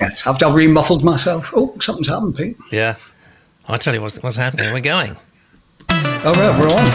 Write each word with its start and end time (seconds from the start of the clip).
Yes, 0.00 0.26
I've, 0.26 0.42
I've 0.42 0.54
remuffled 0.54 1.04
myself. 1.04 1.52
Oh, 1.54 1.76
something's 1.80 2.08
happened, 2.08 2.34
Pete. 2.34 2.56
Yeah. 2.72 2.96
I'll 3.68 3.76
tell 3.76 3.94
you 3.94 4.00
what's, 4.00 4.22
what's 4.22 4.36
happening. 4.36 4.72
We're 4.72 4.80
going. 4.80 5.14
Oh, 5.90 6.32
right, 6.34 6.58
we're 6.58 6.66
on. 6.66 6.86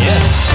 Yes. 0.00 0.52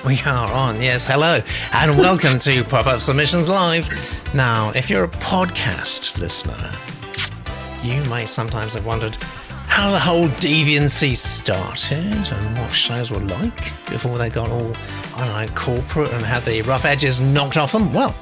we 0.04 0.20
are 0.30 0.52
on. 0.52 0.82
Yes. 0.82 1.06
Hello. 1.06 1.40
And 1.72 1.98
welcome 1.98 2.38
to 2.40 2.62
Pop 2.68 2.86
Up 2.86 3.00
Submissions 3.00 3.48
Live. 3.48 3.88
Now, 4.34 4.70
if 4.74 4.90
you're 4.90 5.04
a 5.04 5.08
podcast 5.08 6.18
listener, 6.18 6.70
you 7.82 8.02
may 8.10 8.26
sometimes 8.26 8.74
have 8.74 8.84
wondered 8.84 9.16
how 9.68 9.90
the 9.90 9.98
whole 9.98 10.28
deviancy 10.28 11.16
started 11.16 12.02
and 12.04 12.58
what 12.58 12.70
shows 12.70 13.10
were 13.10 13.20
like 13.20 13.72
before 13.88 14.18
they 14.18 14.28
got 14.28 14.50
all, 14.50 14.72
I 15.16 15.24
don't 15.24 15.46
know, 15.46 15.54
corporate 15.54 16.12
and 16.12 16.22
had 16.22 16.44
the 16.44 16.60
rough 16.62 16.84
edges 16.84 17.22
knocked 17.22 17.56
off 17.56 17.72
them. 17.72 17.94
Well, 17.94 18.14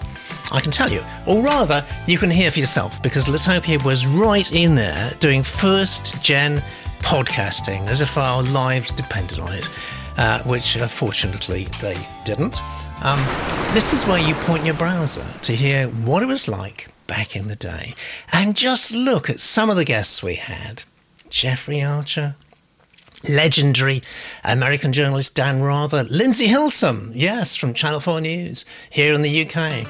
I 0.50 0.60
can 0.60 0.70
tell 0.70 0.90
you, 0.90 1.04
or 1.26 1.42
rather, 1.42 1.84
you 2.06 2.16
can 2.16 2.30
hear 2.30 2.50
for 2.50 2.58
yourself 2.58 3.02
because 3.02 3.26
Litopia 3.26 3.84
was 3.84 4.06
right 4.06 4.50
in 4.52 4.74
there 4.74 5.12
doing 5.20 5.42
first 5.42 6.22
gen 6.22 6.62
podcasting 7.00 7.86
as 7.86 8.00
if 8.00 8.16
our 8.16 8.42
lives 8.42 8.90
depended 8.92 9.38
on 9.38 9.52
it, 9.52 9.68
uh, 10.16 10.42
which 10.44 10.76
uh, 10.78 10.86
fortunately 10.86 11.64
they 11.82 11.96
didn't. 12.24 12.60
Um, 13.02 13.18
this 13.74 13.92
is 13.92 14.06
where 14.06 14.18
you 14.18 14.34
point 14.34 14.64
your 14.64 14.74
browser 14.74 15.24
to 15.42 15.54
hear 15.54 15.88
what 15.88 16.22
it 16.22 16.26
was 16.26 16.48
like 16.48 16.88
back 17.06 17.36
in 17.36 17.48
the 17.48 17.56
day. 17.56 17.94
And 18.32 18.56
just 18.56 18.92
look 18.92 19.28
at 19.28 19.40
some 19.40 19.68
of 19.68 19.76
the 19.76 19.84
guests 19.84 20.22
we 20.22 20.36
had 20.36 20.82
Jeffrey 21.28 21.82
Archer, 21.82 22.36
legendary 23.28 24.02
American 24.44 24.92
journalist 24.92 25.34
Dan 25.34 25.62
Rather, 25.62 26.04
Lindsay 26.04 26.48
Hilsum, 26.48 27.12
yes, 27.14 27.54
from 27.54 27.74
Channel 27.74 28.00
4 28.00 28.22
News 28.22 28.64
here 28.90 29.12
in 29.12 29.20
the 29.22 29.46
UK 29.46 29.86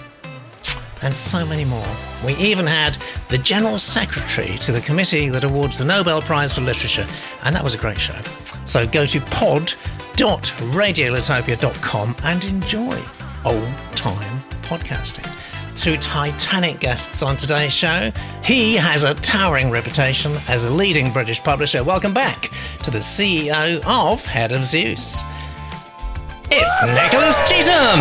and 1.02 1.15
so 1.15 1.47
many 1.47 1.65
more. 1.65 1.87
We 2.25 2.34
even 2.37 2.66
had 2.66 2.97
the 3.29 3.38
General 3.38 3.79
Secretary 3.79 4.59
to 4.59 4.73
the 4.73 4.80
committee 4.80 5.29
that 5.29 5.45
awards 5.45 5.79
the 5.79 5.85
Nobel 5.85 6.21
Prize 6.23 6.52
for 6.52 6.60
Literature, 6.60 7.07
and 7.45 7.55
that 7.55 7.63
was 7.65 7.74
a 7.74 7.79
great 7.79 8.01
show. 8.01 8.18
So 8.65 8.87
go 8.87 9.05
to 9.07 9.21
pod.radiolitopia.com 9.21 12.16
and 12.23 12.45
enjoy 12.45 13.01
old 13.45 13.73
time 13.95 14.43
podcasting. 14.63 15.32
Two 15.74 15.96
Titanic 15.96 16.80
guests 16.80 17.23
on 17.23 17.37
today's 17.37 17.73
show. 17.73 18.10
He 18.43 18.74
has 18.74 19.05
a 19.05 19.15
towering 19.15 19.71
reputation 19.71 20.37
as 20.49 20.65
a 20.65 20.71
leading 20.71 21.12
British 21.12 21.40
publisher. 21.40 21.85
Welcome 21.85 22.12
back 22.12 22.51
to 22.83 22.90
the 22.90 22.99
CEO 22.99 23.80
of 23.87 24.27
Head 24.27 24.51
of 24.51 24.65
Zeus. 24.65 25.23
It's 26.51 26.85
Nicholas 26.85 27.38
Cheetham. 27.43 27.99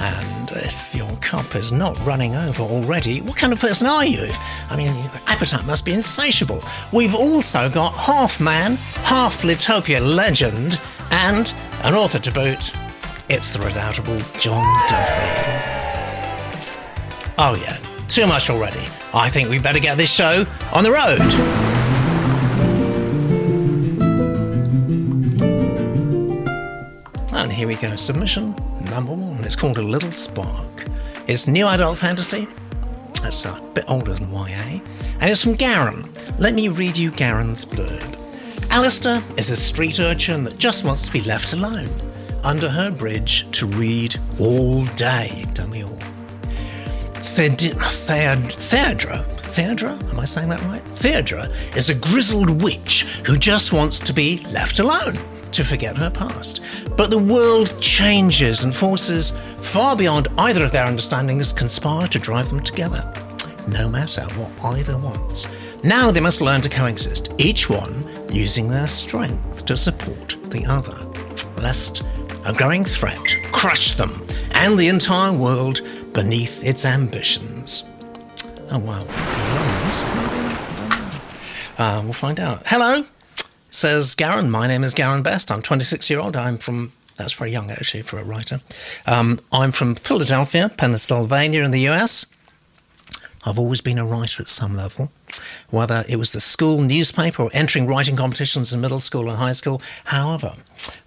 And 0.00 0.41
if 0.56 0.94
your 0.94 1.10
cup 1.16 1.54
is 1.54 1.72
not 1.72 1.98
running 2.04 2.34
over 2.34 2.62
already, 2.62 3.20
what 3.20 3.36
kind 3.36 3.52
of 3.52 3.60
person 3.60 3.86
are 3.86 4.04
you? 4.04 4.30
I 4.70 4.76
mean, 4.76 4.94
your 4.94 5.10
appetite 5.26 5.64
must 5.64 5.84
be 5.84 5.92
insatiable. 5.92 6.62
We've 6.92 7.14
also 7.14 7.68
got 7.68 7.92
half 7.94 8.40
man, 8.40 8.76
half 9.04 9.42
Litopia 9.42 10.00
legend, 10.00 10.80
and 11.10 11.52
an 11.82 11.94
author 11.94 12.18
to 12.18 12.32
boot. 12.32 12.72
It's 13.28 13.52
the 13.52 13.60
redoubtable 13.60 14.18
John 14.38 14.66
Duffy. 14.88 15.72
Oh, 17.38 17.54
yeah, 17.60 17.78
too 18.08 18.26
much 18.26 18.50
already. 18.50 18.82
I 19.14 19.30
think 19.30 19.48
we 19.48 19.58
better 19.58 19.78
get 19.80 19.96
this 19.96 20.12
show 20.12 20.44
on 20.72 20.84
the 20.84 20.92
road. 20.92 21.71
Here 27.62 27.68
we 27.68 27.76
go. 27.76 27.94
Submission 27.94 28.56
number 28.90 29.12
one. 29.12 29.44
It's 29.44 29.54
called 29.54 29.78
A 29.78 29.82
Little 29.82 30.10
Spark. 30.10 30.84
It's 31.28 31.46
new 31.46 31.68
adult 31.68 31.96
fantasy. 31.96 32.48
That's 33.22 33.44
a 33.44 33.62
bit 33.72 33.84
older 33.86 34.14
than 34.14 34.32
YA. 34.32 34.80
And 35.20 35.30
it's 35.30 35.44
from 35.44 35.54
Garren. 35.54 36.08
Let 36.40 36.54
me 36.54 36.66
read 36.66 36.96
you 36.96 37.12
Garren's 37.12 37.64
blurb. 37.64 38.18
Alistair 38.70 39.22
is 39.36 39.52
a 39.52 39.56
street 39.56 40.00
urchin 40.00 40.42
that 40.42 40.58
just 40.58 40.82
wants 40.84 41.06
to 41.06 41.12
be 41.12 41.20
left 41.20 41.52
alone 41.52 41.88
under 42.42 42.68
her 42.68 42.90
bridge 42.90 43.48
to 43.52 43.66
read 43.66 44.16
all 44.40 44.84
day. 44.96 45.44
We 45.70 45.84
all? 45.84 46.00
Theod- 47.20 47.80
Theod- 47.80 48.50
Theodra, 48.54 49.24
Theodra, 49.38 50.10
am 50.10 50.18
I 50.18 50.24
saying 50.24 50.48
that 50.48 50.64
right? 50.64 50.82
Theodra 50.96 51.48
is 51.76 51.90
a 51.90 51.94
grizzled 51.94 52.60
witch 52.60 53.02
who 53.24 53.38
just 53.38 53.72
wants 53.72 54.00
to 54.00 54.12
be 54.12 54.38
left 54.50 54.80
alone 54.80 55.16
to 55.52 55.64
forget 55.64 55.96
her 55.96 56.10
past. 56.10 56.60
But 56.96 57.10
the 57.10 57.18
world 57.18 57.78
changes 57.80 58.64
and 58.64 58.74
forces 58.74 59.30
far 59.58 59.96
beyond 59.96 60.28
either 60.38 60.64
of 60.64 60.72
their 60.72 60.86
understandings 60.86 61.52
conspire 61.52 62.06
to 62.08 62.18
drive 62.18 62.48
them 62.48 62.60
together, 62.60 63.02
no 63.68 63.88
matter 63.88 64.22
what 64.34 64.76
either 64.76 64.98
wants. 64.98 65.46
Now 65.84 66.10
they 66.10 66.20
must 66.20 66.40
learn 66.40 66.60
to 66.62 66.68
coexist, 66.68 67.32
each 67.38 67.68
one 67.68 68.06
using 68.30 68.68
their 68.68 68.88
strength 68.88 69.64
to 69.66 69.76
support 69.76 70.36
the 70.44 70.64
other, 70.66 70.98
lest 71.60 72.02
a 72.44 72.52
growing 72.52 72.84
threat 72.84 73.36
crush 73.52 73.94
them 73.94 74.26
and 74.52 74.78
the 74.78 74.88
entire 74.88 75.32
world 75.32 75.80
beneath 76.12 76.62
its 76.62 76.84
ambitions. 76.84 77.84
Oh, 78.70 78.78
wow. 78.78 79.04
Uh, 81.78 82.00
we'll 82.04 82.12
find 82.12 82.38
out. 82.40 82.62
Hello, 82.66 83.04
says 83.72 84.14
Garren. 84.14 84.50
My 84.50 84.66
name 84.66 84.84
is 84.84 84.94
Garren 84.94 85.22
Best. 85.22 85.50
I'm 85.50 85.62
26 85.62 86.08
year 86.10 86.20
old. 86.20 86.36
I'm 86.36 86.58
from, 86.58 86.92
that's 87.16 87.32
very 87.32 87.50
young 87.50 87.70
actually 87.70 88.02
for 88.02 88.18
a 88.18 88.24
writer. 88.24 88.60
Um, 89.06 89.40
I'm 89.50 89.72
from 89.72 89.94
Philadelphia, 89.96 90.70
Pennsylvania 90.76 91.64
in 91.64 91.70
the 91.70 91.88
US. 91.88 92.26
I've 93.44 93.58
always 93.58 93.80
been 93.80 93.98
a 93.98 94.06
writer 94.06 94.42
at 94.42 94.48
some 94.48 94.76
level, 94.76 95.10
whether 95.70 96.04
it 96.08 96.14
was 96.16 96.32
the 96.32 96.40
school 96.40 96.80
newspaper 96.80 97.42
or 97.42 97.50
entering 97.52 97.88
writing 97.88 98.14
competitions 98.14 98.72
in 98.72 98.80
middle 98.80 99.00
school 99.00 99.28
and 99.28 99.36
high 99.36 99.52
school. 99.52 99.82
However, 100.04 100.54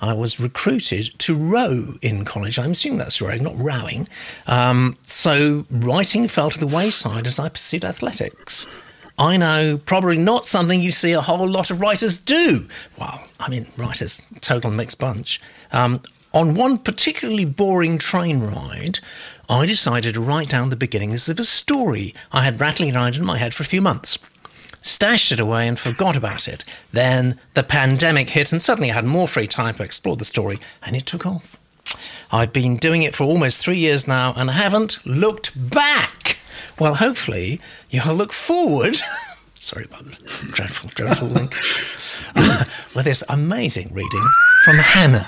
I 0.01 0.13
was 0.13 0.37
recruited 0.37 1.17
to 1.19 1.35
row 1.35 1.93
in 2.01 2.25
college. 2.25 2.59
I'm 2.59 2.71
assuming 2.71 2.97
that's 2.97 3.21
rowing, 3.21 3.43
not 3.43 3.57
rowing. 3.57 4.09
Um, 4.47 4.97
so 5.03 5.65
writing 5.69 6.27
fell 6.27 6.49
to 6.49 6.59
the 6.59 6.67
wayside 6.67 7.25
as 7.25 7.39
I 7.39 7.47
pursued 7.47 7.85
athletics. 7.85 8.67
I 9.17 9.37
know 9.37 9.77
probably 9.77 10.17
not 10.17 10.45
something 10.45 10.81
you 10.81 10.91
see 10.91 11.13
a 11.13 11.21
whole 11.21 11.47
lot 11.47 11.71
of 11.71 11.79
writers 11.79 12.17
do. 12.17 12.67
Well, 12.97 13.23
I 13.39 13.49
mean, 13.49 13.67
writers, 13.77 14.21
total 14.41 14.71
mixed 14.71 14.99
bunch. 14.99 15.41
Um, 15.71 16.01
on 16.33 16.53
one 16.53 16.77
particularly 16.77 17.45
boring 17.45 17.97
train 17.97 18.41
ride, 18.41 18.99
I 19.47 19.65
decided 19.65 20.15
to 20.15 20.21
write 20.21 20.49
down 20.49 20.69
the 20.69 20.75
beginnings 20.75 21.29
of 21.29 21.39
a 21.39 21.45
story 21.45 22.13
I 22.33 22.41
had 22.41 22.59
rattling 22.59 22.93
around 22.93 23.15
in 23.15 23.25
my 23.25 23.37
head 23.37 23.53
for 23.53 23.63
a 23.63 23.67
few 23.67 23.81
months. 23.81 24.17
Stashed 24.81 25.31
it 25.31 25.39
away 25.39 25.67
and 25.67 25.79
forgot 25.79 26.17
about 26.17 26.47
it. 26.49 26.65
Then 26.91 27.39
the 27.53 27.63
pandemic 27.63 28.31
hit, 28.31 28.51
and 28.51 28.61
suddenly 28.61 28.91
I 28.91 28.95
had 28.95 29.05
more 29.05 29.29
free 29.29 29.47
time 29.47 29.75
to 29.75 29.83
explore 29.83 30.17
the 30.17 30.25
story, 30.25 30.59
and 30.83 30.95
it 30.95 31.05
took 31.05 31.25
off. 31.25 31.57
I've 32.31 32.51
been 32.51 32.75
doing 32.75 33.03
it 33.03 33.15
for 33.15 33.23
almost 33.23 33.61
three 33.61 33.77
years 33.77 34.07
now 34.07 34.33
and 34.35 34.51
haven't 34.51 35.05
looked 35.05 35.69
back. 35.71 36.37
Well, 36.77 36.95
hopefully, 36.95 37.61
you'll 37.89 38.15
look 38.15 38.33
forward. 38.33 38.97
Sorry 39.59 39.85
about 39.85 40.05
the 40.05 40.17
dreadful, 40.51 40.89
dreadful 40.93 41.29
link. 41.29 41.55
with 42.95 43.05
this 43.05 43.23
amazing 43.29 43.89
reading 43.93 44.29
from 44.63 44.77
Hannah. 44.77 45.27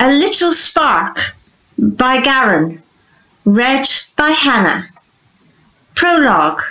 A 0.00 0.12
Little 0.12 0.52
Spark 0.52 1.34
by 1.78 2.20
Garren, 2.20 2.82
read 3.44 3.88
by 4.14 4.30
Hannah. 4.30 4.84
Prologue 5.94 6.62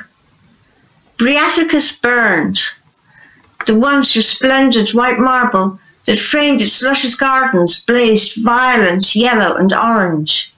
Briathicus 1.18 2.00
burned, 2.02 2.62
the 3.66 3.78
once 3.78 4.16
resplendent 4.16 4.94
white 4.94 5.18
marble 5.18 5.80
that 6.08 6.18
framed 6.18 6.62
its 6.62 6.82
luscious 6.82 7.16
gardens 7.16 7.82
blazed 7.82 8.42
violent 8.44 9.14
yellow 9.14 9.56
and 9.56 9.74
orange. 9.74 10.54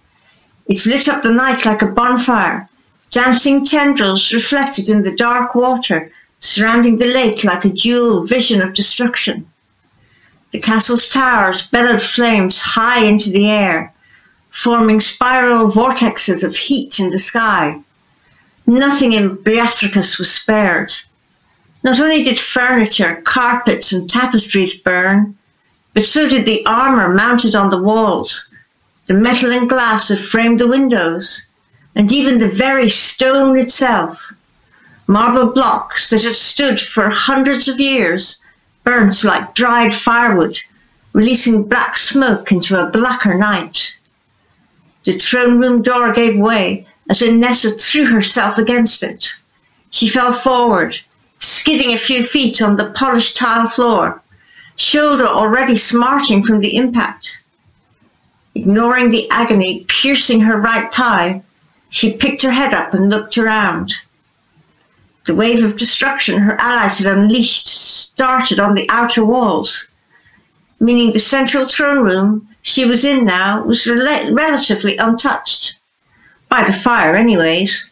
It 0.68 0.86
lit 0.86 1.10
up 1.10 1.24
the 1.24 1.34
night 1.34 1.66
like 1.66 1.82
a 1.82 1.88
bonfire, 1.92 2.70
dancing 3.10 3.66
tendrils 3.66 4.32
reflected 4.32 4.90
in 4.90 5.02
the 5.02 5.16
dark 5.16 5.56
water 5.56 6.12
surrounding 6.40 6.98
the 6.98 7.14
lake 7.14 7.44
like 7.44 7.66
a 7.66 7.70
dual 7.70 8.26
vision 8.26 8.62
of 8.62 8.76
destruction. 8.76 9.50
The 10.52 10.60
castle's 10.60 11.10
towers 11.10 11.68
bellowed 11.68 12.02
flames 12.02 12.62
high 12.62 13.04
into 13.04 13.32
the 13.32 13.50
air, 13.50 13.92
forming 14.52 15.00
spiral 15.00 15.68
vortexes 15.68 16.44
of 16.44 16.56
heat 16.56 17.00
in 17.00 17.10
the 17.10 17.20
sky. 17.20 17.82
Nothing 18.68 19.14
in 19.14 19.36
Beatricus 19.42 20.20
was 20.20 20.32
spared. 20.32 20.94
Not 21.84 22.00
only 22.00 22.22
did 22.22 22.40
furniture, 22.40 23.22
carpets, 23.26 23.92
and 23.92 24.08
tapestries 24.08 24.80
burn, 24.80 25.36
but 26.00 26.06
so 26.06 26.30
did 26.30 26.46
the 26.46 26.66
armor 26.66 27.14
mounted 27.14 27.56
on 27.56 27.70
the 27.70 27.84
walls, 27.84 28.54
the 29.08 29.14
metal 29.14 29.52
and 29.52 29.68
glass 29.68 30.08
that 30.08 30.16
framed 30.16 30.58
the 30.58 30.66
windows, 30.70 31.46
and 31.94 32.10
even 32.10 32.38
the 32.38 32.48
very 32.48 32.90
stone 32.90 33.60
itself. 33.60 34.32
Marble 35.08 35.52
blocks 35.52 36.10
that 36.10 36.24
had 36.24 36.32
stood 36.32 36.80
for 36.80 37.10
hundreds 37.10 37.68
of 37.68 37.82
years 37.82 38.42
burnt 38.86 39.26
like 39.26 39.54
dried 39.54 39.94
firewood, 39.94 40.58
releasing 41.12 41.68
black 41.68 41.98
smoke 41.98 42.50
into 42.50 42.82
a 42.82 42.90
blacker 42.90 43.36
night. 43.36 44.00
The 45.04 45.12
throne 45.12 45.60
room 45.60 45.82
door 45.82 46.14
gave 46.14 46.40
way 46.40 46.88
as 47.10 47.20
Inessa 47.20 47.78
threw 47.78 48.06
herself 48.06 48.58
against 48.58 49.04
it. 49.04 49.36
She 49.90 50.08
fell 50.08 50.32
forward, 50.32 50.98
skidding 51.40 51.94
a 51.94 51.98
few 51.98 52.24
feet 52.24 52.62
on 52.62 52.78
the 52.78 52.92
polished 52.92 53.36
tile 53.36 53.68
floor, 53.68 54.22
shoulder 54.80 55.28
already 55.28 55.76
smarting 55.76 56.42
from 56.42 56.62
the 56.62 56.76
impact. 56.78 57.44
Ignoring 58.56 59.10
the 59.10 59.30
agony 59.30 59.84
piercing 59.88 60.42
her 60.42 60.58
right 60.58 60.92
thigh, 60.92 61.44
she 61.90 62.14
picked 62.14 62.42
her 62.44 62.52
head 62.52 62.74
up 62.74 62.94
and 62.94 63.10
looked 63.10 63.38
around. 63.38 63.94
The 65.26 65.36
wave 65.36 65.64
of 65.64 65.76
destruction 65.76 66.40
her 66.40 66.60
allies 66.60 67.00
had 67.00 67.16
unleashed 67.16 67.68
started 67.68 68.60
on 68.60 68.74
the 68.74 68.90
outer 68.90 69.24
walls, 69.24 69.92
meaning 70.80 71.12
the 71.12 71.20
central 71.20 71.66
throne 71.66 72.04
room 72.04 72.48
she 72.62 72.86
was 72.86 73.04
in 73.04 73.26
now 73.26 73.62
was 73.64 73.86
rel- 73.86 74.34
relatively 74.34 74.96
untouched. 74.98 75.78
By 76.48 76.64
the 76.64 76.74
fire, 76.74 77.16
anyways. 77.16 77.92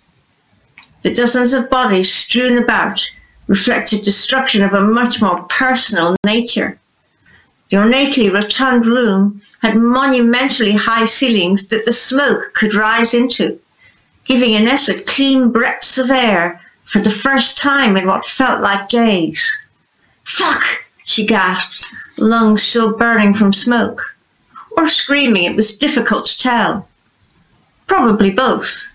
The 1.01 1.13
dozens 1.13 1.53
of 1.53 1.69
bodies 1.69 2.11
strewn 2.11 2.57
about 2.57 3.11
reflected 3.47 4.03
destruction 4.03 4.63
of 4.63 4.73
a 4.73 4.81
much 4.81 5.21
more 5.21 5.43
personal 5.43 6.15
nature. 6.25 6.79
The 7.69 7.77
ornately 7.77 8.29
rotund 8.29 8.85
room 8.85 9.41
had 9.61 9.75
monumentally 9.75 10.73
high 10.73 11.05
ceilings 11.05 11.67
that 11.67 11.85
the 11.85 11.91
smoke 11.91 12.53
could 12.53 12.73
rise 12.73 13.13
into, 13.13 13.59
giving 14.25 14.51
Inessa 14.51 15.05
clean 15.05 15.51
breaths 15.51 15.97
of 15.97 16.11
air 16.11 16.61
for 16.85 16.99
the 16.99 17.09
first 17.09 17.57
time 17.57 17.97
in 17.97 18.07
what 18.07 18.25
felt 18.25 18.61
like 18.61 18.89
days. 18.89 19.51
Fuck! 20.23 20.85
she 21.03 21.25
gasped, 21.25 21.85
lungs 22.17 22.61
still 22.61 22.97
burning 22.97 23.33
from 23.33 23.53
smoke. 23.53 24.15
Or 24.75 24.87
screaming, 24.87 25.45
it 25.45 25.55
was 25.55 25.77
difficult 25.77 26.25
to 26.27 26.37
tell. 26.37 26.87
Probably 27.87 28.29
both. 28.29 28.91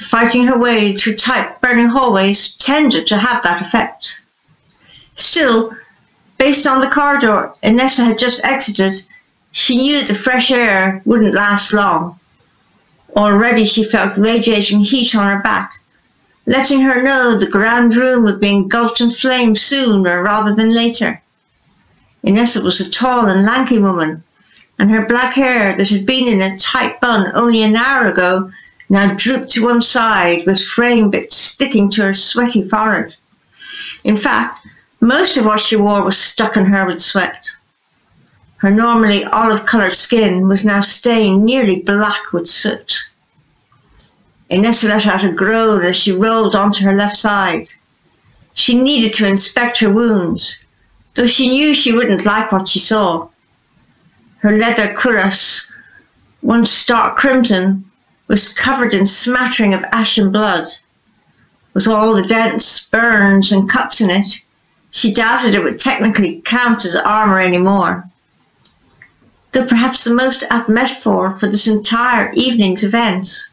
Fighting 0.00 0.46
her 0.46 0.58
way 0.58 0.96
through 0.96 1.16
tight, 1.16 1.60
burning 1.60 1.88
hallways 1.88 2.54
tended 2.54 3.06
to 3.08 3.18
have 3.18 3.42
that 3.42 3.60
effect. 3.60 4.22
Still, 5.12 5.76
based 6.38 6.66
on 6.66 6.80
the 6.80 6.88
corridor 6.88 7.52
Inessa 7.62 8.04
had 8.06 8.18
just 8.18 8.42
exited, 8.42 8.94
she 9.52 9.76
knew 9.76 10.02
the 10.02 10.14
fresh 10.14 10.50
air 10.50 11.02
wouldn't 11.04 11.34
last 11.34 11.74
long. 11.74 12.18
Already 13.14 13.66
she 13.66 13.84
felt 13.84 14.16
radiating 14.16 14.80
heat 14.80 15.14
on 15.14 15.28
her 15.28 15.42
back, 15.42 15.74
letting 16.46 16.80
her 16.80 17.02
know 17.02 17.36
the 17.36 17.46
grand 17.46 17.94
room 17.94 18.24
would 18.24 18.40
be 18.40 18.48
engulfed 18.48 19.02
in 19.02 19.10
flames 19.10 19.60
sooner 19.60 20.22
rather 20.22 20.54
than 20.54 20.74
later. 20.74 21.20
Inessa 22.24 22.64
was 22.64 22.80
a 22.80 22.90
tall 22.90 23.26
and 23.26 23.44
lanky 23.44 23.78
woman, 23.78 24.24
and 24.78 24.90
her 24.90 25.04
black 25.04 25.34
hair 25.34 25.76
that 25.76 25.90
had 25.90 26.06
been 26.06 26.26
in 26.26 26.40
a 26.40 26.58
tight 26.58 27.00
bun 27.02 27.30
only 27.34 27.62
an 27.62 27.76
hour 27.76 28.08
ago 28.08 28.50
now 28.90 29.14
drooped 29.14 29.52
to 29.52 29.64
one 29.64 29.80
side 29.80 30.44
with 30.46 30.62
frame 30.62 31.10
bits 31.10 31.36
sticking 31.36 31.88
to 31.88 32.02
her 32.02 32.12
sweaty 32.12 32.68
forehead. 32.68 33.14
In 34.02 34.16
fact, 34.16 34.66
most 35.00 35.36
of 35.36 35.46
what 35.46 35.60
she 35.60 35.76
wore 35.76 36.04
was 36.04 36.18
stuck 36.18 36.56
in 36.56 36.66
her 36.66 36.84
with 36.84 37.00
sweat. 37.00 37.48
Her 38.56 38.70
normally 38.70 39.24
olive 39.24 39.64
coloured 39.64 39.94
skin 39.94 40.48
was 40.48 40.66
now 40.66 40.80
stained 40.80 41.44
nearly 41.44 41.80
black 41.80 42.32
with 42.32 42.48
soot. 42.48 43.04
Inessa 44.50 44.88
let 44.88 45.06
out 45.06 45.24
a 45.24 45.32
groan 45.32 45.84
as 45.84 45.96
she 45.96 46.10
rolled 46.10 46.56
onto 46.56 46.84
her 46.84 46.94
left 46.94 47.16
side. 47.16 47.68
She 48.52 48.82
needed 48.82 49.14
to 49.14 49.26
inspect 49.28 49.78
her 49.78 49.90
wounds, 49.90 50.62
though 51.14 51.28
she 51.28 51.48
knew 51.48 51.72
she 51.72 51.92
wouldn't 51.92 52.26
like 52.26 52.50
what 52.50 52.66
she 52.66 52.80
saw. 52.80 53.28
Her 54.38 54.58
leather 54.58 54.92
cuirass, 54.94 55.72
once 56.42 56.70
stark 56.70 57.16
crimson, 57.16 57.89
was 58.30 58.52
covered 58.52 58.94
in 58.94 59.08
smattering 59.08 59.74
of 59.74 59.82
ash 59.90 60.16
and 60.16 60.32
blood. 60.32 60.68
With 61.74 61.88
all 61.88 62.14
the 62.14 62.22
dents, 62.22 62.88
burns, 62.88 63.50
and 63.50 63.68
cuts 63.68 64.00
in 64.00 64.08
it, 64.08 64.44
she 64.92 65.12
doubted 65.12 65.56
it 65.56 65.64
would 65.64 65.80
technically 65.80 66.40
count 66.44 66.84
as 66.84 66.94
armour 66.94 67.40
anymore. 67.40 68.08
Though 69.50 69.66
perhaps 69.66 70.04
the 70.04 70.14
most 70.14 70.44
apt 70.48 70.68
metaphor 70.68 71.32
for 71.32 71.48
this 71.48 71.66
entire 71.66 72.32
evening's 72.34 72.84
events. 72.84 73.50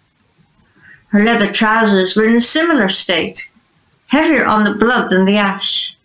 Her 1.07 1.23
leather 1.23 1.51
trousers 1.51 2.15
were 2.15 2.25
in 2.25 2.35
a 2.35 2.39
similar 2.39 2.87
state, 2.87 3.49
heavier 4.09 4.45
on 4.45 4.63
the 4.63 4.75
blood 4.75 5.09
than 5.09 5.25
the 5.25 5.37
ash. 5.37 5.97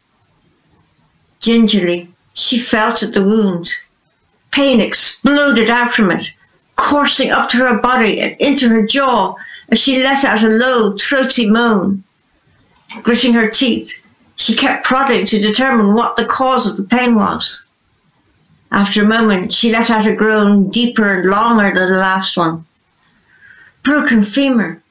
Gingerly, 1.41 2.11
she 2.33 2.59
felt 2.59 3.03
at 3.03 3.13
the 3.13 3.23
wound. 3.23 3.71
Pain 4.51 4.81
exploded 4.81 5.69
out 5.69 5.93
from 5.93 6.11
it, 6.11 6.35
coursing 6.83 7.31
up 7.31 7.49
to 7.49 7.59
her 7.59 7.79
body 7.79 8.21
and 8.21 8.37
into 8.41 8.69
her 8.69 8.85
jaw 8.85 9.35
as 9.71 9.79
she 9.79 10.03
let 10.03 10.25
out 10.25 10.43
a 10.43 10.49
low, 10.49 10.97
throaty 10.97 11.49
moan. 11.49 12.03
Gritting 13.03 13.33
her 13.35 13.49
teeth, 13.49 14.03
she 14.37 14.55
kept 14.55 14.85
prodding 14.85 15.25
to 15.27 15.41
determine 15.41 15.95
what 15.95 16.17
the 16.17 16.27
cause 16.27 16.67
of 16.67 16.77
the 16.77 16.83
pain 16.83 17.15
was. 17.15 17.65
After 18.73 19.03
a 19.03 19.07
moment, 19.07 19.53
she 19.53 19.71
let 19.71 19.91
out 19.91 20.07
a 20.07 20.15
groan 20.15 20.71
deeper 20.71 21.21
and 21.21 21.31
longer 21.31 21.73
than 21.73 21.93
the 21.93 21.99
last 21.99 22.37
one. 22.37 22.67
Broken 23.83 24.23
femur, 24.23 24.83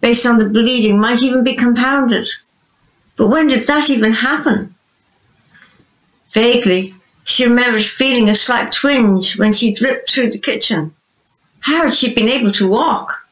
based 0.00 0.26
on 0.26 0.38
the 0.38 0.48
bleeding, 0.48 0.98
might 1.00 1.22
even 1.22 1.44
be 1.44 1.54
compounded. 1.54 2.26
But 3.16 3.28
when 3.28 3.48
did 3.48 3.66
that 3.66 3.90
even 3.90 4.12
happen? 4.12 4.74
Vaguely, 6.30 6.94
she 7.24 7.44
remembered 7.44 7.82
feeling 7.82 8.28
a 8.28 8.34
slight 8.34 8.72
twinge 8.72 9.38
when 9.38 9.52
she 9.52 9.74
dripped 9.74 10.10
through 10.10 10.30
the 10.30 10.38
kitchen. 10.38 10.94
How 11.60 11.84
had 11.84 11.94
she 11.94 12.14
been 12.14 12.28
able 12.28 12.50
to 12.52 12.68
walk? 12.68 13.26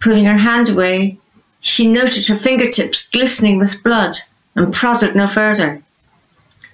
Pulling 0.00 0.24
her 0.24 0.38
hand 0.38 0.68
away, 0.68 1.18
she 1.60 1.90
noted 1.90 2.26
her 2.26 2.36
fingertips 2.36 3.08
glistening 3.08 3.58
with 3.58 3.82
blood 3.82 4.16
and 4.54 4.72
prodded 4.72 5.14
no 5.14 5.26
further. 5.26 5.82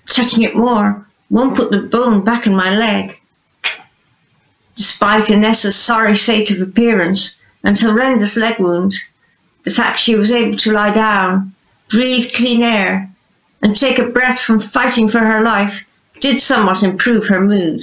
Touching 0.06 0.42
it 0.42 0.54
more, 0.54 1.06
one 1.28 1.54
put 1.54 1.70
the 1.70 1.80
bone 1.80 2.22
back 2.22 2.46
in 2.46 2.54
my 2.54 2.74
leg. 2.74 3.20
Despite 4.76 5.30
Inessa's 5.30 5.74
sorry 5.74 6.16
state 6.16 6.50
of 6.50 6.60
appearance 6.60 7.40
and 7.64 7.78
horrendous 7.78 8.36
leg 8.36 8.60
wound, 8.60 8.94
the 9.64 9.70
fact 9.70 9.98
she 9.98 10.14
was 10.14 10.30
able 10.30 10.56
to 10.58 10.72
lie 10.72 10.92
down, 10.92 11.54
breathe 11.88 12.32
clean 12.34 12.62
air, 12.62 13.10
and 13.62 13.74
take 13.74 13.98
a 13.98 14.08
breath 14.08 14.40
from 14.40 14.60
fighting 14.60 15.08
for 15.08 15.18
her 15.18 15.42
life 15.42 15.84
did 16.20 16.40
somewhat 16.40 16.82
improve 16.82 17.26
her 17.26 17.40
mood. 17.40 17.82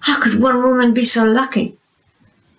How 0.00 0.20
could 0.20 0.40
one 0.40 0.62
woman 0.62 0.94
be 0.94 1.04
so 1.04 1.24
lucky? 1.24 1.76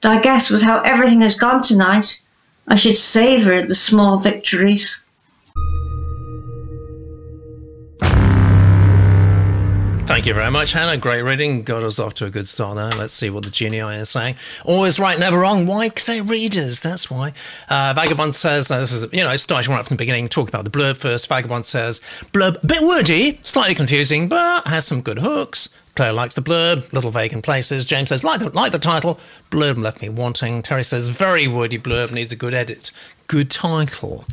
I 0.04 0.20
guess 0.20 0.50
with 0.50 0.62
how 0.62 0.82
everything 0.82 1.22
has 1.22 1.36
gone 1.36 1.62
tonight, 1.62 2.22
I 2.68 2.76
should 2.76 2.96
savour 2.96 3.62
the 3.64 3.76
small 3.76 4.18
victories. 4.18 5.04
Thank 10.08 10.26
you 10.26 10.34
very 10.34 10.52
much, 10.52 10.74
Hannah. 10.74 10.98
Great 10.98 11.22
reading. 11.22 11.64
Got 11.64 11.84
us 11.84 11.98
off 11.98 12.14
to 12.16 12.26
a 12.26 12.30
good 12.30 12.50
start 12.50 12.76
there. 12.76 12.92
Let's 12.92 13.14
see 13.14 13.30
what 13.30 13.44
the 13.44 13.50
genii 13.50 13.80
are 13.80 14.06
saying. 14.06 14.36
Always 14.66 15.00
right, 15.00 15.18
never 15.18 15.40
wrong. 15.40 15.66
Why? 15.66 15.88
Because 15.88 16.06
they're 16.06 16.22
readers. 16.22 16.82
That's 16.82 17.10
why. 17.10 17.34
Uh, 17.70 17.94
Vagabond 17.96 18.36
says, 18.36 18.70
now 18.70 18.80
this 18.80 18.92
is, 18.92 19.04
you 19.14 19.24
know, 19.24 19.36
starting 19.38 19.72
right 19.72 19.86
from 19.86 19.96
the 19.96 20.02
beginning, 20.02 20.28
talk 20.28 20.50
about 20.50 20.66
the 20.66 20.70
blurb 20.70 20.98
first. 20.98 21.30
Vagabond 21.30 21.66
says, 21.66 22.02
blurb, 22.34 22.60
bit 22.68 22.82
wordy, 22.82 23.40
slightly 23.42 23.74
confusing, 23.74 24.28
but 24.28 24.68
has 24.68 24.86
some 24.86 25.02
good 25.02 25.20
hooks. 25.20 25.70
Claire 25.96 26.14
likes 26.14 26.36
the 26.36 26.42
blurb, 26.42 26.92
little 26.94 27.16
in 27.18 27.42
places. 27.42 27.86
James 27.86 28.10
says, 28.10 28.24
like 28.24 28.40
the, 28.40 28.50
like 28.50 28.72
the 28.72 28.80
title, 28.80 29.20
blurb 29.50 29.78
left 29.78 30.02
me 30.02 30.10
wanting. 30.10 30.62
Terry 30.62 30.84
says, 30.84 31.10
very 31.10 31.48
wordy 31.48 31.78
blurb, 31.78 32.12
needs 32.12 32.32
a 32.32 32.36
good 32.36 32.54
edit. 32.54 32.92
Good 33.28 33.52
title. 33.52 34.26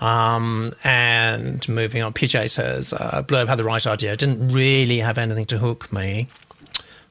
Um, 0.00 0.72
and 0.84 1.66
moving 1.68 2.02
on, 2.02 2.12
PJ 2.12 2.50
says, 2.50 2.92
uh, 2.92 3.22
Blurb 3.26 3.48
had 3.48 3.58
the 3.58 3.64
right 3.64 3.86
idea. 3.86 4.16
Didn't 4.16 4.48
really 4.48 4.98
have 4.98 5.18
anything 5.18 5.46
to 5.46 5.58
hook 5.58 5.92
me. 5.92 6.28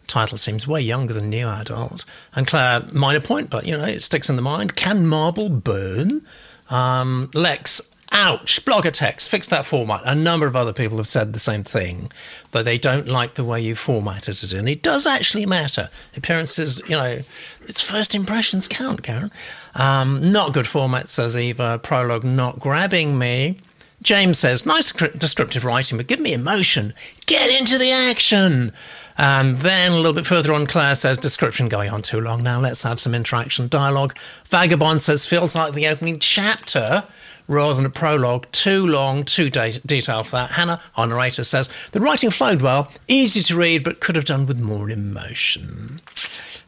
Title 0.07 0.37
seems 0.37 0.67
way 0.67 0.81
younger 0.81 1.13
than 1.13 1.29
New 1.29 1.47
Adult. 1.47 2.05
And 2.35 2.45
Claire, 2.45 2.83
minor 2.93 3.19
point, 3.19 3.49
but 3.49 3.65
you 3.65 3.75
know, 3.75 3.85
it 3.85 4.01
sticks 4.01 4.29
in 4.29 4.35
the 4.35 4.41
mind. 4.41 4.75
Can 4.75 5.07
marble 5.07 5.49
burn? 5.49 6.21
Um, 6.69 7.29
Lex, 7.33 7.81
ouch, 8.15 8.63
blogger 8.63 8.91
text, 8.91 9.29
fix 9.29 9.49
that 9.49 9.65
format. 9.65 10.01
A 10.05 10.15
number 10.15 10.47
of 10.47 10.55
other 10.55 10.71
people 10.71 10.97
have 10.97 11.07
said 11.07 11.33
the 11.33 11.39
same 11.39 11.63
thing, 11.63 12.09
that 12.51 12.63
they 12.63 12.77
don't 12.77 13.07
like 13.07 13.33
the 13.33 13.43
way 13.43 13.59
you 13.59 13.75
formatted 13.75 14.41
it. 14.41 14.53
And 14.53 14.69
it 14.69 14.81
does 14.81 15.05
actually 15.05 15.45
matter. 15.45 15.89
Appearances, 16.15 16.81
you 16.85 16.95
know, 16.95 17.19
it's 17.67 17.81
first 17.81 18.15
impressions 18.15 18.69
count, 18.69 19.01
Garren. 19.03 19.31
Um, 19.75 20.31
not 20.31 20.53
good 20.53 20.65
format, 20.65 21.09
says 21.09 21.37
Eva. 21.37 21.77
Prologue 21.83 22.23
not 22.23 22.59
grabbing 22.59 23.19
me. 23.19 23.59
James 24.01 24.39
says, 24.39 24.65
nice 24.65 24.93
descriptive 24.93 25.65
writing, 25.65 25.97
but 25.97 26.07
give 26.07 26.19
me 26.19 26.31
emotion. 26.31 26.93
Get 27.25 27.49
into 27.49 27.77
the 27.77 27.91
action. 27.91 28.71
And 29.17 29.57
then 29.57 29.91
a 29.91 29.95
little 29.95 30.13
bit 30.13 30.25
further 30.25 30.53
on, 30.53 30.67
Claire 30.67 30.95
says, 30.95 31.17
description 31.17 31.67
going 31.67 31.89
on 31.89 32.01
too 32.01 32.21
long 32.21 32.43
now. 32.43 32.61
Let's 32.61 32.83
have 32.83 32.99
some 32.99 33.15
interaction 33.15 33.67
dialogue. 33.67 34.15
Vagabond 34.45 35.01
says, 35.01 35.25
feels 35.25 35.55
like 35.55 35.73
the 35.73 35.87
opening 35.87 36.19
chapter 36.19 37.03
rather 37.47 37.73
than 37.73 37.85
a 37.85 37.89
prologue. 37.89 38.45
Too 38.51 38.85
long, 38.85 39.23
too 39.23 39.49
de- 39.49 39.79
detailed 39.85 40.27
for 40.27 40.37
that. 40.37 40.51
Hannah, 40.51 40.81
our 40.95 41.07
narrator, 41.07 41.43
says 41.43 41.69
the 41.91 41.99
writing 41.99 42.29
flowed 42.29 42.61
well, 42.61 42.91
easy 43.07 43.41
to 43.43 43.55
read, 43.55 43.83
but 43.83 43.99
could 43.99 44.15
have 44.15 44.25
done 44.25 44.45
with 44.45 44.59
more 44.59 44.89
emotion. 44.89 46.01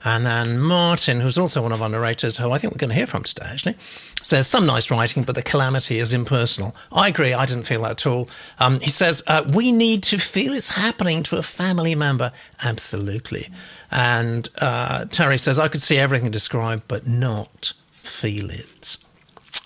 And 0.04 0.26
then 0.26 0.60
Martin, 0.60 1.20
who's 1.20 1.38
also 1.38 1.62
one 1.62 1.72
of 1.72 1.82
our 1.82 1.90
narrators, 1.90 2.38
who 2.38 2.52
I 2.52 2.60
think 2.60 2.72
we're 2.74 2.78
going 2.78 2.92
to 2.92 2.96
hear 2.96 3.08
from 3.08 3.24
today, 3.24 3.48
actually, 3.50 3.76
says 4.22 4.48
some 4.48 4.66
nice 4.66 4.92
writing, 4.92 5.24
but 5.24 5.36
the 5.36 5.42
calamity 5.42 6.00
is 6.00 6.14
impersonal. 6.14 6.76
I 6.92 7.10
agree. 7.10 7.34
I 7.34 7.46
didn't 7.46 7.64
feel 7.64 7.82
that 7.82 7.92
at 7.92 8.06
all. 8.06 8.30
Um, 8.60 8.80
he 8.80 8.90
says 8.90 9.24
uh, 9.28 9.44
we 9.52 9.72
need 9.72 10.04
to 10.04 10.18
feel 10.18 10.54
it's 10.54 10.70
happening 10.70 11.24
to 11.24 11.38
a 11.38 11.44
family 11.44 11.96
member. 11.96 12.32
Absolutely. 12.64 13.50
And 13.92 14.48
uh, 14.60 15.06
Terry 15.06 15.38
says 15.38 15.60
I 15.60 15.68
could 15.68 15.82
see 15.82 15.98
everything 15.98 16.32
described, 16.32 16.84
but 16.88 17.08
not 17.08 17.74
feel 17.92 18.50
it. 18.50 18.98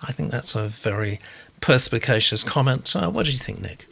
I 0.01 0.11
think 0.11 0.31
that's 0.31 0.55
a 0.55 0.67
very 0.67 1.19
perspicacious 1.59 2.43
comment. 2.43 2.95
Uh, 2.95 3.09
what 3.09 3.25
do 3.25 3.31
you 3.31 3.37
think, 3.37 3.61
Nick? 3.61 3.87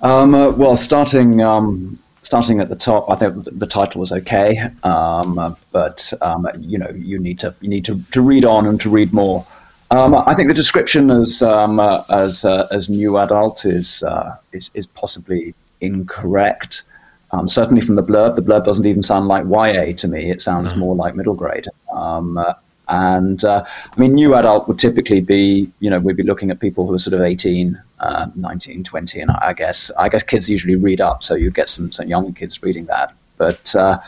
Um, 0.00 0.34
uh, 0.34 0.50
well, 0.50 0.76
starting 0.76 1.40
um, 1.42 1.98
starting 2.22 2.60
at 2.60 2.68
the 2.68 2.76
top, 2.76 3.08
I 3.10 3.16
think 3.16 3.44
the 3.50 3.66
title 3.66 4.00
was 4.00 4.12
okay, 4.12 4.70
um, 4.82 5.56
but 5.72 6.12
um, 6.20 6.46
you 6.58 6.78
know 6.78 6.90
you 6.90 7.18
need 7.18 7.40
to 7.40 7.54
you 7.60 7.68
need 7.68 7.84
to, 7.86 8.00
to 8.12 8.20
read 8.20 8.44
on 8.44 8.66
and 8.66 8.80
to 8.80 8.90
read 8.90 9.12
more. 9.12 9.46
Um, 9.90 10.14
I 10.14 10.34
think 10.34 10.48
the 10.48 10.54
description 10.54 11.10
as 11.10 11.42
um, 11.42 11.80
uh, 11.80 12.02
as 12.10 12.44
uh, 12.44 12.68
as 12.70 12.88
new 12.88 13.18
adult 13.18 13.64
is 13.64 14.02
uh, 14.02 14.36
is, 14.52 14.70
is 14.74 14.86
possibly 14.86 15.54
incorrect. 15.80 16.82
Um, 17.30 17.48
certainly 17.48 17.82
from 17.82 17.96
the 17.96 18.02
blurb, 18.02 18.36
the 18.36 18.42
blurb 18.42 18.64
doesn't 18.64 18.86
even 18.86 19.02
sound 19.02 19.28
like 19.28 19.44
YA 19.44 19.94
to 19.96 20.08
me. 20.08 20.30
It 20.30 20.40
sounds 20.40 20.74
no. 20.74 20.80
more 20.80 20.94
like 20.94 21.14
middle 21.14 21.34
grade. 21.34 21.66
Um, 21.92 22.38
uh, 22.38 22.54
and 22.88 23.44
uh, 23.44 23.64
I 23.66 24.00
mean, 24.00 24.14
new 24.14 24.34
adult 24.34 24.66
would 24.68 24.78
typically 24.78 25.20
be, 25.20 25.70
you 25.80 25.90
know, 25.90 25.98
we'd 25.98 26.16
be 26.16 26.22
looking 26.22 26.50
at 26.50 26.60
people 26.60 26.86
who 26.86 26.94
are 26.94 26.98
sort 26.98 27.14
of 27.14 27.20
18, 27.20 27.80
uh, 28.00 28.26
19, 28.34 28.84
20, 28.84 29.20
and 29.20 29.30
I 29.30 29.52
guess 29.52 29.90
I 29.98 30.08
guess 30.08 30.22
kids 30.22 30.48
usually 30.48 30.76
read 30.76 31.00
up, 31.00 31.22
so 31.22 31.34
you 31.34 31.50
get 31.50 31.68
some 31.68 31.92
some 31.92 32.08
young 32.08 32.32
kids 32.32 32.62
reading 32.62 32.86
that. 32.86 33.12
But 33.36 33.74
uh, 33.76 33.98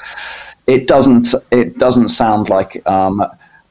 it 0.67 0.87
doesn't 0.87 1.35
it 1.51 1.79
doesn't 1.79 2.09
sound 2.09 2.49
like. 2.49 2.87
Um, 2.87 3.21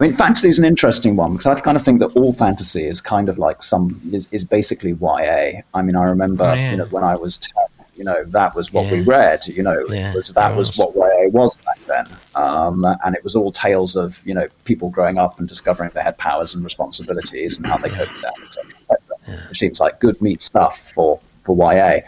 I 0.01 0.06
mean, 0.06 0.16
fantasy 0.16 0.48
is 0.48 0.58
an 0.58 0.63
interesting 0.63 1.18
one 1.18 1.34
because 1.34 1.48
I 1.48 1.60
kind 1.60 1.75
of 1.75 1.84
think 1.84 2.00
that 2.00 2.16
all 2.16 2.32
fantasy 2.32 2.86
is 2.86 3.01
kind 3.01 3.28
of 3.28 3.38
like 3.38 3.62
some 3.62 4.00
is, 4.13 4.30
is 4.32 4.46
basically 4.46 4.92
YA. 4.92 5.62
I 5.74 5.82
mean, 5.82 5.98
I 5.98 6.06
remember 6.06 6.46
oh, 6.46 6.54
yeah. 6.54 6.72
you 6.72 6.78
know 6.78 6.86
when 6.86 7.04
I 7.04 7.16
was 7.16 7.36
10, 7.36 7.51
you 8.00 8.06
know 8.06 8.24
that 8.27 8.56
was 8.56 8.72
what 8.72 8.86
yeah. 8.86 8.94
we 8.94 9.01
read 9.01 9.46
you 9.46 9.62
know 9.62 9.86
yeah, 9.89 10.13
was, 10.13 10.29
that 10.29 10.56
was. 10.56 10.75
was. 10.77 10.96
what 10.96 10.96
YA 10.96 11.27
was 11.27 11.58
back 11.58 11.79
then 11.86 12.08
um, 12.34 12.86
and 13.03 13.13
it 13.13 13.24
was 13.25 13.36
all 13.36 13.51
tales 13.51 13.98
of 13.98 14.25
you 14.25 14.34
know 14.34 14.48
people 14.63 14.89
growing 14.89 15.18
up 15.20 15.38
and 15.38 15.50
discovering 15.50 15.91
they 15.94 16.01
had 16.01 16.18
powers 16.18 16.56
and 16.56 16.63
responsibilities 16.63 17.58
and 17.58 17.68
how 17.68 17.75
they 17.77 17.89
coped 17.89 18.12
with 18.12 18.22
that 18.22 18.34
etc 18.41 18.74
yeah. 19.27 19.50
which 19.50 19.60
seems 19.60 19.82
like 19.82 20.00
good 20.00 20.20
meat 20.22 20.41
stuff 20.41 20.91
for 20.96 21.20
for 21.44 21.74
YA 21.74 22.00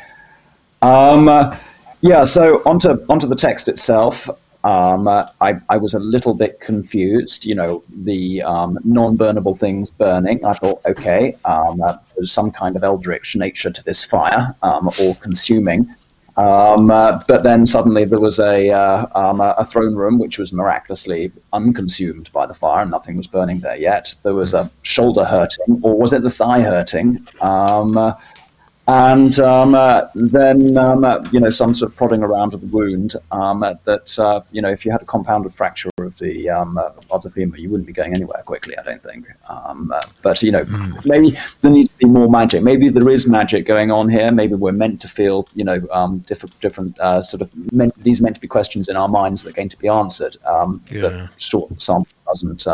um, 0.81 1.53
yeah 1.99 2.23
so 2.23 2.63
onto 2.65 2.91
onto 3.09 3.27
the 3.27 3.35
text 3.35 3.67
itself 3.67 4.29
um, 4.63 5.07
I, 5.07 5.59
I, 5.69 5.77
was 5.77 5.93
a 5.93 5.99
little 5.99 6.35
bit 6.35 6.59
confused. 6.59 7.45
You 7.45 7.55
know, 7.55 7.83
the 7.89 8.43
um, 8.43 8.77
non-burnable 8.83 9.57
things 9.57 9.89
burning. 9.89 10.45
I 10.45 10.53
thought, 10.53 10.81
okay, 10.85 11.35
um, 11.45 11.81
uh, 11.81 11.97
there's 12.15 12.31
some 12.31 12.51
kind 12.51 12.75
of 12.75 12.83
eldritch 12.83 13.35
nature 13.35 13.71
to 13.71 13.83
this 13.83 14.03
fire, 14.03 14.55
um, 14.61 14.89
or 15.01 15.15
consuming. 15.15 15.93
Um, 16.37 16.89
uh, 16.91 17.19
but 17.27 17.43
then 17.43 17.67
suddenly 17.67 18.05
there 18.05 18.19
was 18.19 18.39
a, 18.39 18.69
uh, 18.69 19.05
um, 19.15 19.41
a 19.41 19.65
throne 19.65 19.95
room 19.95 20.17
which 20.17 20.39
was 20.39 20.53
miraculously 20.53 21.31
unconsumed 21.51 22.31
by 22.31 22.45
the 22.45 22.53
fire, 22.53 22.83
and 22.83 22.91
nothing 22.91 23.17
was 23.17 23.27
burning 23.27 23.59
there 23.59 23.75
yet. 23.75 24.13
There 24.23 24.33
was 24.33 24.53
a 24.53 24.69
shoulder 24.83 25.25
hurting, 25.25 25.81
or 25.81 25.97
was 25.97 26.13
it 26.13 26.21
the 26.21 26.29
thigh 26.29 26.61
hurting? 26.61 27.27
Uh, 28.87 29.11
and 29.11 29.39
um, 29.39 29.75
uh, 29.75 30.07
then 30.15 30.75
um, 30.75 31.03
uh, 31.03 31.23
you 31.31 31.39
know 31.39 31.51
some 31.51 31.73
sort 31.73 31.91
of 31.91 31.95
prodding 31.95 32.23
around 32.23 32.53
of 32.53 32.61
the 32.61 32.67
wound 32.67 33.15
um, 33.31 33.59
that 33.59 34.19
uh, 34.19 34.41
you 34.51 34.61
know 34.61 34.69
if 34.69 34.83
you 34.85 34.91
had 34.91 35.01
a 35.01 35.05
compounded 35.05 35.53
fracture 35.53 35.89
of 35.99 36.17
the 36.17 36.49
um, 36.49 36.77
uh, 36.77 36.89
of 37.11 37.21
the 37.21 37.29
femur 37.29 37.57
you 37.57 37.69
wouldn't 37.69 37.85
be 37.85 37.93
going 37.93 38.13
anywhere 38.15 38.41
quickly 38.43 38.75
I 38.77 38.83
don't 38.83 39.01
think 39.01 39.27
um, 39.47 39.91
uh, 39.93 40.01
but 40.23 40.41
you 40.41 40.51
know 40.51 40.65
mm. 40.65 41.05
maybe 41.05 41.37
there 41.61 41.69
needs 41.69 41.89
to 41.89 41.97
be 41.99 42.05
more 42.05 42.27
magic 42.27 42.63
maybe 42.63 42.89
there 42.89 43.07
is 43.09 43.27
magic 43.27 43.65
going 43.65 43.91
on 43.91 44.09
here 44.09 44.31
maybe 44.31 44.55
we're 44.55 44.71
meant 44.71 44.99
to 45.01 45.07
feel 45.07 45.47
you 45.53 45.63
know 45.63 45.79
um, 45.91 46.19
different 46.19 46.59
different 46.59 46.99
uh, 46.99 47.21
sort 47.21 47.41
of 47.43 47.51
meant, 47.71 47.93
these 48.03 48.19
are 48.19 48.23
meant 48.23 48.35
to 48.35 48.41
be 48.41 48.47
questions 48.47 48.89
in 48.89 48.95
our 48.95 49.07
minds 49.07 49.43
that 49.43 49.51
are 49.51 49.57
going 49.57 49.69
to 49.69 49.77
be 49.77 49.87
answered 49.87 50.37
yeah. 50.43 50.79
the 50.89 51.29
short 51.37 51.79
sample 51.79 52.11
doesn't 52.25 52.65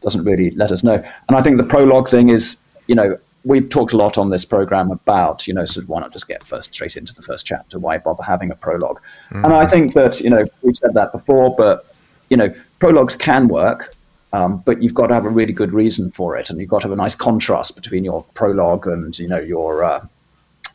doesn't 0.00 0.24
really 0.24 0.52
let 0.52 0.70
us 0.70 0.84
know 0.84 1.02
and 1.28 1.36
I 1.36 1.42
think 1.42 1.56
the 1.56 1.64
prologue 1.64 2.08
thing 2.08 2.28
is 2.28 2.62
you 2.86 2.94
know 2.94 3.18
we've 3.44 3.68
talked 3.68 3.92
a 3.92 3.96
lot 3.96 4.18
on 4.18 4.30
this 4.30 4.44
program 4.44 4.90
about, 4.90 5.46
you 5.46 5.54
know, 5.54 5.66
sort 5.66 5.84
of 5.84 5.88
why 5.88 6.00
not 6.00 6.12
just 6.12 6.28
get 6.28 6.44
first 6.44 6.72
straight 6.72 6.96
into 6.96 7.14
the 7.14 7.22
first 7.22 7.44
chapter? 7.46 7.78
Why 7.78 7.98
bother 7.98 8.22
having 8.22 8.50
a 8.50 8.54
prolog 8.54 8.96
mm. 9.30 9.44
And 9.44 9.52
I 9.52 9.66
think 9.66 9.94
that, 9.94 10.20
you 10.20 10.30
know, 10.30 10.44
we've 10.62 10.76
said 10.76 10.94
that 10.94 11.12
before, 11.12 11.54
but, 11.56 11.94
you 12.28 12.36
know, 12.36 12.54
prologues 12.78 13.16
can 13.16 13.48
work, 13.48 13.94
um, 14.32 14.58
but 14.64 14.82
you've 14.82 14.94
got 14.94 15.08
to 15.08 15.14
have 15.14 15.24
a 15.24 15.30
really 15.30 15.52
good 15.52 15.72
reason 15.72 16.10
for 16.10 16.36
it. 16.36 16.50
And 16.50 16.60
you've 16.60 16.70
got 16.70 16.82
to 16.82 16.88
have 16.88 16.92
a 16.92 17.02
nice 17.02 17.14
contrast 17.14 17.74
between 17.74 18.04
your 18.04 18.24
prologue 18.34 18.86
and, 18.86 19.18
you 19.18 19.28
know, 19.28 19.40
your, 19.40 19.84
uh, 19.84 20.06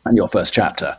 and 0.04 0.16
your 0.16 0.28
first 0.28 0.52
chapter. 0.52 0.96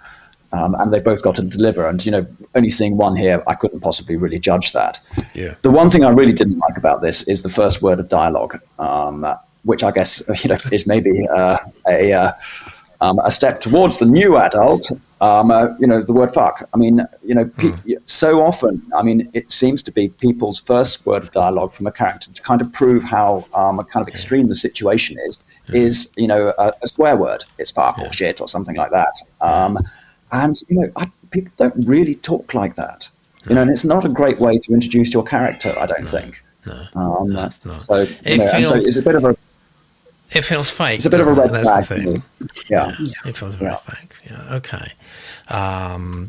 Um, 0.52 0.76
and 0.80 0.92
they 0.92 1.00
both 1.00 1.22
got 1.22 1.36
to 1.36 1.44
deliver. 1.44 1.88
And 1.88 2.04
you 2.04 2.12
know, 2.12 2.26
only 2.56 2.72
seeing 2.72 2.98
one 2.98 3.16
here, 3.16 3.44
I 3.46 3.54
couldn't 3.54 3.82
possibly 3.82 4.18
really 4.18 4.40
judge 4.40 4.74
that. 4.74 5.00
Yeah. 5.36 5.54
The 5.62 5.70
one 5.70 5.92
thing 5.92 6.04
I 6.04 6.10
really 6.10 6.34
didn't 6.34 6.58
like 6.58 6.76
about 6.76 7.02
this 7.02 7.22
is 7.28 7.44
the 7.44 7.50
first 7.50 7.84
word 7.84 8.00
of 8.00 8.10
dialogue. 8.10 8.60
Um, 8.80 9.32
which 9.64 9.84
I 9.84 9.92
guess 9.92 10.22
you 10.44 10.50
know 10.50 10.58
is 10.72 10.88
maybe 10.88 11.28
uh, 11.28 11.58
a 11.88 12.14
uh, 12.14 12.32
um, 13.02 13.20
a 13.24 13.32
step 13.32 13.62
towards 13.62 14.00
the 14.00 14.06
new 14.06 14.38
adult. 14.38 14.92
Um, 15.22 15.52
uh, 15.52 15.76
you 15.80 15.88
know, 15.88 16.02
the 16.02 16.14
word 16.14 16.34
"fuck." 16.34 16.68
I 16.74 16.78
mean, 16.78 17.06
you 17.24 17.36
know, 17.36 17.46
pe- 17.46 17.72
mm. 17.72 17.98
so 18.06 18.42
often, 18.46 18.82
I 18.96 19.04
mean, 19.04 19.30
it 19.34 19.52
seems 19.52 19.82
to 19.84 19.92
be 19.92 20.10
people's 20.10 20.62
first 20.62 21.06
word 21.06 21.24
of 21.24 21.32
dialogue 21.32 21.74
from 21.74 21.88
a 21.88 21.92
character 21.92 22.32
to 22.32 22.42
kind 22.42 22.62
of 22.62 22.72
prove 22.72 23.04
how 23.04 23.46
um, 23.54 23.84
kind 23.86 24.02
of 24.02 24.08
extreme 24.08 24.48
the 24.48 24.56
situation 24.56 25.18
is. 25.28 25.44
Is 25.74 26.12
you 26.18 26.28
know 26.28 26.54
a, 26.58 26.72
a 26.82 26.88
swear 26.88 27.16
word? 27.16 27.44
It's 27.58 27.72
fuck 27.72 27.98
yeah. 27.98 28.08
or 28.08 28.14
shit 28.14 28.42
or 28.42 28.48
something 28.48 28.76
like 28.76 28.92
that. 28.92 29.14
Um, 29.42 29.78
and 30.32 30.56
you 30.68 30.80
know, 30.80 30.92
I, 30.96 31.12
people 31.32 31.52
don't 31.58 31.88
really 31.88 32.16
talk 32.16 32.54
like 32.54 32.76
that. 32.76 33.10
You 33.48 33.56
know, 33.56 33.62
and 33.62 33.72
it's 33.72 33.86
not 33.86 34.06
a 34.06 34.10
great 34.10 34.40
way 34.40 34.58
to 34.58 34.74
introduce 34.74 35.14
your 35.14 35.24
character. 35.24 35.74
I 35.78 35.86
don't 35.86 36.04
no. 36.04 36.10
think. 36.10 36.44
No, 36.66 36.88
um, 36.96 37.34
that's 37.34 37.64
not. 37.66 37.82
So, 37.82 37.96
it 37.96 38.38
know, 38.38 38.48
feels, 38.52 38.70
so 38.70 38.76
it's 38.76 38.98
a 38.98 39.02
bit 39.02 39.16
of 39.16 39.24
a 39.24 39.36
it 40.32 40.44
feels 40.44 40.70
fake. 40.70 40.98
It's 40.98 41.06
a 41.06 41.10
bit 41.10 41.22
of 41.22 41.28
a 41.28 41.34
red 41.34 41.54
it? 41.54 41.64
flag. 41.64 41.86
thing. 41.86 42.24
Yeah. 42.70 42.96
yeah. 43.00 43.14
It 43.26 43.38
feels 43.38 43.56
very 43.56 43.72
yeah. 43.72 43.78
fake. 43.78 44.16
Yeah. 44.30 44.56
Okay. 44.56 44.92
Um, 45.48 46.28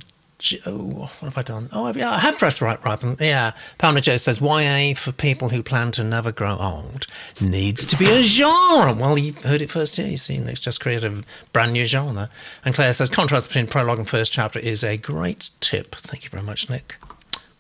oh, 0.67 1.11
what 1.19 1.21
have 1.21 1.39
I 1.39 1.43
done? 1.43 1.69
Oh, 1.73 1.93
yeah, 1.95 2.11
I 2.11 2.19
have 2.19 2.39
pressed 2.39 2.61
right. 2.61 2.79
Yeah. 3.21 3.53
Palmer 3.79 4.01
Joe 4.01 4.17
says 4.17 4.41
YA 4.41 4.95
for 4.95 5.13
people 5.13 5.51
who 5.51 5.63
plan 5.63 5.91
to 5.93 6.05
never 6.05 6.33
grow 6.33 6.57
old 6.57 7.07
needs 7.41 7.85
to 7.87 7.97
be 7.97 8.11
a 8.11 8.23
genre. 8.23 8.95
Well, 8.95 9.19
you 9.19 9.33
heard 9.33 9.61
it 9.61 9.71
first 9.71 9.97
here. 9.97 10.07
You 10.07 10.17
see, 10.17 10.39
Nick's 10.39 10.61
just 10.61 10.81
created 10.81 11.13
a 11.13 11.23
brand 11.53 11.73
new 11.73 11.85
genre. 11.85 12.31
And 12.65 12.75
Claire 12.75 12.93
says 12.93 13.11
contrast 13.11 13.49
between 13.49 13.67
prologue 13.67 13.99
and 13.99 14.09
first 14.09 14.33
chapter 14.33 14.59
is 14.59 14.83
a 14.83 14.97
great 14.97 15.51
tip. 15.61 15.95
Thank 15.97 16.25
you 16.25 16.31
very 16.31 16.43
much, 16.43 16.71
Nick. 16.71 16.97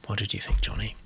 What 0.06 0.18
did 0.18 0.32
you 0.34 0.40
think, 0.40 0.60
Johnny? 0.60 0.96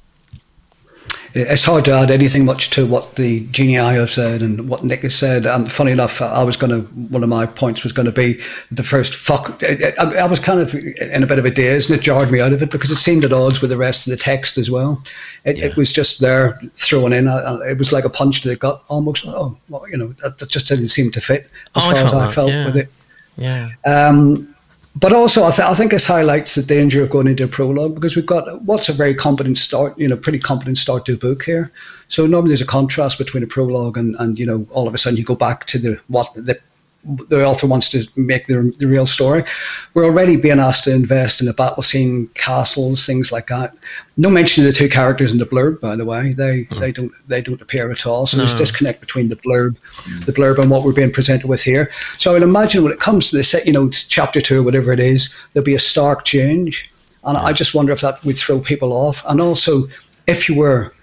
It's 1.37 1.65
hard 1.65 1.85
to 1.87 1.93
add 1.93 2.13
anything 2.13 2.45
much 2.45 2.71
to 2.71 2.87
what 2.87 3.17
the 3.17 3.45
genii 3.47 3.75
have 3.75 4.11
said 4.11 4.41
and 4.41 4.69
what 4.69 4.85
Nick 4.85 5.03
has 5.03 5.17
said. 5.17 5.47
And 5.47 5.71
funny 5.71 5.91
enough, 5.91 6.23
I 6.23 6.45
was 6.45 6.57
going 6.57 6.71
to, 6.71 6.83
one 6.93 7.25
of 7.25 7.29
my 7.29 7.45
points 7.45 7.83
was 7.83 7.91
going 7.93 8.07
to 8.07 8.13
be 8.13 8.41
the 8.71 8.85
first 8.85 9.17
fuck. 9.17 9.61
I, 9.65 9.93
I, 9.99 10.27
was 10.27 10.39
kind 10.39 10.61
of 10.61 10.77
in 10.77 11.25
a 11.25 11.27
bit 11.27 11.41
of 11.41 11.45
a 11.45 11.51
daze 11.51 11.91
and 11.91 11.99
it 11.99 12.03
jarred 12.03 12.31
me 12.31 12.41
out 12.41 12.53
of 12.53 12.63
it 12.63 12.71
because 12.71 12.93
it 12.93 12.99
seemed 12.99 13.25
at 13.25 13.33
odds 13.33 13.61
with 13.61 13.71
the 13.71 13.77
rest 13.77 14.07
of 14.07 14.13
the 14.13 14.17
text 14.17 14.57
as 14.59 14.71
well. 14.71 15.03
It, 15.45 15.57
yeah. 15.57 15.67
it 15.67 15.77
was 15.77 15.93
just 15.93 16.21
there 16.21 16.53
thrown 16.73 17.13
in. 17.13 17.27
It 17.27 17.79
was 17.79 17.93
like 17.93 18.05
a 18.05 18.11
punch 18.11 18.43
to 18.43 18.49
the 18.49 18.57
gut 18.57 18.85
almost. 18.87 19.27
Oh, 19.27 19.57
well, 19.69 19.91
you 19.91 19.97
know, 19.97 20.13
that, 20.23 20.39
that, 20.39 20.51
just 20.51 20.69
didn't 20.69 20.89
seem 20.89 21.11
to 21.11 21.21
fit 21.21 21.51
as 21.75 21.85
oh, 21.85 21.91
far 21.91 22.05
as 22.05 22.15
I 22.15 22.31
felt 22.31 22.51
yeah. 22.51 22.67
with 22.67 22.77
it. 22.77 22.93
Yeah. 23.37 23.71
Um, 23.85 24.54
but 24.97 25.13
also, 25.13 25.45
I, 25.45 25.51
th- 25.51 25.69
I, 25.69 25.75
think 25.75 25.91
this 25.91 26.07
highlights 26.07 26.55
the 26.55 26.63
danger 26.63 27.03
of 27.03 27.11
going 27.11 27.27
into 27.27 27.45
a 27.45 27.49
prologue 27.49 27.97
because 27.97 28.15
we've 28.15 28.27
got 28.27 28.63
what's 28.63 28.89
a 28.89 28.93
very 28.93 29.15
competent 29.15 29.59
start, 29.59 29.99
you 29.99 30.07
know, 30.07 30.17
pretty 30.17 30.39
competent 30.39 30.79
start 30.79 31.05
to 31.07 31.15
a 31.15 31.17
book 31.17 31.43
here. 31.43 31.73
So 32.09 32.27
normally 32.27 32.51
there's 32.51 32.61
a 32.61 32.67
contrast 32.67 33.19
between 33.19 33.43
a 33.43 33.47
prologue 33.49 33.97
and, 33.97 34.15
and 34.21 34.39
you 34.39 34.47
know, 34.47 34.67
all 34.71 34.87
of 34.87 34.95
a 34.95 34.99
sudden 34.99 35.17
you 35.17 35.25
go 35.25 35.35
back 35.35 35.67
to 35.67 35.79
the 35.79 36.01
what 36.07 36.33
the 36.35 36.61
the 37.05 37.45
author 37.45 37.67
wants 37.67 37.89
to 37.91 38.07
make 38.17 38.47
the, 38.47 38.75
the 38.79 38.87
real 38.87 39.07
story. 39.07 39.45
We're 39.93 40.05
already 40.05 40.37
being 40.37 40.59
asked 40.59 40.85
to 40.85 40.93
invest 40.93 41.41
in 41.41 41.49
a 41.49 41.53
battle 41.53 41.83
scene, 41.83 42.29
castles, 42.35 43.05
things 43.05 43.31
like 43.31 43.49
that. 43.49 43.75
No 44.17 44.31
mention 44.31 44.65
of 44.65 44.73
the 44.73 44.77
two 44.77 44.89
characters 44.89 45.33
in 45.33 45.39
the 45.39 45.45
blurb, 45.45 45.81
by 45.81 45.97
the 45.97 46.05
way. 46.05 46.33
They 46.33 46.65
mm. 46.65 46.79
they 46.79 46.93
don't 46.93 47.13
they 47.29 47.43
don't 47.43 47.61
appear 47.61 47.91
at 47.91 48.07
all. 48.07 48.27
So 48.27 48.37
no. 48.37 48.45
there's 48.45 48.57
disconnect 48.57 49.01
between 49.01 49.29
the 49.29 49.37
blurb, 49.37 49.77
the 50.25 50.33
blurb, 50.33 50.59
and 50.59 50.71
what 50.71 50.83
we're 50.83 50.93
being 50.93 51.13
presented 51.13 51.49
with 51.49 51.63
here. 51.63 51.91
So 52.15 52.31
I 52.31 52.35
would 52.35 52.43
imagine 52.43 52.83
when 52.83 52.93
it 52.93 53.01
comes 53.01 53.31
to 53.31 53.37
the 53.37 53.45
set, 53.45 53.67
you 53.67 53.73
know, 53.73 53.91
chapter 53.91 54.41
two, 54.41 54.61
or 54.61 54.63
whatever 54.63 54.93
it 54.93 55.01
is, 55.01 55.35
there'll 55.53 55.65
be 55.65 55.75
a 55.75 55.81
stark 55.81 56.25
change, 56.25 56.91
and 57.25 57.37
yeah. 57.37 57.43
I 57.43 57.53
just 57.53 57.75
wonder 57.75 57.93
if 57.93 58.01
that 58.01 58.25
would 58.25 58.37
throw 58.37 58.61
people 58.61 58.93
off. 58.93 59.25
And 59.27 59.41
also, 59.41 59.85
if 60.27 60.49
you 60.49 60.57
were 60.57 60.95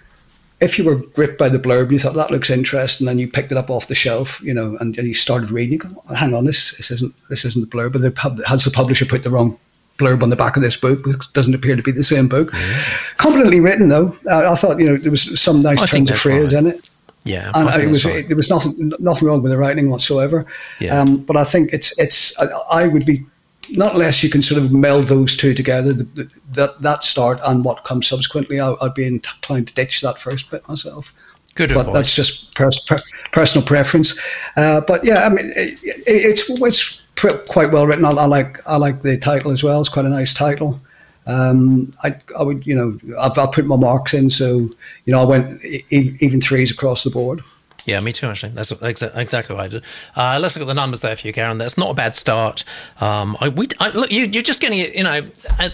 if 0.62 0.77
you 0.77 0.86
were 0.86 0.96
gripped 0.96 1.39
by 1.39 1.50
the 1.50 1.58
blurb 1.58 1.84
and 1.84 1.94
you 1.94 2.00
thought 2.00 2.13
that 2.13 2.32
looks 2.32 2.50
interesting, 2.50 3.08
and 3.08 3.10
then 3.10 3.20
you 3.20 3.27
picked 3.27 3.51
it 3.51 3.58
up 3.58 3.70
off 3.70 3.88
the 3.88 3.96
shelf, 3.96 4.39
you 4.41 4.53
know, 4.53 4.77
and, 4.80 4.98
and 4.98 5.08
you 5.08 5.13
started 5.13 5.50
reading, 5.50 5.74
you 5.74 5.80
go, 5.80 6.03
hang 6.15 6.34
on, 6.34 6.46
this 6.46 6.77
this 6.77 6.91
isn't 6.91 7.13
this 7.30 7.44
isn't 7.44 7.70
the 7.70 7.77
blurb, 7.77 7.94
but 7.94 8.01
the, 8.01 8.12
pub 8.12 8.38
has 8.46 8.63
the 8.63 8.72
publisher 8.72 9.06
put 9.06 9.24
the 9.24 9.32
wrong 9.32 9.58
blurb 9.98 10.22
on 10.24 10.30
the 10.30 10.36
back 10.36 10.56
of 10.56 10.62
this 10.62 10.77
book, 10.77 11.06
which 11.06 11.34
doesn't 11.34 11.56
appear 11.56 11.75
to 11.75 11.84
be 11.84 11.91
the 11.91 12.03
same 12.03 12.27
book. 12.27 12.51
Mm-hmm. 12.51 13.18
Competently 13.18 13.60
written, 13.60 13.89
though. 13.89 14.15
I, 14.30 14.51
I, 14.51 14.56
thought 14.56 14.80
you 14.80 14.86
know 14.86 14.98
there 14.98 15.12
was 15.12 15.39
some 15.39 15.62
nice 15.62 15.89
turns 15.89 16.12
of 16.12 16.20
phrase 16.20 16.53
right. 16.53 16.63
in 16.63 16.68
it. 16.68 16.86
Yeah, 17.24 17.51
and 17.53 17.84
it 17.84 17.89
was 17.89 18.06
it, 18.06 18.27
there 18.27 18.38
was 18.38 18.50
nothing 18.50 18.94
nothing 19.00 19.27
wrong 19.27 19.41
with 19.41 19.51
the 19.51 19.58
writing 19.58 19.89
whatsoever. 19.89 20.46
Yeah. 20.80 21.00
Um, 21.00 21.18
but 21.18 21.38
I 21.38 21.44
think 21.44 21.72
it's 21.74 21.98
it's 22.00 22.39
I, 22.39 22.84
I, 22.84 22.88
would 22.88 23.06
be 23.06 23.24
not 23.70 23.94
unless 23.94 24.24
you 24.24 24.30
can 24.30 24.41
sort 24.41 24.62
of 24.62 24.72
meld 24.74 25.06
those 25.06 25.36
two 25.38 25.53
together, 25.53 25.94
the, 25.94 26.03
the, 26.03 26.32
that 26.51 26.82
that 26.82 27.03
start 27.03 27.39
and 27.46 27.63
what 27.63 27.84
comes 27.84 28.08
subsequently. 28.08 28.60
I, 28.60 28.70
would 28.70 28.94
be 28.94 29.06
inclined 29.06 29.68
to 29.68 29.74
ditch 29.74 30.01
that 30.01 30.20
first 30.20 30.51
bit 30.51 30.68
myself. 30.68 31.13
Good 31.56 31.74
but 31.74 31.82
advice. 31.82 31.96
that's 31.96 32.15
just 32.15 32.56
pers- 32.56 32.86
per- 32.86 32.98
personal 33.32 33.65
preference. 33.65 34.20
Uh, 34.56 34.82
but 34.82 35.03
yeah, 35.03 35.25
I 35.25 35.30
mean, 35.30 35.51
it, 35.56 35.80
it, 35.84 36.03
it's 36.08 36.50
it's 36.50 37.01
quite 37.50 37.72
well 37.72 37.86
written. 37.86 38.06
I, 38.06 38.10
I, 38.10 38.25
like 38.25 38.65
I 38.68 38.77
like 38.77 39.01
the 39.01 39.18
title 39.18 39.51
as 39.51 39.63
well. 39.63 39.80
It's 39.80 39.89
quite 39.89 40.06
a 40.06 40.10
nice 40.10 40.34
title. 40.34 40.80
Um, 41.27 41.91
I, 42.03 42.15
I 42.38 42.41
would, 42.41 42.65
you 42.65 42.75
know, 42.75 42.98
I've, 43.20 43.38
I've 43.38 43.51
put 43.51 43.65
my 43.65 43.75
marks 43.75 44.13
in, 44.13 44.30
so 44.30 44.70
you 45.06 45.13
know, 45.13 45.22
I 45.22 45.25
went 45.25 45.63
e- 45.63 46.15
even 46.20 46.41
threes 46.41 46.72
across 46.72 47.03
the 47.03 47.10
board. 47.10 47.41
Yeah, 47.85 48.00
me 48.00 48.13
too. 48.13 48.27
Actually, 48.27 48.51
that's 48.53 48.71
exa- 48.71 49.15
exactly 49.15 49.55
what 49.55 49.65
I 49.65 49.67
did. 49.67 49.83
Uh, 50.15 50.38
let's 50.39 50.55
look 50.55 50.61
at 50.61 50.67
the 50.67 50.73
numbers 50.73 51.01
there 51.01 51.15
for 51.15 51.25
you, 51.27 51.33
Garren. 51.33 51.57
That's 51.57 51.77
not 51.77 51.89
a 51.89 51.93
bad 51.93 52.15
start. 52.15 52.63
Um, 53.00 53.38
I, 53.39 53.50
we, 53.50 53.67
I, 53.79 53.89
look, 53.89 54.11
you, 54.11 54.25
are 54.25 54.43
just 54.43 54.61
getting 54.61 54.79
it. 54.79 54.95
You 54.95 55.03
know, 55.03 55.27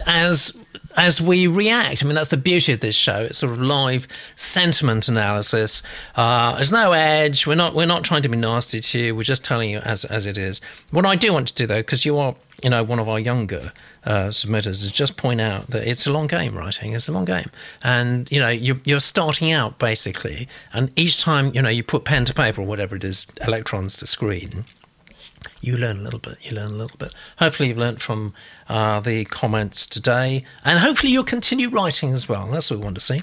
as 0.05 0.57
as 0.97 1.21
we 1.21 1.47
react. 1.47 2.03
I 2.03 2.05
mean, 2.05 2.15
that's 2.15 2.31
the 2.31 2.37
beauty 2.37 2.73
of 2.73 2.79
this 2.79 2.95
show. 2.95 3.21
It's 3.21 3.37
sort 3.37 3.51
of 3.51 3.61
live 3.61 4.07
sentiment 4.35 5.07
analysis. 5.07 5.83
Uh, 6.15 6.55
there's 6.55 6.71
no 6.71 6.91
edge. 6.91 7.45
We're 7.45 7.55
not 7.55 7.75
we're 7.75 7.85
not 7.85 8.03
trying 8.03 8.23
to 8.23 8.29
be 8.29 8.37
nasty 8.37 8.79
to 8.79 8.99
you. 8.99 9.15
We're 9.15 9.23
just 9.23 9.45
telling 9.45 9.69
you 9.69 9.79
as 9.79 10.05
as 10.05 10.25
it 10.25 10.37
is. 10.37 10.59
What 10.91 11.05
I 11.05 11.15
do 11.15 11.31
want 11.33 11.49
to 11.49 11.53
do 11.53 11.67
though, 11.67 11.79
because 11.79 12.05
you 12.05 12.17
are 12.17 12.35
you 12.63 12.69
know 12.69 12.83
one 12.83 12.99
of 12.99 13.07
our 13.07 13.19
younger 13.19 13.71
uh, 14.07 14.29
submitters, 14.29 14.83
is 14.83 14.91
just 14.91 15.17
point 15.17 15.39
out 15.39 15.67
that 15.67 15.87
it's 15.87 16.07
a 16.07 16.11
long 16.11 16.25
game. 16.25 16.57
Writing 16.57 16.93
it's 16.93 17.07
a 17.07 17.11
long 17.11 17.25
game, 17.25 17.51
and 17.83 18.31
you 18.31 18.39
know 18.39 18.49
you're, 18.49 18.79
you're 18.85 18.99
starting 18.99 19.51
out 19.51 19.77
basically, 19.77 20.47
and 20.73 20.91
each 20.95 21.21
time 21.21 21.51
you 21.53 21.61
know 21.61 21.69
you 21.69 21.83
put 21.83 22.05
pen 22.05 22.25
to 22.25 22.33
paper 22.33 22.61
or 22.61 22.65
whatever 22.65 22.95
it 22.95 23.03
is, 23.03 23.27
electrons 23.45 23.97
to 23.97 24.07
screen 24.07 24.65
you 25.61 25.77
learn 25.77 25.97
a 25.97 26.01
little 26.01 26.19
bit. 26.19 26.37
You 26.41 26.55
learn 26.55 26.69
a 26.69 26.75
little 26.75 26.97
bit. 26.97 27.13
Hopefully, 27.39 27.69
you've 27.69 27.77
learned 27.77 28.01
from 28.01 28.33
uh, 28.69 28.99
the 28.99 29.25
comments 29.25 29.85
today, 29.87 30.43
and 30.63 30.79
hopefully, 30.79 31.11
you'll 31.11 31.23
continue 31.23 31.69
writing 31.69 32.13
as 32.13 32.27
well. 32.27 32.47
That's 32.47 32.71
what 32.71 32.79
we 32.79 32.85
want 32.85 32.95
to 32.95 33.01
see. 33.01 33.21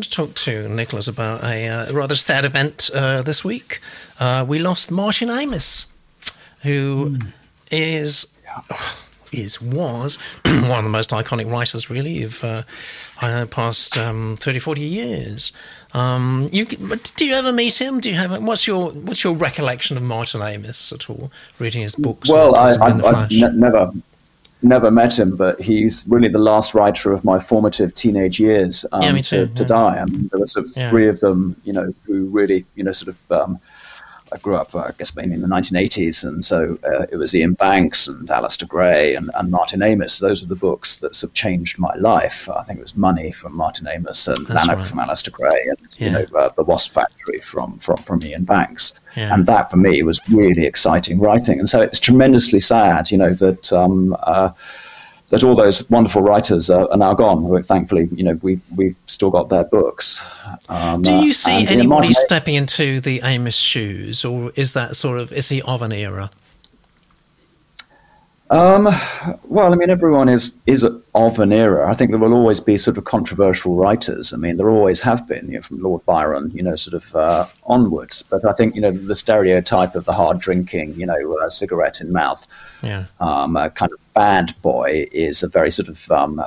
I 0.00 0.02
to 0.02 0.10
talk 0.10 0.34
to 0.46 0.66
Nicholas 0.66 1.08
about 1.08 1.44
a 1.44 1.68
uh, 1.68 1.92
rather 1.92 2.14
sad 2.14 2.46
event 2.46 2.88
uh, 2.94 3.20
this 3.20 3.44
week. 3.44 3.80
Uh, 4.18 4.46
we 4.48 4.58
lost 4.58 4.90
Martin 4.90 5.28
Amis, 5.28 5.84
who 6.62 7.18
mm. 7.18 7.32
is. 7.70 8.26
is 9.30 9.60
was 9.60 10.16
one 10.44 10.78
of 10.78 10.84
the 10.84 10.90
most 10.90 11.10
iconic 11.10 11.52
writers, 11.52 11.90
really, 11.90 12.22
of 12.22 12.42
uh, 12.42 12.62
I 13.20 13.28
know 13.28 13.46
past 13.46 13.98
um, 13.98 14.36
30, 14.40 14.58
40 14.58 14.80
years. 14.80 15.52
Um, 15.92 16.48
you, 16.50 16.64
do 16.64 17.26
you 17.26 17.34
ever 17.34 17.52
meet 17.52 17.78
him? 17.78 18.00
Do 18.00 18.08
you 18.08 18.16
have 18.16 18.42
what's 18.42 18.66
your 18.66 18.92
what's 18.92 19.22
your 19.22 19.34
recollection 19.34 19.98
of 19.98 20.02
Martin 20.02 20.40
Amis 20.40 20.92
at 20.92 21.10
all? 21.10 21.30
Reading 21.58 21.82
his 21.82 21.94
books. 21.94 22.30
Well, 22.30 22.56
I, 22.56 22.70
have 22.70 23.54
never 23.54 23.92
never 24.62 24.90
met 24.90 25.18
him, 25.18 25.36
but 25.36 25.60
he's 25.60 26.06
really 26.08 26.28
the 26.28 26.38
last 26.38 26.74
writer 26.74 27.12
of 27.12 27.24
my 27.24 27.38
formative 27.38 27.94
teenage 27.94 28.38
years 28.38 28.84
um, 28.92 29.16
yeah, 29.16 29.22
to, 29.22 29.46
to, 29.48 29.64
die. 29.64 29.98
I 29.98 30.04
mean, 30.04 30.28
there 30.28 30.40
were 30.40 30.46
sort 30.46 30.66
of 30.66 30.72
yeah. 30.76 30.90
three 30.90 31.08
of 31.08 31.20
them, 31.20 31.56
you 31.64 31.72
know, 31.72 31.94
who 32.06 32.26
really, 32.26 32.64
you 32.74 32.84
know, 32.84 32.92
sort 32.92 33.08
of 33.08 33.32
um, 33.32 33.58
I 34.32 34.38
grew 34.38 34.56
up, 34.56 34.74
uh, 34.74 34.80
I 34.80 34.92
guess, 34.96 35.14
mainly 35.14 35.34
in 35.34 35.40
the 35.40 35.48
1980s, 35.48 36.24
and 36.24 36.44
so 36.44 36.78
uh, 36.84 37.06
it 37.10 37.16
was 37.16 37.34
Iain 37.34 37.54
Banks 37.54 38.08
and 38.08 38.28
Alasdair 38.28 38.68
Gray 38.68 39.14
and, 39.14 39.30
and, 39.34 39.50
Martin 39.50 39.82
Amis. 39.82 40.18
Those 40.18 40.42
were 40.42 40.48
the 40.48 40.60
books 40.60 41.00
that 41.00 41.14
sort 41.14 41.30
of 41.30 41.34
changed 41.34 41.78
my 41.78 41.94
life. 41.96 42.48
I 42.48 42.62
think 42.62 42.78
it 42.78 42.82
was 42.82 42.96
Money 42.96 43.32
from 43.32 43.54
Martin 43.54 43.86
Amis 43.86 44.28
and 44.28 44.46
That's 44.46 44.66
Lanark 44.66 44.78
right. 44.78 44.86
from 44.86 44.98
Alasdair 44.98 45.32
Gray, 45.32 45.66
and 45.68 45.78
yeah. 45.98 46.06
you 46.06 46.12
know, 46.12 46.38
uh, 46.38 46.50
The 46.50 46.64
Wasp 46.64 46.92
Factory 46.92 47.38
from 47.40 47.78
from 47.78 47.96
from 47.96 48.20
Iain 48.24 48.44
Banks. 48.44 48.98
Yeah. 49.16 49.34
And 49.34 49.44
that 49.46 49.70
for 49.70 49.76
me 49.76 50.02
was 50.04 50.20
really 50.30 50.66
exciting 50.66 51.18
writing. 51.18 51.58
And 51.58 51.68
so 51.68 51.80
it's 51.80 51.98
tremendously 51.98 52.60
sad, 52.60 53.10
you 53.10 53.18
know, 53.18 53.34
that. 53.34 53.72
Um, 53.72 54.16
uh, 54.20 54.50
that 55.30 55.44
all 55.44 55.54
those 55.54 55.88
wonderful 55.90 56.22
writers 56.22 56.68
are, 56.70 56.90
are, 56.90 56.96
now 56.96 57.14
gone. 57.14 57.62
Thankfully, 57.62 58.08
you 58.12 58.22
know, 58.22 58.38
we 58.42 58.60
we 58.76 58.94
still 59.06 59.30
got 59.30 59.48
their 59.48 59.64
books. 59.64 60.22
Um, 60.68 61.02
Do 61.02 61.12
you 61.12 61.32
see 61.32 61.66
anybody 61.66 61.86
Martin 61.86 62.14
stepping 62.14 62.54
into 62.54 63.00
the 63.00 63.22
Amis 63.22 63.54
shoes, 63.56 64.24
or 64.24 64.52
is 64.56 64.74
that 64.74 64.96
sort 64.96 65.18
of 65.18 65.32
is 65.32 65.48
he 65.48 65.62
of 65.62 65.82
an 65.82 65.92
era? 65.92 66.30
Um, 68.50 68.88
well, 69.44 69.72
I 69.72 69.76
mean, 69.76 69.90
everyone 69.90 70.28
is 70.28 70.52
is 70.66 70.84
of 71.14 71.38
an 71.38 71.52
era. 71.52 71.88
I 71.88 71.94
think 71.94 72.10
there 72.10 72.18
will 72.18 72.34
always 72.34 72.58
be 72.58 72.76
sort 72.76 72.98
of 72.98 73.04
controversial 73.04 73.76
writers. 73.76 74.32
I 74.32 74.38
mean, 74.38 74.56
there 74.56 74.68
always 74.68 75.00
have 75.02 75.26
been, 75.28 75.46
you 75.46 75.54
know, 75.54 75.62
from 75.62 75.80
Lord 75.80 76.04
Byron, 76.04 76.50
you 76.52 76.62
know, 76.64 76.74
sort 76.74 76.94
of 76.94 77.14
uh, 77.14 77.46
onwards. 77.64 78.22
But 78.22 78.48
I 78.48 78.52
think 78.52 78.74
you 78.74 78.80
know 78.80 78.90
the 78.90 79.14
stereotype 79.14 79.94
of 79.94 80.04
the 80.04 80.12
hard 80.12 80.40
drinking, 80.40 80.94
you 80.94 81.06
know, 81.06 81.38
uh, 81.40 81.48
cigarette 81.48 82.00
in 82.00 82.12
mouth, 82.12 82.44
yeah, 82.82 83.06
um, 83.20 83.54
kind 83.54 83.92
of 83.92 84.14
bad 84.14 84.54
boy 84.62 85.06
is 85.12 85.44
a 85.44 85.48
very 85.48 85.70
sort 85.70 85.88
of 85.88 86.10
um, 86.10 86.44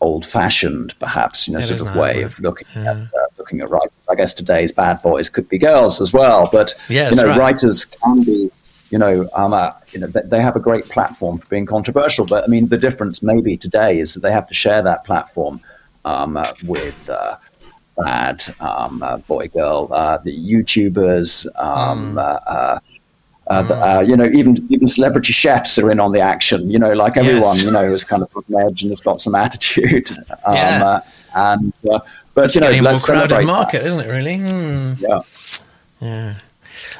old-fashioned, 0.00 0.98
perhaps, 0.98 1.46
you 1.46 1.54
know, 1.54 1.60
it 1.60 1.64
sort 1.64 1.80
of 1.80 1.96
way 1.96 2.22
of 2.22 2.38
looking 2.40 2.66
yeah. 2.74 2.90
at 2.90 2.96
uh, 2.96 3.26
looking 3.38 3.60
at 3.60 3.70
writers. 3.70 3.92
I 4.10 4.16
guess 4.16 4.34
today's 4.34 4.72
bad 4.72 5.00
boys 5.02 5.28
could 5.28 5.48
be 5.48 5.58
girls 5.58 6.00
as 6.00 6.12
well, 6.12 6.48
but 6.50 6.74
yes, 6.88 7.14
you 7.14 7.22
know, 7.22 7.28
right. 7.28 7.38
writers 7.38 7.84
can 7.84 8.24
be 8.24 8.50
you 8.94 8.98
know, 8.98 9.28
um, 9.34 9.52
uh, 9.52 9.72
you 9.90 9.98
know, 9.98 10.06
they 10.06 10.40
have 10.40 10.54
a 10.54 10.60
great 10.60 10.84
platform 10.84 11.36
for 11.38 11.46
being 11.46 11.66
controversial. 11.66 12.24
But 12.26 12.44
I 12.44 12.46
mean, 12.46 12.68
the 12.68 12.78
difference 12.78 13.24
maybe 13.24 13.56
today 13.56 13.98
is 13.98 14.14
that 14.14 14.20
they 14.20 14.30
have 14.30 14.46
to 14.46 14.54
share 14.54 14.82
that 14.82 15.02
platform 15.02 15.60
um, 16.04 16.36
uh, 16.36 16.52
with 16.64 17.10
uh, 17.10 17.34
bad 17.98 18.44
um, 18.60 19.02
uh, 19.02 19.16
boy 19.16 19.48
girl, 19.48 19.88
uh, 19.90 20.18
the 20.18 20.30
YouTubers. 20.30 21.44
Mm. 21.56 22.80
The, 23.48 24.04
you 24.06 24.16
know, 24.16 24.26
even 24.26 24.64
even 24.70 24.86
celebrity 24.86 25.32
chefs 25.32 25.76
are 25.76 25.90
in 25.90 25.98
on 25.98 26.12
the 26.12 26.20
action. 26.20 26.70
You 26.70 26.78
know, 26.78 26.92
like 26.92 27.16
everyone, 27.16 27.56
yes. 27.56 27.64
you 27.64 27.72
know, 27.72 27.90
has 27.90 28.04
kind 28.04 28.22
of 28.22 28.30
put 28.30 28.48
an 28.48 28.62
edge 28.64 28.82
and 28.82 28.92
has 28.92 29.00
got 29.00 29.20
some 29.20 29.34
attitude. 29.34 30.08
Um, 30.46 30.54
yeah. 30.54 31.00
and 31.34 31.72
but 31.82 32.44
it's 32.44 32.54
you 32.54 32.60
know, 32.60 32.68
getting 32.68 32.86
a 32.86 32.90
more 32.90 32.98
crowded 32.98 33.44
market, 33.44 33.82
is 33.82 33.92
isn't 33.92 34.06
it? 34.06 34.12
Really? 34.12 34.36
Mm. 34.36 35.00
Yeah. 35.00 35.22
Yeah. 36.00 36.34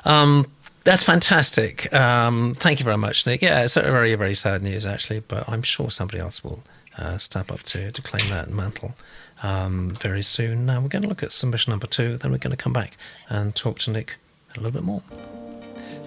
Um, 0.04 0.46
that's 0.84 1.02
fantastic. 1.02 1.92
Um, 1.94 2.54
thank 2.54 2.78
you 2.78 2.84
very 2.84 2.98
much, 2.98 3.26
Nick. 3.26 3.40
Yeah, 3.40 3.62
it's 3.62 3.74
very, 3.74 4.14
very 4.14 4.34
sad 4.34 4.62
news, 4.62 4.84
actually, 4.84 5.20
but 5.20 5.48
I'm 5.48 5.62
sure 5.62 5.90
somebody 5.90 6.20
else 6.20 6.44
will 6.44 6.62
uh, 6.98 7.16
step 7.18 7.50
up 7.50 7.62
to, 7.64 7.90
to 7.90 8.02
claim 8.02 8.28
that 8.28 8.50
mantle 8.50 8.94
um, 9.42 9.90
very 9.90 10.22
soon. 10.22 10.66
Now, 10.66 10.80
we're 10.80 10.88
going 10.88 11.02
to 11.02 11.08
look 11.08 11.22
at 11.22 11.32
submission 11.32 11.70
number 11.70 11.86
two, 11.86 12.18
then 12.18 12.30
we're 12.30 12.38
going 12.38 12.56
to 12.56 12.62
come 12.62 12.74
back 12.74 12.98
and 13.30 13.54
talk 13.54 13.78
to 13.80 13.90
Nick 13.90 14.16
a 14.54 14.58
little 14.58 14.72
bit 14.72 14.82
more. 14.82 15.02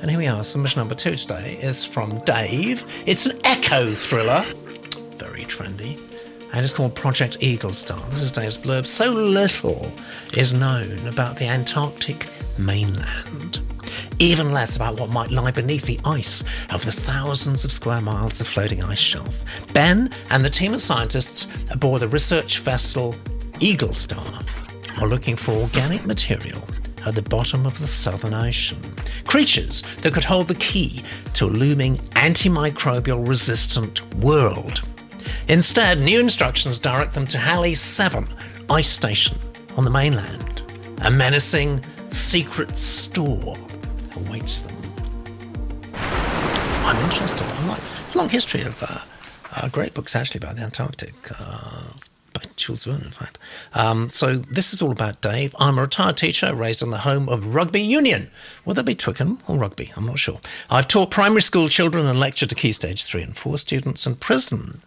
And 0.02 0.12
here 0.12 0.20
we 0.20 0.28
are. 0.28 0.44
Submission 0.44 0.80
number 0.80 0.96
two 0.96 1.16
today 1.16 1.58
is 1.60 1.84
from 1.84 2.20
Dave. 2.24 2.86
It's 3.08 3.26
an 3.26 3.40
eco 3.46 3.90
thriller, 3.90 4.42
very 5.18 5.42
trendy, 5.46 6.00
and 6.54 6.64
it's 6.64 6.74
called 6.74 6.94
Project 6.94 7.40
Eaglestar. 7.40 8.08
This 8.12 8.22
is 8.22 8.32
Dave's 8.32 8.60
blurb. 8.60 8.86
So 8.86 9.12
little 9.12 9.92
is 10.34 10.54
known 10.54 11.08
about 11.08 11.38
the 11.38 11.48
Antarctic 11.48 12.28
mainland 12.60 13.67
even 14.20 14.52
less 14.52 14.76
about 14.76 15.00
what 15.00 15.10
might 15.10 15.32
lie 15.32 15.52
beneath 15.52 15.86
the 15.86 16.00
ice 16.06 16.44
of 16.72 16.84
the 16.86 16.92
thousands 16.92 17.64
of 17.64 17.72
square 17.72 18.02
miles 18.02 18.42
of 18.42 18.48
floating 18.48 18.84
ice 18.84 18.98
shelf. 18.98 19.44
Ben 19.74 20.10
and 20.30 20.44
the 20.44 20.50
team 20.50 20.74
of 20.74 20.82
scientists 20.82 21.48
aboard 21.70 22.02
the 22.02 22.08
research 22.08 22.60
vessel 22.60 23.16
Eagle 23.60 23.94
Star 23.94 24.24
are 25.00 25.08
looking 25.08 25.36
for 25.36 25.52
organic 25.52 26.06
material 26.06 26.62
at 27.06 27.16
the 27.16 27.22
bottom 27.22 27.66
of 27.66 27.80
the 27.80 27.88
Southern 27.88 28.34
Ocean. 28.34 28.82
Creatures 29.26 29.84
that 30.02 30.14
could 30.14 30.24
hold 30.24 30.48
the 30.48 30.56
key 30.56 31.04
to 31.34 31.46
a 31.46 31.48
looming 31.48 31.98
antimicrobial 32.16 33.28
resistant 33.28 34.02
world. 34.16 34.82
Instead, 35.48 36.00
new 36.00 36.20
instructions 36.20 36.80
direct 36.80 37.14
them 37.14 37.28
to 37.28 37.38
Halley 37.38 37.74
7 37.74 38.28
ice 38.70 38.90
station 38.90 39.38
on 39.78 39.86
the 39.86 39.90
mainland, 39.90 40.64
a 41.04 41.12
menacing 41.12 41.84
secret 42.10 42.76
store 42.76 43.56
them. 44.46 44.76
I'm 46.86 47.04
interested. 47.04 47.42
I 47.42 47.68
like 47.68 47.82
a 48.14 48.18
long 48.18 48.30
history 48.30 48.62
of 48.62 48.82
uh, 48.84 49.00
uh, 49.56 49.70
great 49.70 49.94
books 49.94 50.16
actually 50.16 50.40
about 50.40 50.56
the 50.56 50.64
Antarctic. 50.64 51.14
Uh, 51.40 51.94
by 52.34 52.42
Jules 52.56 52.84
Verne, 52.84 53.02
in 53.02 53.12
fact. 53.12 53.40
Um, 53.74 54.10
so 54.10 54.36
this 54.36 54.74
is 54.74 54.82
all 54.82 54.92
about 54.92 55.22
Dave. 55.22 55.56
I'm 55.60 55.78
a 55.78 55.82
retired 55.82 56.18
teacher 56.18 56.54
raised 56.54 56.84
on 56.84 56.92
the 56.92 57.00
home 57.00 57.28
of 57.30 57.56
rugby 57.56 57.82
union. 57.82 58.30
Will 58.64 58.76
that 58.76 58.84
be 58.84 58.96
Twickenham 58.96 59.40
or 59.48 59.58
rugby? 59.58 59.92
I'm 59.98 60.06
not 60.06 60.20
sure. 60.20 60.40
I've 60.70 60.88
taught 60.88 61.10
primary 61.12 61.42
school 61.42 61.68
children 61.68 62.06
and 62.06 62.20
lectured 62.20 62.50
to 62.50 62.56
Key 62.56 62.72
Stage 62.72 63.04
3 63.04 63.24
and 63.24 63.38
4 63.38 63.58
students 63.58 64.06
in 64.06 64.16
prison. 64.16 64.82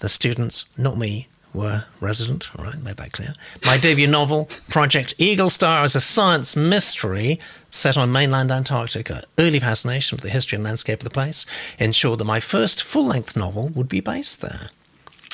The 0.00 0.08
students, 0.08 0.64
not 0.76 0.98
me, 0.98 1.28
were 1.54 1.84
resident. 2.00 2.48
All 2.58 2.64
right, 2.64 2.80
made 2.82 2.96
that 2.96 3.12
clear. 3.12 3.34
My 3.66 3.76
debut 3.76 4.06
novel, 4.06 4.48
Project 4.68 5.16
Eaglestar, 5.18 5.84
is 5.84 5.96
a 5.96 6.00
science 6.00 6.56
mystery 6.56 7.38
set 7.70 7.96
on 7.96 8.12
mainland 8.12 8.50
Antarctica. 8.50 9.24
Early 9.38 9.60
fascination 9.60 10.16
with 10.16 10.22
the 10.22 10.30
history 10.30 10.56
and 10.56 10.64
landscape 10.64 11.00
of 11.00 11.04
the 11.04 11.10
place 11.10 11.46
ensured 11.78 12.18
that 12.20 12.24
my 12.24 12.40
first 12.40 12.82
full 12.82 13.06
length 13.06 13.36
novel 13.36 13.68
would 13.68 13.88
be 13.88 14.00
based 14.00 14.40
there. 14.40 14.70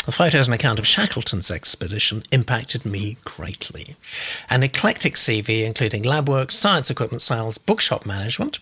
The 0.06 0.12
photos 0.12 0.48
and 0.48 0.54
account 0.54 0.78
of 0.78 0.86
Shackleton's 0.86 1.50
expedition 1.50 2.22
impacted 2.30 2.86
me 2.86 3.18
greatly. 3.24 3.96
An 4.48 4.62
eclectic 4.62 5.16
CV, 5.16 5.64
including 5.64 6.02
lab 6.02 6.28
work, 6.28 6.50
science 6.50 6.88
equipment 6.88 7.20
sales, 7.20 7.58
bookshop 7.58 8.06
management, 8.06 8.58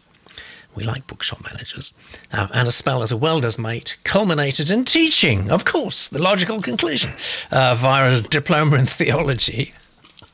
we 0.76 0.84
like 0.84 1.06
bookshop 1.06 1.42
managers, 1.42 1.92
uh, 2.32 2.48
and 2.54 2.68
a 2.68 2.72
spell 2.72 3.02
as 3.02 3.10
a 3.10 3.16
welder's 3.16 3.58
mate 3.58 3.96
culminated 4.04 4.70
in 4.70 4.84
teaching, 4.84 5.50
of 5.50 5.64
course, 5.64 6.08
the 6.08 6.22
logical 6.22 6.60
conclusion, 6.60 7.12
uh, 7.50 7.74
via 7.74 8.18
a 8.18 8.20
diploma 8.20 8.76
in 8.76 8.86
theology. 8.86 9.72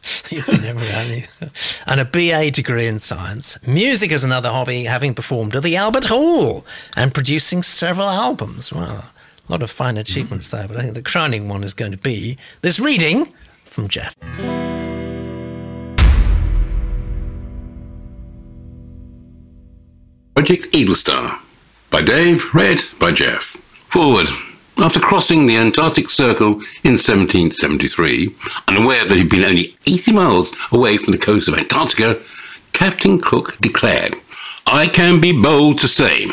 and 1.87 2.01
a 2.01 2.05
BA 2.05 2.51
degree 2.51 2.89
in 2.89 2.99
science. 2.99 3.65
Music 3.67 4.11
is 4.11 4.25
another 4.25 4.49
hobby, 4.49 4.85
having 4.85 5.15
performed 5.15 5.55
at 5.55 5.63
the 5.63 5.77
Albert 5.77 6.07
Hall 6.07 6.67
and 6.97 7.15
producing 7.15 7.63
several 7.63 8.09
albums. 8.09 8.73
Well, 8.73 9.05
a 9.49 9.53
lot 9.53 9.63
of 9.63 9.71
fine 9.71 9.97
achievements 9.97 10.49
there, 10.49 10.67
but 10.67 10.77
I 10.77 10.83
think 10.83 10.95
the 10.95 11.03
crowning 11.03 11.47
one 11.47 11.63
is 11.63 11.75
going 11.75 11.93
to 11.93 11.99
be 11.99 12.37
this 12.63 12.81
reading 12.81 13.33
from 13.65 13.87
Geoff. 13.87 14.17
Project 20.43 20.73
Eaglestar 20.73 21.39
by 21.89 22.03
Dave, 22.03 22.53
read 22.53 22.83
by 22.99 23.13
Geoff. 23.13 23.59
Forward. 23.93 24.27
After 24.77 24.99
crossing 24.99 25.47
the 25.47 25.57
Antarctic 25.57 26.11
Circle 26.11 26.55
in 26.83 26.99
1773, 26.99 28.35
unaware 28.67 29.05
that 29.05 29.17
he'd 29.17 29.31
been 29.31 29.45
only 29.45 29.77
80 29.87 30.11
miles 30.11 30.53
away 30.73 30.97
from 30.97 31.13
the 31.13 31.19
coast 31.19 31.47
of 31.47 31.55
Antarctica, 31.55 32.21
Captain 32.73 33.21
Cook 33.21 33.57
declared, 33.61 34.17
I 34.67 34.89
can 34.89 35.21
be 35.21 35.31
bold 35.31 35.79
to 35.79 35.87
say 35.87 36.27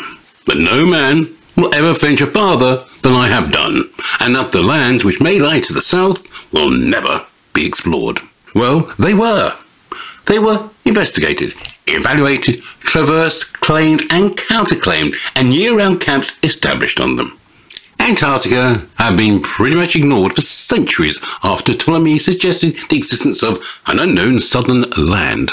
that 0.46 0.58
no 0.58 0.84
man 0.84 1.32
will 1.56 1.72
ever 1.72 1.94
venture 1.94 2.26
farther 2.26 2.82
than 3.02 3.12
I 3.12 3.28
have 3.28 3.52
done, 3.52 3.90
and 4.18 4.34
that 4.34 4.50
the 4.50 4.60
lands 4.60 5.04
which 5.04 5.20
may 5.20 5.38
lie 5.38 5.60
to 5.60 5.72
the 5.72 5.82
south 5.82 6.52
will 6.52 6.70
never 6.70 7.26
be 7.52 7.64
explored. 7.64 8.18
Well, 8.56 8.80
they 8.98 9.14
were. 9.14 9.56
They 10.26 10.40
were 10.40 10.68
investigated, 10.84 11.54
evaluated, 11.90 12.62
traversed, 12.80 13.52
claimed, 13.60 14.02
and 14.10 14.36
counterclaimed, 14.36 15.16
and 15.34 15.54
year 15.54 15.76
round 15.76 16.00
camps 16.00 16.32
established 16.42 17.00
on 17.00 17.16
them. 17.16 17.38
Antarctica 17.98 18.86
had 18.96 19.16
been 19.16 19.40
pretty 19.40 19.76
much 19.76 19.94
ignored 19.94 20.34
for 20.34 20.40
centuries 20.40 21.18
after 21.44 21.74
Ptolemy 21.74 22.18
suggested 22.18 22.76
the 22.88 22.96
existence 22.96 23.42
of 23.42 23.58
an 23.86 23.98
unknown 23.98 24.40
southern 24.40 24.82
land. 24.92 25.52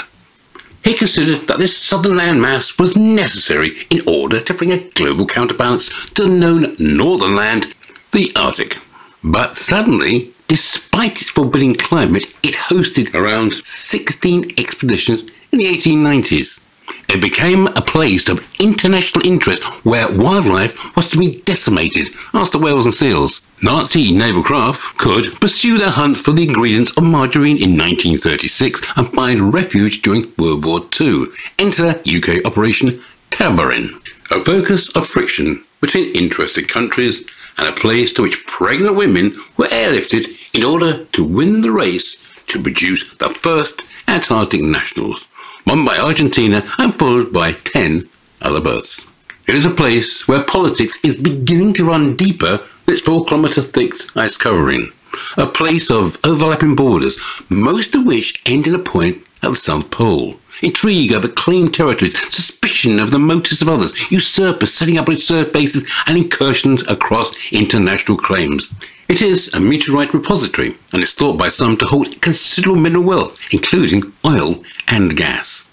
He 0.82 0.94
considered 0.94 1.46
that 1.48 1.58
this 1.58 1.76
southern 1.76 2.16
landmass 2.16 2.80
was 2.80 2.96
necessary 2.96 3.86
in 3.90 4.00
order 4.08 4.40
to 4.40 4.54
bring 4.54 4.72
a 4.72 4.78
global 4.78 5.26
counterbalance 5.26 6.08
to 6.10 6.22
the 6.24 6.30
known 6.30 6.74
northern 6.78 7.36
land, 7.36 7.74
the 8.12 8.32
Arctic. 8.34 8.78
But 9.22 9.56
suddenly, 9.56 10.32
despite 10.46 11.20
its 11.20 11.30
forbidding 11.30 11.74
climate, 11.74 12.26
it 12.42 12.54
hosted 12.54 13.14
around 13.14 13.54
16 13.54 14.54
expeditions 14.56 15.22
in 15.52 15.58
the 15.58 15.66
1890s. 15.66 16.60
It 17.08 17.20
became 17.20 17.66
a 17.68 17.82
place 17.82 18.28
of 18.28 18.46
international 18.60 19.26
interest 19.26 19.84
where 19.84 20.12
wildlife 20.12 20.94
was 20.94 21.08
to 21.10 21.18
be 21.18 21.40
decimated, 21.42 22.08
the 22.32 22.58
whales 22.62 22.84
and 22.84 22.94
seals. 22.94 23.40
Nazi 23.62 24.12
naval 24.12 24.42
craft 24.42 24.98
could 24.98 25.40
pursue 25.40 25.78
their 25.78 25.90
hunt 25.90 26.16
for 26.16 26.32
the 26.32 26.44
ingredients 26.44 26.92
of 26.96 27.04
margarine 27.04 27.56
in 27.56 27.76
1936 27.76 28.92
and 28.96 29.08
find 29.08 29.52
refuge 29.52 30.02
during 30.02 30.32
World 30.38 30.64
War 30.64 30.80
II. 31.00 31.26
Enter 31.58 32.00
UK 32.06 32.44
Operation 32.44 33.02
Tabarin, 33.30 33.90
a 34.30 34.40
focus 34.42 34.88
of 34.90 35.06
friction 35.06 35.64
between 35.80 36.14
interested 36.14 36.68
countries 36.68 37.24
and 37.58 37.68
a 37.68 37.72
place 37.72 38.12
to 38.14 38.22
which 38.22 38.46
pregnant 38.46 38.96
women 38.96 39.36
were 39.56 39.66
airlifted 39.66 40.54
in 40.54 40.64
order 40.64 41.04
to 41.06 41.24
win 41.24 41.60
the 41.60 41.72
race 41.72 42.16
to 42.46 42.62
produce 42.62 43.14
the 43.16 43.28
first 43.28 43.84
Antarctic 44.06 44.62
nationals, 44.62 45.26
won 45.66 45.84
by 45.84 45.98
Argentina 45.98 46.66
and 46.78 46.94
followed 46.94 47.32
by 47.32 47.52
10 47.52 48.08
other 48.40 48.60
births. 48.60 49.04
It 49.46 49.54
is 49.54 49.66
a 49.66 49.70
place 49.70 50.26
where 50.28 50.42
politics 50.42 50.98
is 51.02 51.16
beginning 51.16 51.74
to 51.74 51.84
run 51.84 52.16
deeper 52.16 52.60
its 52.86 53.02
four 53.02 53.24
kilometre 53.24 53.62
thick 53.62 53.92
ice 54.16 54.36
covering. 54.36 54.92
A 55.36 55.46
place 55.46 55.90
of 55.90 56.18
overlapping 56.24 56.76
borders, 56.76 57.18
most 57.48 57.94
of 57.94 58.04
which 58.04 58.42
end 58.46 58.66
in 58.66 58.74
a 58.74 58.78
point 58.78 59.24
at 59.42 59.50
the 59.50 59.56
South 59.56 59.90
Pole. 59.90 60.36
Intrigue 60.62 61.12
over 61.12 61.28
claimed 61.28 61.74
territories, 61.74 62.18
suspicion 62.34 62.98
of 62.98 63.10
the 63.10 63.18
motives 63.18 63.62
of 63.62 63.68
others, 63.68 64.10
usurpers 64.10 64.74
setting 64.74 64.98
up 64.98 65.08
reserve 65.08 65.52
bases, 65.52 65.90
and 66.06 66.18
incursions 66.18 66.86
across 66.88 67.32
international 67.52 68.16
claims. 68.16 68.72
It 69.08 69.22
is 69.22 69.52
a 69.54 69.60
meteorite 69.60 70.12
repository 70.12 70.76
and 70.92 71.02
is 71.02 71.12
thought 71.12 71.38
by 71.38 71.48
some 71.48 71.76
to 71.78 71.86
hold 71.86 72.20
considerable 72.20 72.80
mineral 72.80 73.04
wealth, 73.04 73.48
including 73.52 74.12
oil 74.24 74.62
and 74.86 75.16
gas. 75.16 75.64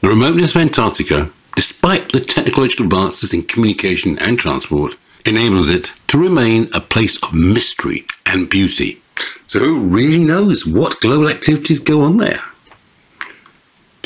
The 0.00 0.08
remoteness 0.08 0.54
of 0.54 0.60
Antarctica 0.60 1.30
despite 1.56 2.12
the 2.12 2.20
technological 2.20 2.84
advances 2.84 3.34
in 3.34 3.42
communication 3.42 4.18
and 4.20 4.38
transport, 4.38 4.94
enables 5.24 5.68
it 5.68 5.92
to 6.06 6.18
remain 6.18 6.68
a 6.72 6.80
place 6.80 7.16
of 7.22 7.34
mystery 7.34 8.06
and 8.26 8.48
beauty. 8.48 9.00
So, 9.48 9.58
who 9.58 9.80
really 9.80 10.22
knows 10.22 10.64
what 10.64 11.00
global 11.00 11.28
activities 11.28 11.80
go 11.80 12.02
on 12.02 12.18
there? 12.18 12.42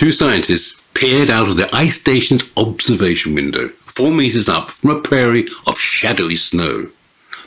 Two 0.00 0.12
scientists 0.12 0.82
peered 0.94 1.28
out 1.28 1.46
of 1.46 1.56
the 1.56 1.68
ice 1.76 2.00
station's 2.00 2.50
observation 2.56 3.34
window, 3.34 3.68
four 3.82 4.10
meters 4.10 4.48
up 4.48 4.70
from 4.70 4.88
a 4.88 4.98
prairie 4.98 5.46
of 5.66 5.78
shadowy 5.78 6.36
snow. 6.36 6.88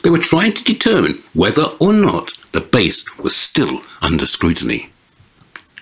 They 0.04 0.10
were 0.10 0.18
trying 0.18 0.52
to 0.52 0.62
determine 0.62 1.18
whether 1.32 1.64
or 1.80 1.92
not 1.92 2.30
the 2.52 2.60
base 2.60 3.18
was 3.18 3.34
still 3.34 3.82
under 4.00 4.24
scrutiny. 4.24 4.90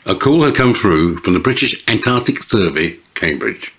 A 0.07 0.15
call 0.15 0.45
had 0.45 0.55
come 0.55 0.73
through 0.73 1.19
from 1.19 1.35
the 1.35 1.41
British 1.41 1.87
Antarctic 1.87 2.43
Survey, 2.43 2.97
Cambridge. 3.13 3.75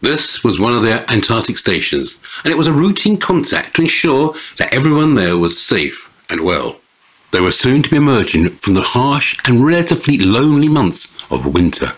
This 0.00 0.42
was 0.42 0.58
one 0.58 0.72
of 0.72 0.82
their 0.82 1.04
Antarctic 1.10 1.58
stations, 1.58 2.16
and 2.44 2.50
it 2.50 2.56
was 2.56 2.66
a 2.66 2.72
routine 2.72 3.18
contact 3.18 3.76
to 3.76 3.82
ensure 3.82 4.34
that 4.56 4.72
everyone 4.72 5.16
there 5.16 5.36
was 5.36 5.60
safe 5.60 6.10
and 6.30 6.40
well. 6.40 6.76
They 7.30 7.42
were 7.42 7.50
soon 7.50 7.82
to 7.82 7.90
be 7.90 7.98
emerging 7.98 8.48
from 8.52 8.72
the 8.72 8.80
harsh 8.96 9.36
and 9.44 9.66
relatively 9.66 10.16
lonely 10.16 10.68
months 10.68 11.14
of 11.30 11.44
winter. 11.44 11.92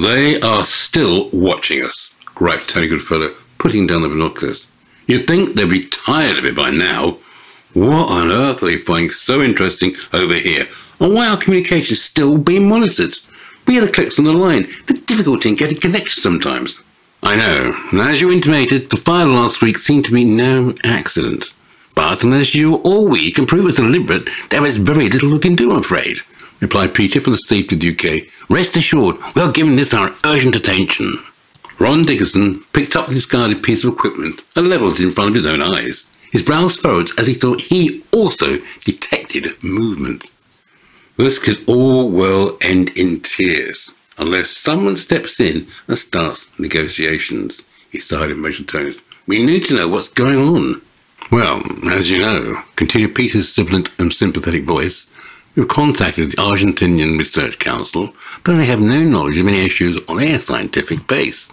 They 0.00 0.40
are 0.40 0.64
still 0.64 1.28
watching 1.30 1.82
us, 1.82 2.14
griped 2.24 2.70
Tony 2.70 2.86
Goodfellow, 2.86 3.34
putting 3.58 3.88
down 3.88 4.02
the 4.02 4.08
binoculars. 4.08 4.64
You'd 5.08 5.26
think 5.26 5.56
they'd 5.56 5.68
be 5.68 5.88
tired 5.88 6.38
of 6.38 6.44
it 6.44 6.54
by 6.54 6.70
now. 6.70 7.16
What 7.72 8.08
on 8.08 8.30
earth 8.30 8.62
are 8.62 8.66
they 8.66 8.78
finding 8.78 9.10
so 9.10 9.42
interesting 9.42 9.94
over 10.12 10.34
here? 10.34 10.68
And 11.00 11.12
why 11.12 11.26
are 11.26 11.36
communications 11.36 12.00
still 12.00 12.38
being 12.38 12.68
monitored? 12.68 13.14
We 13.66 13.78
are 13.78 13.86
the 13.86 13.90
clicks 13.90 14.20
on 14.20 14.24
the 14.24 14.32
line, 14.32 14.68
the 14.86 15.02
difficulty 15.04 15.48
in 15.48 15.56
getting 15.56 15.80
connection 15.80 16.22
sometimes. 16.22 16.80
I 17.20 17.34
know. 17.34 17.74
And 17.90 18.00
as 18.00 18.20
you 18.20 18.30
intimated, 18.30 18.90
the 18.90 18.98
fire 18.98 19.26
last 19.26 19.60
week 19.60 19.78
seemed 19.78 20.04
to 20.04 20.12
be 20.12 20.24
no 20.24 20.76
accident. 20.84 21.46
But 21.96 22.22
unless 22.22 22.54
you 22.54 22.76
or 22.76 23.08
we 23.08 23.32
can 23.32 23.46
prove 23.46 23.66
it's 23.66 23.78
deliberate, 23.78 24.28
there 24.50 24.64
is 24.64 24.76
very 24.76 25.10
little 25.10 25.32
we 25.32 25.40
can 25.40 25.56
do, 25.56 25.72
I'm 25.72 25.78
afraid, 25.78 26.18
replied 26.60 26.94
Peter 26.94 27.20
from 27.20 27.32
the 27.32 27.38
State 27.38 27.72
of 27.72 27.80
the 27.80 27.90
UK. 27.90 28.28
Rest 28.48 28.76
assured, 28.76 29.16
we 29.34 29.42
are 29.42 29.52
giving 29.52 29.76
this 29.76 29.94
our 29.94 30.14
urgent 30.24 30.56
attention. 30.56 31.22
Ron 31.78 32.04
Dickerson 32.04 32.64
picked 32.72 32.96
up 32.96 33.08
the 33.08 33.14
discarded 33.14 33.62
piece 33.62 33.84
of 33.84 33.92
equipment 33.92 34.42
and 34.56 34.68
levelled 34.68 35.00
it 35.00 35.04
in 35.04 35.10
front 35.10 35.30
of 35.30 35.34
his 35.36 35.46
own 35.46 35.62
eyes. 35.62 36.06
His 36.32 36.42
brows 36.42 36.76
furrowed 36.76 37.10
as 37.18 37.26
he 37.26 37.34
thought 37.34 37.60
he 37.60 38.04
also 38.12 38.58
detected 38.84 39.62
movement. 39.62 40.30
This 41.16 41.38
could 41.38 41.66
all 41.68 42.10
well 42.10 42.58
end 42.60 42.90
in 42.96 43.20
tears 43.20 43.90
unless 44.18 44.50
someone 44.50 44.96
steps 44.96 45.40
in 45.40 45.66
and 45.86 45.96
starts 45.96 46.48
negotiations, 46.58 47.62
he 47.90 48.00
sighed 48.00 48.30
in 48.30 48.42
measured 48.42 48.68
tones. 48.68 48.98
We 49.26 49.44
need 49.44 49.64
to 49.66 49.74
know 49.74 49.88
what's 49.88 50.08
going 50.08 50.38
on. 50.38 50.82
Well, 51.30 51.62
as 51.88 52.10
you 52.10 52.18
know, 52.18 52.58
continued 52.76 53.14
Peter's 53.14 53.48
sibilant 53.48 53.90
and 53.98 54.12
sympathetic 54.12 54.64
voice, 54.64 55.06
we've 55.56 55.68
contacted 55.68 56.32
the 56.32 56.36
Argentinian 56.36 57.18
Research 57.18 57.58
Council, 57.58 58.14
but 58.44 58.56
they 58.56 58.66
have 58.66 58.80
no 58.80 59.02
knowledge 59.02 59.38
of 59.38 59.46
any 59.46 59.64
issues 59.64 59.98
on 60.08 60.16
their 60.18 60.38
scientific 60.38 61.06
base. 61.06 61.48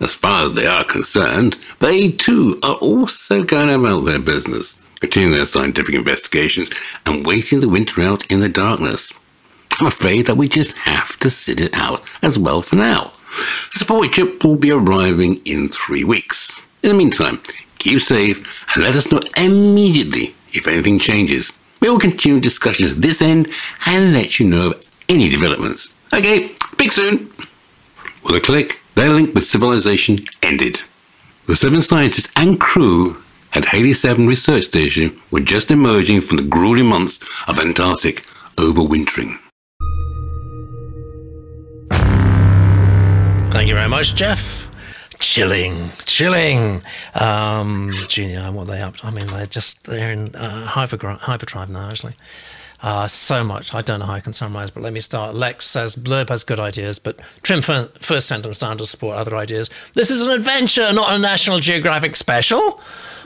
As 0.00 0.14
far 0.14 0.46
as 0.46 0.52
they 0.52 0.66
are 0.66 0.84
concerned, 0.84 1.56
they 1.80 2.10
too 2.10 2.58
are 2.62 2.76
also 2.76 3.42
going 3.42 3.70
about 3.70 4.04
their 4.04 4.20
business, 4.20 4.74
continuing 5.00 5.36
their 5.36 5.46
scientific 5.46 5.94
investigations 5.94 6.70
and 7.04 7.26
waiting 7.26 7.60
the 7.60 7.68
winter 7.68 8.02
out 8.02 8.30
in 8.30 8.40
the 8.40 8.48
darkness. 8.48 9.12
I'm 9.80 9.86
afraid 9.86 10.26
that 10.26 10.36
we 10.36 10.48
just 10.48 10.76
have 10.78 11.18
to 11.20 11.30
sit 11.30 11.60
it 11.60 11.74
out 11.74 12.02
as 12.22 12.38
well 12.38 12.62
for 12.62 12.76
now. 12.76 13.12
The 13.72 13.78
support 13.80 14.14
ship 14.14 14.42
will 14.42 14.56
be 14.56 14.70
arriving 14.70 15.40
in 15.44 15.68
three 15.68 16.04
weeks. 16.04 16.60
In 16.82 16.90
the 16.90 16.96
meantime, 16.96 17.40
keep 17.78 18.00
safe 18.00 18.38
and 18.74 18.84
let 18.84 18.96
us 18.96 19.10
know 19.12 19.22
immediately 19.36 20.34
if 20.52 20.66
anything 20.66 20.98
changes. 20.98 21.52
We 21.80 21.88
will 21.88 21.98
continue 21.98 22.40
discussions 22.40 22.92
at 22.92 23.02
this 23.02 23.22
end 23.22 23.48
and 23.86 24.12
let 24.12 24.38
you 24.38 24.46
know 24.46 24.70
of 24.70 24.86
any 25.08 25.28
developments. 25.28 25.92
Okay, 26.12 26.50
big 26.76 26.90
soon. 26.90 27.30
With 28.24 28.34
a 28.34 28.40
click, 28.40 28.80
their 28.94 29.10
link 29.10 29.34
with 29.34 29.44
civilization 29.44 30.18
ended. 30.42 30.82
The 31.46 31.56
seven 31.56 31.82
scientists 31.82 32.30
and 32.36 32.60
crew 32.60 33.22
at 33.54 33.66
Halley 33.66 33.92
7 33.92 34.26
research 34.26 34.64
station 34.64 35.18
were 35.30 35.40
just 35.40 35.70
emerging 35.70 36.22
from 36.22 36.36
the 36.36 36.42
grueling 36.42 36.86
months 36.86 37.18
of 37.48 37.58
Antarctic 37.58 38.22
overwintering. 38.56 39.38
Thank 43.50 43.68
you 43.68 43.74
very 43.74 43.88
much, 43.88 44.14
Geoff. 44.14 44.57
Chilling, 45.18 45.90
chilling. 46.04 46.82
Um, 47.14 47.90
Junior, 48.08 48.50
what 48.52 48.66
they 48.68 48.80
up? 48.80 48.94
I 49.04 49.10
mean, 49.10 49.26
they're 49.26 49.46
just 49.46 49.84
they're 49.84 50.12
in 50.12 50.34
uh, 50.34 50.64
hyperdrive, 50.66 51.18
hyperdrive 51.20 51.68
now, 51.70 51.88
actually. 51.90 52.14
Uh, 52.80 53.08
so 53.08 53.42
much. 53.42 53.74
I 53.74 53.82
don't 53.82 53.98
know 53.98 54.06
how 54.06 54.14
I 54.14 54.20
can 54.20 54.32
summarize, 54.32 54.70
but 54.70 54.84
let 54.84 54.92
me 54.92 55.00
start. 55.00 55.34
Lex 55.34 55.66
says 55.66 55.96
Blurb 55.96 56.28
has 56.28 56.44
good 56.44 56.60
ideas, 56.60 57.00
but 57.00 57.18
trim 57.42 57.60
fir- 57.60 57.90
first 57.98 58.28
sentence 58.28 58.60
down 58.60 58.78
to 58.78 58.86
support 58.86 59.16
other 59.16 59.36
ideas. 59.36 59.68
This 59.94 60.10
is 60.12 60.24
an 60.24 60.30
adventure, 60.30 60.92
not 60.92 61.12
a 61.12 61.18
National 61.18 61.58
Geographic 61.58 62.14
special. 62.14 62.80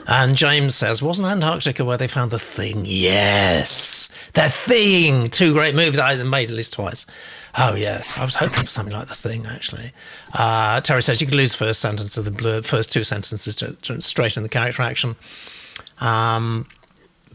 And 0.07 0.35
James 0.35 0.75
says, 0.75 1.01
wasn't 1.01 1.29
Antarctica 1.29 1.85
where 1.85 1.97
they 1.97 2.07
found 2.07 2.31
the 2.31 2.39
thing? 2.39 2.81
Yes, 2.85 4.09
the 4.33 4.49
thing. 4.49 5.29
Two 5.29 5.53
great 5.53 5.75
movies 5.75 5.99
I 5.99 6.21
made 6.23 6.49
at 6.49 6.55
least 6.55 6.73
twice. 6.73 7.05
Oh 7.55 7.75
yes, 7.75 8.17
I 8.17 8.25
was 8.25 8.33
hoping 8.33 8.63
for 8.63 8.69
something 8.69 8.93
like 8.95 9.07
the 9.07 9.15
thing. 9.15 9.45
Actually, 9.45 9.91
uh, 10.33 10.81
Terry 10.81 11.03
says 11.03 11.21
you 11.21 11.27
could 11.27 11.35
lose 11.35 11.51
the 11.51 11.57
first 11.57 11.79
sentence 11.79 12.17
of 12.17 12.25
the 12.25 12.63
first 12.63 12.91
two 12.91 13.03
sentences 13.03 13.55
to, 13.57 13.73
to 13.73 14.01
straight 14.01 14.37
in 14.37 14.43
the 14.43 14.49
character 14.49 14.81
action. 14.81 15.15
Um, 15.99 16.67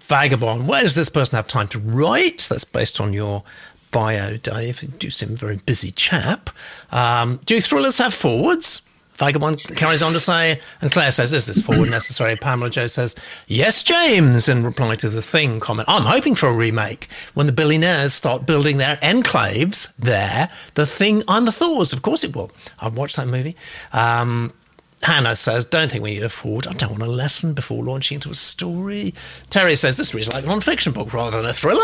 Vagabond, 0.00 0.66
where 0.66 0.82
does 0.82 0.94
this 0.94 1.08
person 1.08 1.36
have 1.36 1.46
time 1.46 1.68
to 1.68 1.78
write? 1.78 2.46
That's 2.50 2.64
based 2.64 3.00
on 3.00 3.12
your 3.12 3.44
bio, 3.90 4.36
Dave. 4.36 4.82
You 4.82 4.88
do 4.88 5.10
seem 5.10 5.32
a 5.32 5.36
very 5.36 5.58
busy 5.58 5.90
chap. 5.90 6.50
Um, 6.90 7.40
do 7.44 7.60
thrillers 7.60 7.98
have 7.98 8.14
forwards? 8.14 8.82
Vagabond 9.18 9.64
carries 9.74 10.00
on 10.00 10.12
to 10.12 10.20
say, 10.20 10.60
and 10.80 10.92
Claire 10.92 11.10
says, 11.10 11.32
Is 11.32 11.46
this 11.46 11.60
forward 11.60 11.90
necessary? 11.90 12.36
Pamela 12.36 12.70
Joe 12.70 12.86
says, 12.86 13.16
Yes, 13.48 13.82
James, 13.82 14.48
in 14.48 14.62
reply 14.62 14.94
to 14.94 15.08
the 15.08 15.20
Thing 15.20 15.58
comment. 15.58 15.88
I'm 15.88 16.04
hoping 16.04 16.36
for 16.36 16.48
a 16.48 16.52
remake 16.52 17.08
when 17.34 17.46
the 17.46 17.52
billionaires 17.52 18.14
start 18.14 18.46
building 18.46 18.76
their 18.76 18.96
enclaves 18.98 19.94
there. 19.96 20.50
The 20.74 20.86
Thing 20.86 21.24
on 21.26 21.46
the 21.46 21.52
Thors. 21.52 21.92
Of 21.92 22.02
course 22.02 22.22
it 22.22 22.36
will. 22.36 22.52
I've 22.78 22.96
watched 22.96 23.16
that 23.16 23.26
movie. 23.26 23.56
Um, 23.92 24.52
Hannah 25.02 25.34
says, 25.34 25.64
Don't 25.64 25.90
think 25.90 26.04
we 26.04 26.10
need 26.10 26.22
a 26.22 26.28
forward. 26.28 26.68
I 26.68 26.72
don't 26.74 26.90
want 26.90 27.02
a 27.02 27.06
lesson 27.06 27.54
before 27.54 27.82
launching 27.82 28.16
into 28.16 28.30
a 28.30 28.36
story. 28.36 29.14
Terry 29.50 29.74
says, 29.74 29.96
This 29.96 30.14
reads 30.14 30.28
like 30.32 30.44
a 30.44 30.46
non 30.46 30.60
fiction 30.60 30.92
book 30.92 31.12
rather 31.12 31.36
than 31.36 31.50
a 31.50 31.52
thriller. 31.52 31.82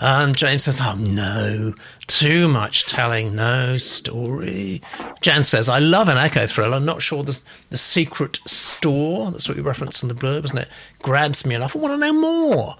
And 0.00 0.36
James 0.36 0.64
says, 0.64 0.80
Oh 0.82 0.96
no, 0.96 1.74
too 2.06 2.48
much 2.48 2.86
telling, 2.86 3.34
no 3.34 3.76
story. 3.76 4.82
Jan 5.20 5.44
says, 5.44 5.68
I 5.68 5.78
love 5.78 6.08
an 6.08 6.18
eco 6.18 6.46
thriller. 6.46 6.76
I'm 6.76 6.84
not 6.84 7.02
sure 7.02 7.22
the, 7.22 7.40
the 7.70 7.76
secret 7.76 8.40
store, 8.46 9.30
that's 9.30 9.48
what 9.48 9.56
you 9.56 9.62
referenced 9.62 10.02
in 10.02 10.08
the 10.08 10.14
blurb, 10.14 10.44
isn't 10.44 10.58
it? 10.58 10.68
Grabs 11.00 11.46
me 11.46 11.54
enough. 11.54 11.76
I 11.76 11.78
want 11.78 11.94
to 11.94 11.98
know 11.98 12.12
more. 12.12 12.76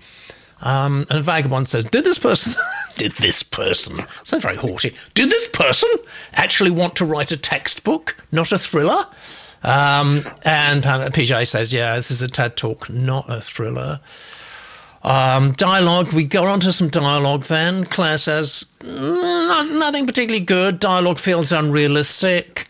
Um, 0.61 1.07
and 1.11 1.23
Vagabond 1.23 1.69
says, 1.69 1.85
Did 1.85 2.05
this 2.05 2.19
person, 2.19 2.55
did 2.97 3.13
this 3.13 3.43
person, 3.43 4.01
so 4.23 4.39
very 4.39 4.57
haughty, 4.57 4.95
did 5.15 5.31
this 5.31 5.49
person 5.49 5.91
actually 6.35 6.71
want 6.71 6.97
to 6.97 7.05
write 7.05 7.33
a 7.33 7.37
textbook, 7.37 8.17
not 8.33 8.51
a 8.53 8.59
thriller? 8.59 9.07
Um, 9.63 10.23
and 10.43 10.85
PJ 10.85 11.47
says, 11.49 11.73
Yeah, 11.73 11.97
this 11.97 12.11
is 12.11 12.23
a 12.23 12.29
TED 12.29 12.57
talk, 12.57 12.91
not 12.91 13.27
a 13.29 13.41
thriller. 13.41 14.01
Um, 15.05 15.53
dialogue, 15.53 16.13
we 16.13 16.25
go 16.25 16.47
on 16.47 16.61
to 16.61 16.73
some 16.73 16.89
dialogue 16.89 17.45
then. 17.45 17.85
Claire 17.85 18.17
says, 18.19 18.65
mm, 18.81 19.79
nothing 19.79 20.07
particularly 20.07 20.45
good. 20.45 20.79
Dialogue 20.81 21.19
feels 21.19 21.53
unrealistic. 21.53 22.67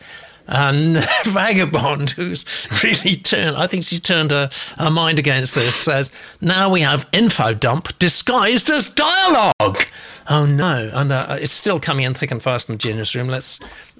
And 0.47 0.97
Vagabond, 1.25 2.11
who's 2.11 2.45
really 2.83 3.15
turned, 3.15 3.55
I 3.55 3.67
think 3.67 3.85
she's 3.85 4.01
turned 4.01 4.31
her, 4.31 4.49
her 4.77 4.91
mind 4.91 5.17
against 5.17 5.55
this, 5.55 5.75
says, 5.75 6.11
now 6.41 6.69
we 6.69 6.81
have 6.81 7.07
info 7.13 7.53
dump 7.53 7.97
disguised 7.99 8.69
as 8.69 8.89
dialogue. 8.89 9.85
Oh 10.29 10.45
no. 10.45 10.89
And 10.93 11.11
uh, 11.11 11.37
it's 11.39 11.53
still 11.53 11.79
coming 11.79 12.05
in 12.05 12.13
thick 12.13 12.31
and 12.31 12.43
fast 12.43 12.67
in 12.69 12.73
the 12.73 12.79
genius 12.79 13.15
room. 13.15 13.27
Let's, 13.27 13.59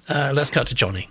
uh, 0.10 0.34
let's 0.36 0.50
cut 0.50 0.68
to 0.68 0.76
Johnny. 0.76 1.10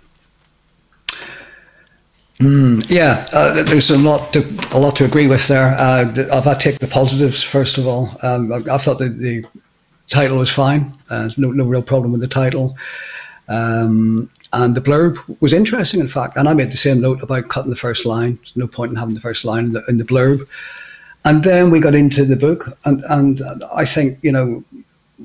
Mm, 2.39 2.85
yeah, 2.89 3.25
uh, 3.31 3.63
there's 3.63 3.89
a 3.89 3.97
lot 3.97 4.33
to 4.33 4.39
a 4.71 4.79
lot 4.79 4.97
to 4.97 5.05
agree 5.05 5.27
with 5.27 5.47
there. 5.47 5.73
Uh, 5.77 6.05
had 6.41 6.43
to 6.43 6.55
take 6.59 6.79
the 6.79 6.87
positives 6.87 7.41
first 7.41 7.77
of 7.77 7.87
all. 7.87 8.09
Um, 8.23 8.51
I, 8.51 8.57
I, 8.73 8.77
thought 8.77 8.99
the, 8.99 9.07
the 9.07 9.45
title 10.09 10.37
was 10.37 10.51
fine. 10.51 10.93
Uh, 11.09 11.29
no 11.37 11.51
no 11.51 11.63
real 11.63 11.81
problem 11.81 12.11
with 12.11 12.19
the 12.19 12.27
title, 12.27 12.77
um, 13.47 14.29
and 14.51 14.75
the 14.75 14.81
blurb 14.81 15.17
was 15.39 15.53
interesting. 15.53 16.01
In 16.01 16.09
fact, 16.09 16.35
and 16.35 16.49
I 16.49 16.53
made 16.53 16.71
the 16.71 16.77
same 16.77 16.99
note 16.99 17.23
about 17.23 17.47
cutting 17.47 17.69
the 17.69 17.77
first 17.77 18.05
line. 18.05 18.35
There's 18.35 18.57
no 18.57 18.67
point 18.67 18.91
in 18.91 18.97
having 18.97 19.15
the 19.15 19.21
first 19.21 19.45
line 19.45 19.65
in 19.65 19.71
the, 19.71 19.85
in 19.87 19.97
the 19.97 20.03
blurb. 20.03 20.45
And 21.23 21.41
then 21.43 21.71
we 21.71 21.79
got 21.79 21.95
into 21.95 22.25
the 22.25 22.35
book, 22.35 22.77
and 22.83 23.01
and 23.07 23.41
I 23.73 23.85
think 23.85 24.19
you 24.21 24.33
know 24.33 24.61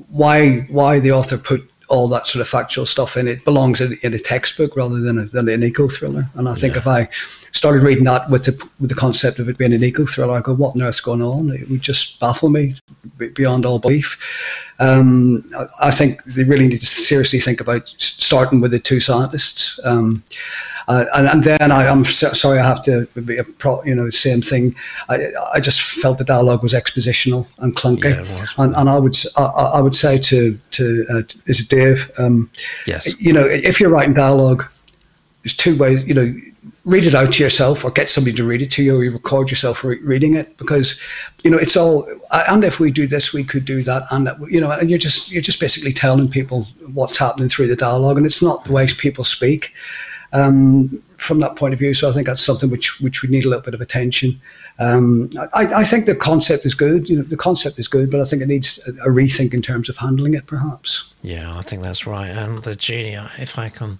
why 0.07 0.61
why 0.69 0.99
the 0.99 1.11
author 1.11 1.37
put 1.37 1.69
all 1.91 2.07
that 2.07 2.25
sort 2.25 2.41
of 2.41 2.47
factual 2.47 2.85
stuff 2.85 3.17
in 3.17 3.27
it 3.27 3.43
belongs 3.43 3.81
in, 3.81 3.97
in 4.01 4.13
a 4.13 4.19
textbook 4.19 4.75
rather 4.75 4.99
than, 5.01 5.19
a, 5.19 5.25
than 5.25 5.49
an 5.49 5.61
eco 5.61 5.87
thriller. 5.87 6.29
And 6.35 6.47
I 6.47 6.53
think 6.53 6.73
yeah. 6.73 6.79
if 6.79 6.87
I 6.87 7.09
started 7.51 7.83
reading 7.83 8.05
that 8.05 8.29
with 8.29 8.45
the 8.45 8.69
with 8.79 8.89
the 8.89 8.95
concept 8.95 9.39
of 9.39 9.49
it 9.49 9.57
being 9.57 9.73
an 9.73 9.83
eco 9.83 10.05
thriller, 10.05 10.37
I 10.37 10.41
go, 10.41 10.53
what 10.53 10.75
on 10.75 10.81
earth's 10.81 11.01
going 11.01 11.21
on? 11.21 11.51
It 11.51 11.69
would 11.69 11.81
just 11.81 12.19
baffle 12.19 12.49
me 12.49 12.75
beyond 13.35 13.65
all 13.65 13.79
belief. 13.79 14.17
Um, 14.79 15.43
I 15.79 15.91
think 15.91 16.23
they 16.23 16.43
really 16.43 16.67
need 16.67 16.81
to 16.81 16.87
seriously 16.87 17.39
think 17.39 17.61
about 17.61 17.87
starting 17.89 18.61
with 18.61 18.71
the 18.71 18.79
two 18.79 18.99
scientists. 18.99 19.79
Um, 19.83 20.23
uh, 20.87 21.05
and, 21.13 21.27
and, 21.27 21.43
then 21.43 21.71
I, 21.71 21.85
am 21.85 22.03
so, 22.03 22.31
sorry 22.33 22.59
I 22.59 22.65
have 22.65 22.83
to 22.83 23.05
be 23.23 23.37
a 23.37 23.43
pro, 23.43 23.83
you 23.83 23.93
know 23.93 24.05
the 24.05 24.11
same 24.11 24.41
thing. 24.41 24.75
I, 25.09 25.27
I 25.53 25.59
just 25.59 25.81
felt 25.81 26.17
the 26.17 26.23
dialogue 26.23 26.63
was 26.63 26.73
expositional 26.73 27.47
and 27.59 27.75
clunky, 27.75 28.15
yeah, 28.15 28.45
and, 28.57 28.75
and, 28.75 28.89
I 28.89 28.97
would 28.97 29.15
I, 29.37 29.43
I, 29.43 29.79
would 29.79 29.95
say 29.95 30.17
to 30.17 30.57
to 30.71 31.05
uh, 31.09 31.21
is 31.45 31.61
it 31.61 31.69
Dave? 31.69 32.11
Um, 32.17 32.49
yes. 32.87 33.13
You 33.21 33.31
know, 33.31 33.45
if 33.45 33.79
you're 33.79 33.91
writing 33.91 34.15
dialogue, 34.15 34.65
there's 35.43 35.55
two 35.55 35.77
ways. 35.77 36.03
You 36.03 36.15
know, 36.15 36.35
read 36.85 37.05
it 37.05 37.13
out 37.13 37.33
to 37.33 37.43
yourself 37.43 37.85
or 37.85 37.91
get 37.91 38.09
somebody 38.09 38.35
to 38.35 38.43
read 38.43 38.61
it 38.61 38.71
to 38.71 38.81
you 38.83 38.97
or 38.97 39.03
you 39.03 39.11
record 39.11 39.51
yourself 39.51 39.83
re- 39.83 39.99
reading 39.99 40.33
it 40.33 40.57
because 40.57 40.99
you 41.43 41.51
know 41.51 41.57
it's 41.57 41.77
all 41.77 42.07
and 42.31 42.63
if 42.63 42.79
we 42.79 42.89
do 42.89 43.05
this 43.05 43.33
we 43.33 43.43
could 43.43 43.65
do 43.65 43.83
that 43.83 44.03
and 44.09 44.27
you 44.49 44.59
know 44.59 44.71
and 44.71 44.89
you're 44.89 44.97
just 44.97 45.31
you're 45.31 45.43
just 45.43 45.59
basically 45.59 45.93
telling 45.93 46.27
people 46.27 46.63
what's 46.93 47.17
happening 47.17 47.47
through 47.47 47.67
the 47.67 47.75
dialogue 47.75 48.17
and 48.17 48.25
it's 48.25 48.41
not 48.41 48.63
the 48.65 48.73
way 48.73 48.87
people 48.87 49.23
speak 49.23 49.73
um, 50.33 51.01
from 51.17 51.39
that 51.39 51.55
point 51.55 51.73
of 51.73 51.79
view. 51.79 51.93
So 51.93 52.09
I 52.09 52.11
think 52.11 52.25
that's 52.25 52.41
something 52.41 52.69
which 52.69 52.99
which 53.01 53.21
we 53.21 53.29
need 53.29 53.45
a 53.45 53.49
little 53.49 53.63
bit 53.63 53.73
of 53.73 53.81
attention. 53.81 54.39
Um, 54.79 55.29
I, 55.53 55.65
I, 55.75 55.83
think 55.83 56.05
the 56.05 56.15
concept 56.15 56.65
is 56.65 56.73
good. 56.73 57.09
You 57.09 57.17
know, 57.17 57.23
the 57.23 57.37
concept 57.37 57.77
is 57.77 57.87
good, 57.87 58.09
but 58.09 58.19
I 58.19 58.23
think 58.23 58.41
it 58.41 58.47
needs 58.47 58.79
a, 58.87 58.91
a, 59.09 59.13
rethink 59.13 59.53
in 59.53 59.61
terms 59.61 59.89
of 59.89 59.97
handling 59.97 60.33
it, 60.33 60.47
perhaps. 60.47 61.13
Yeah, 61.21 61.55
I 61.55 61.61
think 61.61 61.83
that's 61.83 62.07
right. 62.07 62.29
And 62.29 62.63
the 62.63 62.75
genie, 62.75 63.19
if 63.37 63.59
I 63.59 63.69
can. 63.69 63.99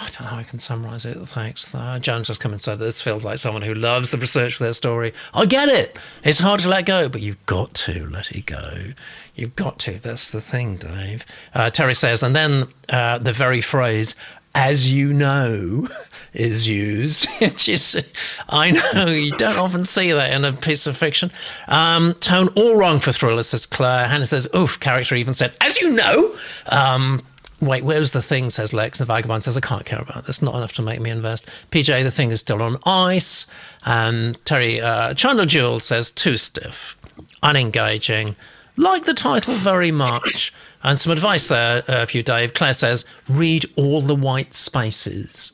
I 0.00 0.04
don't 0.04 0.20
know 0.20 0.26
how 0.28 0.36
I 0.36 0.44
can 0.44 0.60
summarize 0.60 1.04
it. 1.04 1.16
Thanks. 1.16 1.74
Uh, 1.74 1.98
Jones 1.98 2.28
just 2.28 2.40
come 2.40 2.52
and 2.52 2.60
said 2.60 2.78
this 2.78 3.02
feels 3.02 3.24
like 3.24 3.38
someone 3.38 3.62
who 3.62 3.74
loves 3.74 4.12
the 4.12 4.18
research 4.18 4.54
for 4.54 4.62
their 4.64 4.72
story. 4.72 5.12
I 5.34 5.44
get 5.44 5.68
it. 5.68 5.98
It's 6.22 6.38
hard 6.38 6.60
to 6.60 6.68
let 6.68 6.86
go, 6.86 7.08
but 7.08 7.20
you've 7.20 7.44
got 7.46 7.74
to 7.74 8.06
let 8.06 8.30
it 8.30 8.46
go. 8.46 8.92
You've 9.34 9.56
got 9.56 9.80
to. 9.80 9.92
That's 9.98 10.30
the 10.30 10.40
thing, 10.40 10.76
Dave. 10.76 11.26
Uh, 11.52 11.70
Terry 11.70 11.94
says, 11.94 12.22
and 12.22 12.34
then 12.36 12.68
uh, 12.88 13.18
the 13.18 13.32
very 13.32 13.60
phrase, 13.60 14.14
as 14.54 14.92
you 14.92 15.12
know, 15.12 15.88
is 16.32 16.68
used. 16.68 17.26
I 18.48 18.70
know 18.70 19.06
you 19.06 19.32
don't 19.32 19.58
often 19.58 19.84
see 19.84 20.12
that 20.12 20.32
in 20.32 20.44
a 20.44 20.52
piece 20.52 20.86
of 20.86 20.96
fiction. 20.96 21.32
Um, 21.66 22.14
tone 22.14 22.48
all 22.54 22.76
wrong 22.76 23.00
for 23.00 23.10
thriller, 23.10 23.42
says 23.42 23.66
Claire. 23.66 24.06
Hannah 24.06 24.26
says, 24.26 24.48
oof, 24.54 24.78
character 24.78 25.16
even 25.16 25.34
said, 25.34 25.56
as 25.60 25.80
you 25.80 25.90
know. 25.94 26.36
Um, 26.66 27.22
wait, 27.60 27.84
where's 27.84 28.12
the 28.12 28.22
thing, 28.22 28.50
says 28.50 28.72
Lex. 28.72 28.98
The 28.98 29.04
vagabond 29.04 29.44
says, 29.44 29.56
I 29.56 29.60
can't 29.60 29.84
care 29.84 30.00
about 30.00 30.26
this. 30.26 30.42
Not 30.42 30.54
enough 30.54 30.72
to 30.74 30.82
make 30.82 31.00
me 31.00 31.10
invest. 31.10 31.46
PJ, 31.70 32.02
the 32.02 32.10
thing 32.10 32.30
is 32.30 32.40
still 32.40 32.62
on 32.62 32.76
ice. 32.84 33.46
And 33.84 34.42
Terry, 34.44 34.80
uh, 34.80 35.14
Chandler 35.14 35.46
Jewel 35.46 35.80
says, 35.80 36.10
too 36.10 36.36
stiff, 36.36 36.96
unengaging. 37.42 38.36
Like 38.76 39.04
the 39.04 39.14
title 39.14 39.54
very 39.54 39.90
much. 39.90 40.52
And 40.84 40.98
some 40.98 41.12
advice 41.12 41.48
there 41.48 41.82
uh, 41.88 42.06
for 42.06 42.16
you, 42.16 42.22
Dave. 42.22 42.54
Claire 42.54 42.74
says, 42.74 43.04
read 43.28 43.64
all 43.76 44.00
the 44.00 44.14
white 44.14 44.54
spaces. 44.54 45.52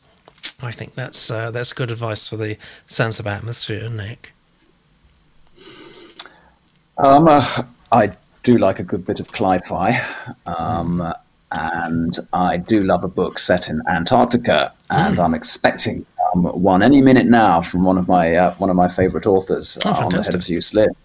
I 0.63 0.71
think 0.71 0.95
that's 0.95 1.31
uh, 1.31 1.51
that's 1.51 1.73
good 1.73 1.91
advice 1.91 2.29
for 2.29 2.37
the 2.37 2.57
sense 2.87 3.19
of 3.19 3.27
atmosphere, 3.27 3.89
Nick. 3.89 4.33
Um, 6.99 7.29
uh, 7.29 7.65
I 7.91 8.13
do 8.45 8.59
like 8.59 8.79
a 8.79 8.83
good 8.83 9.05
bit 9.05 9.21
of 9.21 9.33
cli-fi, 9.33 10.01
um, 10.47 11.13
and 11.55 12.19
I 12.33 12.57
do 12.57 12.81
love 12.81 13.05
a 13.05 13.09
book 13.09 13.39
set 13.39 13.69
in 13.69 13.83
Antarctica, 13.89 14.73
and 14.91 15.17
mm. 15.17 15.25
I'm 15.25 15.35
expecting 15.35 16.05
um, 16.35 16.45
one 16.45 16.83
any 16.83 17.01
minute 17.01 17.27
now 17.27 17.63
from 17.63 17.85
one 17.85 17.99
of 17.99 18.09
my 18.09 18.35
uh, 18.35 18.55
one 18.57 18.71
of 18.71 18.77
my 18.77 18.89
favourite 18.89 19.27
authors 19.27 19.79
oh, 19.85 20.05
on 20.05 20.11
the 20.11 20.23
Head 20.23 20.35
of 20.35 20.43
Zeus 20.43 20.75
list. 20.75 21.03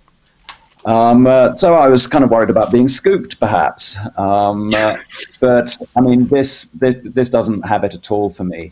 Um, 0.86 1.28
uh, 1.28 1.52
so 1.54 1.76
I 1.76 1.88
was 1.88 2.08
kind 2.08 2.24
of 2.24 2.32
worried 2.32 2.50
about 2.50 2.72
being 2.72 2.88
scooped, 2.88 3.40
perhaps. 3.40 3.98
Um, 4.18 4.72
uh, 4.74 4.96
but 5.40 5.78
I 5.96 6.02
mean, 6.02 6.28
this, 6.28 6.64
this, 6.74 7.02
this 7.04 7.30
doesn't 7.30 7.64
have 7.64 7.84
it 7.84 7.96
at 7.96 8.12
all 8.12 8.30
for 8.30 8.44
me. 8.44 8.72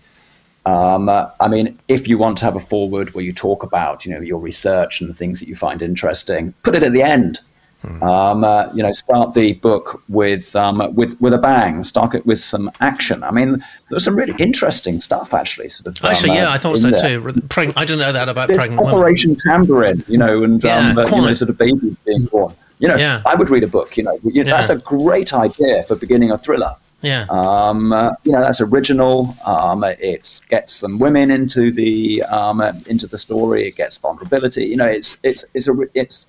Um, 0.66 1.10
uh, 1.10 1.30
I 1.40 1.48
mean, 1.48 1.80
if 1.88 2.08
you 2.08 2.18
want 2.18 2.38
to 2.40 2.46
have 2.46 2.56
a 2.56 2.60
forward 2.60 3.14
where 3.14 3.24
you 3.24 3.34
talk 3.34 3.64
about, 3.64 4.06
you 4.06 4.14
know, 4.14 4.22
your 4.22 4.40
research 4.40 5.00
and 5.00 5.10
the 5.10 5.14
things 5.14 5.40
that 5.40 5.48
you 5.48 5.56
find 5.56 5.82
interesting, 5.82 6.54
put 6.64 6.76
it 6.76 6.84
at 6.84 6.94
the 6.94 7.02
end. 7.02 7.40
Hmm. 7.88 8.04
Um, 8.04 8.44
uh, 8.44 8.68
you 8.74 8.84
know, 8.84 8.92
start 8.92 9.34
the 9.34 9.54
book 9.54 10.02
with 10.10 10.56
um, 10.56 10.94
with 10.96 11.20
with 11.22 11.34
a 11.34 11.38
bang. 11.38 11.84
Start 11.84 12.16
it 12.16 12.26
with 12.26 12.40
some 12.40 12.70
action. 12.82 13.24
I 13.24 13.32
mean, 13.32 13.64
there's 13.90 14.04
some 14.04 14.16
really 14.16 14.36
interesting 14.38 15.00
stuff 15.00 15.34
actually. 15.34 15.70
Sort 15.70 15.88
of. 15.98 16.04
Actually, 16.06 16.32
um, 16.32 16.36
yeah, 16.38 16.52
I 16.52 16.58
thought 16.58 16.78
so 16.80 16.90
there. 16.90 17.00
too. 17.00 17.22
Preg- 17.48 17.74
I 17.76 17.86
didn't 17.86 18.00
know 18.00 18.12
that 18.12 18.28
about 18.30 18.48
There's 18.50 18.60
pregnant 18.60 18.86
Operation 18.88 19.32
women. 19.32 19.42
Tambourine, 19.42 20.04
you 20.08 20.18
know, 20.18 20.44
and 20.44 20.64
Yeah, 20.64 20.78
um, 20.90 20.98
uh, 20.98 21.06
you 21.06 21.22
know, 21.22 21.34
sort 21.34 21.50
of 21.50 21.58
babies 21.58 21.96
being 21.98 22.26
born. 22.26 22.54
You 22.80 22.90
know, 22.90 22.96
Yeah. 22.98 23.22
I 23.26 23.34
would 23.36 23.50
read 23.50 23.64
a 23.64 23.68
book. 23.68 23.98
You 23.98 24.04
know, 24.04 24.20
You- 24.24 24.44
that's 24.44 24.70
Yeah. 24.70 24.76
a 24.76 24.80
great 24.80 25.34
idea 25.34 25.84
for 25.84 25.96
beginning 25.96 26.32
a 26.32 26.38
thriller. 26.38 26.76
Yeah. 27.02 27.26
Um, 27.30 27.94
uh, 27.94 28.12
you 28.24 28.32
know, 28.32 28.42
that's 28.42 28.60
original. 28.60 29.36
Um, 29.46 29.84
it 29.84 30.42
gets 30.50 30.74
some 30.74 30.98
women 31.00 31.30
into 31.32 31.72
the 31.72 32.24
um, 32.24 32.60
uh, 32.60 32.74
into 32.88 33.06
the 33.08 33.18
story. 33.18 33.68
It 33.68 33.76
gets 33.78 33.98
vulnerability. 33.98 34.66
You 34.66 34.78
know, 34.78 34.86
it's 34.88 35.20
it's 35.24 35.46
it's 35.54 35.68
a 35.68 35.74
it's. 35.94 36.28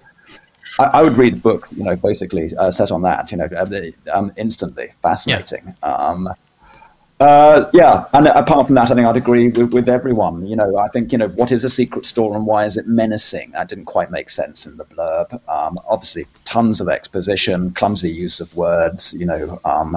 I, 0.79 0.85
I 0.85 1.03
would 1.03 1.17
read 1.17 1.35
the 1.35 1.39
book. 1.39 1.69
You 1.77 1.85
know, 1.85 1.97
basically 1.97 2.49
uh, 2.57 2.71
set 2.71 2.91
on 2.91 3.03
that. 3.03 3.31
You 3.33 3.39
know, 3.39 3.49
uh, 3.57 4.17
um, 4.17 4.33
instantly 4.37 4.91
fascinating. 5.03 5.75
Um, 5.83 6.29
uh, 7.21 7.69
yeah, 7.75 8.05
and 8.13 8.29
apart 8.29 8.67
from 8.67 8.77
that, 8.77 8.93
I 8.93 8.95
think 8.95 9.07
I'd 9.07 9.17
agree 9.17 9.49
with, 9.49 9.75
with 9.75 9.89
everyone. 9.89 10.47
You 10.47 10.55
know, 10.55 10.79
I 10.79 10.89
think 10.89 11.11
you 11.11 11.19
know 11.19 11.29
what 11.29 11.51
is 11.51 11.65
a 11.65 11.69
secret 11.69 12.07
store 12.07 12.37
and 12.37 12.47
why 12.47 12.65
is 12.65 12.77
it 12.77 12.87
menacing? 12.87 13.51
That 13.53 13.69
didn't 13.69 13.87
quite 13.87 14.11
make 14.11 14.31
sense 14.31 14.67
in 14.67 14.77
the 14.77 14.85
blurb. 14.85 15.33
Um, 15.49 15.81
obviously, 15.89 16.27
tons 16.45 16.81
of 16.81 16.89
exposition, 16.89 17.73
clumsy 17.73 18.11
use 18.11 18.41
of 18.41 18.55
words. 18.55 19.15
You 19.15 19.27
know, 19.27 19.61
um, 19.65 19.97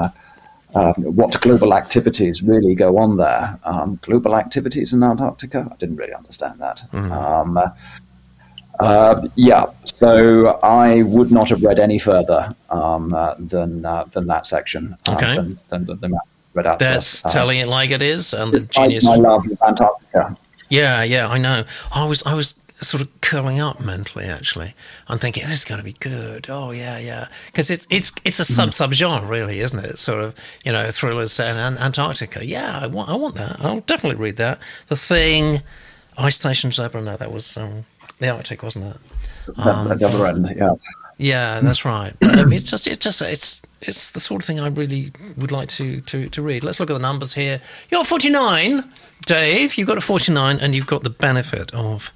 uh, 0.73 0.93
what 0.93 1.39
global 1.41 1.75
activities 1.75 2.41
really 2.41 2.73
go 2.73 2.97
on 2.97 3.17
there? 3.17 3.59
Um, 3.65 3.99
global 4.01 4.35
activities 4.35 4.91
in 4.91 5.03
Antarctica? 5.03 5.67
I 5.71 5.75
didn't 5.75 5.97
really 5.97 6.13
understand 6.13 6.59
that. 6.59 6.83
Um, 6.93 7.59
uh, 8.81 9.27
yeah, 9.35 9.65
so 9.85 10.59
I 10.63 11.03
would 11.03 11.31
not 11.31 11.49
have 11.49 11.61
read 11.63 11.79
any 11.79 11.99
further 11.99 12.53
um, 12.69 13.13
uh, 13.13 13.35
than 13.39 13.85
uh, 13.85 14.05
than 14.11 14.27
that 14.27 14.45
section. 14.45 14.95
uh, 15.07 15.13
Okay. 15.13 15.35
than, 15.35 15.59
than, 15.69 15.85
than, 15.85 15.99
than 15.99 16.13
read 16.53 16.67
out 16.67 16.79
That's 16.79 17.23
us. 17.23 17.25
Uh, 17.25 17.29
telling 17.29 17.59
it 17.59 17.67
like 17.67 17.91
it 17.91 18.01
is, 18.01 18.33
and 18.33 18.51
the 18.53 18.65
genius. 18.65 19.05
my 19.05 19.15
love 19.15 19.45
of 19.49 19.61
Antarctica. 19.61 20.37
Yeah, 20.69 21.03
yeah, 21.03 21.27
I 21.27 21.37
know. 21.37 21.65
I 21.93 22.05
was, 22.05 22.23
I 22.25 22.33
was 22.33 22.55
sort 22.79 23.03
of 23.03 23.21
curling 23.21 23.59
up 23.59 23.79
mentally. 23.81 24.25
Actually, 24.25 24.73
I'm 25.07 25.19
thinking 25.19 25.43
this 25.43 25.51
is 25.59 25.65
going 25.65 25.79
to 25.79 25.85
be 25.85 25.93
good. 25.93 26.47
Oh 26.49 26.71
yeah, 26.71 26.97
yeah, 26.97 27.27
because 27.47 27.69
it's 27.69 27.85
it's 27.89 28.11
it's 28.25 28.39
a 28.39 28.45
sub 28.45 28.73
sub 28.73 28.93
genre, 28.93 29.27
really, 29.27 29.59
isn't 29.59 29.83
it? 29.83 29.99
Sort 29.99 30.21
of 30.23 30.33
you 30.65 30.71
know 30.71 30.89
thrillers 30.89 31.39
and 31.39 31.59
An- 31.59 31.77
Antarctica. 31.83 32.45
Yeah, 32.45 32.79
I 32.81 32.87
want 32.87 33.09
I 33.09 33.15
want 33.15 33.35
that. 33.35 33.57
I'll 33.59 33.81
definitely 33.81 34.21
read 34.21 34.37
that. 34.37 34.59
The 34.87 34.95
Thing, 34.95 35.61
Ice 36.17 36.37
Station 36.37 36.71
Zebra. 36.71 37.01
No, 37.01 37.17
that 37.17 37.31
was 37.31 37.55
um, 37.57 37.85
the 38.21 38.29
Arctic, 38.29 38.63
wasn't 38.63 38.85
it? 38.95 38.97
That's 39.57 39.79
Um, 39.85 39.91
at 39.91 39.99
the 39.99 40.07
other 40.07 40.25
end. 40.27 40.53
Yeah. 40.55 40.73
Yeah, 41.17 41.59
that's 41.59 41.85
right. 41.85 42.13
But, 42.19 42.39
um, 42.39 42.53
it's 42.53 42.69
just, 42.71 42.87
it's 42.87 43.03
just, 43.03 43.21
it's, 43.21 43.61
it's 43.81 44.09
the 44.11 44.19
sort 44.19 44.41
of 44.41 44.45
thing 44.47 44.59
I 44.59 44.67
really 44.69 45.11
would 45.37 45.51
like 45.51 45.69
to, 45.69 45.99
to, 46.01 46.29
to 46.29 46.41
read. 46.41 46.63
Let's 46.63 46.79
look 46.79 46.89
at 46.89 46.93
the 46.93 46.99
numbers 46.99 47.33
here. 47.33 47.61
You're 47.91 48.03
49, 48.05 48.83
Dave. 49.25 49.75
You've 49.75 49.87
got 49.87 49.97
a 49.97 50.01
49, 50.01 50.59
and 50.59 50.73
you've 50.73 50.87
got 50.87 51.03
the 51.03 51.09
benefit 51.11 51.71
of 51.75 52.11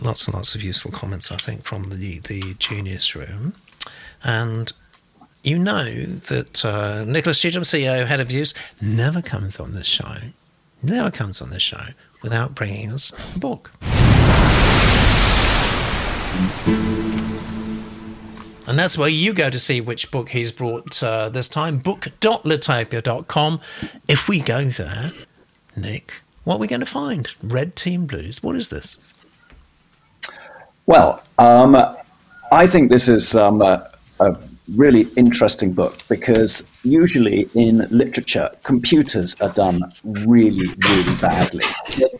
lots 0.00 0.26
and 0.26 0.34
lots 0.34 0.54
of 0.54 0.62
useful 0.62 0.92
comments, 0.92 1.32
I 1.32 1.36
think, 1.36 1.64
from 1.64 1.88
the 1.90 2.18
the 2.20 2.54
Genius 2.58 3.14
Room, 3.16 3.54
and. 4.22 4.72
You 5.42 5.58
know 5.58 5.84
that 5.84 6.62
uh, 6.66 7.02
Nicholas 7.06 7.38
Cheetham, 7.42 7.62
CEO, 7.62 8.06
Head 8.06 8.20
of 8.20 8.30
Zeus, 8.30 8.52
never 8.82 9.22
comes 9.22 9.58
on 9.58 9.72
this 9.72 9.86
show, 9.86 10.16
never 10.82 11.10
comes 11.10 11.40
on 11.40 11.48
this 11.48 11.62
show 11.62 11.80
without 12.22 12.54
bringing 12.54 12.92
us 12.92 13.10
a 13.34 13.38
book. 13.38 13.70
And 18.70 18.78
that's 18.78 18.96
where 18.96 19.08
you 19.08 19.32
go 19.32 19.50
to 19.50 19.58
see 19.58 19.80
which 19.80 20.12
book 20.12 20.28
he's 20.28 20.52
brought 20.52 21.02
uh, 21.02 21.28
this 21.28 21.48
time 21.48 21.78
book.litopia.com. 21.78 23.60
If 24.06 24.28
we 24.28 24.38
go 24.40 24.64
there, 24.66 25.10
Nick, 25.74 26.12
what 26.44 26.54
are 26.54 26.58
we 26.58 26.68
going 26.68 26.78
to 26.78 26.86
find? 26.86 27.28
Red 27.42 27.74
Team 27.74 28.06
Blues. 28.06 28.44
What 28.44 28.54
is 28.54 28.68
this? 28.68 28.96
Well, 30.86 31.20
um, 31.38 31.76
I 32.52 32.68
think 32.68 32.90
this 32.90 33.08
is 33.08 33.34
um, 33.34 33.60
a, 33.60 33.90
a 34.20 34.36
really 34.76 35.08
interesting 35.16 35.72
book 35.72 35.98
because 36.08 36.69
usually 36.84 37.48
in 37.54 37.86
literature, 37.90 38.50
computers 38.64 39.40
are 39.40 39.50
done 39.50 39.80
really, 40.04 40.68
really 40.88 41.16
badly. 41.20 41.64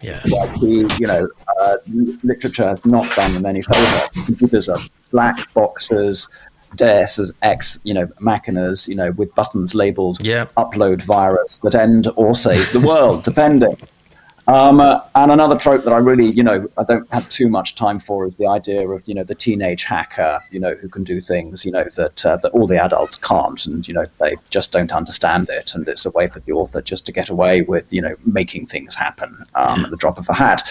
Yeah. 0.03 0.21
Like 0.27 0.57
we, 0.61 0.87
you 0.99 1.07
know, 1.07 1.29
uh, 1.61 1.77
literature 2.23 2.69
has 2.69 2.85
not 2.87 3.09
done 3.17 3.33
them 3.35 3.47
any 3.47 3.63
favor. 3.63 4.01
Computers 4.27 4.69
are 4.69 4.79
black 5.11 5.53
boxes, 5.55 6.29
Deus 6.77 7.19
as 7.19 7.33
ex, 7.43 7.79
you 7.83 7.95
know, 7.95 8.07
machinas, 8.21 8.87
you 8.87 8.95
know, 8.95 9.11
with 9.13 9.35
buttons 9.35 9.75
labeled 9.75 10.25
Yeah. 10.25 10.47
upload 10.57 11.03
virus 11.03 11.59
that 11.59 11.75
end 11.75 12.09
or 12.17 12.35
save 12.35 12.73
the 12.73 12.81
world, 12.81 13.25
depending. 13.25 13.77
Um, 14.51 14.81
uh, 14.81 15.01
and 15.15 15.31
another 15.31 15.57
trope 15.57 15.85
that 15.85 15.93
I 15.93 15.99
really, 15.99 16.27
you 16.27 16.43
know, 16.43 16.69
I 16.77 16.83
don't 16.83 17.09
have 17.13 17.29
too 17.29 17.49
much 17.49 17.77
time 17.77 18.01
for 18.01 18.27
is 18.27 18.37
the 18.37 18.49
idea 18.49 18.89
of, 18.89 19.07
you 19.07 19.15
know, 19.15 19.23
the 19.23 19.35
teenage 19.37 19.85
hacker, 19.85 20.41
you 20.51 20.59
know, 20.59 20.75
who 20.75 20.89
can 20.89 21.05
do 21.05 21.21
things, 21.21 21.65
you 21.65 21.71
know, 21.71 21.85
that 21.97 22.27
uh, 22.27 22.37
that 22.39 22.51
all 22.51 22.67
the 22.67 22.83
adults 22.83 23.15
can't, 23.15 23.65
and 23.67 23.87
you 23.87 23.95
know, 23.95 24.07
they 24.19 24.35
just 24.51 24.73
don't 24.73 24.91
understand 24.91 25.49
it, 25.51 25.73
and 25.77 25.87
it's 25.87 26.05
a 26.05 26.11
way 26.11 26.27
for 26.27 26.41
the 26.41 26.51
author 26.51 26.83
just 26.83 27.07
to 27.07 27.13
get 27.13 27.31
away 27.31 27.63
with, 27.63 27.93
you 27.93 28.03
know, 28.03 28.17
making 28.25 28.67
things 28.67 28.97
happen 28.97 29.39
um, 29.55 29.85
at 29.85 29.91
the 29.93 29.97
drop 29.97 30.19
of 30.19 30.29
a 30.29 30.35
hat. 30.35 30.69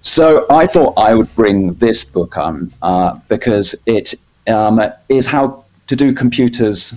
So 0.00 0.44
I 0.50 0.66
thought 0.66 0.94
I 0.96 1.14
would 1.14 1.32
bring 1.36 1.74
this 1.74 2.02
book 2.04 2.36
on 2.36 2.72
uh, 2.82 3.20
because 3.28 3.76
it 3.86 4.14
um, 4.48 4.82
is 5.08 5.26
how 5.26 5.64
to 5.86 5.94
do 5.94 6.12
computers 6.12 6.92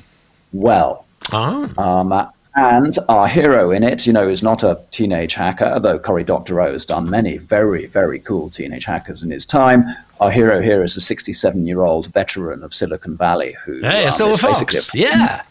well. 0.53 1.05
Ah, 1.31 1.69
Um, 1.77 2.31
and 2.55 2.97
our 3.09 3.27
hero 3.27 3.71
in 3.71 3.83
it, 3.83 4.07
you 4.07 4.13
know, 4.13 4.27
is 4.29 4.41
not 4.41 4.63
a 4.63 4.79
teenage 4.91 5.33
hacker, 5.33 5.79
though 5.79 5.99
Cory 5.99 6.23
Doctorow 6.23 6.71
has 6.71 6.85
done 6.85 7.09
many 7.09 7.37
very, 7.37 7.87
very 7.87 8.19
cool 8.19 8.49
teenage 8.49 8.85
hackers 8.85 9.23
in 9.23 9.31
his 9.31 9.45
time. 9.45 9.83
Our 10.19 10.31
hero 10.31 10.61
here 10.61 10.83
is 10.83 10.95
a 10.95 11.01
67 11.01 11.67
year 11.67 11.81
old 11.81 12.07
veteran 12.13 12.63
of 12.63 12.73
Silicon 12.73 13.17
Valley 13.17 13.55
who 13.65 13.79
hey, 13.81 14.05
um, 14.05 14.11
Silver 14.11 14.37
Fox. 14.37 14.93
a- 14.93 14.97
Yeah. 14.97 15.41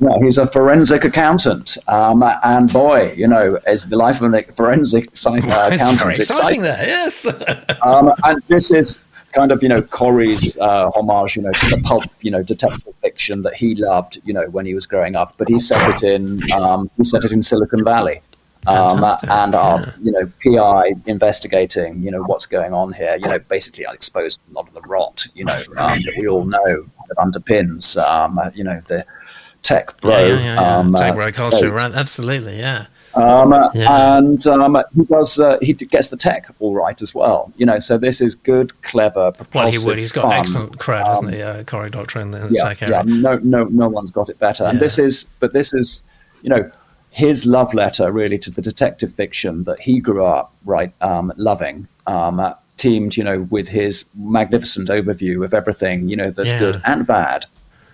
yeah, 0.00 0.18
he's 0.20 0.38
a 0.38 0.46
forensic 0.46 1.04
accountant. 1.04 1.76
Um, 1.86 2.24
and 2.42 2.72
boy, 2.72 3.12
you 3.16 3.28
know, 3.28 3.58
is 3.66 3.88
the 3.90 3.96
life 3.96 4.22
of 4.22 4.32
a 4.32 4.42
forensic 4.42 5.10
sci- 5.14 5.28
uh, 5.28 5.36
It's 5.36 5.46
very 5.46 5.74
accountant 5.76 6.18
exciting 6.18 6.62
there. 6.62 6.82
Yes. 6.86 7.26
um, 7.82 8.12
and 8.24 8.42
this 8.48 8.70
is 8.70 9.04
kind 9.32 9.52
of, 9.52 9.62
you 9.62 9.68
know, 9.68 9.82
Cory's 9.82 10.56
uh, 10.58 10.90
homage, 10.94 11.36
you 11.36 11.42
know, 11.42 11.52
to 11.52 11.66
the 11.76 11.82
pulp, 11.84 12.04
you 12.20 12.30
know, 12.30 12.42
detective 12.42 12.94
fiction 13.00 13.42
that 13.42 13.56
he 13.56 13.74
loved, 13.74 14.18
you 14.24 14.32
know, 14.32 14.48
when 14.50 14.66
he 14.66 14.74
was 14.74 14.86
growing 14.86 15.16
up. 15.16 15.34
But 15.36 15.48
he 15.48 15.58
set 15.58 15.88
it 15.90 16.02
in, 16.02 16.40
um, 16.52 16.90
he 16.96 17.04
set 17.04 17.24
it 17.24 17.32
in 17.32 17.42
Silicon 17.42 17.84
Valley. 17.84 18.20
Um, 18.64 19.02
and 19.24 19.54
our, 19.56 19.80
yeah. 19.80 19.92
you 20.00 20.12
know, 20.12 20.32
PI 20.44 20.94
investigating, 21.06 22.00
you 22.00 22.12
know, 22.12 22.22
what's 22.22 22.46
going 22.46 22.72
on 22.72 22.92
here. 22.92 23.16
You 23.16 23.26
know, 23.26 23.38
basically, 23.40 23.86
I 23.86 23.92
exposed 23.92 24.40
a 24.48 24.54
lot 24.54 24.68
of 24.68 24.74
the 24.74 24.82
rot, 24.82 25.26
you 25.34 25.44
know, 25.44 25.58
um, 25.76 25.98
that 25.98 26.14
we 26.20 26.28
all 26.28 26.44
know 26.44 26.86
that 27.08 27.16
underpins, 27.18 28.00
um, 28.00 28.38
you 28.54 28.62
know, 28.62 28.80
the 28.86 29.04
tech 29.62 30.00
bro. 30.00 30.16
yeah, 30.18 30.54
yeah, 30.54 30.78
um, 30.78 30.94
Take 30.94 31.12
uh, 31.12 31.14
bro 31.14 31.32
culture, 31.32 31.72
right? 31.72 31.92
Absolutely, 31.92 32.58
yeah. 32.58 32.86
Um, 33.14 33.52
Yeah. 33.74 34.16
And 34.18 34.46
um, 34.46 34.82
he 34.94 35.04
does. 35.04 35.38
Uh, 35.38 35.58
he 35.60 35.72
gets 35.74 36.10
the 36.10 36.16
tech 36.16 36.48
all 36.60 36.74
right 36.74 37.00
as 37.02 37.14
well. 37.14 37.52
You 37.56 37.66
know, 37.66 37.78
so 37.78 37.98
this 37.98 38.20
is 38.20 38.34
good, 38.34 38.80
clever. 38.82 39.32
Well, 39.54 39.70
he 39.70 39.78
would. 39.84 39.98
He's 39.98 40.12
got 40.12 40.22
fun. 40.22 40.32
excellent 40.32 40.78
cred, 40.78 41.06
hasn't 41.06 41.34
he, 41.34 41.42
uh, 41.42 41.64
Cory 41.64 41.90
Doctor 41.90 42.20
in 42.20 42.30
the, 42.30 42.48
Yeah, 42.50 42.68
tech 42.68 42.80
yeah. 42.80 42.86
area? 43.00 43.04
No, 43.04 43.36
no, 43.42 43.64
no 43.64 43.88
one's 43.88 44.10
got 44.10 44.28
it 44.28 44.38
better. 44.38 44.64
And 44.64 44.80
this 44.80 44.98
is, 44.98 45.24
but 45.40 45.52
this 45.52 45.74
is, 45.74 46.04
you 46.42 46.48
know, 46.50 46.70
his 47.10 47.44
love 47.44 47.74
letter 47.74 48.10
really 48.10 48.38
to 48.38 48.50
the 48.50 48.62
detective 48.62 49.12
fiction 49.12 49.64
that 49.64 49.78
he 49.80 50.00
grew 50.00 50.24
up 50.24 50.52
right 50.64 50.92
um, 51.02 51.32
loving. 51.36 51.86
Um, 52.06 52.40
uh, 52.40 52.54
teamed, 52.78 53.16
you 53.16 53.22
know, 53.22 53.42
with 53.50 53.68
his 53.68 54.06
magnificent 54.16 54.88
overview 54.88 55.44
of 55.44 55.54
everything, 55.54 56.08
you 56.08 56.16
know, 56.16 56.30
that's 56.30 56.52
Yeah. 56.52 56.58
good 56.58 56.82
and 56.84 57.06
bad 57.06 57.46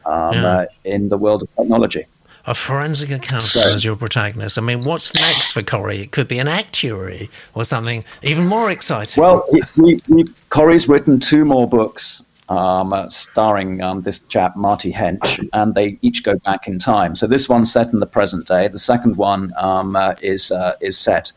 um, 0.06 0.32
Yeah. 0.34 0.46
uh, 0.46 0.66
in 0.84 1.08
the 1.10 1.18
world 1.18 1.42
of 1.42 1.54
technology. 1.56 2.06
A 2.46 2.54
forensic 2.54 3.10
accountant 3.10 3.42
So- 3.42 3.74
as 3.74 3.84
your 3.84 3.96
protagonist. 3.96 4.58
I 4.58 4.62
mean, 4.62 4.82
what's 4.82 5.14
next 5.14 5.52
for 5.52 5.62
Cory? 5.62 6.00
It 6.00 6.12
could 6.12 6.28
be 6.28 6.38
an 6.38 6.48
actuary 6.48 7.28
or 7.54 7.64
something 7.64 8.04
even 8.22 8.46
more 8.46 8.70
exciting. 8.70 9.20
Well, 9.20 9.46
he, 9.76 10.00
Cory's 10.48 10.88
written 10.88 11.20
two 11.20 11.44
more 11.44 11.68
books 11.68 12.22
um, 12.48 12.92
uh, 12.94 13.10
starring 13.10 13.82
um, 13.82 14.02
this 14.02 14.20
chap, 14.20 14.56
Marty 14.56 14.90
Hench, 14.92 15.46
and 15.52 15.74
they 15.74 15.98
each 16.00 16.22
go 16.22 16.38
back 16.38 16.66
in 16.66 16.78
time. 16.78 17.14
So 17.14 17.26
this 17.26 17.48
one's 17.48 17.70
set 17.70 17.92
in 17.92 18.00
the 18.00 18.06
present 18.06 18.46
day. 18.46 18.68
The 18.68 18.78
second 18.78 19.16
one 19.16 19.52
um, 19.58 19.96
uh, 19.96 20.14
is, 20.22 20.50
uh, 20.50 20.74
is 20.80 20.98
set 20.98 21.30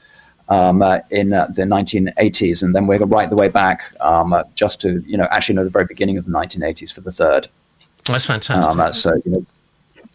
um, 0.52 0.82
uh, 0.82 1.00
in 1.10 1.34
uh, 1.34 1.48
the 1.48 1.64
1980s, 1.64 2.62
and 2.62 2.76
then 2.76 2.86
we're 2.86 3.00
right 3.00 3.30
the 3.30 3.36
way 3.36 3.48
back 3.48 3.94
um, 4.02 4.34
uh, 4.34 4.44
just 4.56 4.82
to 4.82 5.02
you 5.08 5.18
know 5.18 5.28
actually 5.32 5.56
know 5.56 5.64
the 5.64 5.70
very 5.70 5.86
beginning 5.86 6.18
of 6.18 6.26
the 6.26 6.32
1980s 6.32 6.94
for 6.94 7.02
the 7.02 7.12
third. 7.12 7.48
That's 8.06 8.26
fantastic. 8.26 8.74
Um, 8.74 8.80
uh, 8.80 8.92
so 8.92 9.16
you 9.26 9.32
know, 9.32 9.46